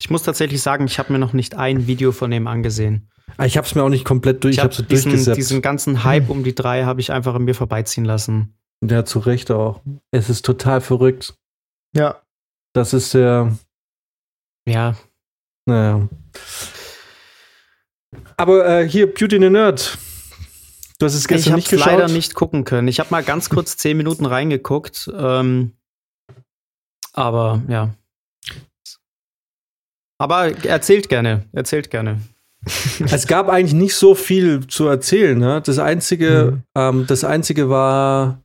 Ich 0.00 0.10
muss 0.10 0.22
tatsächlich 0.22 0.62
sagen, 0.62 0.86
ich 0.86 0.98
habe 0.98 1.12
mir 1.12 1.18
noch 1.18 1.32
nicht 1.34 1.54
ein 1.56 1.86
Video 1.86 2.10
von 2.12 2.30
dem 2.30 2.46
angesehen. 2.46 3.10
Ah, 3.36 3.44
Ich 3.44 3.56
hab's 3.56 3.74
mir 3.74 3.82
auch 3.82 3.88
nicht 3.90 4.04
komplett 4.04 4.42
durch, 4.44 4.52
ich, 4.54 4.58
Ich 4.58 4.64
habe 4.64 4.74
so 4.74 4.82
diesen, 4.82 5.34
diesen 5.34 5.62
ganzen 5.62 6.04
Hype 6.04 6.30
um 6.30 6.42
die 6.42 6.54
drei 6.54 6.84
habe 6.84 7.00
ich 7.00 7.12
einfach 7.12 7.34
an 7.34 7.44
mir 7.44 7.54
vorbeiziehen 7.54 8.04
lassen. 8.04 8.54
Der 8.82 8.98
hat 8.98 9.08
zu 9.08 9.18
Recht 9.18 9.50
auch. 9.50 9.82
Es 10.10 10.30
ist 10.30 10.44
total 10.44 10.80
verrückt. 10.80 11.34
Ja, 11.94 12.22
Das 12.72 12.92
ist 12.94 13.14
der, 13.14 13.56
Ja, 14.66 14.94
naja. 15.66 16.08
Aber 18.36 18.66
äh, 18.66 18.88
hier, 18.88 19.06
Beauty 19.12 19.36
and 19.36 19.44
the 19.44 19.50
Nerd. 19.50 19.98
Du 20.98 21.06
hast 21.06 21.14
es 21.14 21.22
ich 21.22 21.28
gestern 21.28 21.52
habe 21.52 21.60
nicht 21.60 21.70
geschaut. 21.70 21.86
leider 21.86 22.08
nicht 22.08 22.34
gucken 22.34 22.64
können. 22.64 22.88
Ich 22.88 23.00
habe 23.00 23.10
mal 23.10 23.22
ganz 23.22 23.50
kurz 23.50 23.76
zehn 23.76 23.96
Minuten 23.96 24.24
reingeguckt. 24.26 25.10
Ähm, 25.14 25.72
aber 27.12 27.62
ja. 27.68 27.94
Aber 30.20 30.52
erzählt 30.66 31.08
gerne, 31.08 31.44
erzählt 31.52 31.90
gerne. 31.90 32.18
Es 33.10 33.26
gab 33.26 33.48
eigentlich 33.48 33.72
nicht 33.72 33.94
so 33.94 34.14
viel 34.14 34.66
zu 34.66 34.86
erzählen. 34.86 35.38
Ne? 35.38 35.62
Das 35.64 35.78
einzige, 35.78 36.52
Mhm. 36.52 36.62
ähm, 36.76 37.04
das 37.08 37.24
einzige 37.24 37.70
war 37.70 38.42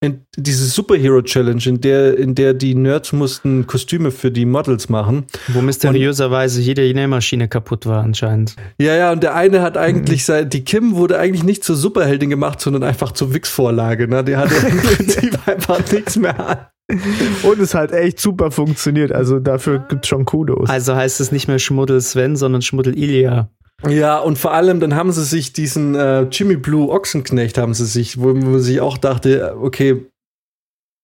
in, 0.00 0.24
diese 0.36 0.64
Superhero 0.66 1.22
Challenge, 1.22 1.62
in 1.64 1.80
der, 1.80 2.16
in 2.18 2.34
der 2.36 2.54
die 2.54 2.74
Nerds 2.76 3.12
mussten 3.12 3.66
Kostüme 3.66 4.10
für 4.12 4.30
die 4.30 4.44
Models 4.46 4.88
machen. 4.88 5.26
Wo 5.48 5.60
mysteriöserweise 5.60 6.60
jede 6.60 6.82
Nähmaschine 6.94 7.48
kaputt 7.48 7.86
war 7.86 8.02
anscheinend. 8.04 8.54
Ja, 8.78 8.94
ja, 8.96 9.12
und 9.12 9.22
der 9.24 9.34
eine 9.34 9.60
hat 9.62 9.76
eigentlich 9.76 10.24
sein, 10.24 10.48
die 10.48 10.64
Kim 10.64 10.94
wurde 10.96 11.18
eigentlich 11.18 11.42
nicht 11.44 11.62
zur 11.64 11.74
Superheldin 11.76 12.30
gemacht, 12.30 12.60
sondern 12.60 12.82
einfach 12.84 13.10
zur 13.12 13.34
Wix-Vorlage. 13.34 14.06
Ne? 14.08 14.22
Die 14.24 14.36
hatte 14.36 14.54
im 14.54 14.76
Prinzip 14.82 15.38
einfach 15.48 15.80
nichts 15.92 16.16
mehr 16.16 16.38
an. 16.48 16.56
und 17.42 17.60
es 17.60 17.74
hat 17.74 17.92
echt 17.92 18.20
super 18.20 18.50
funktioniert. 18.50 19.12
Also 19.12 19.38
dafür 19.38 19.78
gibt's 19.88 20.08
schon 20.08 20.24
Kudos. 20.24 20.68
Also 20.68 20.94
heißt 20.94 21.20
es 21.20 21.32
nicht 21.32 21.48
mehr 21.48 21.58
Schmuddel 21.58 22.00
Sven, 22.00 22.36
sondern 22.36 22.62
Schmuddel 22.62 22.96
Ilya. 22.96 23.48
Ja, 23.88 24.18
und 24.18 24.38
vor 24.38 24.54
allem, 24.54 24.78
dann 24.78 24.94
haben 24.94 25.10
sie 25.10 25.24
sich 25.24 25.52
diesen 25.52 25.94
äh, 25.94 26.22
Jimmy 26.22 26.56
Blue 26.56 26.88
Ochsenknecht, 26.90 27.58
haben 27.58 27.74
sie 27.74 27.86
sich, 27.86 28.20
wo 28.20 28.32
man 28.32 28.60
sich 28.60 28.80
auch 28.80 28.96
dachte, 28.96 29.56
okay, 29.60 30.06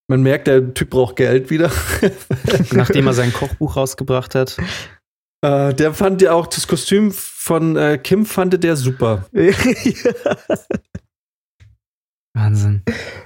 man 0.09 0.22
merkt, 0.22 0.47
der 0.47 0.74
Typ 0.74 0.91
braucht 0.91 1.16
Geld 1.16 1.51
wieder. 1.51 1.70
Nachdem 2.72 3.07
er 3.07 3.12
sein 3.14 3.32
Kochbuch 3.32 3.76
rausgebracht 3.76 4.34
hat. 4.34 4.57
äh, 5.43 5.74
der 5.74 5.93
fand 5.93 6.22
ja 6.22 6.32
auch 6.32 6.47
das 6.47 6.68
Kostüm 6.68 7.11
von 7.12 7.76
äh, 7.76 7.99
Kim, 7.99 8.26
fand 8.26 8.62
der 8.62 8.76
super. 8.76 9.26
Wahnsinn. 12.39 12.82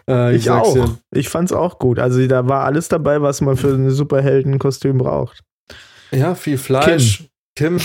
Äh, 0.09 0.37
ich 0.37 0.45
sag's 0.45 0.69
auch. 0.69 0.75
dir. 0.75 0.99
Ich 1.13 1.29
fand's 1.29 1.53
auch 1.53 1.79
gut. 1.79 1.99
Also 1.99 2.27
da 2.27 2.49
war 2.49 2.65
alles 2.65 2.89
dabei, 2.89 3.21
was 3.21 3.43
man 3.43 3.57
für 3.57 3.75
ein 3.75 3.91
Superheldenkostüm 3.91 4.99
braucht. 4.99 5.43
Ja, 6.11 6.35
viel 6.35 6.59
Fleisch. 6.59 7.29
Kim. 7.55 7.77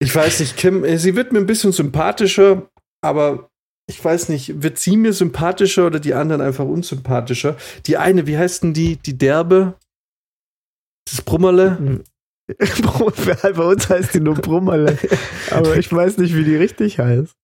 ich 0.00 0.14
weiß 0.14 0.40
nicht, 0.40 0.56
Kim, 0.56 0.84
äh, 0.84 0.98
sie 0.98 1.14
wird 1.14 1.32
mir 1.32 1.38
ein 1.38 1.46
bisschen 1.46 1.70
sympathischer, 1.72 2.68
aber 3.00 3.48
ich 3.88 4.04
weiß 4.04 4.28
nicht, 4.30 4.62
wird 4.62 4.78
sie 4.78 4.96
mir 4.96 5.12
sympathischer 5.12 5.86
oder 5.86 6.00
die 6.00 6.14
anderen 6.14 6.42
einfach 6.42 6.64
unsympathischer? 6.64 7.56
Die 7.86 7.96
eine, 7.96 8.26
wie 8.26 8.36
heißt 8.36 8.64
denn 8.64 8.74
die, 8.74 8.96
die 8.96 9.16
Derbe? 9.16 9.74
Das 11.08 11.22
Brummerle? 11.22 12.02
Bei 12.48 13.64
uns 13.64 13.88
heißt 13.88 14.14
die 14.14 14.20
nur 14.20 14.34
Brummerle. 14.34 14.98
Aber 15.52 15.76
ich 15.76 15.92
weiß 15.92 16.18
nicht, 16.18 16.34
wie 16.34 16.44
die 16.44 16.56
richtig 16.56 16.98
heißt. 16.98 17.36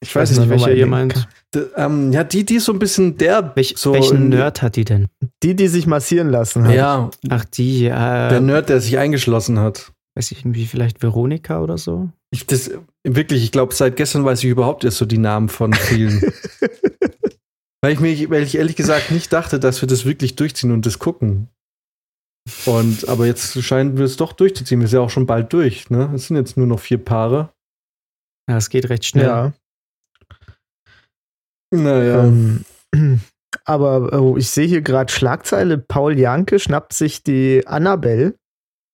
Ich 0.00 0.14
weiß 0.14 0.30
nicht, 0.30 0.48
welche 0.48 0.66
welche 0.66 0.78
ihr 0.78 0.86
meint. 0.86 1.28
Ähm, 1.76 2.12
ja, 2.12 2.22
die, 2.22 2.44
die 2.44 2.56
ist 2.56 2.66
so 2.66 2.72
ein 2.72 2.78
bisschen 2.78 3.16
derb. 3.16 3.56
Welch, 3.56 3.74
so 3.76 3.94
welchen 3.94 4.28
Nerd 4.28 4.60
hat 4.60 4.76
die 4.76 4.84
denn? 4.84 5.08
Die, 5.42 5.56
die 5.56 5.68
sich 5.68 5.86
massieren 5.86 6.28
lassen 6.28 6.66
hat. 6.66 6.74
Ja, 6.74 7.10
Ach, 7.30 7.44
die, 7.46 7.86
äh, 7.86 7.88
der 7.88 8.40
Nerd, 8.40 8.68
der 8.68 8.80
sich 8.80 8.98
eingeschlossen 8.98 9.58
hat. 9.58 9.92
weiß 10.14 10.32
ich 10.32 10.40
irgendwie, 10.40 10.66
vielleicht 10.66 11.02
Veronika 11.02 11.60
oder 11.60 11.78
so? 11.78 12.10
Ich, 12.30 12.46
das, 12.46 12.70
wirklich, 13.04 13.42
ich 13.42 13.52
glaube, 13.52 13.74
seit 13.74 13.96
gestern 13.96 14.24
weiß 14.24 14.44
ich 14.44 14.50
überhaupt 14.50 14.84
erst 14.84 14.98
so 14.98 15.06
die 15.06 15.18
Namen 15.18 15.48
von 15.48 15.72
vielen. 15.72 16.20
weil, 17.80 17.92
ich 17.92 18.00
mich, 18.00 18.28
weil 18.28 18.42
ich 18.42 18.56
ehrlich 18.56 18.76
gesagt 18.76 19.10
nicht 19.10 19.32
dachte, 19.32 19.58
dass 19.58 19.80
wir 19.80 19.88
das 19.88 20.04
wirklich 20.04 20.36
durchziehen 20.36 20.72
und 20.72 20.84
das 20.84 20.98
gucken. 20.98 21.48
Und, 22.66 23.08
aber 23.08 23.26
jetzt 23.26 23.60
scheinen 23.62 23.96
wir 23.96 24.04
es 24.04 24.16
doch 24.16 24.32
durchzuziehen. 24.32 24.80
Wir 24.80 24.88
sind 24.88 24.98
ja 24.98 25.04
auch 25.04 25.10
schon 25.10 25.26
bald 25.26 25.52
durch, 25.52 25.90
ne? 25.90 26.12
Es 26.14 26.28
sind 26.28 26.36
jetzt 26.36 26.56
nur 26.56 26.66
noch 26.66 26.78
vier 26.78 26.98
Paare. 26.98 27.50
Ja, 28.48 28.58
es 28.58 28.70
geht 28.70 28.88
recht 28.88 29.04
schnell. 29.04 29.26
Ja. 29.26 29.52
Naja. 31.82 32.24
Ähm, 32.24 32.64
aber 33.64 34.20
oh, 34.20 34.36
ich 34.36 34.50
sehe 34.50 34.66
hier 34.66 34.82
gerade 34.82 35.12
Schlagzeile: 35.12 35.78
Paul 35.78 36.18
Janke 36.18 36.58
schnappt 36.58 36.92
sich 36.92 37.22
die 37.22 37.66
Annabelle 37.66 38.34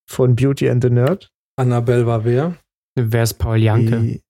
von 0.08 0.36
Beauty 0.36 0.68
and 0.68 0.82
the 0.82 0.90
Nerd. 0.90 1.30
Annabelle 1.56 2.06
war 2.06 2.24
wer? 2.24 2.56
Wer 2.94 3.22
ist 3.22 3.34
Paul 3.34 3.58
Janke? 3.58 4.00
Die, 4.00 4.22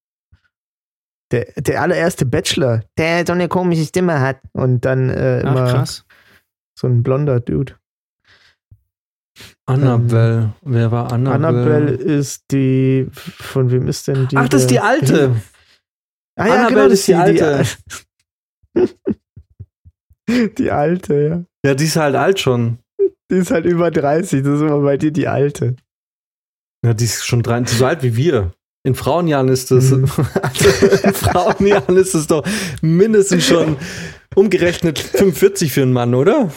der, 1.33 1.47
der 1.57 1.83
allererste 1.83 2.27
Bachelor, 2.27 2.83
der 2.99 3.27
so 3.27 3.33
eine 3.33 3.49
komische 3.49 3.85
Stimme 3.85 4.21
hat. 4.21 4.41
Und 4.53 4.85
dann 4.85 5.11
äh, 5.11 5.43
Ach, 5.45 5.51
immer 5.51 5.71
krass. 5.71 6.05
so 6.79 6.87
ein 6.87 7.03
blonder 7.03 7.41
Dude. 7.41 7.75
Annabelle. 9.65 10.53
wer 10.63 10.91
war 10.93 11.13
Annabelle? 11.13 11.49
Annabelle 11.49 11.91
ist 11.93 12.45
die. 12.51 13.09
Von 13.13 13.71
wem 13.71 13.89
ist 13.89 14.07
denn 14.09 14.29
die? 14.29 14.37
Ach, 14.37 14.49
das 14.49 14.63
ist 14.63 14.71
die 14.71 14.81
alte. 14.81 15.37
Ah, 16.37 16.47
ja, 16.47 16.55
Annabelle 16.55 16.75
genau, 16.75 16.89
das 16.89 16.99
ist 17.01 17.09
die 17.09 17.15
alte. 17.15 17.65
Die, 20.59 20.71
alte, 20.71 21.15
ja. 21.15 21.45
Ja, 21.69 21.75
die 21.75 21.85
ist 21.85 21.97
halt 21.97 22.15
alt 22.15 22.39
schon. 22.41 22.79
Die 23.31 23.37
ist 23.37 23.51
halt 23.51 23.65
über 23.67 23.91
30, 23.91 24.43
das 24.43 24.55
ist 24.57 24.61
immer 24.63 24.81
bei 24.81 24.97
dir 24.97 25.11
die 25.11 25.27
alte. 25.29 25.77
Ja, 26.85 26.95
die 26.95 27.05
ist 27.05 27.25
schon 27.27 27.43
drei, 27.43 27.65
so 27.65 27.85
alt 27.87 28.03
wie 28.03 28.17
wir. 28.17 28.53
In 28.85 28.95
Frauenjahren 28.95 29.49
ist 29.49 29.71
das, 29.71 29.91
Mhm. 29.91 30.05
also 30.43 30.87
in 31.05 31.15
Frauenjahren 31.15 31.97
ist 31.97 32.15
es 32.15 32.27
doch 32.29 32.45
mindestens 32.81 33.45
schon 33.47 33.77
umgerechnet 34.35 34.99
45 34.99 35.73
für 35.73 35.83
einen 35.83 35.93
Mann, 35.93 36.15
oder? 36.15 36.51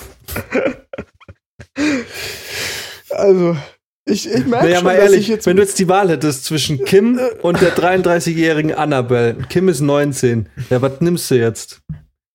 Also, 3.12 3.58
ich, 4.08 4.30
ich 4.30 4.46
merke 4.46 4.66
Naja, 4.66 4.76
schon, 4.78 4.84
mal 4.86 4.96
ehrlich, 4.96 5.20
ich 5.22 5.28
jetzt. 5.28 5.46
wenn 5.48 5.58
du 5.58 5.64
jetzt 5.64 5.80
die 5.80 5.88
Wahl 5.88 6.10
hättest 6.10 6.46
zwischen 6.46 6.84
Kim 6.86 7.20
und 7.42 7.62
der 7.62 7.76
33-jährigen 7.76 8.74
Annabelle. 8.74 9.36
Kim 9.50 9.70
ist 9.70 9.82
19. 9.82 10.50
Ja, 10.70 10.82
was 10.82 11.02
nimmst 11.02 11.30
du 11.32 11.36
jetzt? 11.36 11.82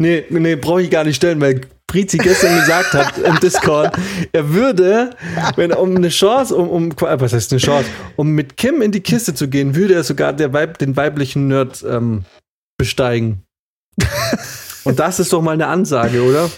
Nee, 0.00 0.24
nee, 0.30 0.56
brauche 0.56 0.80
ich 0.82 0.90
gar 0.90 1.04
nicht 1.04 1.16
stellen, 1.16 1.40
weil 1.40 1.60
Brizi 1.86 2.16
gestern 2.18 2.58
gesagt 2.58 2.94
hat 2.94 3.18
im 3.18 3.38
Discord, 3.40 3.94
er 4.32 4.54
würde, 4.54 5.10
wenn 5.56 5.72
um 5.72 5.94
eine 5.96 6.08
Chance, 6.08 6.56
um, 6.56 6.68
um 6.70 6.90
was 6.98 7.32
heißt 7.32 7.52
eine 7.52 7.60
Chance, 7.60 7.86
um 8.16 8.30
mit 8.30 8.56
Kim 8.56 8.80
in 8.80 8.92
die 8.92 9.00
Kiste 9.00 9.34
zu 9.34 9.48
gehen, 9.48 9.74
würde 9.74 9.94
er 9.94 10.04
sogar 10.04 10.32
der 10.32 10.52
Weib, 10.52 10.78
den 10.78 10.96
weiblichen 10.96 11.48
Nerd 11.48 11.84
ähm, 11.86 12.24
besteigen. 12.78 13.42
Und 14.84 14.98
das 14.98 15.20
ist 15.20 15.32
doch 15.32 15.42
mal 15.42 15.52
eine 15.52 15.66
Ansage, 15.66 16.22
oder? 16.22 16.48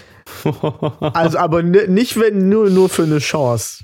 Also, 1.13 1.37
aber 1.37 1.63
ni- 1.63 1.87
nicht 1.87 2.17
wenn 2.19 2.47
nur, 2.47 2.69
nur 2.69 2.87
für 2.87 3.03
eine 3.03 3.19
Chance. 3.19 3.83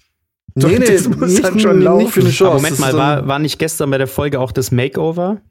Nee, 0.55 0.79
nee, 0.79 0.85
das 0.85 1.07
muss 1.09 1.31
nicht, 1.31 1.43
dann 1.43 1.59
schon 1.59 1.79
nicht 1.79 2.11
für 2.11 2.21
eine 2.21 2.29
laufen. 2.29 2.31
Chance. 2.31 2.45
Aber 2.45 2.55
Moment 2.55 2.79
mal, 2.79 2.93
war, 2.93 3.27
war 3.27 3.39
nicht 3.39 3.59
gestern 3.59 3.91
bei 3.91 3.97
der 3.97 4.07
Folge 4.07 4.39
auch 4.39 4.51
das 4.51 4.71
Makeover? 4.71 5.41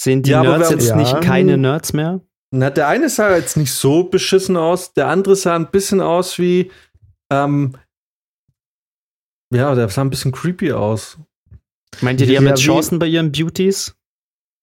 Sind 0.00 0.26
die 0.26 0.30
Ja, 0.32 0.42
Nerds 0.42 0.70
jetzt 0.70 0.88
ja. 0.88 0.96
nicht 0.96 1.20
keine 1.20 1.56
Nerds 1.56 1.92
mehr? 1.92 2.20
Na, 2.56 2.70
der 2.70 2.86
eine 2.88 3.08
sah 3.08 3.34
jetzt 3.36 3.56
nicht 3.56 3.72
so 3.72 4.04
beschissen 4.04 4.56
aus, 4.56 4.92
der 4.94 5.08
andere 5.08 5.34
sah 5.34 5.56
ein 5.56 5.70
bisschen 5.72 6.00
aus 6.00 6.38
wie, 6.38 6.70
ähm, 7.32 7.76
ja, 9.52 9.74
der 9.74 9.88
sah 9.88 10.02
ein 10.02 10.10
bisschen 10.10 10.30
creepy 10.32 10.72
aus. 10.72 11.18
Meint 12.00 12.20
ihr, 12.20 12.26
die 12.26 12.36
haben 12.36 12.44
Ja, 12.44 12.50
jetzt 12.50 12.62
Chancen 12.62 12.98
bei 12.98 13.06
ihren 13.06 13.32
Beauties? 13.32 13.94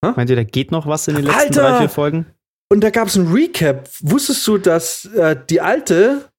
Hä? 0.04 0.12
Meint 0.16 0.30
ihr, 0.30 0.36
da 0.36 0.44
geht 0.44 0.70
noch 0.70 0.86
was 0.86 1.06
in 1.08 1.16
den 1.16 1.24
letzten 1.26 1.40
Alter! 1.40 1.62
drei, 1.62 1.78
vier 1.80 1.88
Folgen? 1.88 2.26
Und 2.70 2.80
da 2.82 2.90
gab 2.90 3.08
es 3.08 3.16
ein 3.16 3.30
Recap. 3.30 3.88
Wusstest 4.00 4.46
du, 4.46 4.56
dass 4.58 5.04
äh, 5.04 5.36
die 5.50 5.60
alte, 5.60 6.30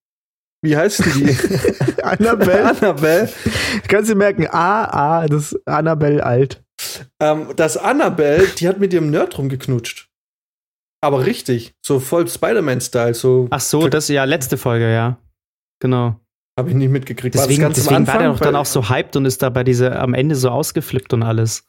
wie 0.62 0.76
heißt 0.76 1.04
die? 1.14 1.36
Annabelle, 2.02 2.64
Annabelle, 2.70 3.32
kannst 3.88 4.10
du 4.10 4.16
merken, 4.16 4.48
A, 4.48 5.20
A, 5.20 5.26
das 5.28 5.52
ist 5.52 5.68
Annabelle 5.68 6.24
alt. 6.24 6.62
ähm, 7.20 7.54
dass 7.54 7.76
Annabelle, 7.76 8.46
die 8.58 8.66
hat 8.68 8.78
mit 8.80 8.92
ihrem 8.92 9.10
Nerd 9.10 9.38
rumgeknutscht. 9.38 10.08
Aber 11.04 11.26
richtig, 11.26 11.74
so 11.84 12.00
voll 12.00 12.26
Spider-Man-Style, 12.28 13.14
so 13.14 13.46
Ach 13.50 13.60
so, 13.60 13.88
das 13.88 14.08
ja 14.08 14.24
letzte 14.24 14.56
Folge, 14.56 14.92
ja. 14.92 15.18
Genau. 15.80 16.18
habe 16.58 16.70
ich 16.70 16.76
nicht 16.76 16.90
mitgekriegt. 16.90 17.34
War 17.34 17.42
das 17.42 17.48
Deswegen, 17.48 17.64
am 17.66 17.72
deswegen 17.72 18.06
war 18.06 18.18
der 18.18 18.28
doch 18.32 18.40
dann 18.40 18.56
auch 18.56 18.64
so 18.66 18.88
hyped 18.88 19.16
und 19.16 19.24
ist 19.26 19.42
da 19.42 19.50
bei 19.50 19.64
dieser 19.64 20.00
am 20.00 20.14
Ende 20.14 20.34
so 20.36 20.48
ausgeflippt 20.50 21.12
und 21.12 21.22
alles. 21.22 21.66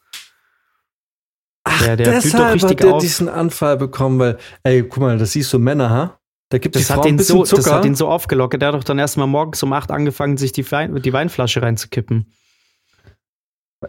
Ach, 1.64 1.82
Der- 1.82 1.96
der 1.96 2.12
deshalb 2.12 2.62
hat 2.62 2.80
der 2.80 2.94
auf. 2.94 3.02
diesen 3.02 3.28
Anfall 3.28 3.76
bekommen, 3.76 4.18
weil, 4.20 4.38
ey, 4.62 4.82
guck 4.84 4.98
mal, 4.98 5.18
das 5.18 5.32
siehst 5.32 5.52
du 5.52 5.58
Männer, 5.58 5.90
ha? 5.90 6.18
Da 6.50 6.58
gibt 6.58 6.76
Das 6.76 6.82
bisschen 7.16 7.36
so, 7.44 7.56
das 7.56 7.64
Zucker. 7.64 7.76
hat 7.78 7.84
ihn 7.84 7.96
so 7.96 8.08
aufgelockert. 8.08 8.62
Der 8.62 8.68
hat 8.68 8.74
doch 8.76 8.84
dann 8.84 9.00
erstmal 9.00 9.26
morgens 9.26 9.60
um 9.64 9.72
8 9.72 9.90
angefangen, 9.90 10.36
sich 10.36 10.52
die, 10.52 10.70
Wein, 10.70 10.94
die 11.02 11.12
Weinflasche 11.12 11.60
reinzukippen. 11.60 12.30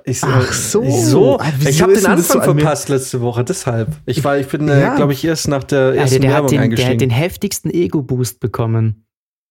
Ich, 0.04 0.22
Ach 0.24 0.52
so. 0.52 0.84
Ich, 0.84 1.06
so. 1.06 1.40
Ah, 1.40 1.52
ich 1.66 1.82
habe 1.82 1.94
den 1.94 2.06
Anfang 2.06 2.44
verpasst 2.44 2.90
letzte 2.90 3.22
Woche, 3.22 3.44
deshalb. 3.44 3.90
Ich 4.06 4.24
war, 4.24 4.38
ich 4.38 4.48
bin, 4.48 4.68
äh, 4.68 4.82
Ja. 4.82 4.96
glaube 4.96 5.14
ich, 5.14 5.24
erst 5.24 5.48
nach 5.48 5.64
der 5.64 5.80
Alter, 5.80 5.96
ersten 6.02 6.22
der, 6.22 6.30
hat 6.32 6.36
Werbung 6.36 6.50
den, 6.50 6.56
der 6.56 6.62
hat 6.62 6.72
eingestiegen. 6.72 7.00
den 7.00 7.10
heftigsten 7.10 7.72
Ego-Boost 7.72 8.40
bekommen. 8.40 9.06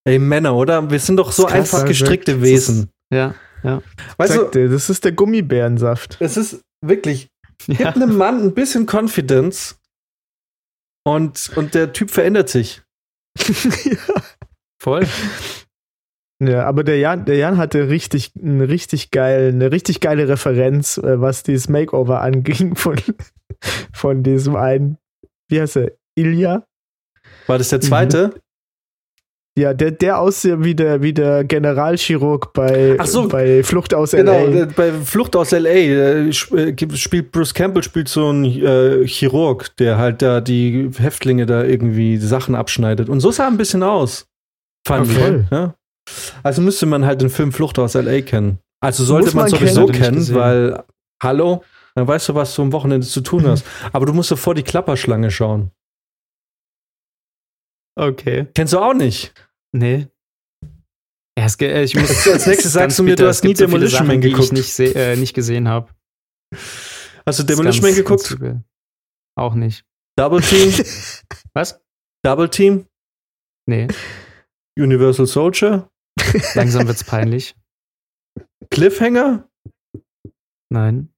Ey, 0.05 0.19
Männer, 0.19 0.55
oder? 0.55 0.91
Wir 0.91 0.99
sind 1.01 1.17
doch 1.17 1.33
so 1.33 1.45
krass, 1.45 1.55
einfach 1.55 1.75
also. 1.79 1.89
gestrickte 1.89 2.35
Das 2.35 2.43
Wesen. 2.43 2.91
Ja, 3.13 3.35
ja. 3.65 3.83
Weißt 4.19 4.35
Sagt 4.35 4.55
du, 4.55 4.59
der, 4.61 4.69
das 4.69 4.91
ist 4.91 5.05
der 5.05 5.13
Gummibärensaft. 5.13 6.19
es 6.21 6.37
ist 6.37 6.61
wirklich, 6.85 7.29
gib 7.67 7.81
ja. 7.81 7.89
einem 7.95 8.17
Mann 8.17 8.43
ein 8.43 8.55
bisschen 8.55 8.87
Confidence 8.87 9.79
und, 11.05 11.51
und 11.57 11.75
der 11.75 11.93
Typ 11.93 12.11
verändert 12.11 12.51
sich. 12.51 12.83
Voll. 14.83 15.07
Ja, 16.43 16.65
aber 16.67 16.85
der 16.85 16.99
Jan, 16.99 17.25
der 17.25 17.37
Jan 17.37 17.57
hatte 17.57 17.89
richtig, 17.89 18.33
eine 18.43 18.69
richtig 18.69 19.11
geil, 19.11 19.53
eine 19.55 19.73
richtig 19.73 20.01
geile 20.01 20.29
Referenz, 20.29 20.99
äh, 20.99 21.21
was 21.21 21.43
dieses 21.43 21.69
Makeover 21.69 22.21
anging 22.23 22.77
von, 22.77 22.97
von 23.93 24.23
diesem 24.23 24.55
einen, 24.57 24.99
wie 25.49 25.61
heißt 25.61 25.77
er, 25.77 25.93
Ilya? 26.15 26.67
War 27.47 27.59
das 27.59 27.71
der 27.71 27.81
zweite? 27.81 28.35
Ja, 29.59 29.73
der, 29.73 29.91
der 29.93 30.21
aussieht 30.21 30.57
wie 30.65 30.75
der, 30.75 31.01
wie 31.01 31.15
der 31.15 31.43
Generalchirurg 31.45 32.53
bei, 32.53 32.97
Ach 32.99 33.07
so. 33.07 33.27
bei 33.27 33.63
Flucht 33.63 33.95
aus 33.95 34.11
Genau, 34.11 34.33
L.A. 34.33 34.63
äh, 34.65 34.67
bei 34.67 34.93
Flucht 34.93 35.35
aus 35.35 35.51
L.A. 35.53 35.71
äh, 35.71 36.29
äh, 36.29 36.33
spielt 36.97 37.33
Bruce 37.33 37.55
Campbell 37.55 37.83
spielt 37.83 38.09
so 38.09 38.31
ein 38.31 38.45
äh, 38.45 39.07
Chirurg, 39.07 39.75
der 39.79 39.97
halt 39.97 40.21
da 40.21 40.43
die 40.43 40.91
Häftlinge 40.99 41.47
da 41.47 41.65
irgendwie 41.65 42.19
Sachen 42.19 42.55
abschneidet. 42.55 43.09
Und 43.09 43.21
so 43.21 43.31
sah 43.31 43.45
er 43.45 43.49
ein 43.49 43.57
bisschen 43.57 43.83
aus. 43.83 44.27
Fand 44.87 45.09
Ah, 45.09 45.11
ich. 45.11 45.19
voll. 45.19 45.45
Ja? 45.51 45.75
Also 46.43 46.63
müsste 46.63 46.87
man 46.87 47.05
halt 47.05 47.21
den 47.21 47.31
Film 47.31 47.53
Flucht 47.53 47.79
aus 47.79 47.95
L.A. 47.95 48.21
kennen. 48.23 48.59
Also 48.81 49.05
sollte 49.05 49.35
man 49.35 49.45
man 49.45 49.49
sowieso 49.51 49.87
kennen. 49.87 50.25
Kennen, 50.25 50.35
weil, 50.35 50.85
hallo, 51.23 51.65
dann 51.95 52.07
weißt 52.07 52.29
du, 52.29 52.35
was 52.35 52.55
du 52.55 52.63
am 52.63 52.73
Wochenende 52.73 53.07
zu 53.07 53.21
tun 53.21 53.47
hast. 53.47 53.65
Aber 53.93 54.07
du 54.07 54.13
musst 54.13 54.29
sofort 54.29 54.59
die 54.59 54.63
Klapperschlange 54.63 55.31
schauen. 55.31 55.71
Okay. 57.99 58.47
Kennst 58.55 58.73
du 58.75 58.79
auch 58.79 58.95
nicht? 58.95 59.33
Nee. 59.73 60.09
Ja, 61.39 61.45
es, 61.47 61.59
ich 61.61 61.95
muss, 61.97 62.27
Als 62.29 62.47
nächstes 62.47 62.73
sagst 62.73 62.99
du 62.99 63.03
mir, 63.03 63.11
bitter. 63.11 63.25
du 63.25 63.29
hast 63.29 63.45
nie 63.45 63.55
so 63.55 63.65
Demolition 63.65 63.99
Sachen, 63.99 64.07
Man 64.07 64.21
die 64.21 64.31
geguckt. 64.31 64.53
ich 64.53 64.53
nicht, 64.53 64.79
äh, 64.97 65.17
nicht 65.17 65.35
gesehen 65.35 65.69
habe. 65.69 65.91
Hast 67.27 67.39
du 67.39 67.43
Demolition 67.43 67.83
Man 67.85 67.95
geguckt? 67.95 68.37
Auch 69.39 69.55
nicht. 69.55 69.85
Double 70.19 70.41
Team? 70.41 70.73
Was? 71.55 71.81
Double 72.25 72.49
Team? 72.49 72.87
Nee. 73.69 73.89
Universal 74.79 75.27
Soldier? 75.27 75.91
Langsam 76.55 76.87
wird's 76.87 77.05
peinlich. 77.05 77.55
Cliffhanger? 78.71 79.49
Nein. 80.71 81.11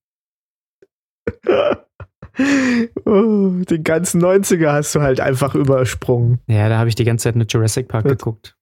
oh, 3.05 3.51
den 3.69 3.83
ganzen 3.85 4.23
90er 4.23 4.73
hast 4.73 4.95
du 4.95 5.01
halt 5.01 5.21
einfach 5.21 5.55
übersprungen. 5.55 6.41
Ja, 6.47 6.69
da 6.69 6.79
habe 6.79 6.89
ich 6.89 6.95
die 6.95 7.05
ganze 7.05 7.25
Zeit 7.25 7.37
nur 7.37 7.47
Jurassic 7.47 7.89
Park 7.89 8.05
Gut. 8.05 8.19
geguckt. 8.19 8.57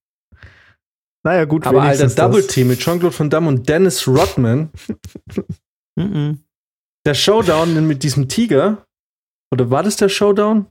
Naja, 1.24 1.44
gut, 1.44 1.66
Aber 1.66 1.82
alter, 1.82 2.06
Double 2.08 2.42
das. 2.42 2.52
Team 2.52 2.68
mit 2.68 2.78
Jean-Claude 2.78 3.18
Van 3.18 3.30
Damme 3.30 3.48
und 3.48 3.68
Dennis 3.68 4.06
Rodman. 4.06 4.70
Der 5.98 7.14
Showdown 7.14 7.86
mit 7.86 8.02
diesem 8.04 8.28
Tiger. 8.28 8.86
Oder 9.52 9.70
war 9.70 9.82
das 9.82 9.96
der 9.96 10.08
Showdown? 10.08 10.66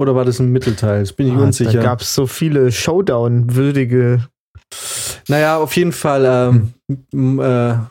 Oder 0.00 0.14
war 0.14 0.24
das 0.24 0.38
ein 0.40 0.50
Mittelteil? 0.50 1.00
Das 1.00 1.12
bin 1.12 1.26
ich 1.26 1.34
Ah, 1.34 1.38
Da 1.38 1.42
unsicher. 1.44 1.82
gab 1.82 2.00
es 2.00 2.14
so 2.14 2.26
viele 2.26 2.72
Showdown-würdige. 2.72 4.26
Naja, 5.28 5.56
auf 5.58 5.74
jeden 5.76 5.92
Fall. 5.92 6.24
Ähm, 7.12 7.38
äh, 7.40 7.44
ja, 7.44 7.90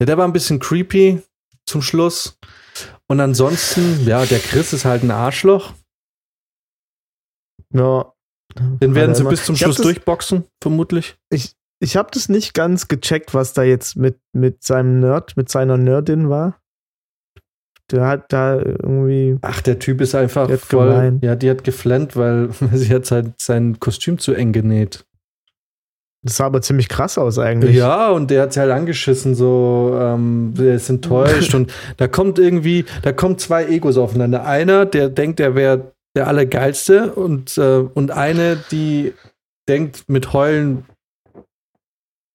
der 0.00 0.16
war 0.18 0.26
ein 0.26 0.32
bisschen 0.32 0.58
creepy 0.58 1.22
zum 1.66 1.82
Schluss. 1.82 2.38
Und 3.06 3.20
ansonsten, 3.20 4.06
ja, 4.06 4.24
der 4.24 4.38
Chris 4.40 4.72
ist 4.72 4.84
halt 4.84 5.02
ein 5.02 5.10
Arschloch. 5.10 5.72
Ja. 7.72 8.12
Den 8.58 8.94
werden 8.94 9.10
er 9.10 9.14
sie 9.14 9.24
bis 9.24 9.44
zum 9.44 9.54
Ich 9.54 9.60
Schluss 9.62 9.76
das- 9.76 9.84
durchboxen, 9.84 10.44
vermutlich. 10.62 11.16
Ich 11.80 11.96
habe 11.96 12.08
das 12.12 12.28
nicht 12.28 12.54
ganz 12.54 12.88
gecheckt, 12.88 13.34
was 13.34 13.52
da 13.52 13.62
jetzt 13.62 13.96
mit, 13.96 14.18
mit 14.32 14.62
seinem 14.64 15.00
Nerd, 15.00 15.36
mit 15.36 15.48
seiner 15.50 15.76
Nerdin 15.76 16.30
war. 16.30 16.60
Der 17.90 18.06
hat 18.06 18.32
da 18.32 18.54
irgendwie. 18.58 19.36
Ach, 19.42 19.60
der 19.60 19.78
Typ 19.78 20.00
ist 20.00 20.14
einfach 20.14 20.48
voll. 20.58 20.88
gemein. 20.88 21.20
Ja, 21.22 21.36
die 21.36 21.50
hat 21.50 21.64
geflennt, 21.64 22.16
weil 22.16 22.50
sie 22.72 22.94
hat 22.94 23.04
sein, 23.04 23.34
sein 23.38 23.78
Kostüm 23.80 24.18
zu 24.18 24.32
eng 24.32 24.52
genäht. 24.52 25.04
Das 26.24 26.38
sah 26.38 26.46
aber 26.46 26.62
ziemlich 26.62 26.88
krass 26.88 27.18
aus 27.18 27.38
eigentlich. 27.38 27.76
Ja, 27.76 28.08
und 28.08 28.30
der 28.30 28.42
hat 28.42 28.54
sie 28.54 28.60
halt 28.60 28.72
angeschissen, 28.72 29.34
so, 29.34 29.96
ähm, 30.00 30.54
der 30.56 30.76
ist 30.76 30.88
enttäuscht 30.88 31.54
und 31.54 31.72
da 31.98 32.08
kommt 32.08 32.38
irgendwie, 32.38 32.86
da 33.02 33.12
kommen 33.12 33.36
zwei 33.36 33.66
Egos 33.66 33.98
aufeinander. 33.98 34.46
Einer, 34.46 34.86
der 34.86 35.10
denkt, 35.10 35.38
er 35.38 35.54
wäre 35.54 35.92
der 36.16 36.26
Allergeilste 36.26 37.12
und, 37.12 37.58
äh, 37.58 37.84
und 37.92 38.10
eine, 38.10 38.56
die 38.70 39.12
denkt, 39.68 40.04
mit 40.08 40.32
Heulen, 40.32 40.86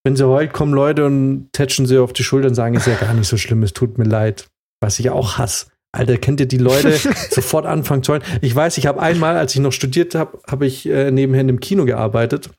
wenn 0.03 0.15
sie 0.15 0.27
heult, 0.27 0.53
kommen 0.53 0.73
Leute 0.73 1.05
und 1.05 1.49
tätschen 1.51 1.87
sie 1.87 1.97
auf 1.97 2.13
die 2.13 2.23
Schulter 2.23 2.49
und 2.49 2.55
sagen, 2.55 2.75
ist 2.75 2.87
ja 2.87 2.95
gar 2.95 3.13
nicht 3.15 3.27
so 3.27 3.37
schlimm, 3.37 3.63
es 3.63 3.73
tut 3.73 3.97
mir 3.97 4.05
leid. 4.05 4.47
Was 4.81 4.99
ich 4.99 5.09
auch 5.09 5.39
hasse. 5.39 5.67
Alter, 5.91 6.17
kennt 6.17 6.39
ihr 6.39 6.47
die 6.47 6.59
Leute 6.59 6.93
sofort 7.31 7.65
anfangen 7.65 8.03
zu 8.03 8.13
heulen? 8.13 8.23
Ich 8.41 8.55
weiß, 8.55 8.77
ich 8.77 8.85
habe 8.85 9.01
einmal, 9.01 9.35
als 9.35 9.55
ich 9.55 9.61
noch 9.61 9.71
studiert 9.71 10.13
habe, 10.13 10.39
habe 10.47 10.67
ich 10.67 10.87
äh, 10.87 11.09
nebenher 11.09 11.41
in 11.41 11.49
einem 11.49 11.59
Kino 11.59 11.85
gearbeitet. 11.85 12.51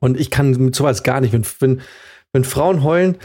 Und 0.00 0.18
ich 0.18 0.30
kann 0.30 0.50
mit 0.50 0.74
sowas 0.74 1.02
gar 1.02 1.20
nicht. 1.20 1.32
Wenn, 1.32 1.44
wenn, 1.60 1.80
wenn 2.32 2.44
Frauen 2.44 2.82
heulen, 2.82 3.16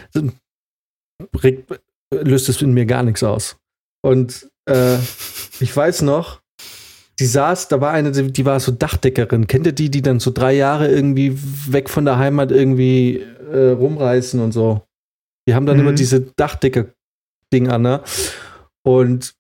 regt, 1.43 1.81
löst 2.13 2.49
es 2.49 2.61
in 2.61 2.73
mir 2.73 2.85
gar 2.85 3.03
nichts 3.03 3.23
aus. 3.23 3.57
Und 4.01 4.49
äh, 4.65 4.97
ich 5.59 5.75
weiß 5.75 6.01
noch, 6.03 6.41
die 7.19 7.25
saß, 7.25 7.67
da 7.67 7.81
war 7.81 7.91
eine, 7.91 8.11
die 8.11 8.45
war 8.45 8.59
so 8.59 8.71
Dachdeckerin. 8.71 9.47
Kennt 9.47 9.67
ihr 9.67 9.73
die, 9.73 9.91
die 9.91 10.01
dann 10.01 10.19
so 10.19 10.31
drei 10.31 10.53
Jahre 10.53 10.87
irgendwie 10.89 11.37
weg 11.71 11.89
von 11.89 12.05
der 12.05 12.17
Heimat 12.17 12.51
irgendwie 12.51 13.17
äh, 13.51 13.71
rumreißen 13.71 14.39
und 14.39 14.53
so? 14.53 14.81
Die 15.47 15.53
haben 15.53 15.65
dann 15.65 15.77
Mhm. 15.77 15.81
immer 15.83 15.93
diese 15.93 16.21
Dachdecker-Ding 16.21 17.67
an, 17.69 17.81
ne? 17.81 18.01
Und 18.83 19.35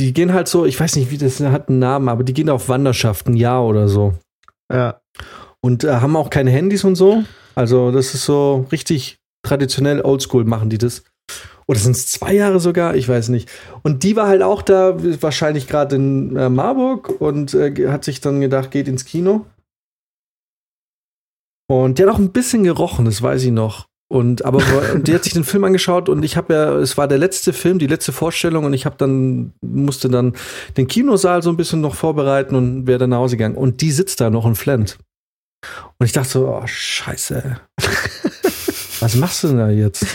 die 0.00 0.12
gehen 0.12 0.32
halt 0.32 0.48
so, 0.48 0.66
ich 0.66 0.78
weiß 0.78 0.96
nicht, 0.96 1.10
wie 1.10 1.18
das 1.18 1.40
hat 1.40 1.68
einen 1.68 1.78
Namen, 1.78 2.08
aber 2.08 2.24
die 2.24 2.34
gehen 2.34 2.50
auf 2.50 2.68
Wanderschaft 2.68 3.28
ein 3.28 3.36
Jahr 3.36 3.64
oder 3.64 3.88
so. 3.88 4.14
Ja. 4.70 5.00
Und 5.64 5.82
äh, 5.82 5.92
haben 5.92 6.14
auch 6.14 6.28
keine 6.28 6.50
Handys 6.50 6.84
und 6.84 6.94
so. 6.94 7.24
Also, 7.54 7.90
das 7.90 8.12
ist 8.12 8.26
so 8.26 8.66
richtig 8.70 9.16
traditionell 9.42 10.02
oldschool 10.02 10.44
machen 10.44 10.68
die 10.68 10.76
das. 10.76 11.04
Oder 11.66 11.78
sind 11.78 11.96
es 11.96 12.06
zwei 12.08 12.34
Jahre 12.34 12.60
sogar? 12.60 12.96
Ich 12.96 13.08
weiß 13.08 13.30
nicht. 13.30 13.50
Und 13.82 14.02
die 14.02 14.14
war 14.14 14.28
halt 14.28 14.42
auch 14.42 14.60
da, 14.60 14.94
wahrscheinlich 15.22 15.66
gerade 15.66 15.96
in 15.96 16.36
äh, 16.36 16.50
Marburg 16.50 17.18
und 17.18 17.54
äh, 17.54 17.88
hat 17.88 18.04
sich 18.04 18.20
dann 18.20 18.42
gedacht, 18.42 18.72
geht 18.72 18.88
ins 18.88 19.06
Kino. 19.06 19.46
Und 21.66 21.98
die 21.98 22.02
hat 22.02 22.10
auch 22.10 22.18
ein 22.18 22.32
bisschen 22.32 22.64
gerochen, 22.64 23.06
das 23.06 23.22
weiß 23.22 23.42
ich 23.44 23.50
noch. 23.50 23.86
Und 24.12 24.44
aber 24.44 24.62
und 24.92 25.08
die 25.08 25.14
hat 25.14 25.24
sich 25.24 25.32
den 25.32 25.44
Film 25.44 25.64
angeschaut 25.64 26.10
und 26.10 26.26
ich 26.26 26.36
habe 26.36 26.52
ja, 26.52 26.74
es 26.76 26.98
war 26.98 27.08
der 27.08 27.16
letzte 27.16 27.54
Film, 27.54 27.78
die 27.78 27.86
letzte 27.86 28.12
Vorstellung 28.12 28.66
und 28.66 28.74
ich 28.74 28.84
habe 28.84 28.96
dann 28.98 29.54
musste 29.62 30.10
dann 30.10 30.34
den 30.76 30.88
Kinosaal 30.88 31.42
so 31.42 31.48
ein 31.48 31.56
bisschen 31.56 31.80
noch 31.80 31.94
vorbereiten 31.94 32.54
und 32.54 32.86
wäre 32.86 32.98
dann 32.98 33.10
nach 33.10 33.18
Hause 33.20 33.38
gegangen. 33.38 33.56
Und 33.56 33.80
die 33.80 33.92
sitzt 33.92 34.20
da 34.20 34.28
noch 34.28 34.44
und 34.44 34.56
flennt. 34.56 34.98
Und 35.98 36.06
ich 36.06 36.12
dachte 36.12 36.28
so, 36.28 36.48
oh 36.48 36.66
Scheiße, 36.66 37.60
was 39.00 39.14
machst 39.16 39.44
du 39.44 39.48
denn 39.48 39.58
da 39.58 39.70
jetzt? 39.70 40.06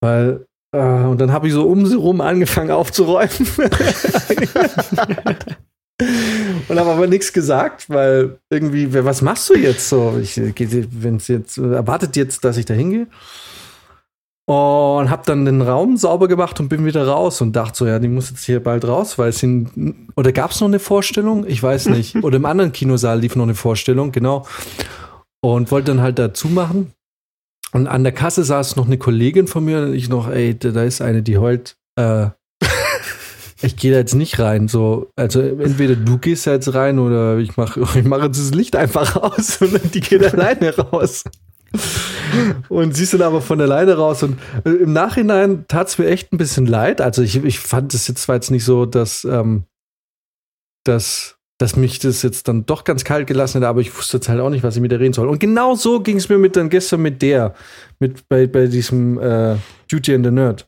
Weil 0.00 0.46
äh, 0.74 1.04
und 1.04 1.20
dann 1.20 1.32
habe 1.32 1.46
ich 1.46 1.52
so 1.52 1.66
um 1.66 1.86
sie 1.86 1.96
rum 1.96 2.20
angefangen 2.20 2.70
aufzuräumen. 2.70 3.48
Und 6.68 6.78
habe 6.78 6.90
aber 6.90 7.06
nichts 7.06 7.32
gesagt, 7.32 7.88
weil 7.88 8.38
irgendwie, 8.50 8.92
was 9.04 9.22
machst 9.22 9.48
du 9.48 9.54
jetzt 9.54 9.88
so? 9.88 10.18
Ich, 10.20 10.36
wenn 10.36 11.16
es 11.16 11.28
jetzt, 11.28 11.56
erwartet 11.56 12.16
jetzt, 12.16 12.44
dass 12.44 12.56
ich 12.56 12.64
da 12.66 12.74
hingehe. 12.74 13.06
Und 14.46 15.08
habe 15.08 15.22
dann 15.24 15.46
den 15.46 15.62
Raum 15.62 15.96
sauber 15.96 16.28
gemacht 16.28 16.60
und 16.60 16.68
bin 16.68 16.84
wieder 16.84 17.06
raus 17.06 17.40
und 17.40 17.56
dachte 17.56 17.78
so, 17.78 17.86
ja, 17.86 17.98
die 17.98 18.08
muss 18.08 18.28
jetzt 18.28 18.44
hier 18.44 18.62
bald 18.62 18.86
raus, 18.86 19.16
weil 19.16 19.30
es 19.30 19.38
sind, 19.38 19.70
oder 20.16 20.32
gab 20.32 20.50
es 20.50 20.60
noch 20.60 20.68
eine 20.68 20.78
Vorstellung? 20.78 21.46
Ich 21.46 21.62
weiß 21.62 21.86
nicht. 21.86 22.16
Oder 22.22 22.36
im 22.36 22.44
anderen 22.44 22.72
Kinosaal 22.72 23.20
lief 23.20 23.36
noch 23.36 23.44
eine 23.44 23.54
Vorstellung, 23.54 24.12
genau. 24.12 24.46
Und 25.40 25.70
wollte 25.70 25.92
dann 25.92 26.02
halt 26.02 26.18
dazu 26.18 26.48
machen. 26.48 26.92
Und 27.72 27.86
an 27.86 28.04
der 28.04 28.12
Kasse 28.12 28.44
saß 28.44 28.76
noch 28.76 28.86
eine 28.86 28.98
Kollegin 28.98 29.46
von 29.46 29.64
mir 29.64 29.82
und 29.82 29.94
ich 29.94 30.08
noch, 30.10 30.28
ey, 30.28 30.56
da 30.56 30.84
ist 30.84 31.00
eine, 31.00 31.22
die 31.22 31.38
heult. 31.38 31.76
Äh, 31.98 32.28
ich 33.62 33.76
gehe 33.76 33.92
da 33.92 33.98
jetzt 33.98 34.14
nicht 34.14 34.38
rein. 34.38 34.68
So, 34.68 35.10
also 35.16 35.40
entweder 35.40 35.96
du 35.96 36.18
gehst 36.18 36.46
da 36.46 36.52
jetzt 36.52 36.72
rein 36.74 36.98
oder 36.98 37.38
ich 37.38 37.56
mache 37.56 37.80
ich 37.80 38.04
mach 38.04 38.22
jetzt 38.22 38.38
das 38.38 38.54
Licht 38.54 38.76
einfach 38.76 39.16
aus 39.16 39.56
und 39.62 39.94
die 39.94 40.00
geht 40.00 40.22
alleine 40.22 40.76
raus. 40.76 41.24
Und 42.68 42.96
sie 42.96 43.04
ist 43.04 43.14
dann 43.14 43.22
aber 43.22 43.40
von 43.40 43.60
alleine 43.60 43.96
raus. 43.96 44.22
Und 44.22 44.38
äh, 44.64 44.70
im 44.70 44.92
Nachhinein 44.92 45.66
tat 45.68 45.88
es 45.88 45.98
mir 45.98 46.06
echt 46.06 46.32
ein 46.32 46.38
bisschen 46.38 46.66
leid. 46.66 47.00
Also 47.00 47.22
ich, 47.22 47.36
ich 47.44 47.58
fand 47.58 47.94
es 47.94 48.08
jetzt 48.08 48.22
zwar 48.22 48.36
jetzt 48.36 48.50
nicht 48.50 48.64
so, 48.64 48.86
dass, 48.86 49.24
ähm, 49.24 49.64
dass, 50.84 51.36
dass 51.58 51.76
mich 51.76 51.98
das 51.98 52.22
jetzt 52.22 52.48
dann 52.48 52.66
doch 52.66 52.84
ganz 52.84 53.04
kalt 53.04 53.26
gelassen 53.26 53.60
hat, 53.60 53.68
aber 53.68 53.80
ich 53.80 53.96
wusste 53.96 54.16
jetzt 54.18 54.28
halt 54.28 54.40
auch 54.40 54.50
nicht, 54.50 54.64
was 54.64 54.76
ich 54.76 54.82
mit 54.82 54.92
der 54.92 55.00
reden 55.00 55.14
soll. 55.14 55.28
Und 55.28 55.38
genau 55.38 55.74
so 55.74 56.00
ging 56.00 56.16
es 56.16 56.28
mir 56.28 56.38
mit 56.38 56.56
dann 56.56 56.70
gestern 56.70 57.02
mit 57.02 57.22
der, 57.22 57.54
mit 57.98 58.28
bei, 58.28 58.46
bei 58.46 58.66
diesem 58.66 59.18
äh, 59.18 59.56
Duty 59.88 60.14
and 60.14 60.24
the 60.24 60.30
Nerd 60.30 60.66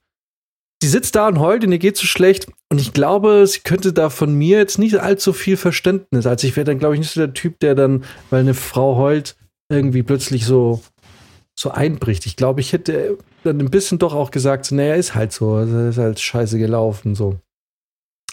die 0.82 0.88
sitzt 0.88 1.16
da 1.16 1.28
und 1.28 1.40
heult 1.40 1.64
und 1.64 1.72
ihr 1.72 1.78
geht 1.78 1.96
so 1.96 2.06
schlecht. 2.06 2.46
Und 2.70 2.80
ich 2.80 2.92
glaube, 2.92 3.46
sie 3.46 3.60
könnte 3.60 3.92
da 3.92 4.10
von 4.10 4.34
mir 4.34 4.58
jetzt 4.58 4.78
nicht 4.78 4.96
allzu 4.98 5.32
viel 5.32 5.56
Verständnis. 5.56 6.26
Also 6.26 6.46
ich 6.46 6.56
wäre 6.56 6.64
dann, 6.64 6.78
glaube 6.78 6.94
ich, 6.94 7.00
nicht 7.00 7.12
so 7.12 7.20
der 7.20 7.34
Typ, 7.34 7.58
der 7.60 7.74
dann, 7.74 8.04
weil 8.30 8.40
eine 8.40 8.54
Frau 8.54 8.96
heult, 8.96 9.36
irgendwie 9.68 10.02
plötzlich 10.02 10.44
so, 10.44 10.82
so 11.58 11.70
einbricht. 11.70 12.26
Ich 12.26 12.36
glaube, 12.36 12.60
ich 12.60 12.72
hätte 12.72 13.18
dann 13.44 13.58
ein 13.60 13.70
bisschen 13.70 13.98
doch 13.98 14.14
auch 14.14 14.30
gesagt, 14.30 14.70
naja, 14.72 14.94
ist 14.94 15.14
halt 15.14 15.32
so, 15.32 15.58
ist 15.60 15.98
halt 15.98 16.20
scheiße 16.20 16.58
gelaufen, 16.58 17.14
so. 17.14 17.36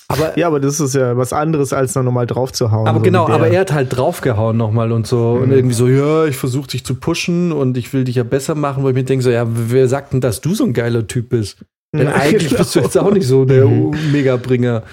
Aber, 0.10 0.38
ja, 0.38 0.48
aber 0.48 0.60
das 0.60 0.80
ist 0.80 0.94
ja 0.94 1.18
was 1.18 1.34
anderes, 1.34 1.74
als 1.74 1.94
dann 1.94 2.06
nochmal 2.06 2.28
drauf 2.28 2.52
zu 2.52 2.72
hauen. 2.72 2.88
Aber 2.88 3.00
so 3.00 3.04
genau, 3.04 3.28
aber 3.30 3.48
er 3.48 3.62
hat 3.62 3.72
halt 3.72 3.96
draufgehauen 3.96 4.56
nochmal 4.58 4.92
und 4.92 5.08
so. 5.08 5.36
Mhm. 5.38 5.44
Und 5.44 5.52
irgendwie 5.52 5.74
so, 5.76 5.88
ja, 5.88 6.26
ich 6.26 6.36
versuche 6.36 6.68
dich 6.68 6.84
zu 6.86 6.96
pushen 6.96 7.52
und 7.52 7.78
ich 7.78 7.94
will 7.94 8.04
dich 8.04 8.16
ja 8.18 8.24
besser 8.24 8.54
machen, 8.54 8.84
wo 8.84 8.90
ich 8.90 8.96
mir 8.96 9.06
denke, 9.06 9.24
so, 9.24 9.32
ja, 9.32 9.46
wer 9.48 9.88
sagt 9.88 10.14
denn, 10.14 10.22
dass 10.22 10.42
du 10.42 10.54
so 10.54 10.66
ein 10.66 10.74
geiler 10.74 11.08
Typ 11.08 11.30
bist? 11.30 11.66
Denn 11.96 12.08
Ja, 12.08 12.14
eigentlich 12.20 12.50
genau. 12.50 12.60
bist 12.60 12.76
du 12.76 12.80
jetzt 12.82 12.98
auch 12.98 13.12
nicht 13.12 13.26
so 13.26 13.46
der 13.46 13.66
Mhm. 13.66 14.12
Megabringer. 14.12 14.84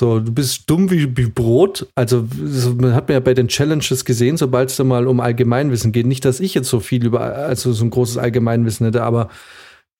So, 0.00 0.18
du 0.18 0.32
bist 0.32 0.70
dumm 0.70 0.90
wie, 0.90 1.14
wie 1.14 1.26
Brot. 1.26 1.86
Also, 1.94 2.26
so, 2.42 2.72
man 2.72 2.94
hat 2.94 3.08
mir 3.08 3.14
ja 3.14 3.20
bei 3.20 3.34
den 3.34 3.48
Challenges 3.48 4.06
gesehen, 4.06 4.38
sobald 4.38 4.70
es 4.70 4.76
da 4.76 4.84
mal 4.84 5.06
um 5.06 5.20
Allgemeinwissen 5.20 5.92
geht. 5.92 6.06
Nicht, 6.06 6.24
dass 6.24 6.40
ich 6.40 6.54
jetzt 6.54 6.70
so 6.70 6.80
viel 6.80 7.04
über, 7.04 7.20
also 7.20 7.74
so 7.74 7.84
ein 7.84 7.90
großes 7.90 8.16
Allgemeinwissen 8.16 8.86
hätte, 8.86 9.02
aber 9.02 9.28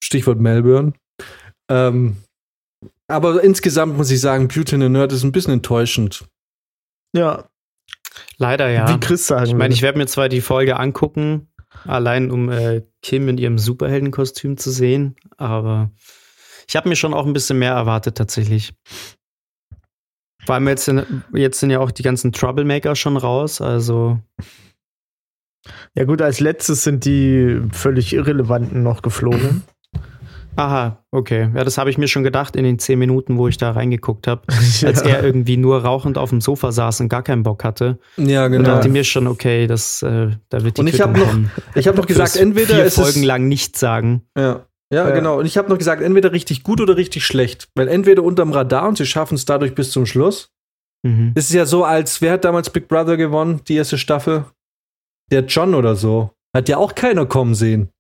Stichwort 0.03 0.41
Melbourne. 0.41 0.95
Ähm, 1.71 2.17
aber 3.09 3.45
insgesamt 3.45 3.99
muss 3.99 4.11
ich 4.11 4.23
sagen, 4.23 4.49
Beauty 4.49 4.77
and 4.77 4.85
the 4.85 4.89
Nerd 4.89 5.13
ist 5.13 5.23
ein 5.23 5.33
bisschen 5.33 5.53
enttäuschend. 5.53 6.25
Ja, 7.15 7.45
Leider 8.39 8.71
ja. 8.71 8.89
wie 8.89 9.01
Chris 9.01 9.27
sagen 9.27 9.49
Ich 9.49 9.55
meine, 9.55 9.75
ich 9.75 9.83
werde 9.83 9.99
mir 9.99 10.07
zwar 10.07 10.31
die 10.31 10.41
Folge 10.41 10.79
angucken, 10.79 11.51
allein 11.85 12.31
um 12.31 12.51
äh, 12.51 12.85
Kim 13.03 13.29
in 13.29 13.37
ihrem 13.37 13.59
Superheldenkostüm 13.59 14.57
zu 14.57 14.71
sehen, 14.71 15.17
aber 15.37 15.91
ich 16.67 16.75
habe 16.75 16.89
mir 16.89 16.97
schon 16.97 17.13
auch 17.13 17.27
ein 17.27 17.35
bisschen 17.35 17.59
mehr 17.59 17.73
erwartet 17.73 18.17
tatsächlich. 18.17 18.73
Vor 20.47 20.55
allem 20.55 20.69
jetzt 20.69 20.85
sind, 20.87 21.05
jetzt 21.33 21.61
sind 21.61 21.71
ja 21.71 21.81
auch 21.81 21.91
die 21.91 22.03
ganzen 22.03 22.33
Troublemaker 22.33 22.97
schon 22.97 23.17
raus, 23.17 23.61
also 23.61 24.19
Ja 25.95 26.05
gut, 26.05 26.23
als 26.23 26.41
letztes 26.41 26.85
sind 26.85 27.05
die 27.05 27.61
völlig 27.73 28.13
Irrelevanten 28.15 28.83
noch 28.83 29.03
geflogen. 29.03 29.63
aha, 30.57 31.05
okay. 31.11 31.51
Ja, 31.55 31.65
das 31.65 31.79
habe 31.79 31.91
ich 31.91 31.99
mir 31.99 32.09
schon 32.09 32.23
gedacht 32.23 32.57
in 32.57 32.65
den 32.65 32.79
zehn 32.79 32.99
Minuten, 32.99 33.37
wo 33.37 33.49
ich 33.49 33.59
da 33.59 33.71
reingeguckt 33.73 34.27
habe, 34.27 34.43
als 34.85 35.03
er 35.03 35.23
irgendwie 35.23 35.57
nur 35.57 35.83
rauchend 35.85 36.19
auf 36.19 36.31
dem 36.31 36.41
Sofa 36.41 36.73
saß 36.73 37.01
und 37.01 37.09
gar 37.09 37.23
keinen 37.23 37.43
Bock 37.43 37.63
hatte. 37.65 37.99
Ja, 38.17 38.47
Und 38.47 38.65
dachte 38.65 38.89
mir 38.89 39.05
schon, 39.05 39.27
okay, 39.27 39.67
das, 39.67 40.03
äh, 40.03 40.31
da 40.49 40.65
wird 40.65 40.79
die 40.79 40.81
Und 40.81 40.87
ich 40.89 41.01
habe 41.01 41.19
noch, 41.19 41.35
ich 41.75 41.87
habe 41.87 41.97
noch 41.99 42.07
gesagt, 42.07 42.37
entweder 42.37 42.75
vier 42.75 42.85
ist 42.85 42.99
es, 42.99 43.05
Folgen 43.05 43.23
lang 43.23 43.49
nichts 43.49 43.79
sagen. 43.79 44.23
Ja. 44.37 44.67
Ja, 44.93 45.09
Ja. 45.09 45.15
genau. 45.15 45.39
Und 45.39 45.47
ich 45.47 45.57
habe 45.57 45.69
noch 45.69 45.79
gesagt, 45.79 46.03
entweder 46.03 46.33
richtig 46.33 46.63
gut 46.63 46.81
oder 46.81 46.97
richtig 46.97 47.25
schlecht. 47.25 47.69
Weil 47.75 47.89
entweder 47.89 48.23
unterm 48.23 48.53
Radar 48.53 48.89
und 48.89 48.99
sie 48.99 49.07
schaffen 49.07 49.35
es 49.37 49.45
dadurch 49.45 49.75
bis 49.75 49.91
zum 49.93 50.07
Schluss. 50.07 50.51
Mhm. 51.03 51.33
Das 51.35 51.45
ist 51.45 51.53
ja 51.55 51.65
so, 51.67 51.85
als 51.85 52.21
wer 52.21 52.33
hat 52.33 52.45
damals 52.45 52.71
Big 52.71 52.89
Brother 52.89 53.17
gewonnen, 53.17 53.61
die 53.69 53.77
erste 53.77 53.99
Staffel? 53.99 54.45
Der 55.31 55.45
John 55.47 55.75
oder 55.75 55.95
so. 55.97 56.31
Hat 56.55 56.69
ja 56.69 56.77
auch 56.79 56.95
keiner 56.95 57.25
kommen 57.27 57.55
sehen. 57.55 57.91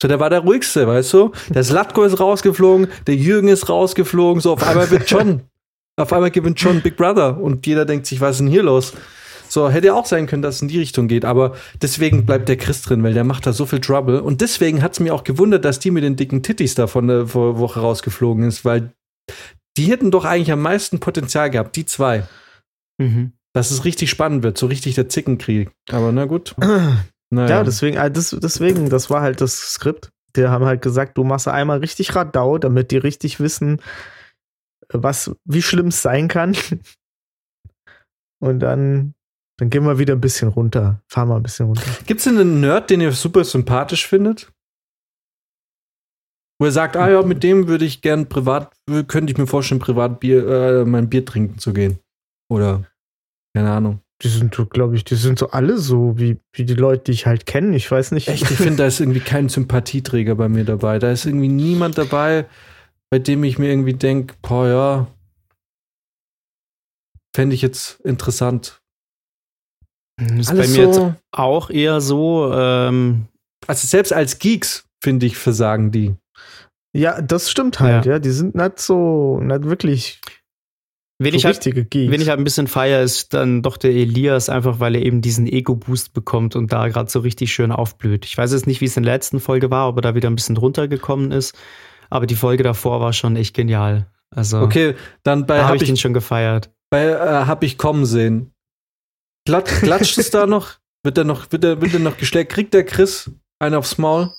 So, 0.00 0.06
der 0.06 0.20
war 0.20 0.30
der 0.30 0.40
ruhigste, 0.40 0.86
weißt 0.86 1.12
du? 1.14 1.32
Der 1.48 1.64
Slatko 1.64 2.04
ist 2.04 2.20
rausgeflogen, 2.20 2.86
der 3.08 3.16
Jürgen 3.16 3.48
ist 3.48 3.68
rausgeflogen, 3.68 4.40
so 4.40 4.52
auf 4.52 4.62
einmal 4.66 4.88
wird 4.92 5.10
John. 5.10 5.42
auf 5.96 6.12
einmal 6.12 6.30
gewinnt 6.30 6.60
John 6.60 6.80
Big 6.80 6.96
Brother 6.96 7.36
und 7.40 7.66
jeder 7.66 7.84
denkt 7.84 8.06
sich, 8.06 8.20
was 8.20 8.36
ist 8.36 8.38
denn 8.38 8.46
hier 8.46 8.62
los? 8.62 8.92
So, 9.48 9.70
hätte 9.70 9.88
ja 9.88 9.94
auch 9.94 10.06
sein 10.06 10.26
können, 10.26 10.42
dass 10.42 10.56
es 10.56 10.62
in 10.62 10.68
die 10.68 10.78
Richtung 10.78 11.08
geht, 11.08 11.24
aber 11.24 11.54
deswegen 11.80 12.26
bleibt 12.26 12.48
der 12.48 12.56
Chris 12.56 12.82
drin, 12.82 13.02
weil 13.02 13.14
der 13.14 13.24
macht 13.24 13.46
da 13.46 13.52
so 13.52 13.66
viel 13.66 13.80
Trouble. 13.80 14.22
Und 14.22 14.40
deswegen 14.40 14.82
hat 14.82 14.92
es 14.92 15.00
mir 15.00 15.14
auch 15.14 15.24
gewundert, 15.24 15.64
dass 15.64 15.78
die 15.78 15.90
mit 15.90 16.04
den 16.04 16.16
dicken 16.16 16.42
Titties 16.42 16.74
da 16.74 16.86
von 16.86 17.08
der 17.08 17.26
vor 17.26 17.58
Woche 17.58 17.80
rausgeflogen 17.80 18.44
ist, 18.44 18.64
weil 18.64 18.92
die 19.76 19.86
hätten 19.86 20.10
doch 20.10 20.24
eigentlich 20.24 20.52
am 20.52 20.62
meisten 20.62 21.00
Potenzial 21.00 21.50
gehabt, 21.50 21.76
die 21.76 21.86
zwei. 21.86 22.26
Mhm. 22.98 23.32
Dass 23.54 23.70
es 23.70 23.84
richtig 23.84 24.10
spannend 24.10 24.42
wird, 24.42 24.58
so 24.58 24.66
richtig 24.66 24.94
der 24.94 25.08
Zickenkrieg. 25.08 25.70
Aber 25.90 26.12
na 26.12 26.26
gut. 26.26 26.54
Naja. 27.30 27.58
Ja, 27.58 27.62
deswegen, 27.62 27.98
äh, 27.98 28.10
das, 28.10 28.30
deswegen, 28.30 28.88
das 28.88 29.10
war 29.10 29.20
halt 29.20 29.42
das 29.42 29.74
Skript. 29.74 30.10
Die 30.34 30.46
haben 30.46 30.64
halt 30.64 30.80
gesagt, 30.82 31.18
du 31.18 31.24
machst 31.24 31.46
einmal 31.46 31.78
richtig 31.78 32.14
Radau, 32.14 32.58
damit 32.58 32.90
die 32.90 32.96
richtig 32.96 33.38
wissen, 33.38 33.82
was, 34.90 35.30
wie 35.44 35.62
schlimm 35.62 35.88
es 35.88 36.00
sein 36.00 36.28
kann. 36.28 36.56
Und 38.40 38.60
dann, 38.60 39.14
dann 39.58 39.70
gehen 39.70 39.84
wir 39.84 39.98
wieder 39.98 40.14
ein 40.14 40.20
bisschen 40.20 40.48
runter. 40.48 41.02
Fahren 41.08 41.28
wir 41.28 41.36
ein 41.36 41.42
bisschen 41.42 41.66
runter. 41.66 41.82
Gibt's 42.06 42.24
denn 42.24 42.38
einen 42.38 42.60
Nerd, 42.60 42.90
den 42.90 43.00
ihr 43.00 43.12
super 43.12 43.44
sympathisch 43.44 44.06
findet? 44.06 44.52
Wo 46.60 46.66
er 46.66 46.72
sagt, 46.72 46.96
ah 46.96 47.10
ja, 47.10 47.22
mit 47.22 47.42
dem 47.42 47.68
würde 47.68 47.84
ich 47.84 48.00
gern 48.00 48.28
privat, 48.28 48.72
könnte 49.08 49.32
ich 49.32 49.38
mir 49.38 49.46
vorstellen, 49.46 49.80
privat 49.80 50.20
Bier, 50.20 50.46
äh, 50.46 50.84
mein 50.84 51.08
Bier 51.08 51.24
trinken 51.24 51.58
zu 51.58 51.72
gehen. 51.72 51.98
Oder, 52.48 52.84
keine 53.54 53.70
Ahnung. 53.70 54.00
Die 54.22 54.28
sind 54.28 54.54
so, 54.54 54.66
glaube 54.66 54.96
ich, 54.96 55.04
die 55.04 55.14
sind 55.14 55.38
so 55.38 55.50
alle 55.50 55.78
so, 55.78 56.18
wie, 56.18 56.40
wie 56.52 56.64
die 56.64 56.74
Leute, 56.74 57.04
die 57.04 57.12
ich 57.12 57.26
halt 57.26 57.46
kenne. 57.46 57.76
Ich 57.76 57.88
weiß 57.88 58.12
nicht. 58.12 58.28
Echt, 58.28 58.50
ich 58.50 58.56
finde, 58.56 58.76
da 58.76 58.86
ist 58.86 58.98
irgendwie 58.98 59.20
kein 59.20 59.48
Sympathieträger 59.48 60.34
bei 60.34 60.48
mir 60.48 60.64
dabei. 60.64 60.98
Da 60.98 61.12
ist 61.12 61.26
irgendwie 61.26 61.48
niemand 61.48 61.98
dabei, 61.98 62.46
bei 63.10 63.20
dem 63.20 63.44
ich 63.44 63.58
mir 63.58 63.70
irgendwie 63.70 63.94
denke, 63.94 64.34
boah, 64.42 64.66
ja, 64.66 65.06
fände 67.34 67.54
ich 67.54 67.62
jetzt 67.62 68.00
interessant. 68.00 68.80
Das 70.18 70.30
ist 70.38 70.50
Alles 70.50 70.72
bei 70.74 70.78
mir 70.78 70.92
so- 70.92 71.06
jetzt 71.06 71.14
auch 71.32 71.70
eher 71.70 72.00
so, 72.00 72.52
ähm, 72.52 73.26
Also 73.66 73.86
selbst 73.86 74.12
als 74.12 74.38
Geeks, 74.38 74.84
finde 75.02 75.26
ich, 75.26 75.36
versagen 75.36 75.90
die. 75.90 76.14
Ja, 76.96 77.20
das 77.20 77.50
stimmt 77.50 77.80
halt, 77.80 78.06
Ja. 78.06 78.12
ja. 78.12 78.18
Die 78.18 78.30
sind 78.30 78.54
nicht 78.54 78.78
so, 78.80 79.38
nicht 79.40 79.64
wirklich 79.64 80.20
wen, 81.18 81.32
so 81.32 81.36
ich 81.36 81.44
halt, 81.44 81.56
richtige 81.56 81.84
Geeks. 81.84 82.10
wen 82.12 82.20
ich 82.20 82.28
halt 82.28 82.38
ein 82.40 82.44
bisschen 82.44 82.66
feier, 82.66 83.02
ist 83.02 83.34
dann 83.34 83.62
doch 83.62 83.76
der 83.76 83.90
Elias, 83.92 84.48
einfach 84.48 84.80
weil 84.80 84.94
er 84.96 85.02
eben 85.02 85.20
diesen 85.20 85.46
Ego-Boost 85.46 86.12
bekommt 86.14 86.56
und 86.56 86.72
da 86.72 86.88
gerade 86.88 87.10
so 87.10 87.20
richtig 87.20 87.52
schön 87.52 87.70
aufblüht. 87.72 88.24
Ich 88.24 88.36
weiß 88.38 88.52
jetzt 88.52 88.66
nicht, 88.66 88.80
wie 88.80 88.86
es 88.86 88.96
in 88.96 89.02
der 89.04 89.12
letzten 89.14 89.38
Folge 89.40 89.70
war, 89.70 89.88
ob 89.88 89.96
er 89.98 90.02
da 90.02 90.14
wieder 90.14 90.30
ein 90.30 90.34
bisschen 90.36 90.54
drunter 90.54 90.88
gekommen 90.88 91.30
ist, 91.30 91.54
aber 92.10 92.26
die 92.26 92.36
Folge 92.36 92.62
davor 92.62 93.00
war 93.00 93.12
schon 93.12 93.36
echt 93.36 93.54
genial. 93.54 94.06
Also, 94.34 94.60
Okay, 94.60 94.94
dann 95.22 95.46
bei 95.46 95.56
da 95.56 95.62
habe 95.62 95.68
hab 95.70 95.76
ich 95.76 95.82
ich, 95.82 95.88
den 95.88 95.96
schon 95.96 96.12
gefeiert. 96.14 96.70
bei 96.90 97.04
äh, 97.06 97.18
hab 97.46 97.62
ich 97.62 97.76
kommen 97.78 98.04
sehen. 98.06 98.52
Glatt, 99.48 99.64
klatscht 99.66 100.18
es 100.18 100.30
da 100.30 100.44
noch? 100.46 100.74
Wird 101.02 101.16
er 101.16 101.24
noch, 101.24 101.50
wird 101.50 101.64
er, 101.64 101.80
wird 101.80 101.94
er 101.94 102.00
noch 102.00 102.18
geschlägt? 102.18 102.52
Kriegt 102.52 102.74
der 102.74 102.84
Chris 102.84 103.30
einen 103.58 103.76
aufs 103.76 103.96
Maul? 103.96 104.30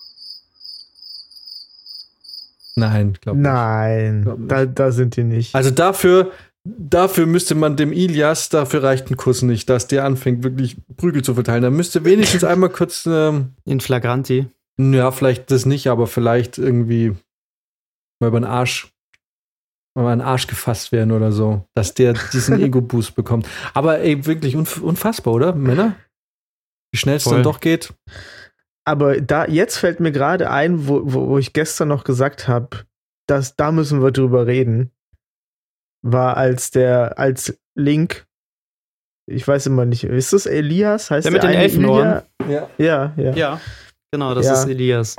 Nein, 2.76 3.14
glaube 3.20 3.40
nicht. 3.40 3.48
Nein, 3.50 4.22
Glaub 4.22 4.38
nicht. 4.38 4.52
da, 4.52 4.66
da 4.68 4.92
sind 4.92 5.16
die 5.16 5.24
nicht. 5.24 5.56
Also 5.56 5.72
dafür, 5.72 6.32
dafür 6.64 7.26
müsste 7.26 7.56
man 7.56 7.76
dem 7.76 7.92
Ilias, 7.92 8.50
dafür 8.50 8.84
reicht 8.84 9.10
ein 9.10 9.18
Kuss 9.18 9.42
nicht, 9.42 9.68
dass 9.70 9.88
der 9.88 10.06
anfängt, 10.06 10.44
wirklich 10.44 10.78
Prügel 10.96 11.24
zu 11.24 11.34
verteilen. 11.34 11.64
Da 11.64 11.72
müsste 11.72 12.06
wenigstens 12.06 12.44
einmal 12.44 12.70
kurz, 12.70 13.08
ähm, 13.08 13.54
In 13.66 13.82
Flagranti. 13.82 14.46
ja, 14.78 15.12
vielleicht 15.12 15.50
das 15.50 15.66
nicht, 15.66 15.88
aber 15.88 16.06
vielleicht 16.06 16.58
irgendwie 16.60 17.16
mal 18.20 18.28
über 18.28 18.40
den 18.40 18.46
Arsch, 18.46 18.94
mal 20.04 20.16
den 20.16 20.22
Arsch 20.26 20.48
gefasst 20.48 20.92
werden 20.92 21.12
oder 21.12 21.32
so, 21.32 21.66
dass 21.76 21.94
der 21.94 22.14
diesen 22.14 22.60
Ego-Boost 22.62 23.16
bekommt. 23.16 23.48
Aber 23.74 24.00
ey, 24.00 24.26
wirklich 24.26 24.56
unf 24.56 24.82
unfassbar, 24.82 25.34
oder? 25.34 25.54
Männer? 25.54 25.96
Wie 26.92 26.98
schnell 26.98 27.18
es 27.18 27.24
dann 27.26 27.44
doch 27.44 27.60
geht. 27.60 27.94
Aber 28.86 29.22
da, 29.22 29.46
jetzt 29.46 29.78
fällt 29.78 30.00
mir 30.00 30.12
gerade 30.12 30.50
ein, 30.50 30.88
wo, 30.88 31.02
wo, 31.04 31.28
wo 31.30 31.38
ich 31.38 31.54
gestern 31.54 31.90
noch 31.90 32.04
gesagt 32.04 32.48
habe, 32.48 32.86
dass 33.28 33.56
da 33.56 33.72
müssen 33.72 34.02
wir 34.02 34.12
drüber 34.12 34.48
reden. 34.48 34.92
War 36.02 36.38
als 36.38 36.72
der, 36.72 37.20
als 37.20 37.60
Link, 37.76 38.26
ich 39.30 39.48
weiß 39.48 39.68
immer 39.68 39.86
nicht, 39.86 40.04
ist 40.06 40.34
das 40.34 40.46
Elias? 40.48 41.12
Heißt 41.12 41.26
Der 41.26 41.32
mit 41.32 41.44
den 41.44 41.52
Elfenohren? 41.52 42.24
Ilia? 42.42 42.70
Ja, 42.78 43.14
ja. 43.18 43.32
Ja. 43.36 43.62
Genau, 44.12 44.34
das 44.34 44.48
Ja. 44.48 44.54
ist 44.54 44.68
Elias. 44.68 45.16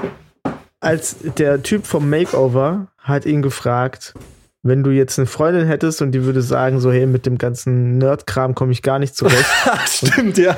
Als 0.80 1.16
der 1.36 1.62
Typ 1.62 1.86
vom 1.86 2.08
Makeover 2.10 2.88
hat 2.98 3.26
ihn 3.26 3.42
gefragt, 3.42 4.14
wenn 4.62 4.82
du 4.82 4.90
jetzt 4.90 5.18
eine 5.18 5.26
Freundin 5.26 5.66
hättest 5.66 6.02
und 6.02 6.12
die 6.12 6.24
würde 6.24 6.42
sagen, 6.42 6.80
so, 6.80 6.92
hey, 6.92 7.06
mit 7.06 7.24
dem 7.26 7.38
ganzen 7.38 7.98
Nerd-Kram 7.98 8.54
komme 8.54 8.72
ich 8.72 8.82
gar 8.82 8.98
nicht 8.98 9.16
zurecht. 9.16 9.46
Stimmt, 9.86 10.36
ja. 10.38 10.56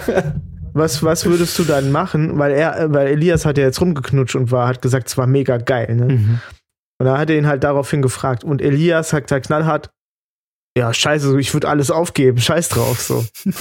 Was, 0.73 1.03
was 1.03 1.27
würdest 1.27 1.59
du 1.59 1.65
dann 1.65 1.93
machen? 1.93 2.39
Weil 2.39 2.53
er, 2.53 2.93
weil 2.93 3.09
Elias 3.09 3.45
hat 3.45 3.59
ja 3.59 3.65
jetzt 3.65 3.81
rumgeknutscht 3.81 4.35
und 4.37 4.51
war, 4.51 4.67
hat 4.69 4.83
gesagt, 4.83 5.09
es 5.09 5.19
war 5.19 5.27
mega 5.27 5.59
geil, 5.59 5.95
ne? 5.95 6.15
Mhm. 6.15 6.41
Und 6.99 7.07
da 7.07 7.19
hat 7.19 7.31
er 7.31 7.37
ihn 7.37 7.47
halt 7.47 7.63
daraufhin 7.65 8.01
gefragt. 8.03 8.43
Und 8.45 8.63
Elias 8.63 9.11
sagt 9.11 9.31
halt 9.33 9.47
knallhart, 9.47 9.91
ja, 10.77 10.93
scheiße, 10.95 11.39
ich 11.39 11.53
würde 11.53 11.69
alles 11.69 11.91
aufgeben, 11.91 12.39
scheiß 12.39 12.71
drauf, 12.71 13.01
so. 13.01 13.25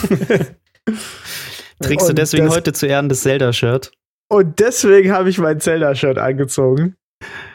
Trägst 1.82 2.08
du 2.10 2.14
deswegen 2.14 2.46
das- 2.46 2.56
heute 2.56 2.74
zu 2.74 2.86
Ehren 2.88 3.10
das 3.10 3.22
Zelda-Shirt? 3.22 3.92
Und 4.30 4.60
deswegen 4.60 5.12
habe 5.12 5.30
ich 5.30 5.38
mein 5.40 5.60
Zelda-Shirt 5.60 6.18
angezogen. 6.18 6.96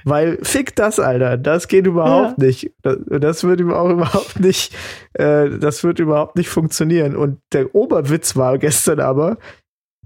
Weil, 0.09 0.39
fick 0.43 0.77
das, 0.77 1.01
Alter, 1.01 1.37
das 1.37 1.66
geht 1.66 1.85
überhaupt 1.85 2.39
nicht. 2.39 2.70
Das, 2.83 2.97
das 3.09 3.43
wird 3.43 3.61
auch 3.62 3.91
überhaupt 3.91 4.39
nicht, 4.39 4.73
äh, 5.15 5.51
das 5.59 5.83
wird 5.83 5.99
überhaupt 5.99 6.37
nicht 6.37 6.49
funktionieren. 6.49 7.16
Und 7.16 7.41
der 7.53 7.74
Oberwitz 7.74 8.37
war 8.37 8.57
gestern 8.59 9.01
aber, 9.01 9.37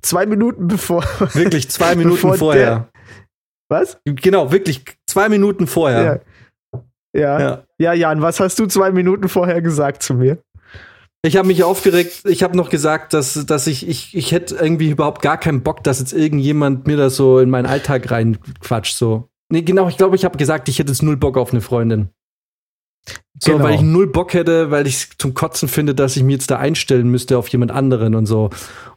zwei 0.00 0.24
Minuten 0.24 0.68
bevor, 0.68 1.04
Wirklich 1.34 1.70
zwei 1.70 1.96
Minuten 1.96 2.32
vorher. 2.32 2.88
was? 3.68 4.00
Genau, 4.06 4.50
wirklich 4.50 4.84
zwei 5.06 5.28
Minuten 5.28 5.66
vorher. 5.66 6.22
Ja. 6.72 6.80
Ja. 7.12 7.40
Ja. 7.40 7.64
ja, 7.78 7.92
Jan, 7.92 8.22
was 8.22 8.40
hast 8.40 8.58
du 8.58 8.66
zwei 8.66 8.92
Minuten 8.92 9.28
vorher 9.28 9.60
gesagt 9.60 10.02
zu 10.02 10.14
mir? 10.14 10.38
Ich 11.22 11.36
habe 11.36 11.48
mich 11.48 11.62
aufgeregt. 11.62 12.22
Ich 12.24 12.42
habe 12.42 12.56
noch 12.56 12.70
gesagt, 12.70 13.12
dass, 13.12 13.44
dass 13.44 13.66
ich, 13.66 13.86
ich, 13.86 14.16
ich 14.16 14.32
hätte 14.32 14.54
irgendwie 14.56 14.88
überhaupt 14.88 15.20
gar 15.20 15.36
keinen 15.36 15.62
Bock, 15.62 15.84
dass 15.84 15.98
jetzt 15.98 16.14
irgendjemand 16.14 16.86
mir 16.86 16.96
das 16.96 17.16
so 17.16 17.38
in 17.38 17.50
meinen 17.50 17.66
Alltag 17.66 18.10
reinquatscht. 18.10 18.96
So. 18.96 19.29
Nee, 19.50 19.62
genau, 19.62 19.88
ich 19.88 19.96
glaube, 19.96 20.16
ich 20.16 20.24
habe 20.24 20.38
gesagt, 20.38 20.68
ich 20.68 20.78
hätte 20.78 20.92
jetzt 20.92 21.02
null 21.02 21.16
Bock 21.16 21.36
auf 21.36 21.52
eine 21.52 21.60
Freundin. 21.60 22.08
So, 23.42 23.52
Genau. 23.52 23.64
weil 23.64 23.74
ich 23.76 23.80
null 23.82 24.06
Bock 24.06 24.34
hätte, 24.34 24.70
weil 24.70 24.86
ich 24.86 25.08
zum 25.18 25.34
Kotzen 25.34 25.68
finde, 25.68 25.94
dass 25.94 26.16
ich 26.16 26.22
mich 26.22 26.34
jetzt 26.34 26.50
da 26.50 26.56
einstellen 26.58 27.08
müsste 27.08 27.38
auf 27.38 27.48
jemand 27.48 27.70
anderen 27.72 28.14
und 28.14 28.26
so. 28.26 28.50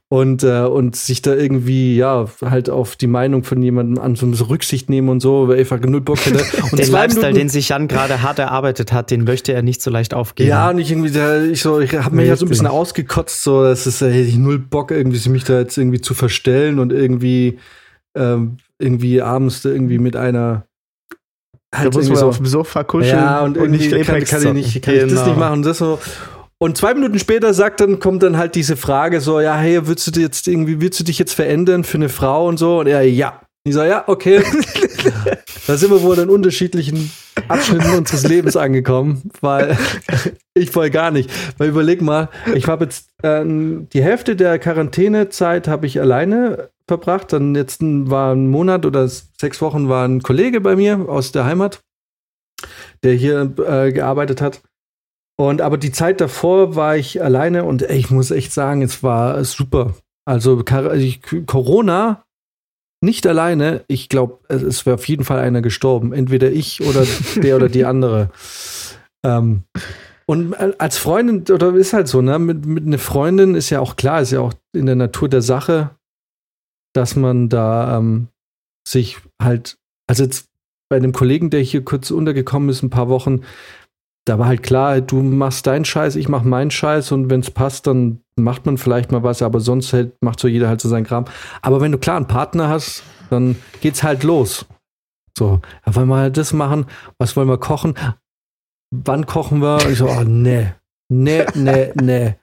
Und, 0.09 0.43
äh, 0.43 0.61
und 0.65 0.95
sich 0.95 1.23
da 1.23 1.33
irgendwie, 1.33 1.95
ja, 1.95 2.27
halt 2.41 2.69
auf 2.69 2.95
die 2.97 3.07
Meinung 3.07 3.43
von 3.43 3.63
jemandem 3.63 4.03
an 4.03 4.15
so 4.15 4.27
Rücksicht 4.45 4.87
nehmen 4.89 5.09
und 5.09 5.21
so, 5.21 5.47
weil 5.47 5.59
ich 5.59 5.71
einfach 5.71 5.89
null 5.89 6.01
Bock 6.01 6.23
hätte. 6.25 6.37
Und 6.71 6.77
Den 6.77 6.91
Lifestyle, 6.91 7.27
Minuten- 7.27 7.35
den 7.35 7.49
sich 7.49 7.69
Jan 7.69 7.87
gerade 7.87 8.21
hart 8.21 8.37
erarbeitet 8.37 8.91
hat, 8.93 9.09
den 9.09 9.23
möchte 9.23 9.53
er 9.53 9.63
nicht 9.63 9.81
so 9.81 9.89
leicht 9.89 10.13
aufgeben. 10.13 10.49
Ja, 10.49 10.69
und 10.69 10.77
ich 10.77 10.91
irgendwie, 10.91 11.09
da, 11.09 11.41
ich 11.41 11.61
so, 11.63 11.79
ich 11.79 11.95
habe 11.95 12.15
mich 12.15 12.27
ja 12.27 12.35
so 12.35 12.45
ein 12.45 12.49
bisschen 12.49 12.67
ausgekotzt, 12.67 13.41
so, 13.41 13.63
das 13.63 13.87
ist, 13.87 14.03
äh, 14.03 14.11
hätte 14.11 14.27
ich 14.29 14.35
null 14.37 14.59
Bock, 14.59 14.91
irgendwie 14.91 15.29
mich 15.29 15.45
da 15.45 15.57
jetzt 15.59 15.77
irgendwie 15.79 16.01
zu 16.01 16.13
verstellen 16.13 16.77
und 16.77 16.91
irgendwie, 16.91 17.57
ähm, 18.15 18.57
irgendwie 18.79 19.21
abends 19.21 19.61
da 19.61 19.69
irgendwie 19.69 19.97
mit 19.99 20.15
einer 20.15 20.65
Da 21.71 21.79
halt 21.79 21.93
muss 21.93 22.03
irgendwie 22.03 22.13
man 22.13 22.19
so, 22.19 22.27
auf 22.27 22.37
dem 22.37 22.45
Sofa 22.45 22.83
kuscheln 22.83 23.17
ja, 23.17 23.41
und, 23.41 23.57
irgendwie 23.57 23.89
nicht 23.89 24.05
kann, 24.05 24.23
kann 24.23 24.41
ich 24.41 24.53
nicht, 24.53 24.81
kann 24.81 24.95
ich 24.95 25.01
das 25.01 25.11
Genau. 25.11 25.25
nicht 25.27 25.37
machen, 25.37 25.53
und 25.53 25.65
das 25.65 25.77
so. 25.79 25.99
Und 26.59 26.77
zwei 26.77 26.93
Minuten 26.93 27.19
später 27.19 27.53
sagt 27.53 27.81
dann, 27.81 27.99
kommt 27.99 28.23
dann 28.23 28.37
halt 28.37 28.55
diese 28.55 28.77
Frage 28.77 29.19
so, 29.19 29.41
ja, 29.41 29.57
hey, 29.57 29.85
willst 29.85 30.15
du 30.15 30.21
jetzt 30.21 30.47
irgendwie, 30.47 30.79
willst 30.79 30.99
du 30.99 31.03
dich 31.03 31.19
jetzt 31.19 31.33
verändern 31.33 31.83
für 31.83 31.97
eine 31.97 32.09
Frau 32.09 32.47
und 32.47 32.57
so? 32.57 32.79
Und 32.79 32.87
er, 32.87 33.01
ja. 33.03 33.41
Ich 33.65 33.73
sage, 33.73 33.89
ja, 33.89 34.03
okay. 34.07 34.43
da 35.67 35.77
sind 35.77 35.91
wir 35.91 36.01
wohl 36.01 36.17
in 36.19 36.29
unterschiedlichen 36.29 37.11
Abschnitten 37.47 37.91
unseres 37.95 38.23
Lebens 38.23 38.55
angekommen, 38.55 39.31
weil 39.41 39.77
ich 40.53 40.71
voll 40.71 40.89
gar 40.89 41.11
nicht. 41.11 41.29
Weil 41.57 41.69
überleg 41.69 42.01
mal, 42.01 42.29
ich 42.53 42.67
habe 42.67 42.85
jetzt 42.85 43.09
ähm, 43.23 43.87
die 43.93 44.03
Hälfte 44.03 44.35
der 44.35 44.59
Quarantänezeit 44.59 45.67
habe 45.67 45.85
ich 45.85 45.99
alleine 45.99 46.69
verbracht. 46.87 47.33
Dann 47.33 47.55
jetzt 47.55 47.81
war 47.81 48.33
ein 48.33 48.47
Monat 48.47 48.85
oder 48.85 49.07
sechs 49.07 49.61
Wochen 49.61 49.89
war 49.89 50.07
ein 50.07 50.21
Kollege 50.21 50.61
bei 50.61 50.75
mir 50.75 51.07
aus 51.07 51.31
der 51.31 51.45
Heimat, 51.45 51.81
der 53.03 53.13
hier 53.13 53.53
äh, 53.65 53.91
gearbeitet 53.91 54.41
hat. 54.41 54.61
Und 55.35 55.61
aber 55.61 55.77
die 55.77 55.91
Zeit 55.91 56.21
davor 56.21 56.75
war 56.75 56.95
ich 56.95 57.23
alleine 57.23 57.63
und 57.63 57.81
ey, 57.81 57.97
ich 57.97 58.11
muss 58.11 58.31
echt 58.31 58.53
sagen, 58.53 58.81
es 58.81 59.01
war 59.01 59.43
super. 59.43 59.95
Also 60.25 60.63
Corona 61.45 62.23
nicht 63.03 63.27
alleine. 63.27 63.83
Ich 63.87 64.09
glaube, 64.09 64.39
es 64.47 64.85
wäre 64.85 64.95
auf 64.95 65.07
jeden 65.07 65.25
Fall 65.25 65.39
einer 65.39 65.61
gestorben. 65.61 66.13
Entweder 66.13 66.51
ich 66.51 66.81
oder 66.81 67.05
der 67.35 67.55
oder 67.55 67.69
die 67.69 67.85
andere. 67.85 68.31
Ähm, 69.23 69.63
und 70.25 70.53
als 70.55 70.97
Freundin, 70.97 71.43
oder 71.53 71.75
ist 71.75 71.93
halt 71.93 72.07
so, 72.07 72.21
ne? 72.21 72.39
Mit, 72.39 72.65
mit 72.65 72.85
einer 72.85 72.97
Freundin 72.97 73.55
ist 73.55 73.69
ja 73.69 73.81
auch 73.81 73.97
klar, 73.97 74.21
ist 74.21 74.31
ja 74.31 74.39
auch 74.39 74.53
in 74.73 74.85
der 74.85 74.95
Natur 74.95 75.27
der 75.27 75.41
Sache, 75.41 75.91
dass 76.93 77.15
man 77.15 77.49
da 77.49 77.97
ähm, 77.97 78.29
sich 78.87 79.17
halt, 79.41 79.77
also 80.07 80.23
jetzt 80.23 80.47
bei 80.89 80.95
einem 80.97 81.11
Kollegen, 81.11 81.49
der 81.49 81.61
hier 81.61 81.83
kurz 81.83 82.09
untergekommen 82.09 82.69
ist, 82.69 82.83
ein 82.83 82.89
paar 82.89 83.09
Wochen, 83.09 83.41
da 84.25 84.39
war 84.39 84.47
halt 84.47 84.63
klar, 84.63 85.01
du 85.01 85.21
machst 85.21 85.67
deinen 85.67 85.85
Scheiß, 85.85 86.15
ich 86.15 86.29
mach 86.29 86.43
meinen 86.43 86.71
Scheiß 86.71 87.11
und 87.11 87.29
wenn 87.29 87.41
es 87.41 87.51
passt, 87.51 87.87
dann 87.87 88.21
macht 88.35 88.65
man 88.65 88.77
vielleicht 88.77 89.11
mal 89.11 89.23
was, 89.23 89.41
aber 89.41 89.59
sonst 89.59 89.91
halt, 89.93 90.13
macht 90.21 90.39
so 90.39 90.47
jeder 90.47 90.69
halt 90.69 90.81
so 90.81 90.89
seinen 90.89 91.05
Kram. 91.05 91.25
Aber 91.61 91.81
wenn 91.81 91.91
du 91.91 91.97
klar 91.97 92.17
einen 92.17 92.27
Partner 92.27 92.69
hast, 92.69 93.03
dann 93.29 93.57
geht's 93.81 94.03
halt 94.03 94.23
los. 94.23 94.65
So, 95.37 95.59
ja, 95.85 95.95
wollen 95.95 96.07
wir 96.07 96.17
halt 96.17 96.37
das 96.37 96.53
machen? 96.53 96.85
Was 97.17 97.35
wollen 97.35 97.49
wir 97.49 97.57
kochen? 97.57 97.95
Wann 98.91 99.25
kochen 99.25 99.61
wir? 99.61 99.89
Ich 99.89 99.97
so, 99.97 100.07
oh, 100.07 100.23
nee, 100.23 100.73
nee, 101.09 101.45
nee, 101.55 101.91
nee. 102.01 102.35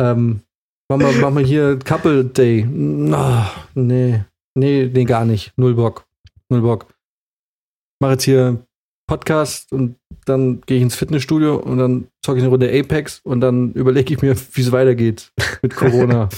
Ähm, 0.00 0.40
machen 0.88 1.02
wir, 1.02 1.12
machen 1.20 1.36
wir 1.36 1.44
hier 1.44 1.78
Couple 1.78 2.24
Day. 2.24 2.66
Oh, 2.66 3.44
nee, 3.74 4.24
nee, 4.54 4.90
nee, 4.92 5.04
gar 5.04 5.24
nicht. 5.24 5.52
Null 5.56 5.74
Bock. 5.74 6.06
Null 6.48 6.62
Bock. 6.62 6.86
Ich 6.88 8.00
mache 8.00 8.12
jetzt 8.12 8.24
hier 8.24 8.64
Podcast 9.06 9.72
und 9.72 9.96
dann 10.24 10.60
gehe 10.62 10.76
ich 10.78 10.82
ins 10.82 10.94
Fitnessstudio 10.96 11.56
und 11.56 11.78
dann 11.78 12.08
zocke 12.24 12.38
ich 12.38 12.42
eine 12.44 12.50
Runde 12.50 12.68
Apex 12.72 13.20
und 13.24 13.40
dann 13.40 13.72
überlege 13.72 14.14
ich 14.14 14.22
mir, 14.22 14.36
wie 14.36 14.60
es 14.60 14.72
weitergeht 14.72 15.32
mit 15.62 15.74
Corona. 15.76 16.28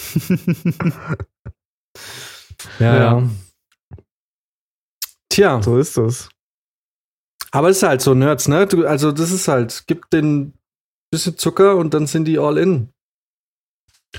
ja, 2.78 2.94
ja. 2.96 2.96
Ja. 3.18 3.22
Tja, 5.28 5.62
So 5.62 5.78
ist 5.78 5.96
das. 5.96 6.28
aber 7.52 7.68
es 7.70 7.78
ist 7.78 7.82
halt 7.82 8.00
so 8.00 8.14
Nerds, 8.14 8.48
ne? 8.48 8.66
Du, 8.66 8.86
also 8.86 9.12
das 9.12 9.30
ist 9.30 9.48
halt, 9.48 9.84
gib 9.86 10.08
den 10.10 10.54
bisschen 11.10 11.36
Zucker 11.38 11.76
und 11.76 11.94
dann 11.94 12.06
sind 12.06 12.24
die 12.26 12.38
all 12.38 12.58
in. 12.58 12.88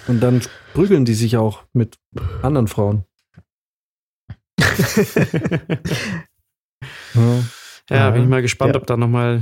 Und 0.07 0.19
dann 0.21 0.41
prügeln 0.73 1.05
die 1.05 1.13
sich 1.15 1.37
auch 1.37 1.63
mit 1.73 1.97
anderen 2.43 2.67
Frauen. 2.67 3.03
Ja. 7.13 7.43
Ja, 7.89 8.09
bin 8.11 8.23
ich 8.23 8.27
mal 8.29 8.41
gespannt, 8.41 8.75
Ja. 8.75 8.81
ob 8.81 8.85
da 8.87 8.97
noch 8.97 9.07
mal 9.07 9.41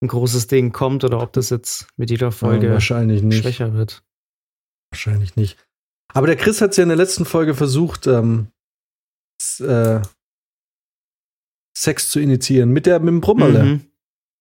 ein 0.00 0.08
großes 0.08 0.46
Ding 0.46 0.72
kommt 0.72 1.04
oder 1.04 1.20
ob 1.20 1.32
das 1.32 1.50
jetzt 1.50 1.88
mit 1.96 2.10
jeder 2.10 2.30
Folge 2.32 2.68
Ja, 2.68 2.72
wahrscheinlich 2.74 3.22
nicht. 3.22 3.42
schwächer 3.42 3.74
wird. 3.74 4.02
Wahrscheinlich 4.90 5.36
nicht. 5.36 5.58
Aber 6.14 6.26
der 6.26 6.36
Chris 6.36 6.60
hat 6.60 6.70
es 6.70 6.76
ja 6.76 6.82
in 6.84 6.88
der 6.88 6.96
letzten 6.96 7.24
Folge 7.24 7.54
versucht, 7.54 8.06
ähm, 8.06 8.48
äh, 9.60 10.00
Sex 11.76 12.10
zu 12.10 12.20
initiieren. 12.20 12.70
Mit, 12.70 12.86
der, 12.86 12.98
mit 13.00 13.08
dem 13.08 13.20
Brummerle. 13.20 13.62
Mhm. 13.64 13.86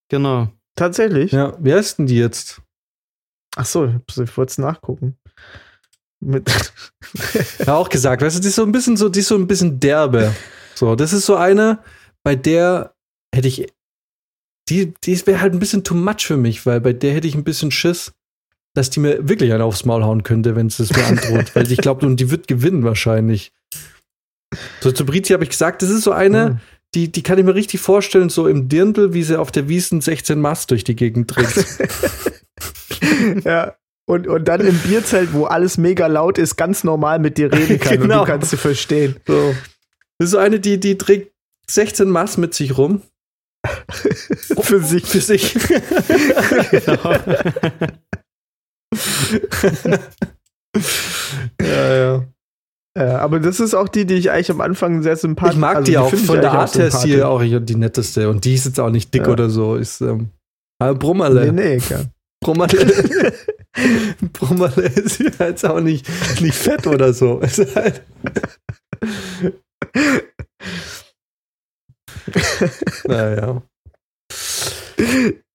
Genau. 0.10 0.50
Tatsächlich? 0.76 1.32
Ja, 1.32 1.58
wie 1.64 1.74
heißt 1.74 1.98
denn 2.00 2.08
die 2.08 2.18
jetzt? 2.18 2.62
Ach 3.56 3.66
so, 3.66 3.86
ich 4.08 4.38
wollte 4.38 4.52
es 4.52 4.58
nachgucken. 4.58 5.18
Mit 6.20 6.50
Ja, 7.66 7.76
auch 7.76 7.90
gesagt, 7.90 8.22
weißt 8.22 8.38
du, 8.38 8.42
die 8.42 8.48
ist 8.48 8.56
so 8.56 8.64
ein 8.64 8.72
bisschen 8.72 8.96
so, 8.98 9.10
die 9.10 9.20
ist 9.20 9.28
so 9.28 9.36
ein 9.36 9.48
bisschen 9.48 9.80
derbe. 9.80 10.34
So, 10.76 10.96
das 10.96 11.14
ist 11.14 11.26
so 11.26 11.36
eine, 11.36 11.84
bei 12.24 12.36
der 12.36 12.96
hätte 13.34 13.48
ich, 13.48 13.68
die, 14.70 14.94
die 15.04 15.26
wäre 15.28 15.42
halt 15.42 15.54
ein 15.54 15.60
bisschen 15.60 15.84
too 15.84 15.96
much 15.96 16.26
für 16.26 16.38
mich, 16.38 16.66
weil 16.66 16.82
bei 16.82 16.94
der 16.94 17.14
hätte 17.14 17.28
ich 17.28 17.36
ein 17.36 17.44
bisschen 17.44 17.72
Schiss, 17.72 18.14
dass 18.74 18.90
die 18.90 19.00
mir 19.00 19.28
wirklich 19.28 19.52
einen 19.54 19.62
aufs 19.62 19.86
Maul 19.86 20.04
hauen 20.04 20.24
könnte, 20.24 20.56
wenn 20.56 20.68
es 20.68 20.78
das 20.78 20.92
mir 20.92 21.06
androht. 21.06 21.52
weil 21.56 21.72
ich 21.72 21.80
glaube, 21.80 22.06
und 22.06 22.20
die 22.20 22.30
wird 22.32 22.48
gewinnen 22.48 22.84
wahrscheinlich. 22.84 23.52
So, 24.82 24.92
zu 24.92 25.06
Brizi 25.06 25.34
habe 25.34 25.44
ich 25.44 25.50
gesagt, 25.50 25.82
das 25.82 25.90
ist 25.90 26.04
so 26.04 26.12
eine, 26.12 26.46
Hm. 26.46 26.60
die, 26.96 27.12
die 27.12 27.24
kann 27.24 27.38
ich 27.38 27.46
mir 27.46 27.56
richtig 27.56 27.80
vorstellen, 27.82 28.30
so 28.30 28.48
im 28.48 28.70
Dirndl, 28.70 29.14
wie 29.14 29.24
sie 29.24 29.40
auf 29.40 29.52
der 29.52 29.68
Wiesen 29.68 30.02
16 30.02 30.40
Mast 30.40 30.72
durch 30.72 30.84
die 30.84 30.96
Gegend 30.96 31.30
trägt. 31.30 31.66
ja. 33.46 33.76
Und, 34.10 34.26
und 34.28 34.46
dann 34.48 34.62
im 34.62 34.78
Bierzelt, 34.80 35.34
wo 35.34 35.46
alles 35.46 35.78
mega 35.78 36.08
laut 36.08 36.38
ist, 36.38 36.56
ganz 36.56 36.86
normal 36.86 37.20
mit 37.20 37.38
dir 37.38 37.52
reden 37.52 37.78
kann 37.80 38.00
Genau. 38.00 38.22
und 38.22 38.28
du 38.28 38.32
kannst 38.32 38.52
sie 38.52 38.58
verstehen. 38.58 39.18
so. 39.28 39.54
Das 40.18 40.28
ist 40.28 40.32
so 40.32 40.38
eine, 40.38 40.60
die, 40.62 40.80
die 40.80 40.98
trägt 40.98 41.34
16 41.70 42.10
Mast 42.10 42.38
mit 42.38 42.54
sich 42.54 42.78
rum. 42.78 43.02
Für 44.62 44.80
sich. 44.82 45.06
Für 45.06 45.22
sich. 45.22 45.56
ja, 51.62 51.96
ja. 51.96 52.24
Ja, 52.98 53.20
aber 53.20 53.40
das 53.40 53.60
ist 53.60 53.76
auch 53.76 53.88
die, 53.90 54.06
die 54.06 54.16
ich 54.16 54.32
eigentlich 54.32 54.50
am 54.50 54.60
Anfang 54.62 55.04
sehr 55.04 55.16
sympathisch 55.16 55.54
Ich 55.54 55.60
mag 55.60 55.76
also 55.78 55.92
die 55.92 56.00
auch 56.00 56.10
finde 56.10 56.24
ich 56.24 56.28
von 56.28 56.42
der 56.42 56.52
Art 56.52 56.76
her 56.76 56.88
ist 56.88 57.04
hier 57.04 57.30
auch 57.30 57.44
die 57.44 57.76
netteste. 57.76 58.28
Und 58.28 58.44
die 58.44 58.56
ist 58.56 58.66
jetzt 58.66 58.80
auch 58.80 58.90
nicht 58.90 59.14
dick 59.14 59.28
Ja. 59.28 59.30
oder 59.30 59.52
so. 59.52 59.76
Ist 59.76 60.02
ähm, 60.02 60.32
Brummerle. 60.80 61.52
Nee, 61.54 61.76
nee, 61.76 61.78
klar. 61.78 62.06
Brummerle. 62.44 63.34
Brummerle 64.34 64.82
ist 64.96 65.20
jetzt 65.20 65.66
auch 65.66 65.80
nicht, 65.80 66.08
nicht 66.42 66.56
fett 66.56 66.88
oder 66.88 67.14
so. 67.14 67.40
Ist 67.40 67.76
halt 67.76 68.02
naja. 73.06 73.62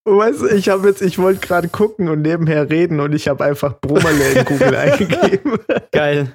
Weißt 0.04 0.40
du, 0.40 0.46
ich 0.48 0.68
habe 0.68 0.88
jetzt, 0.88 1.00
ich 1.00 1.18
wollte 1.18 1.46
gerade 1.46 1.68
gucken 1.68 2.08
und 2.08 2.22
nebenher 2.22 2.68
reden 2.68 2.98
und 2.98 3.14
ich 3.14 3.28
habe 3.28 3.44
einfach 3.44 3.80
Brummerle 3.80 4.32
in 4.32 4.44
Google 4.44 4.74
eingegeben. 4.76 5.58
Geil. 5.92 6.32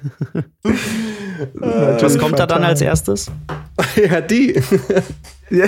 Was 1.52 2.18
kommt 2.18 2.38
da 2.38 2.46
dann 2.46 2.58
fatal. 2.58 2.64
als 2.70 2.80
erstes? 2.80 3.30
Ja, 3.96 4.20
die. 4.20 4.60
Ja. 5.50 5.66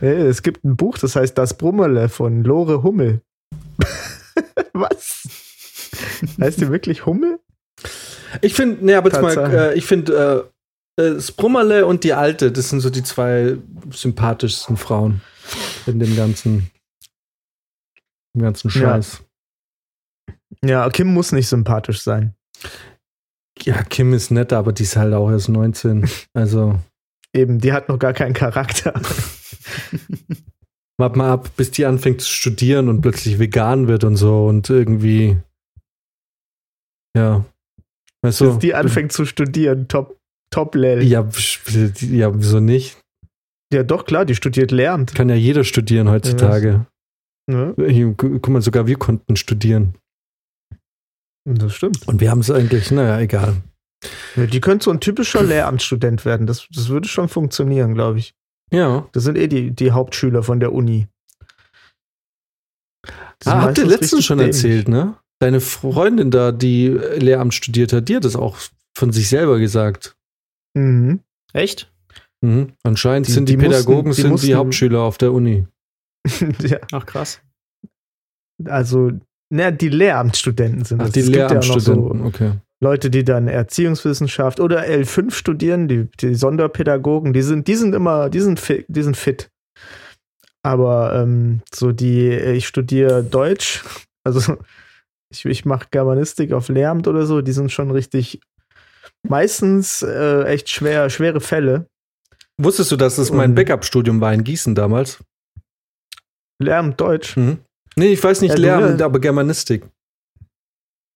Nee, 0.00 0.12
es 0.26 0.42
gibt 0.42 0.64
ein 0.64 0.76
Buch, 0.76 0.98
das 0.98 1.16
heißt 1.16 1.36
Das 1.38 1.56
Brummerle 1.56 2.08
von 2.08 2.42
Lore 2.44 2.82
Hummel. 2.82 3.22
Was? 4.72 5.22
Heißt 6.40 6.60
die 6.60 6.70
wirklich 6.70 7.06
Hummel? 7.06 7.38
Ich 8.40 8.54
finde, 8.54 8.84
ne, 8.84 8.96
aber 8.96 9.10
jetzt 9.10 9.22
mal, 9.22 9.54
äh, 9.54 9.74
ich 9.74 9.86
finde, 9.86 10.46
äh, 10.46 10.53
das 10.96 11.32
Brummerle 11.32 11.86
und 11.86 12.04
die 12.04 12.12
Alte, 12.12 12.52
das 12.52 12.70
sind 12.70 12.80
so 12.80 12.90
die 12.90 13.02
zwei 13.02 13.58
sympathischsten 13.90 14.76
Frauen 14.76 15.20
in 15.86 15.98
dem 15.98 16.16
ganzen, 16.16 16.70
im 18.34 18.42
ganzen 18.42 18.68
Ja. 18.68 18.80
Scheiß. 18.80 19.22
Ja, 20.64 20.88
Kim 20.90 21.12
muss 21.12 21.32
nicht 21.32 21.48
sympathisch 21.48 22.02
sein. 22.02 22.34
Ja. 23.62 23.82
Kim 23.82 24.12
ist 24.14 24.30
nett, 24.30 24.52
aber 24.52 24.72
die 24.72 24.84
ist 24.84 24.96
halt 24.96 25.14
auch 25.14 25.30
erst 25.30 25.48
19. 25.48 26.08
Also, 26.34 26.78
Eben, 27.32 27.58
die 27.58 27.72
hat 27.72 27.88
noch 27.88 27.98
gar 27.98 28.12
keinen 28.12 28.32
Charakter. 28.32 28.94
wart 30.98 31.16
mal 31.16 31.30
ab, 31.30 31.50
bis 31.56 31.70
die 31.70 31.86
anfängt 31.86 32.20
zu 32.20 32.30
studieren 32.30 32.88
und 32.88 33.00
plötzlich 33.00 33.38
vegan 33.38 33.88
wird 33.88 34.04
und 34.04 34.16
so 34.16 34.46
und 34.46 34.68
irgendwie, 34.70 35.36
ja. 37.16 37.44
Weißt 38.22 38.40
du? 38.40 38.50
Bis 38.50 38.58
die 38.60 38.74
anfängt 38.74 39.12
zu 39.12 39.26
studieren, 39.26 39.88
top, 39.88 40.18
top 40.54 40.74
Lel. 40.76 41.02
Ja, 41.02 41.28
ja, 42.00 42.38
wieso 42.38 42.60
nicht? 42.60 42.98
Ja, 43.72 43.82
doch, 43.82 44.04
klar, 44.04 44.24
die 44.24 44.34
studiert 44.36 44.70
Lehramt. 44.70 45.14
Kann 45.14 45.28
ja 45.28 45.34
jeder 45.34 45.64
studieren 45.64 46.08
heutzutage. 46.08 46.86
Ne? 47.50 47.74
Hier, 47.88 48.06
gu- 48.12 48.38
Guck 48.38 48.48
mal, 48.48 48.62
sogar 48.62 48.86
wir 48.86 48.96
konnten 48.96 49.36
studieren. 49.36 49.94
Das 51.44 51.74
stimmt. 51.74 52.06
Und 52.06 52.20
wir 52.20 52.30
haben 52.30 52.40
es 52.40 52.50
eigentlich, 52.50 52.90
naja, 52.90 53.18
egal. 53.20 53.56
Ja, 54.36 54.46
die 54.46 54.60
könnte 54.60 54.84
so 54.84 54.90
ein 54.92 55.00
typischer 55.00 55.42
Lehramtsstudent 55.42 56.24
werden. 56.24 56.46
Das, 56.46 56.68
das 56.70 56.88
würde 56.88 57.08
schon 57.08 57.28
funktionieren, 57.28 57.94
glaube 57.94 58.18
ich. 58.20 58.32
Ja. 58.70 59.08
Das 59.12 59.24
sind 59.24 59.36
eh 59.36 59.48
die, 59.48 59.72
die 59.72 59.90
Hauptschüler 59.90 60.42
von 60.42 60.60
der 60.60 60.72
Uni. 60.72 61.08
Ah, 63.44 63.62
habt 63.62 63.78
ihr 63.78 63.86
letztens 63.86 64.24
schon 64.24 64.38
dämlich. 64.38 64.56
erzählt, 64.56 64.88
ne? 64.88 65.16
Deine 65.40 65.60
Freundin 65.60 66.30
da, 66.30 66.52
die 66.52 66.88
Lehramt 66.88 67.52
studiert 67.54 67.92
hat, 67.92 68.08
die 68.08 68.16
hat 68.16 68.24
das 68.24 68.36
auch 68.36 68.56
von 68.96 69.12
sich 69.12 69.28
selber 69.28 69.58
gesagt. 69.58 70.16
Mhm. 70.74 71.20
Echt? 71.52 71.90
Mhm. 72.42 72.72
Anscheinend 72.82 73.28
Die- 73.28 73.32
sind 73.32 73.48
die, 73.48 73.52
die 73.52 73.56
mussten- 73.64 73.70
Pädagogen 73.84 74.10
die 74.10 74.16
sind 74.16 74.24
die 74.26 74.30
mussten- 74.32 74.54
Hauptschüler 74.56 75.00
auf 75.00 75.18
der 75.18 75.32
Uni. 75.32 75.66
ja, 76.60 76.78
Ach, 76.92 77.06
krass. 77.06 77.40
also, 78.66 79.12
na, 79.50 79.70
die 79.70 79.88
Lehramtsstudenten 79.88 80.84
sind 80.84 81.00
Ach, 81.00 81.06
das. 81.06 81.12
die 81.14 81.20
Es 81.20 81.26
gibt 81.26 81.36
ja 81.38 81.46
auch 81.46 81.50
noch 81.54 81.60
Lehramtsstudenten, 81.62 82.18
so 82.20 82.24
okay. 82.26 82.52
Leute, 82.82 83.08
die 83.10 83.24
dann 83.24 83.48
Erziehungswissenschaft 83.48 84.60
oder 84.60 84.82
L5 84.84 85.30
studieren, 85.32 85.88
die, 85.88 86.08
die 86.20 86.34
Sonderpädagogen, 86.34 87.32
die 87.32 87.42
sind, 87.42 87.66
die 87.68 87.76
sind 87.76 87.94
immer, 87.94 88.28
die 88.30 88.40
sind 88.40 88.60
fit, 88.60 88.84
die 88.88 89.02
sind 89.02 89.16
fit. 89.16 89.50
Aber 90.62 91.14
ähm, 91.14 91.60
so 91.74 91.92
die, 91.92 92.30
ich 92.30 92.66
studiere 92.66 93.22
Deutsch, 93.22 93.84
also 94.24 94.56
ich, 95.30 95.44
ich 95.44 95.64
mache 95.64 95.88
Germanistik 95.90 96.52
auf 96.52 96.68
Lehramt 96.68 97.06
oder 97.08 97.26
so, 97.26 97.42
die 97.42 97.52
sind 97.52 97.70
schon 97.72 97.90
richtig 97.90 98.40
meistens 99.22 100.02
äh, 100.02 100.44
echt 100.44 100.70
schwer, 100.70 101.10
schwere 101.10 101.40
Fälle. 101.40 101.86
Wusstest 102.56 102.92
du, 102.92 102.96
dass 102.96 103.16
das 103.16 103.32
mein 103.32 103.54
Backup-Studium 103.54 104.20
war 104.20 104.32
in 104.32 104.44
Gießen 104.44 104.74
damals? 104.74 105.18
Lehramt 106.60 107.00
Deutsch. 107.00 107.36
Mhm. 107.36 107.58
Nee, 107.96 108.12
ich 108.12 108.22
weiß 108.22 108.40
nicht 108.40 108.58
Ja, 108.58 108.80
ja. 108.80 109.04
aber 109.04 109.18
Germanistik. 109.18 109.84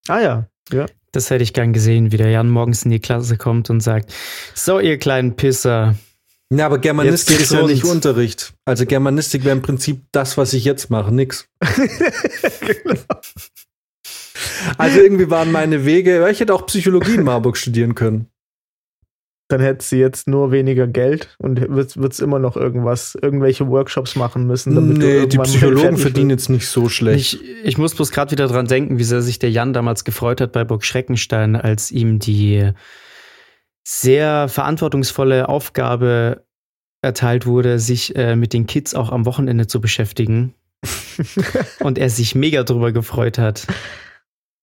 Ah 0.08 0.20
ja. 0.20 0.46
Ja. 0.70 0.86
Das 1.12 1.30
hätte 1.30 1.42
ich 1.42 1.52
gern 1.52 1.72
gesehen, 1.72 2.12
wie 2.12 2.16
der 2.16 2.30
Jan 2.30 2.50
morgens 2.50 2.84
in 2.84 2.90
die 2.90 3.00
Klasse 3.00 3.36
kommt 3.36 3.70
und 3.70 3.80
sagt: 3.80 4.12
So, 4.54 4.78
ihr 4.78 4.98
kleinen 4.98 5.36
Pisser. 5.36 5.96
Ja, 6.50 6.66
aber 6.66 6.78
Germanistik 6.78 7.40
ist 7.40 7.52
ja 7.52 7.66
nicht. 7.66 7.84
Unterricht. 7.84 8.54
Also 8.64 8.86
Germanistik 8.86 9.44
wäre 9.44 9.56
im 9.56 9.62
Prinzip 9.62 10.02
das, 10.12 10.38
was 10.38 10.52
ich 10.54 10.64
jetzt 10.64 10.90
mache, 10.90 11.12
nix. 11.12 11.48
Also 14.76 15.00
irgendwie 15.00 15.30
waren 15.30 15.52
meine 15.52 15.84
Wege, 15.84 16.16
ja, 16.16 16.28
ich 16.28 16.40
hätte 16.40 16.54
auch 16.54 16.66
Psychologie 16.66 17.14
in 17.14 17.24
Marburg 17.24 17.56
studieren 17.56 17.94
können. 17.94 18.28
Dann 19.50 19.62
hätte 19.62 19.82
sie 19.82 19.98
jetzt 19.98 20.28
nur 20.28 20.52
weniger 20.52 20.86
Geld 20.86 21.34
und 21.38 21.58
wird 21.58 22.12
es 22.12 22.20
immer 22.20 22.38
noch 22.38 22.54
irgendwas, 22.54 23.16
irgendwelche 23.20 23.66
Workshops 23.68 24.14
machen 24.14 24.46
müssen. 24.46 24.74
Damit 24.74 24.98
du 24.98 25.06
Nee, 25.06 25.26
die 25.26 25.38
Psychologen 25.38 25.96
verdienen 25.96 26.28
jetzt 26.28 26.50
nicht 26.50 26.66
so 26.66 26.90
schlecht. 26.90 27.34
Ich, 27.34 27.64
ich 27.64 27.78
muss 27.78 27.94
bloß 27.94 28.10
gerade 28.10 28.30
wieder 28.30 28.46
dran 28.46 28.66
denken, 28.66 28.98
wie 28.98 29.04
sehr 29.04 29.22
sich 29.22 29.38
der 29.38 29.50
Jan 29.50 29.72
damals 29.72 30.04
gefreut 30.04 30.42
hat 30.42 30.52
bei 30.52 30.64
Burg 30.64 30.84
Schreckenstein, 30.84 31.56
als 31.56 31.90
ihm 31.90 32.18
die 32.18 32.72
sehr 33.84 34.48
verantwortungsvolle 34.48 35.48
Aufgabe 35.48 36.44
erteilt 37.00 37.46
wurde, 37.46 37.78
sich 37.78 38.14
äh, 38.16 38.36
mit 38.36 38.52
den 38.52 38.66
Kids 38.66 38.94
auch 38.94 39.10
am 39.10 39.24
Wochenende 39.24 39.66
zu 39.66 39.80
beschäftigen. 39.80 40.52
und 41.80 41.98
er 41.98 42.10
sich 42.10 42.34
mega 42.34 42.62
drüber 42.62 42.92
gefreut 42.92 43.38
hat. 43.38 43.66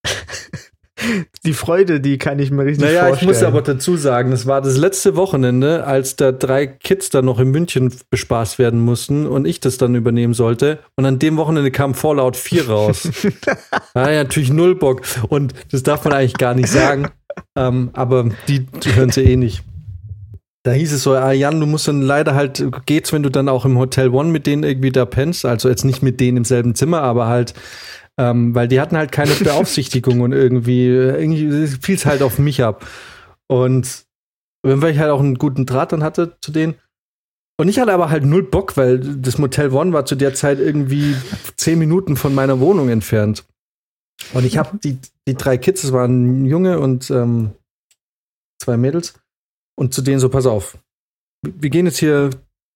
Die 1.45 1.53
Freude, 1.53 1.99
die 1.99 2.17
kann 2.17 2.39
ich 2.39 2.51
mir 2.51 2.65
richtig 2.65 2.85
Naja, 2.85 3.03
ich 3.03 3.07
vorstellen. 3.09 3.29
muss 3.29 3.43
aber 3.43 3.61
dazu 3.61 3.97
sagen, 3.97 4.31
es 4.31 4.47
war 4.47 4.61
das 4.61 4.77
letzte 4.77 5.15
Wochenende, 5.15 5.85
als 5.85 6.15
da 6.15 6.31
drei 6.31 6.67
Kids 6.67 7.09
dann 7.09 7.25
noch 7.25 7.39
in 7.39 7.51
München 7.51 7.93
bespaßt 8.09 8.57
werden 8.59 8.79
mussten 8.79 9.27
und 9.27 9.45
ich 9.45 9.59
das 9.59 9.77
dann 9.77 9.93
übernehmen 9.93 10.33
sollte. 10.33 10.79
Und 10.95 11.05
an 11.05 11.19
dem 11.19 11.37
Wochenende 11.37 11.69
kam 11.69 11.93
Fallout 11.93 12.37
4 12.37 12.67
raus. 12.69 13.09
da 13.93 14.09
ja, 14.11 14.23
natürlich 14.23 14.51
null 14.51 14.75
Bock. 14.75 15.01
Und 15.27 15.53
das 15.71 15.83
darf 15.83 16.05
man 16.05 16.13
eigentlich 16.13 16.35
gar 16.37 16.53
nicht 16.55 16.69
sagen. 16.69 17.09
ähm, 17.57 17.89
aber 17.93 18.29
die, 18.47 18.59
die 18.65 18.95
hören 18.95 19.11
sie 19.11 19.23
eh 19.23 19.35
nicht. 19.35 19.63
Da 20.63 20.71
hieß 20.71 20.93
es 20.93 21.03
so, 21.03 21.13
ah 21.13 21.31
Jan, 21.31 21.59
du 21.59 21.67
musst 21.67 21.87
dann 21.87 22.01
leider 22.01 22.33
halt, 22.33 22.65
geht's, 22.87 23.13
wenn 23.13 23.21
du 23.21 23.29
dann 23.29 23.49
auch 23.49 23.65
im 23.65 23.77
Hotel 23.77 24.09
One 24.09 24.31
mit 24.31 24.47
denen 24.47 24.63
irgendwie 24.63 24.91
da 24.91 25.05
pennst, 25.05 25.45
also 25.45 25.69
jetzt 25.69 25.85
nicht 25.85 26.01
mit 26.01 26.19
denen 26.19 26.37
im 26.37 26.45
selben 26.45 26.73
Zimmer, 26.73 27.01
aber 27.01 27.27
halt, 27.27 27.53
ähm, 28.17 28.55
weil 28.55 28.67
die 28.67 28.79
hatten 28.79 28.97
halt 28.97 29.11
keine 29.11 29.31
Beaufsichtigung 29.43 30.21
und 30.21 30.31
irgendwie, 30.31 30.87
irgendwie 30.87 31.67
fiel 31.67 31.95
es 31.95 32.05
halt 32.05 32.21
auf 32.21 32.39
mich 32.39 32.63
ab. 32.63 32.85
Und 33.47 34.05
weil 34.63 34.93
ich 34.93 34.99
halt 34.99 35.11
auch 35.11 35.19
einen 35.19 35.37
guten 35.37 35.65
Draht 35.65 35.91
dann 35.91 36.03
hatte 36.03 36.37
zu 36.41 36.51
denen. 36.51 36.75
Und 37.57 37.69
ich 37.69 37.79
hatte 37.79 37.93
aber 37.93 38.09
halt 38.09 38.25
null 38.25 38.43
Bock, 38.43 38.75
weil 38.75 38.99
das 38.99 39.37
Motel 39.37 39.71
One 39.71 39.93
war 39.93 40.05
zu 40.05 40.15
der 40.15 40.33
Zeit 40.33 40.59
irgendwie 40.59 41.15
zehn 41.55 41.79
Minuten 41.79 42.17
von 42.17 42.35
meiner 42.35 42.59
Wohnung 42.59 42.89
entfernt. 42.89 43.45
Und 44.33 44.45
ich 44.45 44.57
habe 44.57 44.77
die, 44.77 44.97
die 45.27 45.35
drei 45.35 45.57
Kids, 45.57 45.83
das 45.83 45.93
waren 45.93 46.43
ein 46.43 46.45
Junge 46.45 46.79
und 46.79 47.09
ähm, 47.11 47.51
zwei 48.59 48.75
Mädels. 48.75 49.13
Und 49.77 49.93
zu 49.93 50.01
denen 50.01 50.19
so, 50.19 50.29
pass 50.29 50.45
auf. 50.45 50.77
Wir 51.43 51.69
gehen 51.69 51.85
jetzt 51.85 51.99
hier, 51.99 52.29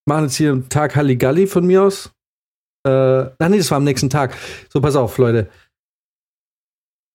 machen 0.06 0.26
jetzt 0.26 0.36
hier 0.36 0.52
einen 0.52 0.70
Tag 0.70 0.95
Halligalli 0.95 1.48
von 1.48 1.66
mir 1.66 1.84
aus. 1.84 2.11
Äh, 2.85 2.89
ach 3.38 3.49
nee, 3.49 3.57
das 3.57 3.72
war 3.72 3.77
am 3.77 3.84
nächsten 3.84 4.10
Tag. 4.10 4.35
So, 4.72 4.81
pass 4.81 4.95
auf, 4.95 5.18
Leute. 5.18 5.49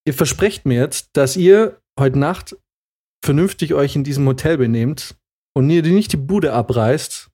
Ihr 0.07 0.15
versprecht 0.15 0.67
mir 0.67 0.79
jetzt, 0.79 1.17
dass 1.17 1.37
ihr 1.37 1.81
heute 1.99 2.19
Nacht 2.19 2.57
vernünftig 3.25 3.73
euch 3.73 3.97
in 3.97 4.05
diesem 4.05 4.27
Hotel 4.27 4.59
benehmt 4.59 5.17
und 5.57 5.71
ihr 5.71 5.83
nicht 5.83 6.13
die 6.13 6.19
Bude 6.19 6.53
abreißt. 6.53 7.31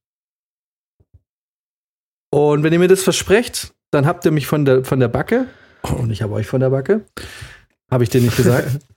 Und 2.33 2.63
wenn 2.63 2.73
ihr 2.73 2.79
mir 2.79 2.89
das 2.89 3.03
versprecht, 3.03 3.75
dann 3.91 4.07
habt 4.07 4.25
ihr 4.25 4.31
mich 4.31 4.47
von 4.47 4.65
der, 4.65 4.85
von 4.85 5.01
der 5.01 5.09
Backe. 5.09 5.49
Und 5.83 6.11
ich 6.11 6.23
habe 6.23 6.35
euch 6.35 6.47
von 6.47 6.61
der 6.61 6.71
Backe. 6.71 7.05
Habe 7.91 8.05
ich 8.05 8.11
dir 8.11 8.21
nicht 8.21 8.37
gesagt. 8.37 8.79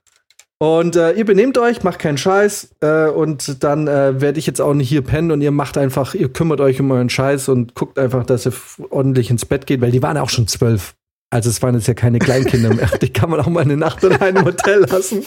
Und 0.59 0.95
äh, 0.95 1.11
ihr 1.13 1.25
benehmt 1.25 1.57
euch, 1.57 1.84
macht 1.84 1.99
keinen 1.99 2.17
Scheiß 2.17 2.75
äh, 2.80 3.07
und 3.07 3.63
dann 3.63 3.88
äh, 3.88 4.21
werde 4.21 4.39
ich 4.39 4.47
jetzt 4.47 4.61
auch 4.61 4.73
nicht 4.73 4.88
hier 4.88 5.01
pennen 5.01 5.31
und 5.31 5.41
ihr 5.41 5.51
macht 5.51 5.77
einfach, 5.77 6.13
ihr 6.13 6.31
kümmert 6.31 6.61
euch 6.61 6.80
um 6.80 6.89
euren 6.91 7.09
Scheiß 7.09 7.49
und 7.49 7.75
guckt 7.75 7.99
einfach, 7.99 8.25
dass 8.25 8.45
ihr 8.45 8.53
ordentlich 8.89 9.30
ins 9.30 9.45
Bett 9.45 9.65
geht, 9.65 9.81
weil 9.81 9.91
die 9.91 10.01
waren 10.01 10.15
ja 10.15 10.21
auch 10.21 10.30
schon 10.30 10.47
zwölf. 10.47 10.95
Also 11.31 11.49
es 11.49 11.61
waren 11.63 11.73
jetzt 11.73 11.88
ja 11.88 11.95
keine 11.95 12.19
Kleinkinder 12.19 12.73
mehr. 12.73 12.88
Die 13.01 13.11
kann 13.11 13.31
man 13.31 13.39
auch 13.39 13.47
mal 13.47 13.61
eine 13.61 13.75
Nacht 13.75 14.03
in 14.03 14.13
einem 14.13 14.45
Hotel 14.45 14.85
lassen. 14.88 15.25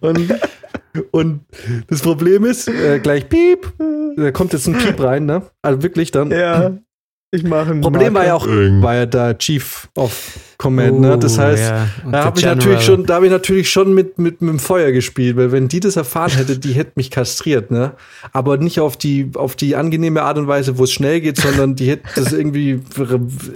Und, 0.00 0.34
und 1.10 1.44
das 1.88 2.00
Problem 2.00 2.46
ist, 2.46 2.68
äh, 2.68 3.00
gleich 3.00 3.28
piep, 3.28 3.70
da 4.16 4.32
kommt 4.32 4.54
jetzt 4.54 4.66
ein 4.66 4.78
Piep 4.78 4.98
rein, 4.98 5.26
ne? 5.26 5.42
Also 5.60 5.82
wirklich 5.82 6.10
dann. 6.10 6.30
Ja, 6.30 6.78
ich 7.32 7.44
mache 7.44 7.70
ein 7.70 7.80
Problem 7.80 8.12
war 8.14 8.26
ja 8.26 8.34
auch, 8.34 8.46
war 8.46 8.94
ja 8.94 9.06
da 9.06 9.34
Chief 9.34 9.88
of 9.94 10.38
Command, 10.58 11.00
ne? 11.00 11.16
Das 11.16 11.38
Oh, 11.38 11.42
heißt, 11.42 11.62
ja. 11.70 11.86
Da 12.10 12.24
habe 12.24 12.38
ich 12.38 12.44
natürlich 12.44 12.82
schon, 12.82 13.06
da 13.06 13.14
habe 13.14 13.26
ich 13.26 13.32
natürlich 13.32 13.70
schon 13.70 13.94
mit, 13.94 14.18
mit, 14.18 14.42
mit 14.42 14.50
dem 14.50 14.58
Feuer 14.58 14.90
gespielt, 14.90 15.36
weil 15.36 15.52
wenn 15.52 15.68
die 15.68 15.78
das 15.80 15.94
erfahren 15.96 16.32
hätte, 16.32 16.58
die 16.58 16.72
hätte 16.72 16.92
mich 16.96 17.10
kastriert, 17.10 17.70
ne? 17.70 17.92
Aber 18.32 18.56
nicht 18.56 18.80
auf 18.80 18.96
die, 18.96 19.30
auf 19.34 19.54
die 19.54 19.76
angenehme 19.76 20.22
Art 20.22 20.38
und 20.38 20.48
Weise, 20.48 20.76
wo 20.76 20.84
es 20.84 20.92
schnell 20.92 21.20
geht, 21.20 21.36
sondern 21.36 21.76
die 21.76 21.88
hätte 21.88 22.02
das 22.16 22.32
irgendwie, 22.32 22.80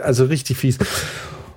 also 0.01 0.25
richtig 0.27 0.57
fies. 0.57 0.79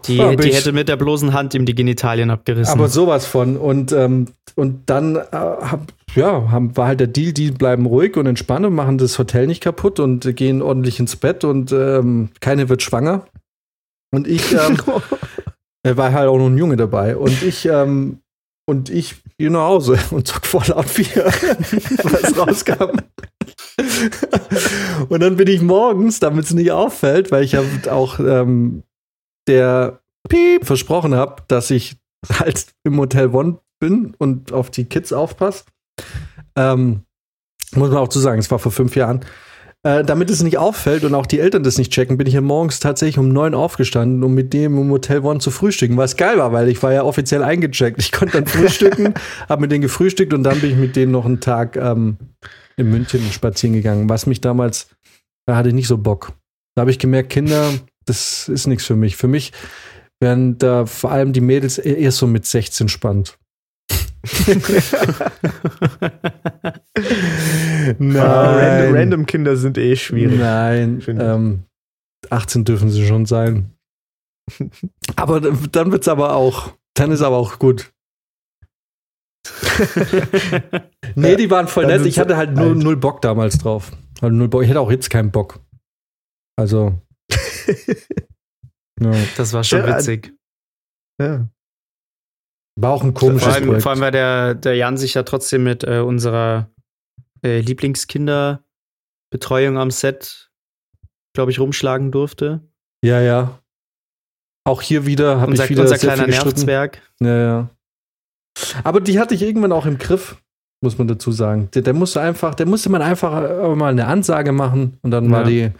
Die, 0.07 0.17
Ja, 0.17 0.35
die 0.35 0.53
hätte 0.53 0.71
mit 0.71 0.89
der 0.89 0.95
bloßen 0.95 1.34
Hand 1.34 1.53
ihm 1.53 1.65
die 1.65 1.75
Genitalien 1.75 2.29
abgerissen. 2.29 2.73
Aber 2.73 2.89
sowas 2.89 3.25
von. 3.25 3.57
Und, 3.57 3.91
ähm, 3.91 4.27
und 4.55 4.89
dann 4.89 5.15
äh, 5.15 5.21
hab, 5.31 5.93
ja, 6.15 6.49
haben, 6.51 6.75
war 6.77 6.88
halt 6.88 6.99
der 6.99 7.07
Deal, 7.07 7.34
die 7.34 7.51
bleiben 7.51 7.85
ruhig 7.85 8.15
und 8.17 8.25
entspannt 8.25 8.65
und 8.65 8.73
machen 8.73 8.97
das 8.97 9.19
Hotel 9.19 9.47
nicht 9.47 9.61
kaputt 9.61 9.99
und 9.99 10.25
äh, 10.25 10.34
gehen 10.34 10.61
ordentlich 10.61 10.99
ins 10.99 11.15
Bett 11.15 11.43
und 11.43 11.71
ähm, 11.71 12.29
keine 12.39 12.69
wird 12.69 12.81
schwanger. 12.81 13.25
Und 14.11 14.27
ich 14.27 14.53
ähm, 14.53 14.77
er 15.84 15.97
war 15.97 16.13
halt 16.13 16.29
auch 16.29 16.38
noch 16.38 16.47
ein 16.47 16.57
Junge 16.57 16.77
dabei. 16.77 17.17
Und 17.17 17.43
ich, 17.43 17.65
ähm, 17.65 18.19
und 18.65 18.89
ich 18.89 19.15
gehe 19.38 19.49
nach 19.51 19.67
Hause 19.67 19.99
und 20.11 20.27
zock 20.27 20.45
Fallout 20.45 20.89
4, 20.89 21.25
was 22.03 22.38
rauskam. 22.38 22.99
und 25.09 25.19
dann 25.21 25.35
bin 25.35 25.47
ich 25.47 25.61
morgens, 25.61 26.19
damit 26.19 26.45
es 26.45 26.53
nicht 26.53 26.71
auffällt, 26.71 27.31
weil 27.31 27.43
ich 27.43 27.53
ja 27.53 27.63
auch 27.89 28.19
ähm, 28.19 28.84
der 29.48 30.02
Piep 30.30 30.65
versprochen 30.65 31.15
habe, 31.15 31.44
dass 31.48 31.72
ich 31.72 31.98
halt 32.40 32.68
im 32.84 32.99
Hotel 32.99 33.30
One 33.30 33.60
bin 33.80 34.15
und 34.18 34.52
auf 34.52 34.69
die 34.72 34.86
Kids 34.86 35.14
aufpasse. 35.14 35.65
Ähm, 36.56 37.03
muss 37.76 37.90
man 37.90 37.98
auch 37.98 38.07
zu 38.07 38.19
sagen, 38.19 38.40
es 38.40 38.49
war 38.49 38.60
vor 38.60 38.72
fünf 38.72 38.95
Jahren. 38.95 39.26
Äh, 39.84 40.03
damit 40.03 40.30
es 40.30 40.41
nicht 40.41 40.57
auffällt 40.57 41.03
und 41.03 41.14
auch 41.14 41.28
die 41.28 41.40
Eltern 41.40 41.64
das 41.64 41.78
nicht 41.78 41.91
checken, 41.91 42.18
bin 42.18 42.26
ich 42.26 42.34
ja 42.34 42.41
morgens 42.41 42.80
tatsächlich 42.80 43.19
um 43.19 43.30
neun 43.30 43.53
aufgestanden, 43.53 44.24
um 44.24 44.34
mit 44.34 44.52
dem 44.52 44.78
im 44.78 44.90
Hotel 44.90 45.19
One 45.19 45.40
zu 45.40 45.52
frühstücken, 45.52 45.98
was 45.98 46.18
geil 46.18 46.40
war, 46.40 46.52
weil 46.52 46.68
ich 46.68 46.82
war 46.82 46.91
ja 46.91 47.03
offiziell 47.03 47.44
eingecheckt. 47.44 47.99
Ich 47.99 48.11
konnte 48.11 48.41
dann 48.41 48.48
frühstücken, 48.48 49.14
habe 49.48 49.61
mit 49.61 49.72
denen 49.72 49.84
gefrühstückt 49.84 50.34
und 50.34 50.44
dann 50.44 50.60
bin 50.60 50.72
ich 50.72 50.78
mit 50.78 50.95
denen 50.95 51.11
noch 51.11 51.26
einen 51.26 51.40
Tag 51.40 51.78
ähm, 51.78 52.18
in 52.76 52.90
München 52.90 53.22
spazieren 53.32 53.76
gegangen, 53.76 54.10
was 54.10 54.26
mich 54.26 54.41
damals, 54.41 54.90
da 55.45 55.56
hatte 55.56 55.69
ich 55.69 55.76
nicht 55.76 55.88
so 55.88 55.98
Bock. 55.98 56.34
Da 56.76 56.82
habe 56.82 56.91
ich 56.91 56.99
gemerkt, 56.99 57.30
Kinder, 57.30 57.72
das 58.07 58.49
ist 58.49 58.67
nichts 58.67 58.85
für 58.85 58.95
mich. 58.95 59.15
Für 59.17 59.27
mich 59.27 59.51
wären 60.19 60.57
da 60.57 60.85
vor 60.85 61.11
allem 61.11 61.34
die 61.34 61.41
Mädels 61.41 61.77
e- 61.77 61.93
eher 61.93 62.11
so 62.11 62.27
mit 62.27 62.45
16 62.45 62.89
spannend. 62.89 63.38
Ah, 67.99 68.55
random, 68.57 68.95
random 68.95 69.25
Kinder 69.25 69.55
sind 69.55 69.77
eh 69.77 69.95
schwierig. 69.95 70.39
Nein, 70.39 71.01
ähm, 71.07 71.63
18 72.29 72.65
dürfen 72.65 72.89
sie 72.89 73.07
schon 73.07 73.25
sein. 73.25 73.71
aber 75.15 75.39
dann 75.39 75.91
wird's 75.91 76.07
aber 76.07 76.34
auch, 76.35 76.73
dann 76.95 77.11
ist 77.11 77.21
aber 77.21 77.38
auch 77.38 77.59
gut. 77.59 77.91
Nee, 81.15 81.35
die 81.35 81.49
waren 81.49 81.67
voll 81.67 81.85
nett. 81.88 82.05
Ich 82.05 82.19
hatte 82.19 82.35
halt 82.38 82.53
null, 82.53 82.75
null 82.75 82.97
Bock 82.97 83.21
damals 83.21 83.57
drauf. 83.57 83.91
Also 84.21 84.35
null 84.35 84.49
Bock. 84.49 84.63
Ich 84.63 84.69
hätte 84.69 84.79
auch 84.79 84.91
jetzt 84.91 85.09
keinen 85.09 85.31
Bock. 85.31 85.59
Also. 86.55 87.01
ja. 88.99 89.11
das 89.38 89.53
war 89.53 89.64
schon 89.64 89.80
Ja, 89.80 89.98
witzig. 89.98 90.34
Ja. 91.22 91.48
War 92.80 92.91
auch 92.91 93.03
ein 93.03 93.14
Vor 93.15 93.30
komisches 93.30 93.53
allem, 93.53 93.65
Projekt. 93.65 93.84
vor 93.84 93.91
allem, 93.91 94.02
weil 94.02 94.11
der, 94.11 94.53
der 94.56 94.76
Jan 94.76 94.98
sich 94.98 95.14
ja 95.15 95.23
trotzdem 95.23 95.64
mit 95.64 95.84
äh, 95.84 95.99
unserer 95.99 96.69
äh, 97.44 97.60
Lieblingskinderbetreuung 97.60 99.77
am 99.77 99.91
Set, 99.91 100.52
glaube 101.34 101.52
ich, 101.52 101.60
rumschlagen 101.60 102.11
durfte. 102.11 102.61
ja, 103.03 103.22
ja. 103.22 103.60
Auch 104.65 104.81
hier 104.81 105.06
wieder 105.06 105.39
habe 105.39 105.53
ich 105.53 105.60
Unser, 105.61 105.69
wieder 105.69 105.81
unser 105.84 105.98
sehr 105.98 106.14
kleiner 106.14 106.26
viel. 106.26 106.34
Nervzwerg. 106.44 107.02
Ja, 107.22 107.38
ja. 107.38 107.69
Aber 108.84 108.99
die 108.99 109.18
hatte 109.18 109.34
ich 109.34 109.41
irgendwann 109.41 109.72
auch 109.72 109.85
im 109.85 109.98
Griff, 109.98 110.44
muss 110.81 110.97
man 110.97 111.07
dazu 111.07 111.31
sagen. 111.31 111.69
Der, 111.73 111.81
der 111.81 111.93
musste 111.93 112.21
einfach, 112.21 112.53
der 112.55 112.65
musste 112.67 112.89
man 112.89 113.01
einfach 113.01 113.43
äh, 113.43 113.75
mal 113.75 113.89
eine 113.91 114.07
Ansage 114.07 114.51
machen 114.51 114.97
und 115.01 115.11
dann 115.11 115.31
war 115.31 115.41
Ja. 115.49 115.69
die, 115.69 115.71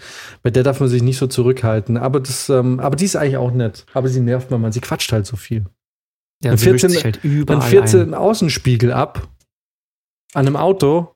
bei 0.44 0.50
der 0.50 0.64
darf 0.64 0.80
man 0.80 0.90
sich 0.90 1.04
nicht 1.04 1.18
so 1.18 1.28
zurückhalten. 1.28 1.98
Aber 1.98 2.20
das, 2.20 2.50
ähm, 2.50 2.80
aber 2.80 2.96
die 2.96 3.06
ist 3.06 3.16
eigentlich 3.16 3.38
auch 3.38 3.52
nett. 3.52 3.86
Aber 3.94 4.08
sie 4.08 4.22
nervt 4.22 4.50
man, 4.50 4.60
man, 4.62 4.72
sie 4.72 4.82
quatscht 4.82 5.12
halt 5.12 5.26
so 5.28 5.38
viel. 5.38 5.66
Ja, 6.44 6.52
Dann 6.52 6.58
sie 6.58 6.72
mischt 6.72 6.82
14 6.82 6.90
sich 6.90 7.04
halt 7.04 7.20
Dann 7.24 7.32
überall 7.32 7.62
fährt 7.62 7.90
sie 7.90 7.98
ein. 7.98 8.04
einen 8.06 8.14
Außenspiegel 8.16 8.92
ab 8.92 9.28
an 10.34 10.46
einem 10.48 10.56
Auto 10.56 11.14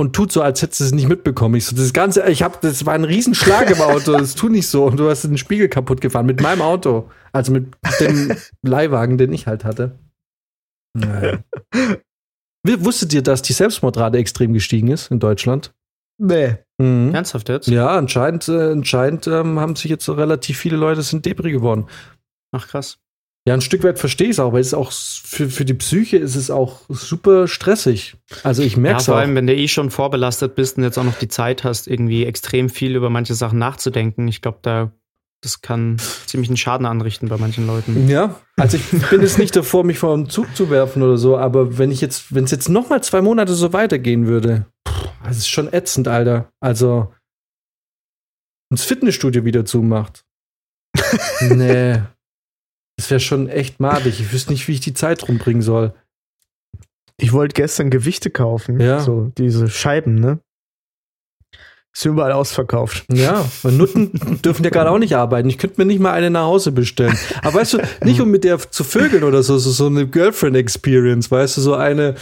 und 0.00 0.14
tut 0.14 0.30
so, 0.32 0.42
als 0.42 0.62
hätte 0.62 0.76
sie 0.76 0.84
es 0.84 0.92
nicht 0.92 1.08
mitbekommen. 1.08 1.54
Ich 1.56 1.66
so, 1.66 1.76
das 1.76 1.92
Ganze, 1.92 2.28
ich 2.30 2.42
hab, 2.42 2.60
das 2.60 2.86
war 2.86 2.94
ein 2.94 3.04
Riesenschlag 3.04 3.70
im 3.70 3.80
Auto, 3.80 4.12
das 4.12 4.34
tu 4.36 4.48
nicht 4.48 4.68
so. 4.68 4.84
Und 4.84 4.98
du 4.98 5.08
hast 5.10 5.22
den 5.24 5.38
Spiegel 5.38 5.68
kaputt 5.68 6.00
gefahren 6.00 6.26
mit 6.26 6.40
meinem 6.40 6.62
Auto. 6.62 7.10
Also 7.32 7.52
mit 7.52 7.74
dem 8.00 8.32
Leihwagen, 8.62 9.18
den 9.18 9.32
ich 9.32 9.46
halt 9.46 9.64
hatte. 9.64 9.98
Naja. 10.94 11.40
Wie- 12.62 12.84
Wusstet 12.84 13.12
ihr, 13.14 13.22
dass 13.22 13.42
die 13.42 13.52
Selbstmordrate 13.52 14.18
extrem 14.18 14.52
gestiegen 14.52 14.88
ist 14.88 15.10
in 15.10 15.18
Deutschland? 15.20 15.72
Nee. 16.20 16.56
Mhm. 16.78 17.14
Ernsthaft 17.14 17.48
jetzt? 17.48 17.68
Ja, 17.68 17.88
anscheinend, 17.96 18.48
äh, 18.48 18.72
anscheinend 18.72 19.26
ähm, 19.28 19.60
haben 19.60 19.76
sich 19.76 19.90
jetzt 19.90 20.04
so 20.04 20.12
relativ 20.14 20.58
viele 20.58 20.76
Leute 20.76 21.02
sind 21.02 21.24
Debris 21.26 21.52
geworden. 21.52 21.86
Ach 22.52 22.66
krass. 22.66 22.98
Ja, 23.46 23.54
ein 23.54 23.60
Stück 23.62 23.82
weit 23.84 23.98
verstehe 23.98 24.26
ich 24.26 24.32
es 24.32 24.40
auch, 24.40 24.52
weil 24.52 24.60
es 24.60 24.68
ist 24.68 24.74
auch 24.74 24.92
für, 24.92 25.48
für 25.48 25.64
die 25.64 25.74
Psyche 25.74 26.18
ist 26.18 26.34
es 26.34 26.50
auch 26.50 26.80
super 26.88 27.48
stressig. 27.48 28.16
Also 28.42 28.62
ich 28.62 28.74
Ja, 28.74 28.78
merke 28.80 28.98
es 28.98 29.04
vor 29.06 29.14
auch. 29.14 29.18
allem, 29.20 29.34
wenn 29.36 29.46
du 29.46 29.54
eh 29.54 29.68
schon 29.68 29.90
vorbelastet 29.90 30.54
bist 30.54 30.76
und 30.76 30.82
jetzt 30.82 30.98
auch 30.98 31.04
noch 31.04 31.18
die 31.18 31.28
Zeit 31.28 31.64
hast, 31.64 31.86
irgendwie 31.88 32.26
extrem 32.26 32.68
viel 32.68 32.94
über 32.94 33.08
manche 33.10 33.34
Sachen 33.34 33.58
nachzudenken. 33.58 34.28
Ich 34.28 34.42
glaube, 34.42 34.58
da 34.62 34.92
das 35.40 35.60
kann 35.62 35.98
ziemlich 36.26 36.50
einen 36.50 36.56
Schaden 36.56 36.86
anrichten 36.86 37.28
bei 37.28 37.36
manchen 37.36 37.66
Leuten. 37.66 38.08
Ja, 38.08 38.40
also 38.56 38.76
ich 38.76 38.90
bin 39.08 39.20
jetzt 39.20 39.38
nicht 39.38 39.54
davor, 39.54 39.84
mich 39.84 39.98
vor 39.98 40.14
einen 40.14 40.28
Zug 40.28 40.54
zu 40.56 40.70
werfen 40.70 41.02
oder 41.02 41.16
so, 41.16 41.36
aber 41.38 41.78
wenn 41.78 41.90
ich 41.90 42.00
jetzt, 42.00 42.34
wenn 42.34 42.44
es 42.44 42.50
jetzt 42.50 42.68
noch 42.68 42.88
mal 42.88 43.02
zwei 43.02 43.22
Monate 43.22 43.54
so 43.54 43.72
weitergehen 43.72 44.26
würde, 44.26 44.66
pff, 44.86 45.08
das 45.24 45.38
ist 45.38 45.48
schon 45.48 45.72
ätzend, 45.72 46.08
Alter. 46.08 46.50
Also 46.60 47.12
das 48.70 48.84
Fitnessstudio 48.84 49.44
wieder 49.44 49.64
zumacht. 49.64 50.24
nee. 51.40 52.02
Das 52.96 53.10
wäre 53.10 53.20
schon 53.20 53.48
echt 53.48 53.78
madig. 53.78 54.20
Ich 54.20 54.32
wüsste 54.32 54.52
nicht, 54.52 54.66
wie 54.66 54.72
ich 54.72 54.80
die 54.80 54.94
Zeit 54.94 55.26
rumbringen 55.28 55.62
soll. 55.62 55.94
Ich 57.20 57.32
wollte 57.32 57.54
gestern 57.54 57.90
Gewichte 57.90 58.30
kaufen. 58.30 58.80
Ja. 58.80 59.00
So, 59.00 59.32
diese 59.38 59.68
Scheiben, 59.68 60.16
ne? 60.16 60.40
Ist 61.98 62.04
überall 62.04 62.30
ausverkauft. 62.30 63.04
Ja, 63.12 63.44
und 63.64 63.76
Nutten 63.76 64.12
dürfen 64.44 64.62
ja 64.62 64.70
gerade 64.70 64.88
auch 64.88 65.00
nicht 65.00 65.16
arbeiten. 65.16 65.48
Ich 65.48 65.58
könnte 65.58 65.80
mir 65.80 65.84
nicht 65.84 65.98
mal 65.98 66.12
eine 66.12 66.30
nach 66.30 66.44
Hause 66.44 66.70
bestellen. 66.70 67.18
Aber 67.42 67.54
weißt 67.54 67.72
du, 67.72 67.78
nicht 68.04 68.20
um 68.20 68.30
mit 68.30 68.44
der 68.44 68.60
zu 68.70 68.84
vögeln 68.84 69.24
oder 69.24 69.42
so, 69.42 69.58
so, 69.58 69.72
so 69.72 69.86
eine 69.86 70.06
Girlfriend-Experience, 70.06 71.28
weißt 71.28 71.56
du, 71.56 71.60
so 71.60 71.74
eine, 71.74 72.14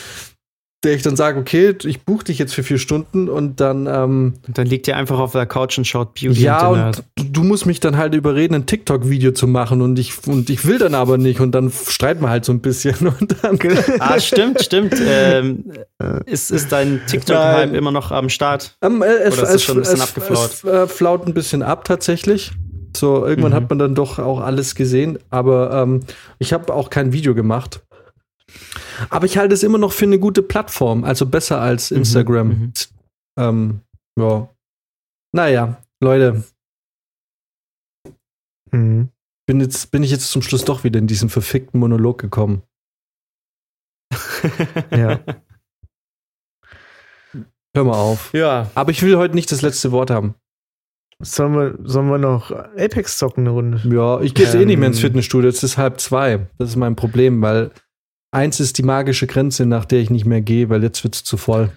der 0.85 0.95
ich 0.95 1.03
dann 1.03 1.17
sage, 1.17 1.41
okay, 1.41 1.75
ich 1.85 2.03
buche 2.05 2.25
dich 2.25 2.39
jetzt 2.39 2.55
für 2.55 2.63
vier 2.63 2.79
Stunden 2.79 3.29
und 3.29 3.61
dann, 3.61 3.87
ähm, 3.87 4.35
Und 4.47 4.59
dann 4.59 4.67
liegt 4.67 4.87
ihr 4.87 4.97
einfach 4.97 5.19
auf 5.19 5.33
der 5.33 5.47
Couch 5.47 5.79
und 5.79 5.85
schaut 5.87 6.15
Beauty 6.15 6.43
ja, 6.43 6.69
und 6.69 6.79
Nerd. 6.79 7.05
du, 7.17 7.43
musst 7.43 7.67
mich 7.67 7.81
dann 7.81 7.97
halt 7.97 8.15
überreden, 8.15 8.55
ein 8.55 8.67
TikTok-Video 8.67 9.33
zu 9.33 9.47
machen 9.49 9.81
und 9.83 9.99
ich, 9.99 10.27
und 10.29 10.49
ich 10.51 10.67
will 10.67 10.79
dann 10.79 10.95
aber 10.95 11.19
nicht 11.19 11.41
und 11.41 11.53
dann 11.53 11.73
streiten 11.73 12.23
wir 12.23 12.29
halt 12.31 12.45
so 12.45 12.53
ein 12.53 12.61
bisschen 12.61 13.09
und 13.21 13.37
dann. 13.43 13.59
Ah, 13.99 14.21
stimmt, 14.21 14.63
stimmt. 14.63 14.95
ähm, 15.07 15.65
ist, 16.27 16.51
ist 16.51 16.71
dein 16.71 17.01
TikTok-Hype 17.07 17.75
immer 17.75 17.91
noch 17.91 18.13
am 18.13 18.29
Start? 18.29 18.77
Ähm, 18.83 19.03
äh, 19.03 19.07
es, 19.07 19.35
Oder 19.39 19.43
ist 19.43 19.49
das 19.49 19.55
es, 19.55 19.63
schon 19.65 19.77
ein 19.79 19.81
bisschen 19.81 19.97
es, 19.97 20.03
abgeflaut? 20.03 20.51
Es 20.53 20.65
äh, 20.65 20.87
flaut 20.87 21.27
ein 21.27 21.35
bisschen 21.35 21.63
ab 21.63 21.85
tatsächlich. 21.85 22.53
So, 22.97 23.27
irgendwann 23.27 23.53
Mhm. 23.53 23.57
hat 23.57 23.71
man 23.71 23.79
dann 23.79 23.95
doch 23.95 24.19
auch 24.19 24.41
alles 24.41 24.75
gesehen, 24.75 25.19
aber 25.31 25.71
ähm, 25.73 26.01
ich 26.39 26.53
habe 26.53 26.73
auch 26.73 26.91
kein 26.91 27.13
Video 27.13 27.35
gemacht. 27.35 27.81
Aber 29.11 29.27
ich 29.27 29.37
halte 29.39 29.55
es 29.55 29.63
immer 29.63 29.79
noch 29.79 29.93
für 29.93 30.05
eine 30.07 30.19
gute 30.19 30.43
Plattform, 30.43 31.05
also 31.05 31.27
besser 31.27 31.61
als 31.61 31.91
Instagram. 31.91 32.49
mhm. 32.49 32.73
Ähm, 33.39 33.81
ja. 34.19 34.49
Naja, 35.33 35.83
Leute, 36.01 36.45
Mhm. 38.73 39.11
bin, 39.47 39.61
jetzt, 39.61 39.91
bin 39.91 40.03
ich 40.03 40.11
jetzt 40.11 40.31
zum 40.31 40.43
Schluss 40.43 40.65
doch 40.65 40.83
wieder 40.85 40.99
in 40.99 41.07
diesen 41.07 41.29
verfickten 41.29 41.79
Monolog 41.81 42.19
gekommen. 42.21 42.63
Ja. 44.91 45.21
Hör 47.75 47.85
mal 47.85 47.95
auf. 47.95 48.33
Ja. 48.33 48.71
Aber 48.75 48.91
ich 48.91 49.03
will 49.03 49.17
heute 49.17 49.35
nicht 49.35 49.51
das 49.53 49.61
letzte 49.63 49.93
Wort 49.93 50.11
haben. 50.11 50.35
Sollen 51.19 51.55
wir, 51.55 51.79
sollen 51.83 52.09
wir 52.09 52.19
noch 52.19 52.51
Apex 52.51 53.19
zocken 53.19 53.43
eine 53.45 53.51
Runde? 53.51 53.81
Ja, 53.89 54.21
ich 54.21 54.35
gehe 54.35 54.45
jetzt 54.47 54.55
eh 54.55 54.65
nicht 54.65 54.79
mehr 54.79 54.89
ins 54.89 54.99
Ähm. 54.99 55.03
Fitnessstudio, 55.07 55.49
jetzt 55.51 55.63
ist 55.63 55.77
halb 55.79 56.01
zwei. 56.01 56.47
Das 56.59 56.71
ist 56.71 56.77
mein 56.77 56.95
Problem, 56.97 57.41
weil 57.43 57.71
eins 58.37 58.61
ist 58.61 58.79
die 58.79 58.83
magische 58.83 59.27
Grenze, 59.27 59.67
nach 59.67 59.85
der 59.85 60.01
ich 60.01 60.11
nicht 60.11 60.27
mehr 60.27 60.41
gehe, 60.41 60.69
weil 60.69 60.83
jetzt 60.83 61.03
wird's 61.05 61.25
zu 61.25 61.37
voll. 61.37 61.71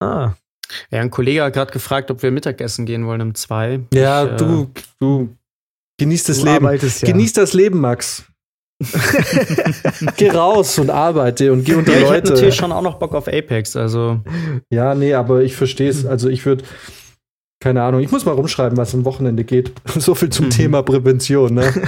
Ah, 0.00 0.34
Ja, 0.90 1.00
ein 1.00 1.10
Kollege 1.10 1.42
hat 1.44 1.52
gerade 1.54 1.72
gefragt, 1.72 2.10
ob 2.10 2.22
wir 2.22 2.30
Mittagessen 2.30 2.86
gehen 2.86 3.06
wollen 3.06 3.20
um 3.20 3.34
zwei. 3.34 3.80
Ja, 3.92 4.24
Ich, 4.24 4.32
äh, 4.32 4.36
du, 4.36 4.70
du 5.00 5.34
genießt 5.98 6.28
das 6.28 6.38
du 6.40 6.44
Leben. 6.46 6.66
arbeitest 6.66 7.02
ja. 7.02 7.08
Genieß 7.08 7.32
das 7.34 7.52
Leben, 7.52 7.80
Max. 7.80 8.24
geh 10.16 10.30
raus 10.30 10.78
und 10.78 10.90
arbeite 10.90 11.52
und 11.52 11.64
geh 11.64 11.74
unter 11.74 11.92
Ja, 11.92 11.98
ich 11.98 12.04
hätte 12.04 12.14
Leute. 12.14 12.32
natürlich 12.32 12.54
schon 12.56 12.72
auch 12.72 12.82
noch 12.82 12.98
Bock 12.98 13.14
auf 13.14 13.28
Apex. 13.28 13.76
Also, 13.76 14.20
Ja, 14.70 14.94
nee, 14.94 15.14
aber 15.14 15.42
ich 15.42 15.54
verstehe 15.56 15.88
es. 15.88 16.04
Also 16.04 16.28
ich 16.28 16.44
würde, 16.44 16.64
keine 17.60 17.82
Ahnung, 17.82 18.00
ich 18.00 18.10
muss 18.10 18.24
mal 18.24 18.32
rumschreiben, 18.32 18.76
was 18.76 18.94
am 18.94 19.04
Wochenende 19.04 19.44
geht. 19.44 19.72
So 19.98 20.14
viel 20.14 20.30
zum 20.30 20.46
Mhm. 20.46 20.50
Thema 20.50 20.82
Prävention. 20.82 21.54
Ne? 21.54 21.72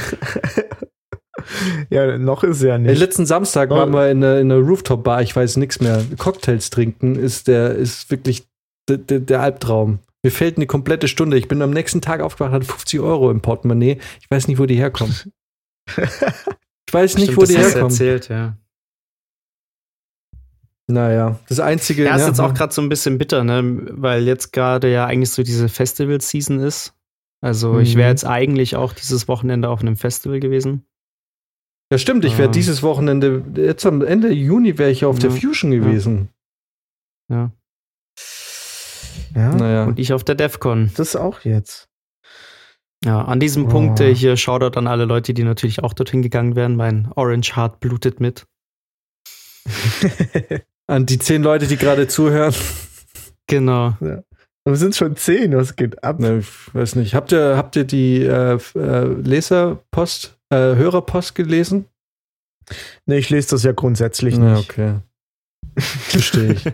ja, 1.90 2.18
noch 2.18 2.42
ist 2.44 2.62
ja 2.62 2.78
nicht. 2.78 2.98
letzten 2.98 3.26
Samstag 3.26 3.70
Oh. 3.70 3.76
waren 3.76 3.92
wir 3.92 4.10
in 4.10 4.22
einer, 4.24 4.38
in 4.40 4.50
einer 4.52 4.60
Rooftop-Bar, 4.60 5.22
ich 5.22 5.34
weiß 5.34 5.56
nichts 5.58 5.80
mehr. 5.80 6.04
Cocktails 6.18 6.70
trinken 6.70 7.16
ist 7.16 7.48
der, 7.48 7.74
ist 7.74 8.10
wirklich 8.10 8.46
der, 8.88 8.98
der, 8.98 9.20
der 9.20 9.40
Albtraum. 9.42 9.98
Mir 10.22 10.30
fehlt 10.32 10.56
eine 10.56 10.66
komplette 10.66 11.06
Stunde. 11.08 11.38
Ich 11.38 11.46
bin 11.48 11.62
am 11.62 11.70
nächsten 11.70 12.00
Tag 12.00 12.20
aufgewacht, 12.20 12.52
hatte 12.52 12.66
50 12.66 12.98
Euro 13.00 13.30
im 13.30 13.40
Portemonnaie. 13.40 13.98
Ich 14.20 14.30
weiß 14.30 14.48
nicht, 14.48 14.58
wo 14.58 14.66
die 14.66 14.76
herkommen. 14.76 15.14
Ich 16.88 16.94
weiß 16.94 17.14
nicht, 17.16 17.24
stimmt, 17.24 17.36
wo 17.38 17.40
das 17.40 17.50
die 17.50 17.56
herkommen. 17.58 17.90
erzählt, 17.90 18.28
ja. 18.28 18.56
Naja, 20.88 21.40
das 21.48 21.58
Einzige. 21.58 22.04
Ja, 22.04 22.14
ist 22.14 22.26
jetzt 22.28 22.40
auch 22.40 22.54
gerade 22.54 22.72
so 22.72 22.80
ein 22.80 22.88
bisschen 22.88 23.18
bitter, 23.18 23.42
ne? 23.42 23.86
Weil 23.90 24.22
jetzt 24.24 24.52
gerade 24.52 24.90
ja 24.90 25.04
eigentlich 25.06 25.30
so 25.30 25.42
diese 25.42 25.68
Festival-Season 25.68 26.60
ist. 26.60 26.94
Also 27.40 27.80
ich 27.80 27.96
wäre 27.96 28.06
Mhm. 28.08 28.12
jetzt 28.12 28.24
eigentlich 28.24 28.76
auch 28.76 28.92
dieses 28.92 29.26
Wochenende 29.26 29.68
auf 29.68 29.80
einem 29.80 29.96
Festival 29.96 30.38
gewesen. 30.38 30.86
Ja, 31.92 31.98
stimmt. 31.98 32.24
Ich 32.24 32.36
wäre 32.38 32.48
Ah. 32.48 32.52
dieses 32.52 32.82
Wochenende, 32.82 33.44
jetzt 33.56 33.86
am 33.86 34.02
Ende 34.02 34.32
Juni 34.32 34.76
wäre 34.78 34.90
ich 34.90 35.04
auf 35.04 35.18
der 35.18 35.30
Ja. 35.30 35.36
Fusion 35.36 35.70
gewesen. 35.70 36.28
Ja. 37.30 37.50
ja, 39.34 39.54
Naja. 39.54 39.84
Und 39.84 39.98
ich 39.98 40.12
auf 40.12 40.24
der 40.24 40.34
DEFCON. 40.34 40.90
das 40.96 41.14
auch 41.16 41.40
jetzt. 41.42 41.88
Ja, 43.04 43.22
an 43.22 43.38
diesem 43.40 43.66
Oh. 43.66 43.68
Punkt 43.68 44.00
äh, 44.00 44.14
hier 44.14 44.36
Shoutout 44.36 44.78
an 44.78 44.86
alle 44.86 45.04
Leute, 45.04 45.32
die 45.34 45.44
natürlich 45.44 45.82
auch 45.84 45.92
dorthin 45.92 46.22
gegangen 46.22 46.56
wären. 46.56 46.76
Mein 46.76 47.08
Orange 47.14 47.54
Heart 47.56 47.78
blutet 47.80 48.20
mit. 48.20 48.46
An 50.88 51.04
die 51.06 51.18
zehn 51.18 51.42
Leute, 51.42 51.66
die 51.66 51.76
gerade 51.76 52.06
zuhören. 52.08 52.54
Genau. 53.48 53.96
Aber 54.00 54.74
es 54.74 54.78
sind 54.80 54.94
schon 54.96 55.16
zehn, 55.16 55.56
was 55.56 55.76
geht 55.76 56.02
ab? 56.04 56.20
Ne, 56.20 56.38
ich 56.38 56.74
weiß 56.74 56.94
nicht. 56.96 57.14
Habt 57.14 57.32
ihr, 57.32 57.56
habt 57.56 57.74
ihr 57.76 57.84
die 57.84 58.22
äh, 58.22 58.58
äh, 58.76 59.04
Leserpost, 59.04 60.35
äh, 60.50 60.56
Hörerpost 60.76 61.34
gelesen? 61.34 61.86
Nee, 63.06 63.18
ich 63.18 63.30
lese 63.30 63.50
das 63.50 63.62
ja 63.62 63.72
grundsätzlich 63.72 64.36
Ja, 64.36 64.54
nicht. 64.56 64.70
okay. 64.70 64.98
Verstehe 65.78 66.52
ich. 66.54 66.64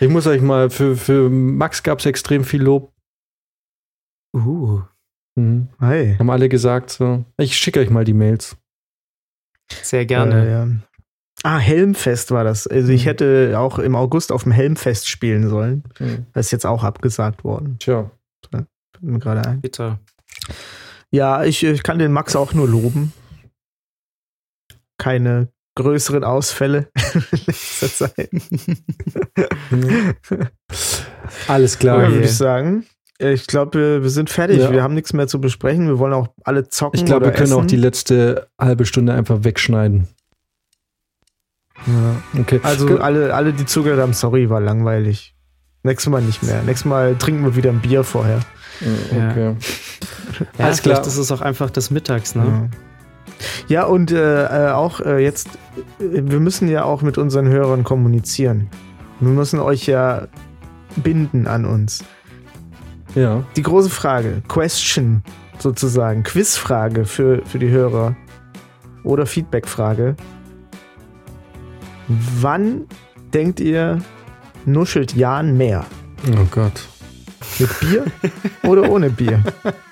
Ich 0.00 0.08
muss 0.08 0.26
euch 0.26 0.40
mal, 0.40 0.70
für, 0.70 0.96
für 0.96 1.28
Max 1.30 1.82
gab 1.82 1.98
es 1.98 2.06
extrem 2.06 2.44
viel 2.44 2.62
Lob. 2.62 2.92
Uh, 4.34 4.82
Mhm. 5.36 5.68
Hi. 5.80 6.16
Haben 6.18 6.30
alle 6.30 6.48
gesagt 6.48 6.90
so. 6.90 7.24
Ich 7.38 7.56
schicke 7.56 7.78
euch 7.80 7.88
mal 7.88 8.04
die 8.04 8.12
Mails. 8.14 8.56
sehr 9.82 10.04
gerne. 10.04 10.44
Äh, 10.46 10.50
ja. 10.50 10.68
Ah, 11.44 11.58
Helmfest 11.58 12.32
war 12.32 12.42
das. 12.44 12.66
Also 12.66 12.90
ich 12.92 13.02
Mhm. 13.04 13.08
hätte 13.08 13.54
auch 13.58 13.78
im 13.78 13.94
August 13.94 14.32
auf 14.32 14.42
dem 14.42 14.52
Helmfest 14.52 15.08
spielen 15.08 15.48
sollen. 15.48 15.84
Mhm. 16.00 16.26
Das 16.32 16.46
ist 16.46 16.52
jetzt 16.52 16.66
auch 16.66 16.82
abgesagt 16.82 17.44
worden. 17.44 17.78
Tja. 17.78 18.10
Fällt 18.50 18.66
mir 19.00 19.18
gerade 19.20 19.48
ein. 19.48 19.60
Bitter. 19.60 20.00
Ja, 21.12 21.44
ich, 21.44 21.62
ich 21.64 21.82
kann 21.82 21.98
den 21.98 22.12
Max 22.12 22.36
auch 22.36 22.52
nur 22.54 22.68
loben. 22.68 23.12
Keine 24.98 25.48
größeren 25.76 26.24
Ausfälle 26.24 26.88
in 27.32 27.38
letzter 27.46 27.88
Zeit. 27.88 28.30
Alles 31.48 31.78
klar. 31.78 32.02
Würde 32.02 32.20
ich 32.20 32.36
sagen. 32.36 32.86
Ich 33.18 33.46
glaube, 33.46 33.78
wir, 33.78 34.02
wir 34.02 34.10
sind 34.10 34.30
fertig. 34.30 34.58
Ja. 34.58 34.72
Wir 34.72 34.82
haben 34.82 34.94
nichts 34.94 35.12
mehr 35.12 35.26
zu 35.26 35.40
besprechen. 35.40 35.86
Wir 35.86 35.98
wollen 35.98 36.12
auch 36.14 36.28
alle 36.44 36.68
zocken. 36.68 36.98
Ich 36.98 37.04
glaube, 37.06 37.26
wir 37.26 37.32
können 37.32 37.52
auch 37.52 37.58
essen. 37.58 37.68
die 37.68 37.76
letzte 37.76 38.48
halbe 38.58 38.86
Stunde 38.86 39.12
einfach 39.14 39.44
wegschneiden. 39.44 40.08
Ja. 41.86 42.40
Okay. 42.40 42.60
Also 42.62 42.86
Ge- 42.86 42.98
alle, 42.98 43.34
alle, 43.34 43.52
die 43.52 43.66
zugehört 43.66 44.00
haben, 44.00 44.12
sorry, 44.14 44.48
war 44.50 44.60
langweilig. 44.60 45.34
Nächstes 45.82 46.10
Mal 46.10 46.22
nicht 46.22 46.42
mehr. 46.42 46.62
Nächstes 46.62 46.84
Mal 46.86 47.16
trinken 47.16 47.44
wir 47.44 47.56
wieder 47.56 47.70
ein 47.70 47.80
Bier 47.80 48.04
vorher. 48.04 48.40
Okay. 49.10 49.44
Ja, 49.44 49.56
Alles 50.58 50.80
vielleicht 50.80 51.02
klar. 51.02 51.06
ist 51.06 51.16
es 51.16 51.32
auch 51.32 51.40
einfach 51.40 51.70
des 51.70 51.90
Mittags, 51.90 52.34
ne? 52.34 52.70
Ja, 53.68 53.84
und 53.84 54.10
äh, 54.10 54.68
äh, 54.68 54.70
auch 54.72 55.00
äh, 55.00 55.22
jetzt, 55.22 55.48
äh, 55.98 56.22
wir 56.24 56.40
müssen 56.40 56.68
ja 56.68 56.84
auch 56.84 57.02
mit 57.02 57.18
unseren 57.18 57.48
Hörern 57.48 57.84
kommunizieren. 57.84 58.68
Wir 59.20 59.30
müssen 59.30 59.60
euch 59.60 59.86
ja 59.86 60.28
binden 60.96 61.46
an 61.46 61.64
uns. 61.64 62.04
Ja. 63.14 63.44
Die 63.56 63.62
große 63.62 63.90
Frage, 63.90 64.42
Question 64.48 65.22
sozusagen, 65.58 66.22
Quizfrage 66.22 67.04
für, 67.04 67.44
für 67.44 67.58
die 67.58 67.70
Hörer 67.70 68.16
oder 69.04 69.26
Feedbackfrage. 69.26 70.16
Wann 72.40 72.86
denkt 73.32 73.60
ihr, 73.60 73.98
nuschelt 74.64 75.14
Jan 75.14 75.56
mehr? 75.56 75.84
Oh 76.32 76.46
Gott. 76.50 76.88
Mit 77.58 77.80
Bier 77.80 78.04
oder 78.64 78.90
ohne 78.90 79.10
Bier? 79.10 79.42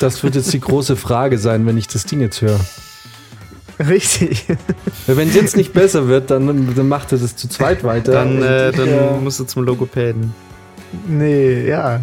Das 0.00 0.22
wird 0.22 0.34
jetzt 0.34 0.52
die 0.52 0.60
große 0.60 0.96
Frage 0.96 1.38
sein, 1.38 1.66
wenn 1.66 1.76
ich 1.76 1.88
das 1.88 2.04
Ding 2.04 2.20
jetzt 2.20 2.40
höre. 2.40 2.60
Richtig. 3.78 4.46
Wenn 5.06 5.28
es 5.28 5.34
jetzt 5.34 5.56
nicht 5.56 5.72
besser 5.72 6.08
wird, 6.08 6.30
dann, 6.30 6.74
dann 6.74 6.88
macht 6.88 7.12
er 7.12 7.18
das 7.18 7.36
zu 7.36 7.48
zweit 7.48 7.84
weiter. 7.84 8.12
Dann, 8.12 8.42
äh, 8.42 8.72
dann 8.72 8.88
äh, 8.88 9.20
musst 9.20 9.40
du 9.40 9.44
zum 9.44 9.64
Logopäden. 9.64 10.34
Nee, 11.08 11.66
ja. 11.66 12.00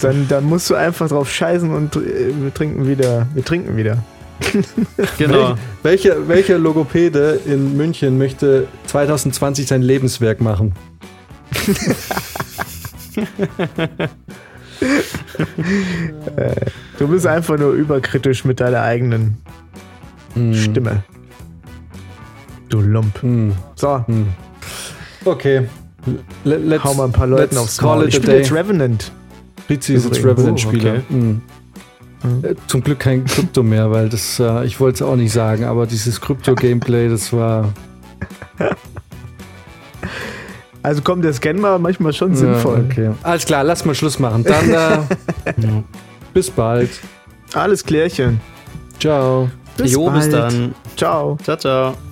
Dann, 0.00 0.26
dann 0.28 0.44
musst 0.44 0.68
du 0.70 0.74
einfach 0.74 1.08
drauf 1.08 1.30
scheißen 1.30 1.72
und 1.72 1.96
äh, 1.96 2.32
wir 2.40 2.52
trinken 2.52 2.88
wieder. 2.88 3.26
Wir 3.34 3.44
trinken 3.44 3.76
wieder. 3.76 3.98
Genau. 5.18 5.56
welcher, 5.82 6.28
welcher 6.28 6.58
Logopäde 6.58 7.40
in 7.44 7.76
München 7.76 8.18
möchte 8.18 8.68
2020 8.86 9.66
sein 9.66 9.82
Lebenswerk 9.82 10.40
machen? 10.40 10.72
Du 16.98 17.08
bist 17.08 17.26
einfach 17.26 17.58
nur 17.58 17.72
überkritisch 17.72 18.44
mit 18.44 18.60
deiner 18.60 18.82
eigenen 18.82 19.38
Hm. 20.34 20.54
Stimme. 20.54 21.02
Du 22.68 22.80
Lump. 22.80 23.22
Hm. 23.22 23.52
So, 23.76 24.04
Hm. 24.06 24.28
Okay. 25.24 25.68
Let, 26.44 26.64
let's, 26.64 26.84
hau 26.84 26.94
mal 26.94 27.04
ein 27.06 27.12
paar 27.12 27.26
Leuten 27.26 27.56
aufs 27.56 27.80
Maul. 27.80 28.02
it 28.04 28.08
Ich 28.08 28.14
a 28.14 28.16
spiele 28.18 28.32
day. 28.32 28.40
jetzt 28.42 28.52
Revenant. 28.52 29.12
Rizzi 29.68 29.94
ist 29.94 30.04
jetzt. 30.06 30.24
Revenant-Spieler. 30.24 31.02
Oh, 31.10 31.14
okay. 31.18 32.46
Äh, 32.48 32.54
Zum 32.66 32.82
Glück 32.82 33.00
kein 33.00 33.24
Krypto 33.24 33.62
mehr, 33.62 33.90
weil 33.90 34.08
das, 34.08 34.38
äh, 34.40 34.64
ich 34.64 34.80
wollte 34.80 34.96
es 34.96 35.02
auch 35.02 35.16
nicht 35.16 35.32
sagen, 35.32 35.64
aber 35.64 35.86
dieses 35.86 36.20
Krypto-Gameplay, 36.20 37.08
das 37.08 37.32
war 37.32 37.72
Also 40.82 41.02
kommt 41.02 41.24
der 41.24 41.32
Scan 41.32 41.54
mal 41.60 41.78
manchmal 41.78 42.12
schon 42.12 42.34
sinnvoll. 42.34 42.78
Ja, 42.78 42.84
okay. 42.84 43.10
Alles 43.22 43.44
klar, 43.44 43.64
lass 43.64 43.84
mal 43.84 43.94
Schluss 43.94 44.18
machen. 44.18 44.44
Dann 44.44 44.70
äh, 45.44 45.52
bis 46.32 46.50
bald. 46.50 46.90
Alles 47.54 47.84
klärchen. 47.84 48.40
Ciao. 49.00 49.48
Bis 49.76 49.92
jo, 49.92 50.10
bis 50.10 50.30
bald. 50.30 50.52
dann. 50.52 50.74
Ciao. 50.96 51.38
Ciao, 51.42 51.56
ciao. 51.56 52.07